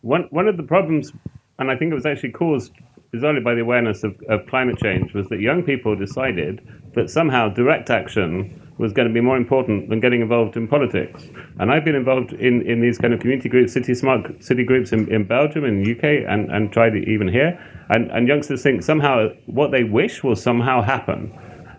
one 0.02 0.28
one 0.32 0.48
of 0.48 0.58
the 0.58 0.64
problems, 0.64 1.12
and 1.60 1.72
I 1.72 1.76
think 1.76 1.92
it 1.92 1.96
was 1.96 2.06
actually 2.06 2.32
caused 2.32 2.72
bizarrely 3.14 3.44
by 3.44 3.56
the 3.56 3.62
awareness 3.62 4.04
of, 4.04 4.20
of 4.30 4.46
climate 4.48 4.78
change, 4.78 5.14
was 5.14 5.28
that 5.30 5.40
young 5.40 5.64
people 5.64 5.96
decided 5.96 6.62
that 6.96 7.10
somehow 7.10 7.50
direct 7.50 7.90
action 7.90 8.62
was 8.78 8.94
going 8.94 9.08
to 9.08 9.14
be 9.14 9.22
more 9.22 9.38
important 9.38 9.90
than 9.90 10.00
getting 10.00 10.22
involved 10.22 10.56
in 10.56 10.68
politics. 10.68 11.28
And 11.60 11.72
I've 11.72 11.84
been 11.84 11.96
involved 11.96 12.34
in, 12.34 12.62
in 12.62 12.80
these 12.80 12.98
kind 13.00 13.14
of 13.14 13.20
community 13.20 13.50
groups, 13.50 13.74
city 13.74 13.96
smart 13.96 14.44
city 14.44 14.64
groups 14.64 14.92
in, 14.92 15.12
in 15.12 15.24
Belgium 15.24 15.64
and 15.64 15.84
the 15.84 15.92
UK, 15.98 16.30
and, 16.30 16.52
and 16.52 16.72
tried 16.72 16.96
it 16.96 17.08
even 17.08 17.28
here. 17.28 17.60
And, 17.90 18.12
and 18.12 18.28
youngsters 18.28 18.62
think 18.62 18.84
somehow 18.84 19.30
what 19.46 19.72
they 19.72 19.84
wish 19.84 20.24
will 20.24 20.36
somehow 20.36 20.82
happen 20.82 21.38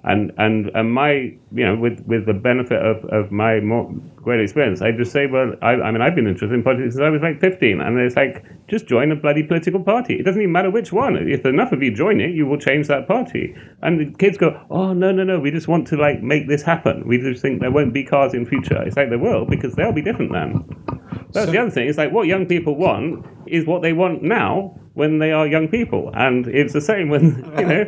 and 0.08 0.32
and 0.38 0.70
and 0.74 0.92
my 0.92 1.12
you 1.52 1.64
know 1.64 1.76
with 1.76 2.00
with 2.06 2.26
the 2.26 2.32
benefit 2.32 2.80
of, 2.84 3.04
of 3.06 3.30
my 3.30 3.60
more 3.60 3.92
great 4.16 4.40
experience 4.40 4.80
i 4.82 4.90
just 4.90 5.12
say 5.12 5.26
well 5.26 5.52
I, 5.62 5.72
I 5.72 5.90
mean 5.90 6.02
i've 6.02 6.14
been 6.14 6.26
interested 6.26 6.54
in 6.54 6.62
politics 6.62 6.94
since 6.94 7.02
i 7.02 7.10
was 7.10 7.22
like 7.22 7.40
15 7.40 7.80
and 7.80 7.98
it's 7.98 8.16
like 8.16 8.44
just 8.68 8.86
join 8.86 9.10
a 9.10 9.16
bloody 9.16 9.42
political 9.42 9.82
party. 9.82 10.14
It 10.14 10.24
doesn't 10.24 10.40
even 10.40 10.52
matter 10.52 10.70
which 10.70 10.92
one. 10.92 11.16
If 11.16 11.44
enough 11.46 11.72
of 11.72 11.82
you 11.82 11.90
join 11.94 12.20
it 12.20 12.34
you 12.34 12.46
will 12.46 12.58
change 12.58 12.86
that 12.88 13.08
party. 13.08 13.54
And 13.82 13.98
the 13.98 14.18
kids 14.18 14.36
go 14.36 14.60
oh 14.70 14.92
no 14.92 15.10
no 15.10 15.24
no 15.24 15.40
we 15.40 15.50
just 15.50 15.68
want 15.68 15.86
to 15.88 15.96
like 15.96 16.22
make 16.22 16.48
this 16.48 16.62
happen. 16.62 17.06
We 17.06 17.18
just 17.18 17.42
think 17.42 17.60
there 17.60 17.70
won't 17.70 17.94
be 17.94 18.04
cars 18.04 18.34
in 18.34 18.46
future. 18.46 18.80
It's 18.82 18.96
like 18.96 19.08
there 19.08 19.18
will 19.18 19.46
because 19.46 19.74
they'll 19.74 19.92
be 19.92 20.02
different 20.02 20.32
then 20.32 20.64
that's 21.32 21.50
the 21.50 21.58
other 21.58 21.70
thing. 21.70 21.88
It's 21.88 21.98
like 21.98 22.12
what 22.12 22.26
young 22.26 22.46
people 22.46 22.76
want 22.76 23.26
is 23.46 23.66
what 23.66 23.82
they 23.82 23.92
want 23.92 24.22
now 24.22 24.78
when 24.94 25.18
they 25.18 25.30
are 25.30 25.46
young 25.46 25.68
people, 25.68 26.10
and 26.14 26.48
it's 26.48 26.72
the 26.72 26.80
same 26.80 27.08
when 27.08 27.36
you 27.58 27.66
know 27.66 27.84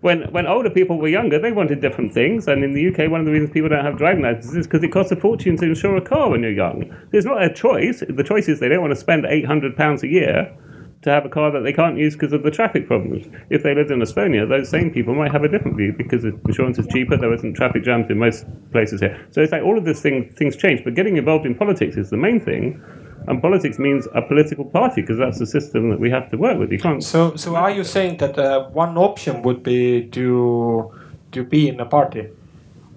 when 0.00 0.22
when 0.32 0.46
older 0.46 0.70
people 0.70 0.98
were 0.98 1.08
younger, 1.08 1.38
they 1.38 1.52
wanted 1.52 1.80
different 1.80 2.14
things. 2.14 2.48
And 2.48 2.64
in 2.64 2.72
the 2.72 2.88
UK, 2.88 3.10
one 3.10 3.20
of 3.20 3.26
the 3.26 3.32
reasons 3.32 3.50
people 3.50 3.68
don't 3.68 3.84
have 3.84 3.98
driving 3.98 4.22
licenses 4.22 4.56
is 4.56 4.66
because 4.66 4.82
it 4.82 4.92
costs 4.92 5.12
a 5.12 5.16
fortune 5.16 5.56
to 5.58 5.64
insure 5.66 5.96
a 5.96 6.00
car 6.00 6.30
when 6.30 6.42
you're 6.42 6.52
young. 6.52 6.94
It's 7.12 7.26
not 7.26 7.42
a 7.42 7.52
choice. 7.52 8.02
The 8.08 8.24
choice 8.24 8.48
is 8.48 8.60
they 8.60 8.68
don't 8.68 8.80
want 8.80 8.92
to 8.92 9.00
spend 9.00 9.26
eight 9.26 9.46
hundred 9.46 9.76
pounds 9.76 10.02
a 10.02 10.08
year 10.08 10.56
to 11.02 11.10
have 11.10 11.24
a 11.24 11.28
car 11.30 11.50
that 11.50 11.60
they 11.60 11.72
can't 11.72 11.96
use 11.96 12.14
because 12.14 12.32
of 12.32 12.42
the 12.42 12.50
traffic 12.50 12.86
problems. 12.86 13.26
If 13.48 13.62
they 13.62 13.74
lived 13.74 13.90
in 13.90 14.00
Estonia, 14.00 14.46
those 14.46 14.68
same 14.68 14.90
people 14.90 15.14
might 15.14 15.32
have 15.32 15.44
a 15.44 15.48
different 15.48 15.76
view 15.76 15.94
because 15.96 16.24
insurance 16.24 16.78
is 16.78 16.86
cheaper. 16.88 17.16
There 17.16 17.32
isn't 17.32 17.54
traffic 17.54 17.84
jams 17.84 18.10
in 18.10 18.18
most 18.18 18.44
places 18.70 19.00
here. 19.00 19.18
So 19.30 19.40
it's 19.40 19.52
like 19.52 19.62
all 19.62 19.78
of 19.78 19.84
these 19.86 20.00
thing, 20.02 20.30
things 20.36 20.56
change. 20.56 20.84
But 20.84 20.94
getting 20.94 21.16
involved 21.16 21.46
in 21.46 21.54
politics 21.54 21.96
is 21.96 22.10
the 22.10 22.18
main 22.18 22.38
thing. 22.38 22.82
And 23.28 23.40
politics 23.40 23.78
means 23.78 24.08
a 24.14 24.22
political 24.22 24.64
party 24.64 25.00
because 25.00 25.18
that's 25.18 25.38
the 25.38 25.46
system 25.46 25.90
that 25.90 26.00
we 26.00 26.10
have 26.10 26.30
to 26.30 26.36
work 26.36 26.58
with. 26.58 26.70
You 26.70 26.78
can't. 26.78 27.02
So, 27.02 27.34
so 27.36 27.56
are 27.56 27.70
you 27.70 27.84
saying 27.84 28.18
that 28.18 28.38
uh, 28.38 28.68
one 28.70 28.96
option 28.98 29.42
would 29.42 29.62
be 29.62 30.06
to 30.08 30.92
to 31.32 31.44
be 31.44 31.68
in 31.68 31.80
a 31.80 31.86
party? 31.86 32.28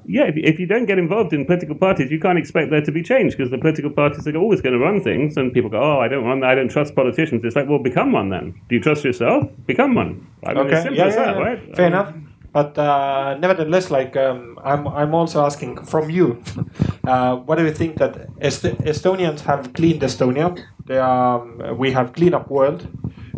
Yeah, 0.05 0.23
if, 0.23 0.35
if 0.37 0.59
you 0.59 0.65
don't 0.65 0.85
get 0.85 0.97
involved 0.97 1.33
in 1.33 1.45
political 1.45 1.75
parties, 1.75 2.11
you 2.11 2.19
can't 2.19 2.37
expect 2.37 2.71
there 2.71 2.81
to 2.81 2.91
be 2.91 3.01
change 3.03 3.37
because 3.37 3.51
the 3.51 3.57
political 3.57 3.91
parties 3.91 4.27
are 4.27 4.35
always 4.35 4.61
going 4.61 4.73
to 4.73 4.79
run 4.79 5.01
things, 5.01 5.37
and 5.37 5.53
people 5.53 5.69
go, 5.69 5.81
"Oh, 5.81 5.99
I 5.99 6.07
don't 6.07 6.25
run, 6.25 6.43
I 6.43 6.55
don't 6.55 6.69
trust 6.69 6.95
politicians." 6.95 7.43
It's 7.43 7.55
like, 7.55 7.67
well, 7.67 7.79
become 7.79 8.11
one 8.11 8.29
then. 8.29 8.59
Do 8.69 8.75
you 8.75 8.81
trust 8.81 9.03
yourself? 9.03 9.49
Become 9.65 9.95
one. 9.95 10.27
I 10.45 10.53
mean, 10.53 10.67
it's 10.67 10.83
simple 10.83 10.97
yeah, 10.97 11.05
as 11.05 11.15
yeah, 11.15 11.25
that, 11.25 11.35
yeah. 11.35 11.43
right? 11.43 11.75
Fair 11.75 11.87
enough. 11.87 12.13
But 12.53 12.77
uh, 12.77 13.35
nevertheless, 13.39 13.89
like 13.89 14.15
um, 14.15 14.59
I'm, 14.63 14.87
I'm 14.87 15.15
also 15.15 15.43
asking 15.43 15.83
from 15.85 16.11
you, 16.11 16.41
uh, 17.07 17.37
what 17.37 17.57
do 17.57 17.65
you 17.65 17.73
think 17.73 17.97
that 17.97 18.27
Est- 18.39 18.77
Estonians 18.85 19.41
have 19.41 19.73
cleaned 19.73 20.01
Estonia? 20.01 20.63
They 20.85 20.99
are, 20.99 21.41
um, 21.41 21.77
we 21.77 21.91
have 21.91 22.13
clean 22.13 22.35
up 22.35 22.51
world. 22.51 22.87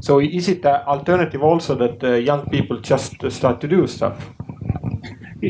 So 0.01 0.19
is 0.19 0.49
it 0.49 0.65
an 0.65 0.81
alternative 0.85 1.41
also 1.41 1.75
that 1.75 2.03
uh, 2.03 2.15
young 2.15 2.49
people 2.49 2.79
just 2.81 3.31
start 3.31 3.61
to 3.61 3.67
do 3.67 3.87
stuff? 3.87 4.31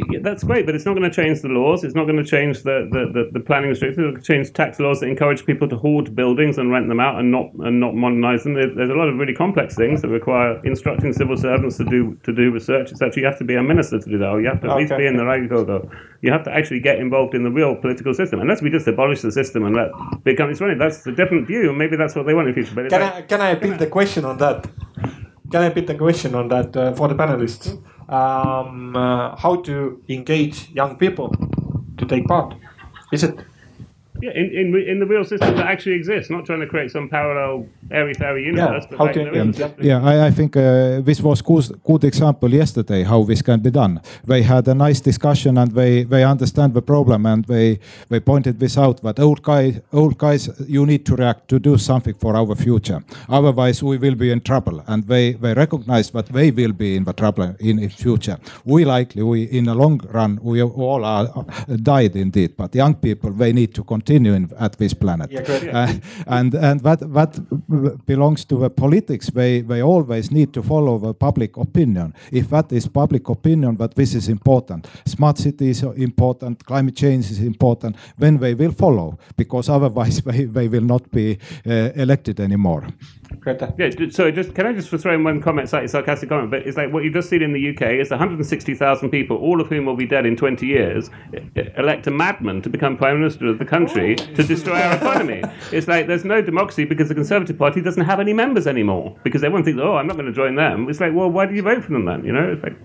Yeah, 0.09 0.19
that's 0.21 0.43
great, 0.43 0.65
but 0.65 0.75
it's 0.75 0.85
not 0.85 0.95
going 0.95 1.09
to 1.09 1.15
change 1.15 1.41
the 1.41 1.47
laws. 1.49 1.83
It's 1.83 1.95
not 1.95 2.05
going 2.05 2.17
to 2.17 2.23
change 2.23 2.63
the, 2.63 2.87
the, 2.91 3.11
the, 3.13 3.29
the 3.31 3.39
planning 3.39 3.69
restrictions. 3.69 3.97
It's 3.97 4.11
going 4.11 4.15
to 4.15 4.21
change 4.21 4.53
tax 4.53 4.79
laws 4.79 4.99
that 4.99 5.07
encourage 5.07 5.45
people 5.45 5.67
to 5.69 5.77
hoard 5.77 6.15
buildings 6.15 6.57
and 6.57 6.71
rent 6.71 6.87
them 6.87 6.99
out 6.99 7.19
and 7.19 7.31
not 7.31 7.53
and 7.59 7.79
not 7.79 7.95
modernise 7.95 8.43
them. 8.43 8.53
There's 8.53 8.89
a 8.89 8.93
lot 8.93 9.07
of 9.09 9.15
really 9.17 9.33
complex 9.33 9.75
things 9.75 10.01
that 10.01 10.09
require 10.09 10.59
instructing 10.65 11.13
civil 11.13 11.37
servants 11.37 11.77
to 11.77 11.85
do 11.85 12.17
to 12.23 12.33
do 12.33 12.51
research. 12.51 12.91
It's 12.91 13.01
actually 13.01 13.23
you 13.23 13.27
have 13.27 13.39
to 13.39 13.45
be 13.45 13.55
a 13.55 13.63
minister 13.63 13.99
to 13.99 14.09
do 14.09 14.17
that, 14.17 14.29
or 14.29 14.41
you 14.41 14.47
have 14.47 14.61
to 14.61 14.69
at 14.71 14.77
least 14.77 14.93
be 14.97 15.05
in 15.05 15.17
the 15.17 15.23
Riigikogu. 15.23 15.89
You 16.21 16.31
have 16.31 16.43
to 16.43 16.51
actually 16.51 16.79
get 16.79 16.99
involved 16.99 17.35
in 17.35 17.43
the 17.43 17.51
real 17.51 17.75
political 17.75 18.13
system. 18.13 18.39
Unless 18.39 18.61
we 18.61 18.69
just 18.69 18.87
abolish 18.87 19.21
the 19.21 19.31
system 19.31 19.63
and 19.65 19.75
let 19.75 19.89
big 20.23 20.37
companies 20.37 20.61
run 20.61 20.71
it, 20.71 20.79
that's 20.79 21.05
a 21.07 21.11
different 21.11 21.47
view, 21.47 21.73
maybe 21.73 21.95
that's 21.95 22.15
what 22.15 22.25
they 22.25 22.33
want 22.33 22.47
in 22.47 22.55
the 22.55 22.61
future. 22.61 22.75
But 22.75 22.89
Can 22.89 23.01
like- 23.01 23.13
I 23.13 23.21
can 23.23 23.41
I 23.41 23.51
repeat 23.51 23.77
the 23.77 23.87
question 23.87 24.25
on 24.25 24.37
that? 24.37 24.67
Can 25.51 25.61
I 25.61 25.67
repeat 25.67 25.87
the 25.87 25.95
question 25.95 26.33
on 26.35 26.47
that 26.49 26.75
uh, 26.75 26.93
for 26.93 27.07
the 27.07 27.15
panelists? 27.15 27.79
Um, 28.07 28.95
uh, 28.95 29.35
how 29.35 29.55
to 29.63 30.01
engage 30.09 30.69
young 30.69 30.95
people 30.97 31.33
to 31.97 32.05
take 32.05 32.25
part? 32.27 32.53
Is 33.11 33.23
it 33.23 33.39
Yeah, 34.21 34.31
in, 34.31 34.45
in, 34.53 34.75
in 34.87 34.99
the 34.99 35.05
real 35.05 35.23
system 35.23 35.55
that 35.55 35.65
actually 35.67 35.95
exists, 35.95 36.29
not 36.29 36.45
trying 36.45 36.61
to 36.61 36.67
create 36.67 36.91
some 36.91 37.09
parallel 37.09 37.67
airy 37.91 38.13
fairy 38.13 38.43
universe. 38.45 38.85
but 38.89 38.97
how 38.97 39.05
like 39.05 39.13
to 39.13 39.19
there 39.23 39.33
is- 39.33 39.41
engage 39.41 39.59
young? 39.59 39.73
Yeah, 39.79 40.03
I, 40.03 40.27
I 40.27 40.31
think 40.31 40.55
uh, 40.57 41.01
this 41.01 41.21
was 41.21 41.41
good, 41.41 41.65
good 41.83 42.03
example 42.03 42.51
yesterday 42.53 43.03
how 43.03 43.23
this 43.23 43.41
can 43.41 43.59
be 43.59 43.71
done. 43.71 44.01
They 44.25 44.41
had 44.41 44.67
a 44.67 44.73
nice 44.73 44.99
discussion 45.01 45.57
and 45.57 45.71
they, 45.71 46.03
they 46.03 46.23
understand 46.23 46.73
the 46.73 46.81
problem 46.81 47.25
and 47.25 47.45
they, 47.45 47.79
they 48.09 48.19
pointed 48.19 48.59
this 48.59 48.77
out. 48.77 49.01
But 49.01 49.19
old 49.19 49.41
guy, 49.43 49.81
old 49.93 50.17
guys, 50.17 50.49
you 50.67 50.85
need 50.85 51.05
to 51.05 51.15
react 51.15 51.47
to 51.49 51.59
do 51.59 51.77
something 51.77 52.15
for 52.15 52.35
our 52.35 52.55
future. 52.55 53.03
Otherwise, 53.29 53.83
we 53.83 53.97
will 53.97 54.15
be 54.15 54.31
in 54.31 54.41
trouble. 54.41 54.83
And 54.87 55.03
they, 55.07 55.33
they 55.33 55.53
recognize 55.53 56.09
that 56.11 56.27
they 56.27 56.51
will 56.51 56.73
be 56.73 56.95
in 56.95 57.03
the 57.03 57.13
trouble 57.13 57.55
in 57.59 57.77
the 57.77 57.87
future. 57.89 58.37
We 58.65 58.85
likely, 58.85 59.23
we 59.23 59.43
in 59.43 59.65
the 59.65 59.75
long 59.75 59.99
run, 60.11 60.39
we 60.41 60.61
all 60.63 61.05
are 61.05 61.27
uh, 61.35 61.43
died 61.77 62.15
indeed. 62.15 62.57
But 62.57 62.73
young 62.75 62.95
people, 62.95 63.31
they 63.31 63.53
need 63.53 63.73
to 63.75 63.83
continue 63.83 64.33
in, 64.33 64.51
at 64.59 64.77
this 64.77 64.93
planet. 64.93 65.31
Yeah, 65.31 65.43
great. 65.43 65.69
Uh, 65.73 65.93
and 66.27 66.53
and 66.55 66.79
that 66.81 66.99
that 67.13 67.35
belongs 68.05 68.45
to 68.45 68.57
the 68.57 68.69
politics. 68.69 69.29
They 69.29 69.61
they 69.61 69.81
always 69.81 70.31
need 70.31 70.53
to 70.53 70.63
follow 70.63 70.97
the 70.97 71.13
public 71.13 71.57
opinion. 71.57 72.13
If 72.31 72.49
that 72.49 72.71
is 72.71 72.87
public 72.87 73.29
opinion 73.29 73.77
that 73.77 73.95
this 73.95 74.13
is 74.13 74.27
important, 74.29 74.87
smart 75.05 75.37
city 75.37 75.69
is 75.69 75.83
important, 75.83 76.65
climate 76.65 76.95
change 76.95 77.31
is 77.31 77.39
important, 77.39 77.95
then 78.17 78.37
they 78.37 78.53
will 78.53 78.71
follow 78.71 79.17
because 79.37 79.69
otherwise 79.69 80.21
they, 80.25 80.45
they 80.45 80.67
will 80.67 80.85
not 80.85 81.11
be 81.11 81.37
uh, 81.65 81.91
elected 81.95 82.39
anymore. 82.39 82.87
Grete? 83.39 83.73
Yeah, 83.77 83.89
ju- 83.89 84.11
sorry, 84.11 84.31
just 84.31 84.53
can 84.55 84.65
I 84.65 84.73
just 84.73 84.89
throw 84.89 85.13
in 85.13 85.23
one 85.23 85.41
comment, 85.41 85.69
slightly 85.69 85.87
sarcastic 85.87 86.29
comment, 86.29 86.51
but 86.51 86.65
it's 86.65 86.77
like 86.77 86.91
what 86.91 87.03
you've 87.03 87.13
just 87.13 87.29
seen 87.29 87.41
in 87.41 87.53
the 87.53 87.69
UK 87.69 87.99
is 87.99 88.09
160,000 88.09 89.09
people, 89.09 89.37
all 89.37 89.61
of 89.61 89.67
whom 89.67 89.85
will 89.85 89.95
be 89.95 90.05
dead 90.05 90.25
in 90.25 90.35
20 90.35 90.65
years, 90.65 91.09
elect 91.77 92.07
a 92.07 92.11
madman 92.11 92.61
to 92.61 92.69
become 92.69 92.97
prime 92.97 93.19
minister 93.19 93.47
of 93.47 93.59
the 93.59 93.65
country 93.65 94.15
to 94.15 94.43
destroy 94.43 94.79
our 94.79 94.95
economy. 94.95 95.43
It's 95.71 95.87
like 95.87 96.07
there's 96.07 96.23
no 96.25 96.41
democracy 96.41 96.85
because 96.85 97.09
the 97.09 97.15
Conservative 97.15 97.57
Party 97.57 97.64
doesn't 97.69 98.05
have 98.05 98.19
any 98.19 98.33
members 98.33 98.67
anymore 98.67 99.15
because 99.23 99.43
everyone 99.43 99.63
thinks, 99.63 99.79
oh, 99.81 99.95
I'm 99.95 100.07
not 100.07 100.15
going 100.15 100.27
to 100.27 100.33
join 100.33 100.55
them. 100.55 100.89
It's 100.89 100.99
like, 100.99 101.13
well, 101.13 101.29
why 101.29 101.45
do 101.45 101.55
you 101.55 101.61
vote 101.61 101.83
for 101.83 101.93
them 101.93 102.05
then? 102.05 102.23
You 102.23 102.31
know, 102.31 102.51
it's 102.51 102.63
like. 102.63 102.75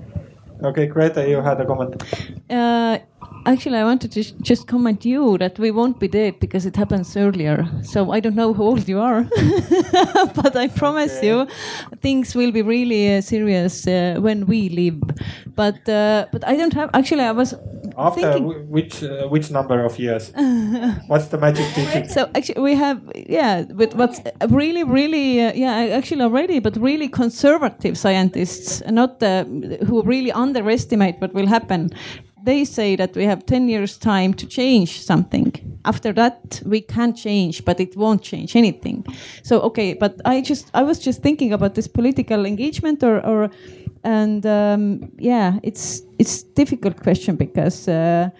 Okay, 0.62 0.86
Grete, 0.86 1.28
you 1.28 1.40
had 1.40 1.60
a 1.60 1.66
comment. 1.66 2.02
Uh, 2.50 2.98
actually, 3.46 3.78
I 3.78 3.84
wanted 3.84 4.12
to 4.12 4.22
just 4.42 4.66
comment 4.66 5.04
you 5.04 5.38
that 5.38 5.58
we 5.58 5.70
won't 5.70 5.98
be 5.98 6.08
dead 6.08 6.40
because 6.40 6.66
it 6.66 6.76
happens 6.76 7.16
earlier. 7.16 7.66
So 7.82 8.12
I 8.12 8.20
don't 8.20 8.34
know 8.36 8.52
how 8.52 8.62
old 8.64 8.88
you 8.88 9.00
are, 9.00 9.22
but 10.34 10.56
I 10.56 10.68
promise 10.68 11.22
you, 11.22 11.46
things 12.00 12.34
will 12.34 12.52
be 12.52 12.62
really 12.62 13.16
uh, 13.16 13.20
serious 13.20 13.86
uh, 13.86 14.16
when 14.20 14.46
we 14.46 14.68
live. 14.68 15.00
But 15.56 15.88
uh, 15.88 16.26
but 16.32 16.46
I 16.46 16.56
don't 16.56 16.72
have. 16.74 16.90
Actually, 16.94 17.24
I 17.24 17.32
was 17.32 17.54
After 17.96 18.20
thinking. 18.20 18.44
wh- 18.50 18.70
which 18.70 19.02
uh, 19.02 19.28
which 19.28 19.50
number 19.50 19.84
of 19.84 19.98
years? 19.98 20.32
What's 21.08 21.26
the 21.26 21.38
magic 21.38 21.66
digit? 21.74 22.10
So 22.10 22.28
actually, 22.34 22.60
we 22.62 22.74
have 22.74 23.00
yeah, 23.28 23.64
but 23.74 23.94
what's 23.94 24.20
really, 24.48 24.84
really 24.84 25.40
uh, 25.42 25.52
yeah, 25.54 25.96
actually 25.98 26.22
already, 26.22 26.60
but 26.60 26.76
really 26.76 27.08
conservative 27.08 27.96
scientists, 27.98 28.82
not 28.90 29.22
uh, 29.22 29.44
who 29.86 30.02
really 30.02 30.32
underestimate 30.32 31.16
what 31.20 31.34
will 31.34 31.46
happen. 31.46 31.90
They 32.42 32.64
say 32.64 32.96
that 32.96 33.14
we 33.14 33.24
have 33.24 33.44
ten 33.44 33.68
years 33.68 33.98
time 33.98 34.34
to 34.34 34.46
change 34.46 35.02
something. 35.02 35.52
After 35.84 36.12
that, 36.14 36.62
we 36.64 36.80
can't 36.80 37.16
change, 37.16 37.64
but 37.64 37.80
it 37.80 37.96
won't 37.96 38.22
change 38.22 38.56
anything. 38.56 39.04
So 39.42 39.60
okay, 39.60 39.94
but 39.94 40.20
I 40.24 40.40
just 40.40 40.70
I 40.74 40.82
was 40.82 40.98
just 40.98 41.22
thinking 41.22 41.52
about 41.52 41.74
this 41.74 41.88
political 41.88 42.46
engagement 42.46 43.02
or 43.02 43.24
or 43.26 43.50
and 44.04 44.46
um, 44.46 45.12
yeah, 45.18 45.58
it's 45.62 46.02
it's 46.18 46.42
difficult 46.42 47.02
question 47.02 47.36
because. 47.36 47.88
Uh, 47.88 48.30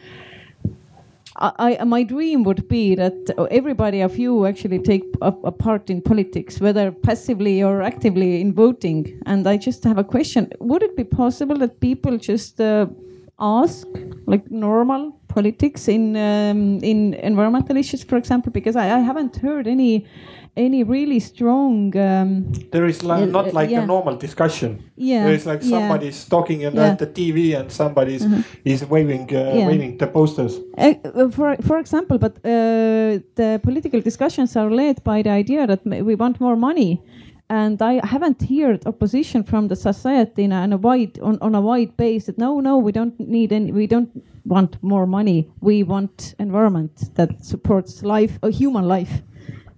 I, 1.37 1.79
I, 1.81 1.85
my 1.85 2.03
dream 2.03 2.43
would 2.43 2.69
be 2.69 2.95
that 2.97 3.15
everybody 3.51 4.03
of 4.03 4.19
you 4.19 4.45
actually 4.47 4.79
take 4.79 5.05
a, 5.23 5.33
a 5.45 5.53
part 5.53 5.89
in 5.89 6.03
politics, 6.03 6.61
whether 6.61 6.93
passively 6.93 7.63
or 7.63 7.81
actively 7.81 8.43
in 8.43 8.53
voting. 8.53 9.19
And 9.25 9.47
I 9.47 9.57
just 9.57 9.83
have 9.85 9.97
a 9.97 10.05
question: 10.05 10.53
Would 10.61 10.83
it 10.83 10.97
be 10.97 11.05
possible 11.05 11.57
that 11.59 11.81
people 11.81 12.19
just 12.19 12.61
uh, 12.61 12.87
ask, 13.41 13.87
like 14.27 14.51
normal 14.51 15.13
politics 15.29 15.89
in 15.89 16.17
um, 16.17 16.79
in 16.83 17.15
environmental 17.15 17.77
issues, 17.77 18.05
for 18.05 18.17
example? 18.17 18.53
Because 18.53 18.77
I, 18.77 18.87
I 18.97 19.01
haven't 19.01 19.37
heard 19.37 19.67
any 19.67 20.05
any 20.57 20.83
really 20.85 21.21
strong. 21.21 21.97
Um, 21.97 22.53
There 22.73 22.87
is 22.89 23.03
like, 23.03 23.21
Yeah, 23.21 23.31
not 23.33 23.47
uh, 23.47 23.53
like 23.61 23.71
yeah. 23.71 23.83
a 23.83 23.87
normal 23.87 24.17
discussion. 24.17 24.83
Yeah, 24.97 25.25
There 25.25 25.35
is 25.35 25.47
like 25.47 25.61
yeah. 25.63 25.79
somebody's 25.79 26.25
talking 26.29 26.67
on 26.67 26.75
Yeah. 26.75 26.97
Mm-hmm. 26.97 26.97
the 26.99 27.07
TV 27.07 27.55
and 27.61 27.71
somebody's 27.71 28.27
is 28.65 28.85
waving 28.91 29.29
uh, 29.33 29.39
Yeah. 29.55 29.69
waving 29.69 29.99
the 29.99 30.07
posters. 30.07 30.59
Uh, 30.77 30.95
for 31.31 31.57
for 31.69 31.79
example, 31.79 32.19
but 32.19 32.33
uh, 32.45 33.21
the 33.37 33.61
political 33.63 34.01
discussions 34.01 34.57
are 34.57 34.71
led 34.71 34.97
by 35.05 35.23
the 35.23 35.31
idea 35.31 35.67
that 35.67 35.81
we 35.85 36.15
want 36.17 36.41
more 36.41 36.57
money, 36.57 37.01
and 37.51 37.83
I 37.83 38.01
haven't 38.07 38.41
heard 38.49 38.87
opposition 38.87 39.43
from 39.43 39.69
the 39.69 39.77
society 39.77 40.45
in 40.45 40.53
a, 40.53 40.63
in 40.63 40.73
a 40.73 40.77
wide 40.77 41.19
on, 41.21 41.37
on 41.43 41.55
a 41.55 41.61
wide 41.61 41.97
base 41.97 42.27
that 42.27 42.39
no 42.39 42.61
no 42.61 42.79
we 42.79 42.93
don't 42.93 43.19
need 43.19 43.53
any 43.53 43.73
we 43.73 43.87
don't 43.87 44.11
want 44.45 44.83
more 44.83 45.07
money 45.07 45.51
we 45.61 45.83
want 45.83 46.35
environment 46.39 47.15
that 47.17 47.45
supports 47.45 48.03
life 48.03 48.39
a 48.43 48.51
human 48.51 48.87
life 48.87 49.23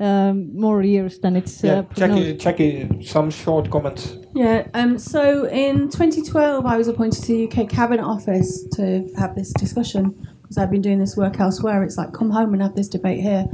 um, 0.00 0.54
more 0.58 0.82
years 0.82 1.18
than 1.20 1.36
it's 1.36 1.62
Yeah, 1.62 1.78
uh, 1.78 1.82
Jacqui. 1.94 2.36
Jacqui, 2.36 3.06
some 3.06 3.30
short 3.30 3.70
comments. 3.70 4.16
Yeah, 4.34 4.66
um, 4.74 4.98
so 4.98 5.46
in 5.46 5.90
2012, 5.90 6.66
I 6.66 6.76
was 6.76 6.88
appointed 6.88 7.22
to 7.22 7.32
the 7.32 7.44
UK 7.46 7.68
Cabinet 7.68 8.02
Office 8.02 8.64
to 8.72 9.08
have 9.16 9.36
this 9.36 9.52
discussion 9.52 10.26
because 10.52 10.62
I've 10.62 10.70
been 10.70 10.82
doing 10.82 10.98
this 10.98 11.16
work 11.16 11.40
elsewhere. 11.40 11.82
It's 11.82 11.96
like 11.96 12.12
come 12.12 12.30
home 12.30 12.52
and 12.52 12.60
have 12.60 12.74
this 12.74 12.88
debate 12.88 13.20
here. 13.20 13.46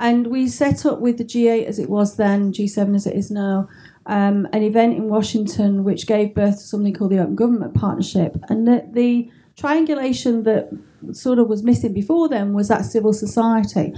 And 0.00 0.26
we 0.26 0.48
set 0.48 0.84
up 0.84 1.00
with 1.00 1.16
the 1.16 1.24
G8 1.24 1.64
as 1.64 1.78
it 1.78 1.88
was 1.88 2.16
then, 2.16 2.52
G7 2.52 2.94
as 2.94 3.06
it 3.06 3.16
is 3.16 3.30
now, 3.30 3.70
um, 4.04 4.46
an 4.52 4.62
event 4.62 4.94
in 4.98 5.08
Washington 5.08 5.82
which 5.82 6.06
gave 6.06 6.34
birth 6.34 6.56
to 6.56 6.62
something 6.62 6.92
called 6.92 7.12
the 7.12 7.20
Open 7.20 7.36
Government 7.36 7.74
Partnership. 7.74 8.36
And 8.50 8.68
the, 8.68 8.86
the 8.92 9.30
triangulation 9.56 10.42
that 10.42 10.68
sort 11.12 11.38
of 11.38 11.48
was 11.48 11.62
missing 11.62 11.94
before 11.94 12.28
then 12.28 12.52
was 12.52 12.68
that 12.68 12.84
civil 12.84 13.14
society. 13.14 13.94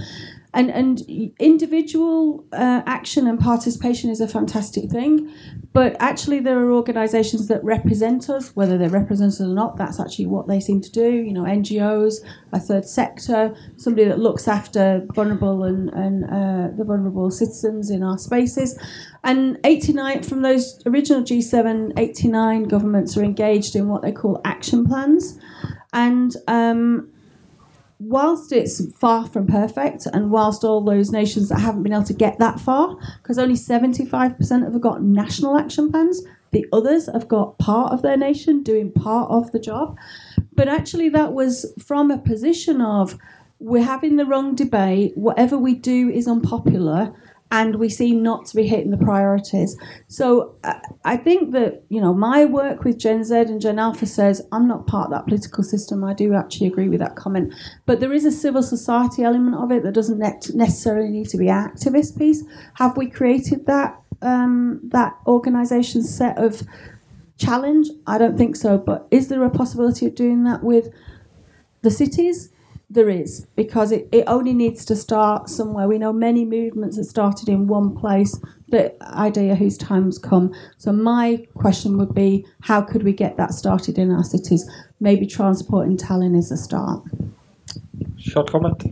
And, 0.55 0.71
and 0.71 1.01
individual 1.37 2.45
uh, 2.53 2.81
action 2.85 3.27
and 3.27 3.37
participation 3.37 4.09
is 4.09 4.21
a 4.21 4.27
fantastic 4.27 4.89
thing, 4.89 5.29
but 5.73 5.97
actually 5.99 6.39
there 6.39 6.57
are 6.57 6.71
organisations 6.71 7.49
that 7.49 7.61
represent 7.61 8.29
us, 8.29 8.55
whether 8.55 8.77
they're 8.77 8.89
represented 8.89 9.41
or 9.41 9.53
not. 9.53 9.75
That's 9.75 9.99
actually 9.99 10.27
what 10.27 10.47
they 10.47 10.61
seem 10.61 10.79
to 10.79 10.89
do. 10.89 11.11
You 11.11 11.33
know, 11.33 11.43
NGOs, 11.43 12.23
a 12.53 12.59
third 12.61 12.85
sector, 12.85 13.53
somebody 13.75 14.07
that 14.07 14.19
looks 14.19 14.47
after 14.47 15.05
vulnerable 15.13 15.63
and, 15.63 15.89
and 15.89 16.23
uh, 16.23 16.75
the 16.77 16.85
vulnerable 16.85 17.29
citizens 17.31 17.89
in 17.89 18.01
our 18.01 18.17
spaces. 18.17 18.79
And 19.25 19.59
89 19.65 20.23
from 20.23 20.41
those 20.41 20.81
original 20.85 21.21
G7, 21.21 21.99
89 21.99 22.63
governments 22.63 23.17
are 23.17 23.23
engaged 23.23 23.75
in 23.75 23.89
what 23.89 24.03
they 24.03 24.13
call 24.13 24.39
action 24.45 24.87
plans, 24.87 25.37
and 25.91 26.33
um, 26.47 27.09
whilst 28.07 28.51
it's 28.51 28.93
far 28.95 29.27
from 29.27 29.47
perfect, 29.47 30.05
and 30.05 30.31
whilst 30.31 30.63
all 30.63 30.81
those 30.81 31.11
nations 31.11 31.49
that 31.49 31.59
haven't 31.59 31.83
been 31.83 31.93
able 31.93 32.03
to 32.03 32.13
get 32.13 32.37
that 32.39 32.59
far, 32.59 32.97
because 33.21 33.39
only 33.39 33.55
75% 33.55 34.63
have 34.63 34.81
got 34.81 35.01
national 35.01 35.57
action 35.57 35.91
plans, 35.91 36.21
the 36.51 36.65
others 36.71 37.07
have 37.11 37.27
got 37.27 37.57
part 37.57 37.91
of 37.91 38.01
their 38.01 38.17
nation 38.17 38.63
doing 38.63 38.91
part 38.91 39.29
of 39.31 39.51
the 39.51 39.59
job. 39.59 39.97
But 40.53 40.67
actually, 40.67 41.09
that 41.09 41.33
was 41.33 41.73
from 41.83 42.11
a 42.11 42.17
position 42.17 42.79
of 42.79 43.17
we're 43.59 43.83
having 43.83 44.15
the 44.15 44.25
wrong 44.25 44.55
debate, 44.55 45.13
whatever 45.15 45.57
we 45.57 45.75
do 45.75 46.09
is 46.09 46.27
unpopular. 46.27 47.13
And 47.51 47.75
we 47.75 47.89
seem 47.89 48.23
not 48.23 48.47
to 48.47 48.55
be 48.55 48.67
hitting 48.67 48.91
the 48.91 48.97
priorities. 48.97 49.77
So 50.07 50.55
I- 50.63 50.81
I 51.05 51.17
think 51.17 51.51
that 51.51 51.83
you 51.89 52.01
know 52.01 52.13
my 52.13 52.43
work 52.45 52.83
with 52.83 52.97
Gen 52.97 53.23
Z 53.23 53.33
and 53.35 53.61
Gen 53.61 53.77
Alpha 53.79 54.05
says 54.07 54.41
I'm 54.51 54.67
not 54.67 54.87
part 54.87 55.05
of 55.07 55.11
that 55.11 55.25
political 55.25 55.63
system. 55.63 56.03
I 56.03 56.13
do 56.13 56.33
actually 56.33 56.67
agree 56.67 56.89
with 56.89 56.99
that 56.99 57.15
comment, 57.15 57.53
but 57.85 57.99
there 57.99 58.11
is 58.13 58.25
a 58.25 58.31
civil 58.31 58.63
society 58.63 59.23
element 59.23 59.55
of 59.55 59.71
it 59.71 59.83
that 59.83 59.93
doesn't 59.93 60.17
ne- 60.19 60.39
necessarily 60.55 61.09
need 61.09 61.29
to 61.29 61.37
be 61.37 61.45
activist 61.45 62.17
piece. 62.17 62.43
Have 62.75 62.97
we 62.97 63.07
created 63.09 63.67
that 63.67 63.99
um, 64.21 64.79
that 64.91 65.13
organisation 65.27 66.01
set 66.01 66.37
of 66.39 66.63
challenge? 67.37 67.89
I 68.07 68.17
don't 68.17 68.37
think 68.37 68.55
so. 68.55 68.77
But 68.77 69.07
is 69.11 69.27
there 69.27 69.43
a 69.43 69.49
possibility 69.51 70.07
of 70.07 70.15
doing 70.15 70.43
that 70.45 70.63
with 70.63 70.89
the 71.83 71.91
cities? 71.91 72.49
There 72.89 73.09
is, 73.09 73.47
because 73.55 73.91
it, 73.91 74.07
it 74.11 74.25
only 74.27 74.53
needs 74.53 74.85
to 74.85 74.95
start 74.95 75.49
somewhere. 75.49 75.87
We 75.87 75.97
know 75.97 76.13
many 76.13 76.45
movements 76.45 76.97
that 76.97 77.05
started 77.05 77.49
in 77.49 77.67
one 77.67 77.95
place. 77.95 78.39
The 78.69 78.93
idea 79.01 79.55
whose 79.55 79.77
time's 79.77 80.19
come. 80.19 80.53
So 80.77 80.91
my 80.91 81.45
question 81.55 81.97
would 81.97 82.13
be, 82.13 82.45
how 82.61 82.81
could 82.81 83.03
we 83.03 83.11
get 83.11 83.37
that 83.37 83.53
started 83.53 83.97
in 83.97 84.11
our 84.11 84.23
cities? 84.23 84.69
Maybe 84.99 85.25
transport 85.25 85.87
in 85.87 85.97
Tallinn 85.97 86.37
is 86.37 86.51
a 86.51 86.57
start. 86.57 87.03
Short 88.17 88.51
comment. 88.51 88.83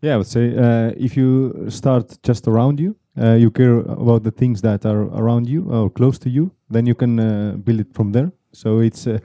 Yeah, 0.00 0.14
I 0.14 0.16
would 0.18 0.26
say 0.26 0.56
uh, 0.56 0.92
if 0.96 1.16
you 1.16 1.66
start 1.68 2.18
just 2.22 2.48
around 2.48 2.80
you, 2.80 2.96
uh, 3.18 3.34
you 3.34 3.50
care 3.50 3.78
about 3.78 4.22
the 4.24 4.30
things 4.30 4.62
that 4.62 4.84
are 4.84 5.02
around 5.02 5.48
you 5.48 5.70
or 5.70 5.90
close 5.90 6.18
to 6.20 6.30
you, 6.30 6.50
then 6.70 6.86
you 6.86 6.94
can 6.94 7.18
uh, 7.18 7.56
build 7.56 7.80
it 7.80 7.94
from 7.94 8.12
there. 8.12 8.30
So 8.56 8.80
it's 8.80 9.06
uh, 9.06 9.18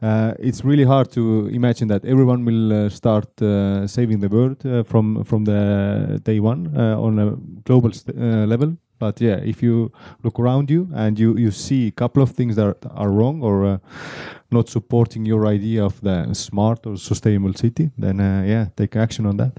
uh, 0.00 0.34
it's 0.38 0.64
really 0.64 0.84
hard 0.84 1.10
to 1.12 1.48
imagine 1.48 1.88
that 1.88 2.04
everyone 2.04 2.44
will 2.44 2.72
uh, 2.72 2.88
start 2.88 3.42
uh, 3.42 3.86
saving 3.86 4.20
the 4.20 4.28
world 4.28 4.64
uh, 4.64 4.84
from 4.84 5.24
from 5.24 5.44
the 5.44 6.20
day 6.22 6.38
one 6.40 6.70
uh, 6.76 7.00
on 7.00 7.18
a 7.18 7.36
global 7.64 7.90
level. 8.46 8.76
But 8.98 9.20
yeah, 9.20 9.36
if 9.44 9.62
you 9.62 9.92
look 10.22 10.38
around 10.38 10.70
you 10.70 10.88
and 10.94 11.18
you, 11.18 11.36
you 11.36 11.50
see 11.50 11.88
a 11.88 11.90
couple 11.90 12.22
of 12.22 12.30
things 12.30 12.56
that 12.56 12.76
are 12.94 13.10
wrong 13.10 13.42
or 13.42 13.78
not 14.50 14.68
supporting 14.70 15.26
your 15.26 15.46
idea 15.46 15.84
of 15.84 16.00
the 16.00 16.32
smart 16.32 16.86
or 16.86 16.96
sustainable 16.96 17.52
city, 17.52 17.90
then 17.98 18.18
yeah, 18.18 18.68
take 18.74 18.96
action 18.96 19.26
on 19.26 19.36
that. 19.36 19.52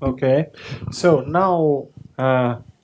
Okay, 0.00 0.46
so 0.90 1.20
now 1.20 1.88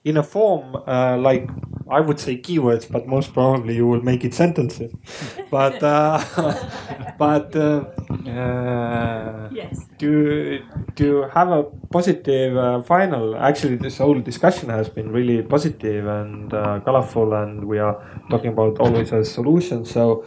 in 0.03 0.17
a 0.17 0.23
form 0.23 0.75
uh, 0.87 1.17
like 1.17 1.49
I 1.89 1.99
would 1.99 2.19
say 2.19 2.37
keywords, 2.37 2.89
but 2.89 3.07
most 3.07 3.33
probably 3.33 3.75
you 3.75 3.85
will 3.87 4.01
make 4.01 4.23
it 4.23 4.33
sentences. 4.33 4.91
but 5.51 5.81
uh, 5.83 6.23
but 7.17 7.55
uh, 7.55 7.85
uh, 8.29 9.49
Yes. 9.51 9.87
to 9.99 10.59
to 10.95 11.23
have 11.33 11.49
a 11.49 11.63
positive 11.91 12.55
uh, 12.57 12.81
final. 12.81 13.35
Actually, 13.35 13.75
this 13.75 13.97
whole 13.97 14.19
discussion 14.21 14.69
has 14.69 14.89
been 14.89 15.11
really 15.11 15.41
positive 15.41 16.07
and 16.07 16.53
uh, 16.53 16.79
colorful, 16.81 17.33
and 17.33 17.65
we 17.65 17.79
are 17.79 17.97
talking 18.29 18.51
about 18.51 18.79
always 18.79 19.11
a 19.11 19.23
solution. 19.25 19.85
So, 19.85 20.23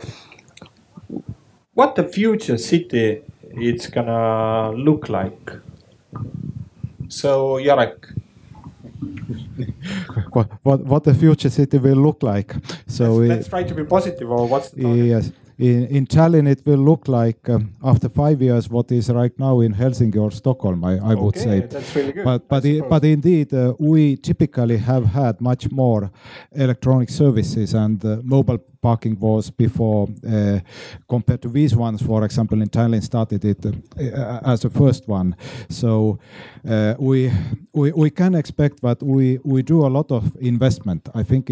what 1.75 1.95
the 1.95 2.05
future 2.05 2.59
city 2.59 3.23
it's 3.43 3.87
gonna 3.89 4.71
look 4.73 5.09
like? 5.09 5.51
So, 7.09 7.59
Jarek, 7.59 8.07
what, 10.33 10.51
what 10.63 10.81
what 10.85 11.05
the 11.05 11.15
future 11.15 11.51
city 11.51 11.79
will 11.79 11.97
look 11.97 12.23
like. 12.23 12.55
So 12.87 13.15
let's, 13.15 13.29
let's 13.29 13.49
try 13.49 13.63
to 13.63 13.75
be 13.75 13.85
positive. 13.85 14.31
Or 14.31 14.47
what's? 14.49 14.75
Yes. 14.75 15.33
In, 15.59 15.87
in 15.87 16.07
Tallinn, 16.07 16.49
it 16.49 16.67
will 16.67 16.79
look 16.85 17.07
like 17.07 17.49
um, 17.49 17.75
after 17.83 18.09
five 18.09 18.43
years 18.43 18.69
what 18.69 18.91
is 18.91 19.09
right 19.09 19.33
now 19.39 19.61
in 19.61 19.73
Helsinki 19.75 20.17
or 20.21 20.33
Stockholm. 20.33 20.85
I, 20.85 20.95
I 20.99 21.15
would 21.15 21.37
say, 21.37 21.61
that's 21.61 21.95
really 21.97 22.13
good, 22.13 22.25
but 22.25 22.49
but 22.49 22.65
i- 22.65 22.81
but 22.89 23.05
indeed, 23.05 23.53
uh, 23.55 23.73
we 23.79 24.17
typically 24.17 24.79
have 24.79 25.05
had 25.07 25.41
much 25.41 25.71
more 25.71 26.11
electronic 26.53 27.09
services, 27.11 27.75
and 27.75 28.05
uh, 28.05 28.19
mobile 28.25 28.59
parking 28.83 29.17
was 29.21 29.51
before 29.51 30.09
uh, 30.27 30.59
compared 31.09 31.41
to 31.43 31.49
these 31.49 31.77
ones. 31.77 32.03
For 32.03 32.25
example, 32.25 32.61
in 32.61 32.69
Tallinn, 32.69 33.03
started 33.03 33.45
it 33.45 33.65
uh, 33.65 34.41
as 34.45 34.61
the 34.61 34.71
first 34.71 35.09
one. 35.09 35.37
So 35.69 36.19
uh, 36.69 36.95
we, 36.99 37.31
we 37.73 37.93
we 37.93 38.11
can 38.11 38.35
expect 38.35 38.81
that 38.83 39.03
we 39.03 39.39
we 39.45 39.63
do 39.63 39.87
a 39.87 39.91
lot 39.99 40.11
of 40.11 40.25
investment. 40.41 41.09
I 41.15 41.23
think. 41.23 41.49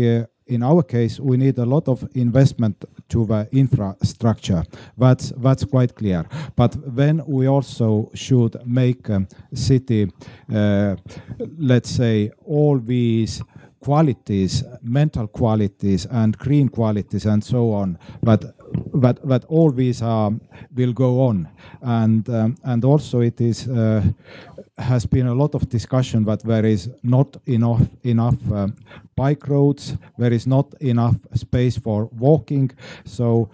In 0.52 0.62
our 0.62 0.82
case, 0.82 1.18
we 1.18 1.38
need 1.38 1.58
a 1.58 1.64
lot 1.64 1.88
of 1.88 2.06
investment 2.14 2.84
to 3.08 3.24
the 3.24 3.48
infrastructure. 3.52 4.62
That's 4.98 5.32
that's 5.38 5.64
quite 5.64 5.94
clear. 5.94 6.26
But 6.56 6.76
then 6.96 7.22
we 7.26 7.46
also 7.48 8.10
should 8.14 8.56
make 8.66 9.08
um, 9.08 9.28
city, 9.54 10.12
uh, 10.54 10.96
let's 11.58 11.88
say, 11.90 12.30
all 12.44 12.78
these 12.78 13.42
qualities, 13.80 14.64
mental 14.82 15.26
qualities 15.26 16.06
and 16.10 16.36
green 16.38 16.68
qualities 16.68 17.26
and 17.26 17.42
so 17.42 17.72
on. 17.72 17.98
But 18.22 18.44
that 18.94 19.20
that 19.28 19.44
all 19.48 19.70
these 19.70 20.02
are 20.02 20.32
will 20.74 20.92
go 20.92 21.22
on, 21.22 21.48
and 21.82 22.28
um, 22.28 22.56
and 22.64 22.84
also 22.84 23.20
it 23.20 23.40
is. 23.40 23.68
Uh, 23.68 24.02
has 24.78 25.06
been 25.06 25.26
a 25.26 25.34
lot 25.34 25.54
of 25.54 25.68
discussion 25.68 26.24
that 26.24 26.42
there 26.42 26.64
is 26.64 26.90
not 27.02 27.36
enough 27.46 27.82
enough 28.02 28.38
um, 28.52 28.74
bike 29.14 29.46
roads, 29.48 29.96
there 30.18 30.32
is 30.32 30.46
not 30.46 30.74
enough 30.80 31.16
space 31.34 31.76
for 31.76 32.08
walking. 32.18 32.70
So 33.04 33.50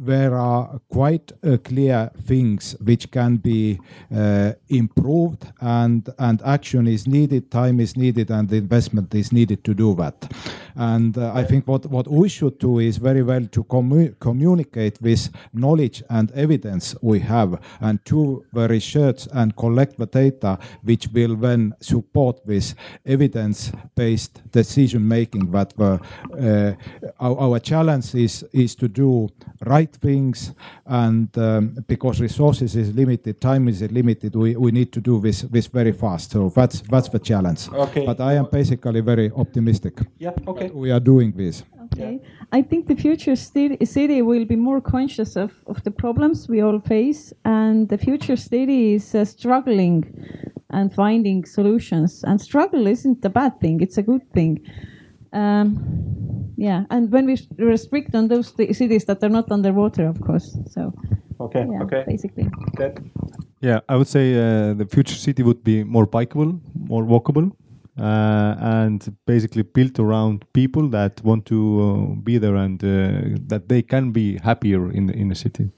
there 0.00 0.34
are 0.34 0.80
quite 0.88 1.32
uh, 1.32 1.56
clear 1.58 2.10
things 2.22 2.76
which 2.84 3.10
can 3.10 3.36
be 3.36 3.78
uh, 4.14 4.52
improved, 4.68 5.46
and 5.60 6.10
action 6.44 6.86
is 6.86 7.06
needed, 7.06 7.50
time 7.50 7.80
is 7.80 7.96
needed, 7.96 8.30
and 8.30 8.52
investment 8.52 9.14
is 9.14 9.32
needed 9.32 9.64
to 9.64 9.74
do 9.74 9.94
that. 9.94 10.14
And 10.74 11.18
uh, 11.18 11.32
I 11.34 11.44
think 11.44 11.68
what 11.68 11.86
what 11.86 12.08
we 12.08 12.28
should 12.28 12.58
do 12.58 12.78
is 12.78 12.96
very 12.96 13.22
well 13.22 13.46
to 13.46 13.64
commu- 13.64 14.18
communicate 14.20 14.98
this 15.02 15.30
knowledge 15.52 16.02
and 16.08 16.30
evidence 16.32 16.94
we 17.02 17.20
have, 17.20 17.60
and 17.80 18.02
to 18.06 18.44
the 18.52 18.68
research 18.68 19.28
and 19.32 19.54
collect 19.56 19.98
the 19.98 20.06
data 20.06 20.58
which 20.82 21.08
will 21.12 21.36
then 21.36 21.74
support 21.80 22.46
this 22.46 22.74
evidence-based 23.06 24.50
decision 24.50 25.06
making. 25.06 25.50
That 25.50 25.76
the, 25.76 26.00
uh, 26.38 26.74
our, 27.20 27.60
challenge 27.60 28.14
is 28.14 28.74
to 28.76 28.88
do 28.88 29.28
right 29.66 29.81
things, 29.86 30.52
and 30.86 31.28
um, 31.38 31.76
because 31.86 32.20
resources 32.20 32.76
is 32.76 32.94
limited, 32.94 33.40
time 33.40 33.68
is 33.68 33.82
limited, 33.82 34.34
we, 34.34 34.56
we 34.56 34.70
need 34.70 34.92
to 34.92 35.00
do 35.00 35.20
this 35.20 35.42
this 35.42 35.66
very 35.66 35.92
fast. 35.92 36.30
So 36.32 36.48
that's 36.48 36.80
that's 36.82 37.08
the 37.08 37.18
challenge. 37.18 37.68
Okay. 37.72 38.06
But 38.06 38.20
I 38.20 38.34
am 38.34 38.46
basically 38.50 39.00
very 39.00 39.30
optimistic. 39.32 40.00
Yeah. 40.18 40.32
Okay. 40.46 40.70
We 40.70 40.90
are 40.90 41.00
doing 41.00 41.32
this. 41.32 41.64
Okay. 41.92 42.20
I 42.52 42.62
think 42.62 42.86
the 42.86 42.96
future 42.96 43.36
city 43.36 44.22
will 44.22 44.44
be 44.44 44.56
more 44.56 44.80
conscious 44.80 45.36
of, 45.36 45.52
of 45.66 45.82
the 45.84 45.90
problems 45.90 46.48
we 46.48 46.62
all 46.62 46.80
face, 46.80 47.32
and 47.44 47.88
the 47.88 47.98
future 47.98 48.36
city 48.36 48.94
is 48.94 49.14
uh, 49.14 49.24
struggling 49.24 50.04
and 50.70 50.92
finding 50.92 51.44
solutions. 51.44 52.24
And 52.24 52.40
struggle 52.40 52.86
isn't 52.86 53.24
a 53.24 53.30
bad 53.30 53.60
thing; 53.60 53.80
it's 53.80 53.98
a 53.98 54.02
good 54.02 54.30
thing. 54.32 54.60
Um, 55.32 56.52
yeah, 56.56 56.84
and 56.90 57.10
when 57.10 57.26
we 57.26 57.38
restrict 57.58 58.14
on 58.14 58.28
those 58.28 58.48
cities 58.76 59.04
that 59.06 59.22
are 59.22 59.28
not 59.28 59.50
underwater, 59.50 60.06
of 60.06 60.20
course. 60.20 60.56
So 60.70 60.92
Okay. 61.40 61.66
yeah, 61.70 61.82
Okay. 61.82 62.04
basically. 62.06 62.46
Good. 62.76 63.10
Yeah, 63.60 63.80
I 63.88 63.96
would 63.96 64.08
say 64.08 64.34
uh, 64.34 64.74
the 64.74 64.86
future 64.86 65.14
city 65.14 65.42
would 65.42 65.62
be 65.64 65.84
more 65.84 66.06
bikeable, 66.06 66.60
more 66.74 67.04
walkable, 67.04 67.50
uh, 67.98 68.54
and 68.58 69.16
basically 69.26 69.62
built 69.62 69.98
around 69.98 70.44
people 70.52 70.88
that 70.88 71.20
want 71.24 71.46
to 71.46 71.56
uh, 71.80 72.14
be 72.22 72.38
there 72.38 72.56
and 72.56 72.82
uh, 72.82 73.38
that 73.46 73.68
they 73.68 73.82
can 73.82 74.12
be 74.12 74.38
happier 74.38 74.90
in 74.90 75.06
the, 75.06 75.14
in 75.14 75.28
the 75.28 75.34
city. 75.34 75.70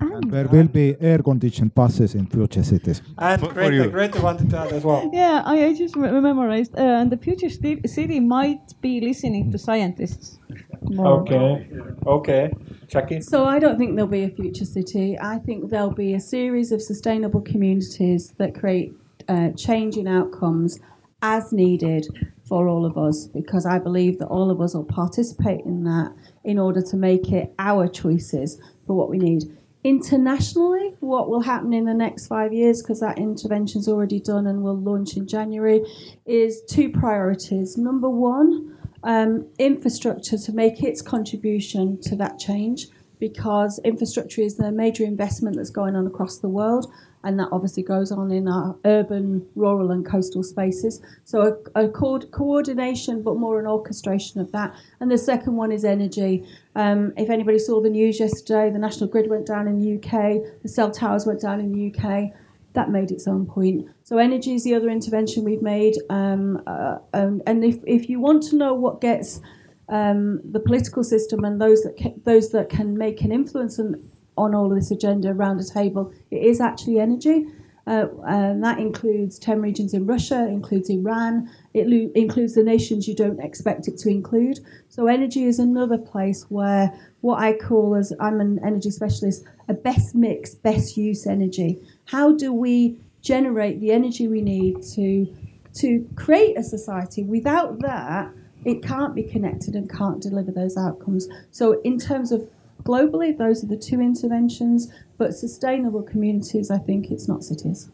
And 0.00 0.30
there 0.30 0.46
will 0.48 0.68
be 0.68 0.96
air-conditioned 1.00 1.74
buses 1.74 2.14
in 2.14 2.26
future 2.26 2.62
cities. 2.62 3.02
And 3.18 3.40
For- 3.40 3.48
for 3.48 3.54
Grete, 3.54 3.72
you. 3.74 3.90
Grete 3.90 4.22
wanted 4.22 4.50
to 4.50 4.58
add 4.58 4.72
as 4.72 4.84
well. 4.84 5.10
Yeah, 5.12 5.42
I, 5.44 5.66
I 5.66 5.74
just 5.74 5.96
me- 5.96 6.10
memorized. 6.10 6.74
Uh, 6.78 6.82
and 7.00 7.10
the 7.10 7.16
future 7.16 7.48
sti- 7.48 7.80
city 7.86 8.20
might 8.20 8.74
be 8.80 9.00
listening 9.00 9.50
to 9.52 9.58
scientists. 9.58 10.38
More. 10.82 11.20
Okay. 11.22 11.66
Okay. 12.06 12.52
Jacqui. 12.88 13.22
So 13.22 13.44
I 13.44 13.58
don't 13.58 13.78
think 13.78 13.96
there'll 13.96 14.10
be 14.10 14.24
a 14.24 14.30
future 14.30 14.64
city. 14.64 15.18
I 15.18 15.38
think 15.38 15.70
there'll 15.70 15.90
be 15.94 16.14
a 16.14 16.20
series 16.20 16.72
of 16.72 16.80
sustainable 16.82 17.40
communities 17.40 18.34
that 18.38 18.54
create 18.54 18.92
uh, 19.28 19.50
change 19.56 19.96
in 19.96 20.06
outcomes 20.06 20.78
as 21.22 21.52
needed 21.52 22.06
for 22.44 22.68
all 22.68 22.84
of 22.86 22.96
us, 22.96 23.26
because 23.26 23.66
I 23.66 23.78
believe 23.80 24.18
that 24.20 24.26
all 24.28 24.50
of 24.52 24.60
us 24.60 24.74
will 24.74 24.84
participate 24.84 25.62
in 25.64 25.82
that 25.84 26.12
in 26.44 26.58
order 26.60 26.80
to 26.80 26.96
make 26.96 27.32
it 27.32 27.52
our 27.58 27.88
choices 27.88 28.60
for 28.86 28.94
what 28.94 29.10
we 29.10 29.18
need. 29.18 29.55
Internationally, 29.86 30.94
what 30.98 31.30
will 31.30 31.42
happen 31.42 31.72
in 31.72 31.84
the 31.84 31.94
next 31.94 32.26
five 32.26 32.52
years, 32.52 32.82
because 32.82 32.98
that 32.98 33.18
intervention 33.18 33.78
is 33.78 33.86
already 33.86 34.18
done 34.18 34.48
and 34.48 34.60
will 34.64 34.76
launch 34.76 35.16
in 35.16 35.28
January, 35.28 35.80
is 36.26 36.60
two 36.68 36.88
priorities. 36.88 37.78
Number 37.78 38.10
one, 38.10 38.76
um, 39.04 39.46
infrastructure 39.60 40.38
to 40.38 40.52
make 40.52 40.82
its 40.82 41.02
contribution 41.02 42.00
to 42.00 42.16
that 42.16 42.36
change 42.40 42.88
because 43.20 43.78
infrastructure 43.84 44.40
is 44.40 44.56
the 44.56 44.72
major 44.72 45.04
investment 45.04 45.54
that's 45.54 45.70
going 45.70 45.94
on 45.94 46.04
across 46.08 46.38
the 46.38 46.48
world 46.48 46.92
and 47.24 47.38
that 47.38 47.48
obviously 47.52 47.82
goes 47.82 48.12
on 48.12 48.30
in 48.30 48.48
our 48.48 48.76
urban, 48.84 49.46
rural 49.54 49.90
and 49.90 50.06
coastal 50.06 50.42
spaces. 50.42 51.00
So 51.24 51.58
a, 51.74 51.84
a 51.84 51.88
co- 51.88 52.20
coordination 52.20 53.22
but 53.22 53.36
more 53.36 53.58
an 53.58 53.66
orchestration 53.66 54.40
of 54.40 54.52
that. 54.52 54.74
And 55.00 55.10
the 55.10 55.18
second 55.18 55.56
one 55.56 55.72
is 55.72 55.84
energy. 55.84 56.46
Um, 56.74 57.12
if 57.16 57.30
anybody 57.30 57.58
saw 57.58 57.80
the 57.80 57.90
news 57.90 58.20
yesterday, 58.20 58.70
the 58.70 58.78
National 58.78 59.08
Grid 59.08 59.28
went 59.30 59.46
down 59.46 59.66
in 59.66 59.80
the 59.80 59.96
UK, 59.96 60.62
the 60.62 60.68
cell 60.68 60.90
towers 60.90 61.26
went 61.26 61.40
down 61.40 61.60
in 61.60 61.72
the 61.72 61.92
UK 61.92 62.32
that 62.76 62.90
made 62.90 63.10
its 63.10 63.26
own 63.26 63.46
point. 63.46 63.88
So 64.04 64.18
energy 64.18 64.54
is 64.54 64.62
the 64.62 64.74
other 64.74 64.88
intervention 64.88 65.44
we've 65.44 65.62
made. 65.62 65.96
Um, 66.10 66.62
uh, 66.66 66.98
um, 67.14 67.42
and 67.46 67.64
if, 67.64 67.78
if 67.86 68.08
you 68.08 68.20
want 68.20 68.42
to 68.44 68.56
know 68.56 68.74
what 68.74 69.00
gets 69.00 69.40
um, 69.88 70.40
the 70.44 70.60
political 70.60 71.02
system 71.02 71.44
and 71.44 71.60
those 71.60 71.82
that 71.82 71.96
ca- 71.98 72.14
those 72.24 72.50
that 72.50 72.68
can 72.68 72.96
make 72.96 73.22
an 73.22 73.32
influence 73.32 73.78
on, 73.78 74.08
on 74.36 74.54
all 74.54 74.70
of 74.70 74.78
this 74.78 74.90
agenda 74.90 75.30
around 75.30 75.60
a 75.60 75.64
table, 75.64 76.12
it 76.30 76.42
is 76.42 76.60
actually 76.60 76.98
energy. 76.98 77.46
Uh, 77.86 78.08
and 78.26 78.64
that 78.64 78.80
includes 78.80 79.38
10 79.38 79.62
regions 79.62 79.94
in 79.94 80.06
Russia, 80.06 80.48
includes 80.48 80.90
Iran, 80.90 81.48
it 81.72 81.86
lo- 81.86 82.10
includes 82.16 82.54
the 82.54 82.64
nations 82.64 83.06
you 83.06 83.14
don't 83.14 83.38
expect 83.38 83.86
it 83.86 83.96
to 83.98 84.08
include. 84.08 84.58
So, 84.88 85.06
energy 85.06 85.44
is 85.44 85.60
another 85.60 85.96
place 85.96 86.46
where 86.48 86.92
what 87.20 87.40
I 87.40 87.52
call, 87.52 87.94
as 87.94 88.12
I'm 88.18 88.40
an 88.40 88.58
energy 88.64 88.90
specialist, 88.90 89.44
a 89.68 89.74
best 89.74 90.16
mix, 90.16 90.54
best 90.54 90.96
use 90.96 91.28
energy. 91.28 91.78
How 92.06 92.32
do 92.32 92.52
we 92.52 92.98
generate 93.22 93.80
the 93.80 93.92
energy 93.92 94.26
we 94.26 94.42
need 94.42 94.82
to, 94.94 95.32
to 95.74 96.08
create 96.16 96.58
a 96.58 96.64
society? 96.64 97.22
Without 97.22 97.78
that, 97.80 98.32
it 98.64 98.82
can't 98.82 99.14
be 99.14 99.22
connected 99.22 99.76
and 99.76 99.88
can't 99.88 100.20
deliver 100.20 100.50
those 100.50 100.76
outcomes. 100.76 101.28
So, 101.52 101.80
in 101.82 102.00
terms 102.00 102.32
of 102.32 102.48
globally, 102.86 103.36
those 103.36 103.62
are 103.62 103.66
the 103.66 103.76
two 103.76 104.00
interventions. 104.00 104.92
But 105.18 105.34
sustainable 105.34 106.02
communities, 106.02 106.70
I 106.70 106.78
think 106.78 107.10
it's 107.10 107.26
not 107.26 107.42
cities. 107.42 107.90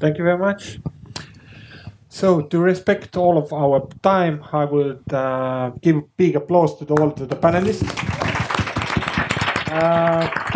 Thank 0.00 0.18
you 0.18 0.24
very 0.24 0.38
much. 0.38 0.78
So, 2.08 2.40
to 2.40 2.58
respect 2.58 3.16
all 3.16 3.38
of 3.38 3.52
our 3.52 3.86
time, 4.02 4.42
I 4.52 4.64
would 4.64 5.04
uh, 5.12 5.70
give 5.80 5.96
big 6.16 6.34
applause 6.36 6.76
to 6.78 6.84
all 6.94 7.12
to 7.12 7.26
the 7.26 7.36
panelists. 7.36 7.86
Uh, 9.70 10.49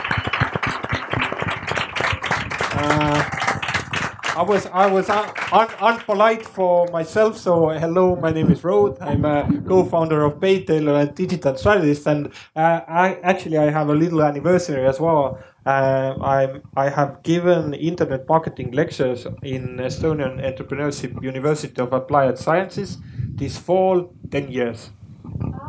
I 4.36 4.42
was 4.42 4.66
I 4.66 4.86
was 4.88 5.08
un, 5.08 5.28
un, 5.52 5.68
unpolite 5.78 6.42
for 6.42 6.88
myself. 6.88 7.38
So 7.38 7.68
hello, 7.68 8.16
my 8.16 8.32
name 8.32 8.50
is 8.50 8.64
Rode. 8.64 9.00
I'm 9.00 9.24
a 9.24 9.46
co-founder 9.68 10.24
of 10.24 10.40
Paytailor 10.40 11.00
and 11.00 11.14
digital 11.14 11.56
strategist, 11.56 12.04
and 12.08 12.32
uh, 12.56 12.80
I 12.88 13.14
actually 13.22 13.58
I 13.58 13.70
have 13.70 13.90
a 13.90 13.94
little 13.94 14.22
anniversary 14.22 14.84
as 14.86 14.98
well. 14.98 15.38
Uh, 15.64 16.14
I'm 16.20 16.62
I 16.76 16.88
have 16.88 17.22
given 17.22 17.74
internet 17.74 18.28
marketing 18.28 18.72
lectures 18.72 19.24
in 19.44 19.76
Estonian 19.78 20.42
Entrepreneurship 20.42 21.22
University 21.22 21.80
of 21.80 21.92
Applied 21.92 22.36
Sciences 22.36 22.98
this 23.36 23.56
fall, 23.56 24.12
ten 24.32 24.50
years. 24.50 24.90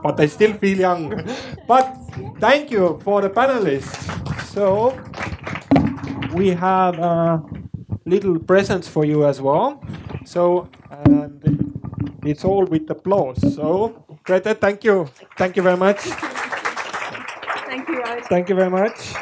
But 0.01 0.19
I 0.19 0.25
still 0.25 0.53
feel 0.53 0.79
young. 0.79 1.23
but 1.67 1.95
thank 2.39 2.71
you 2.71 2.99
for 3.03 3.21
the 3.21 3.29
panelists. 3.29 4.09
So 4.45 4.99
we 6.33 6.49
have. 6.49 6.99
Uh, 6.99 7.39
little 8.05 8.39
presents 8.39 8.87
for 8.87 9.05
you 9.05 9.25
as 9.25 9.41
well. 9.41 9.83
So, 10.25 10.69
and 10.91 11.41
it's 12.23 12.43
all 12.45 12.65
with 12.65 12.89
applause. 12.89 13.39
So, 13.55 14.05
Grete, 14.23 14.59
thank 14.59 14.83
you. 14.83 15.09
Thank 15.37 15.57
you 15.57 15.63
very 15.63 15.77
much. 15.77 15.99
Thank 15.99 17.89
you. 17.89 18.03
Thank 18.29 18.49
you 18.49 18.55
very 18.55 18.69
much. 18.69 19.13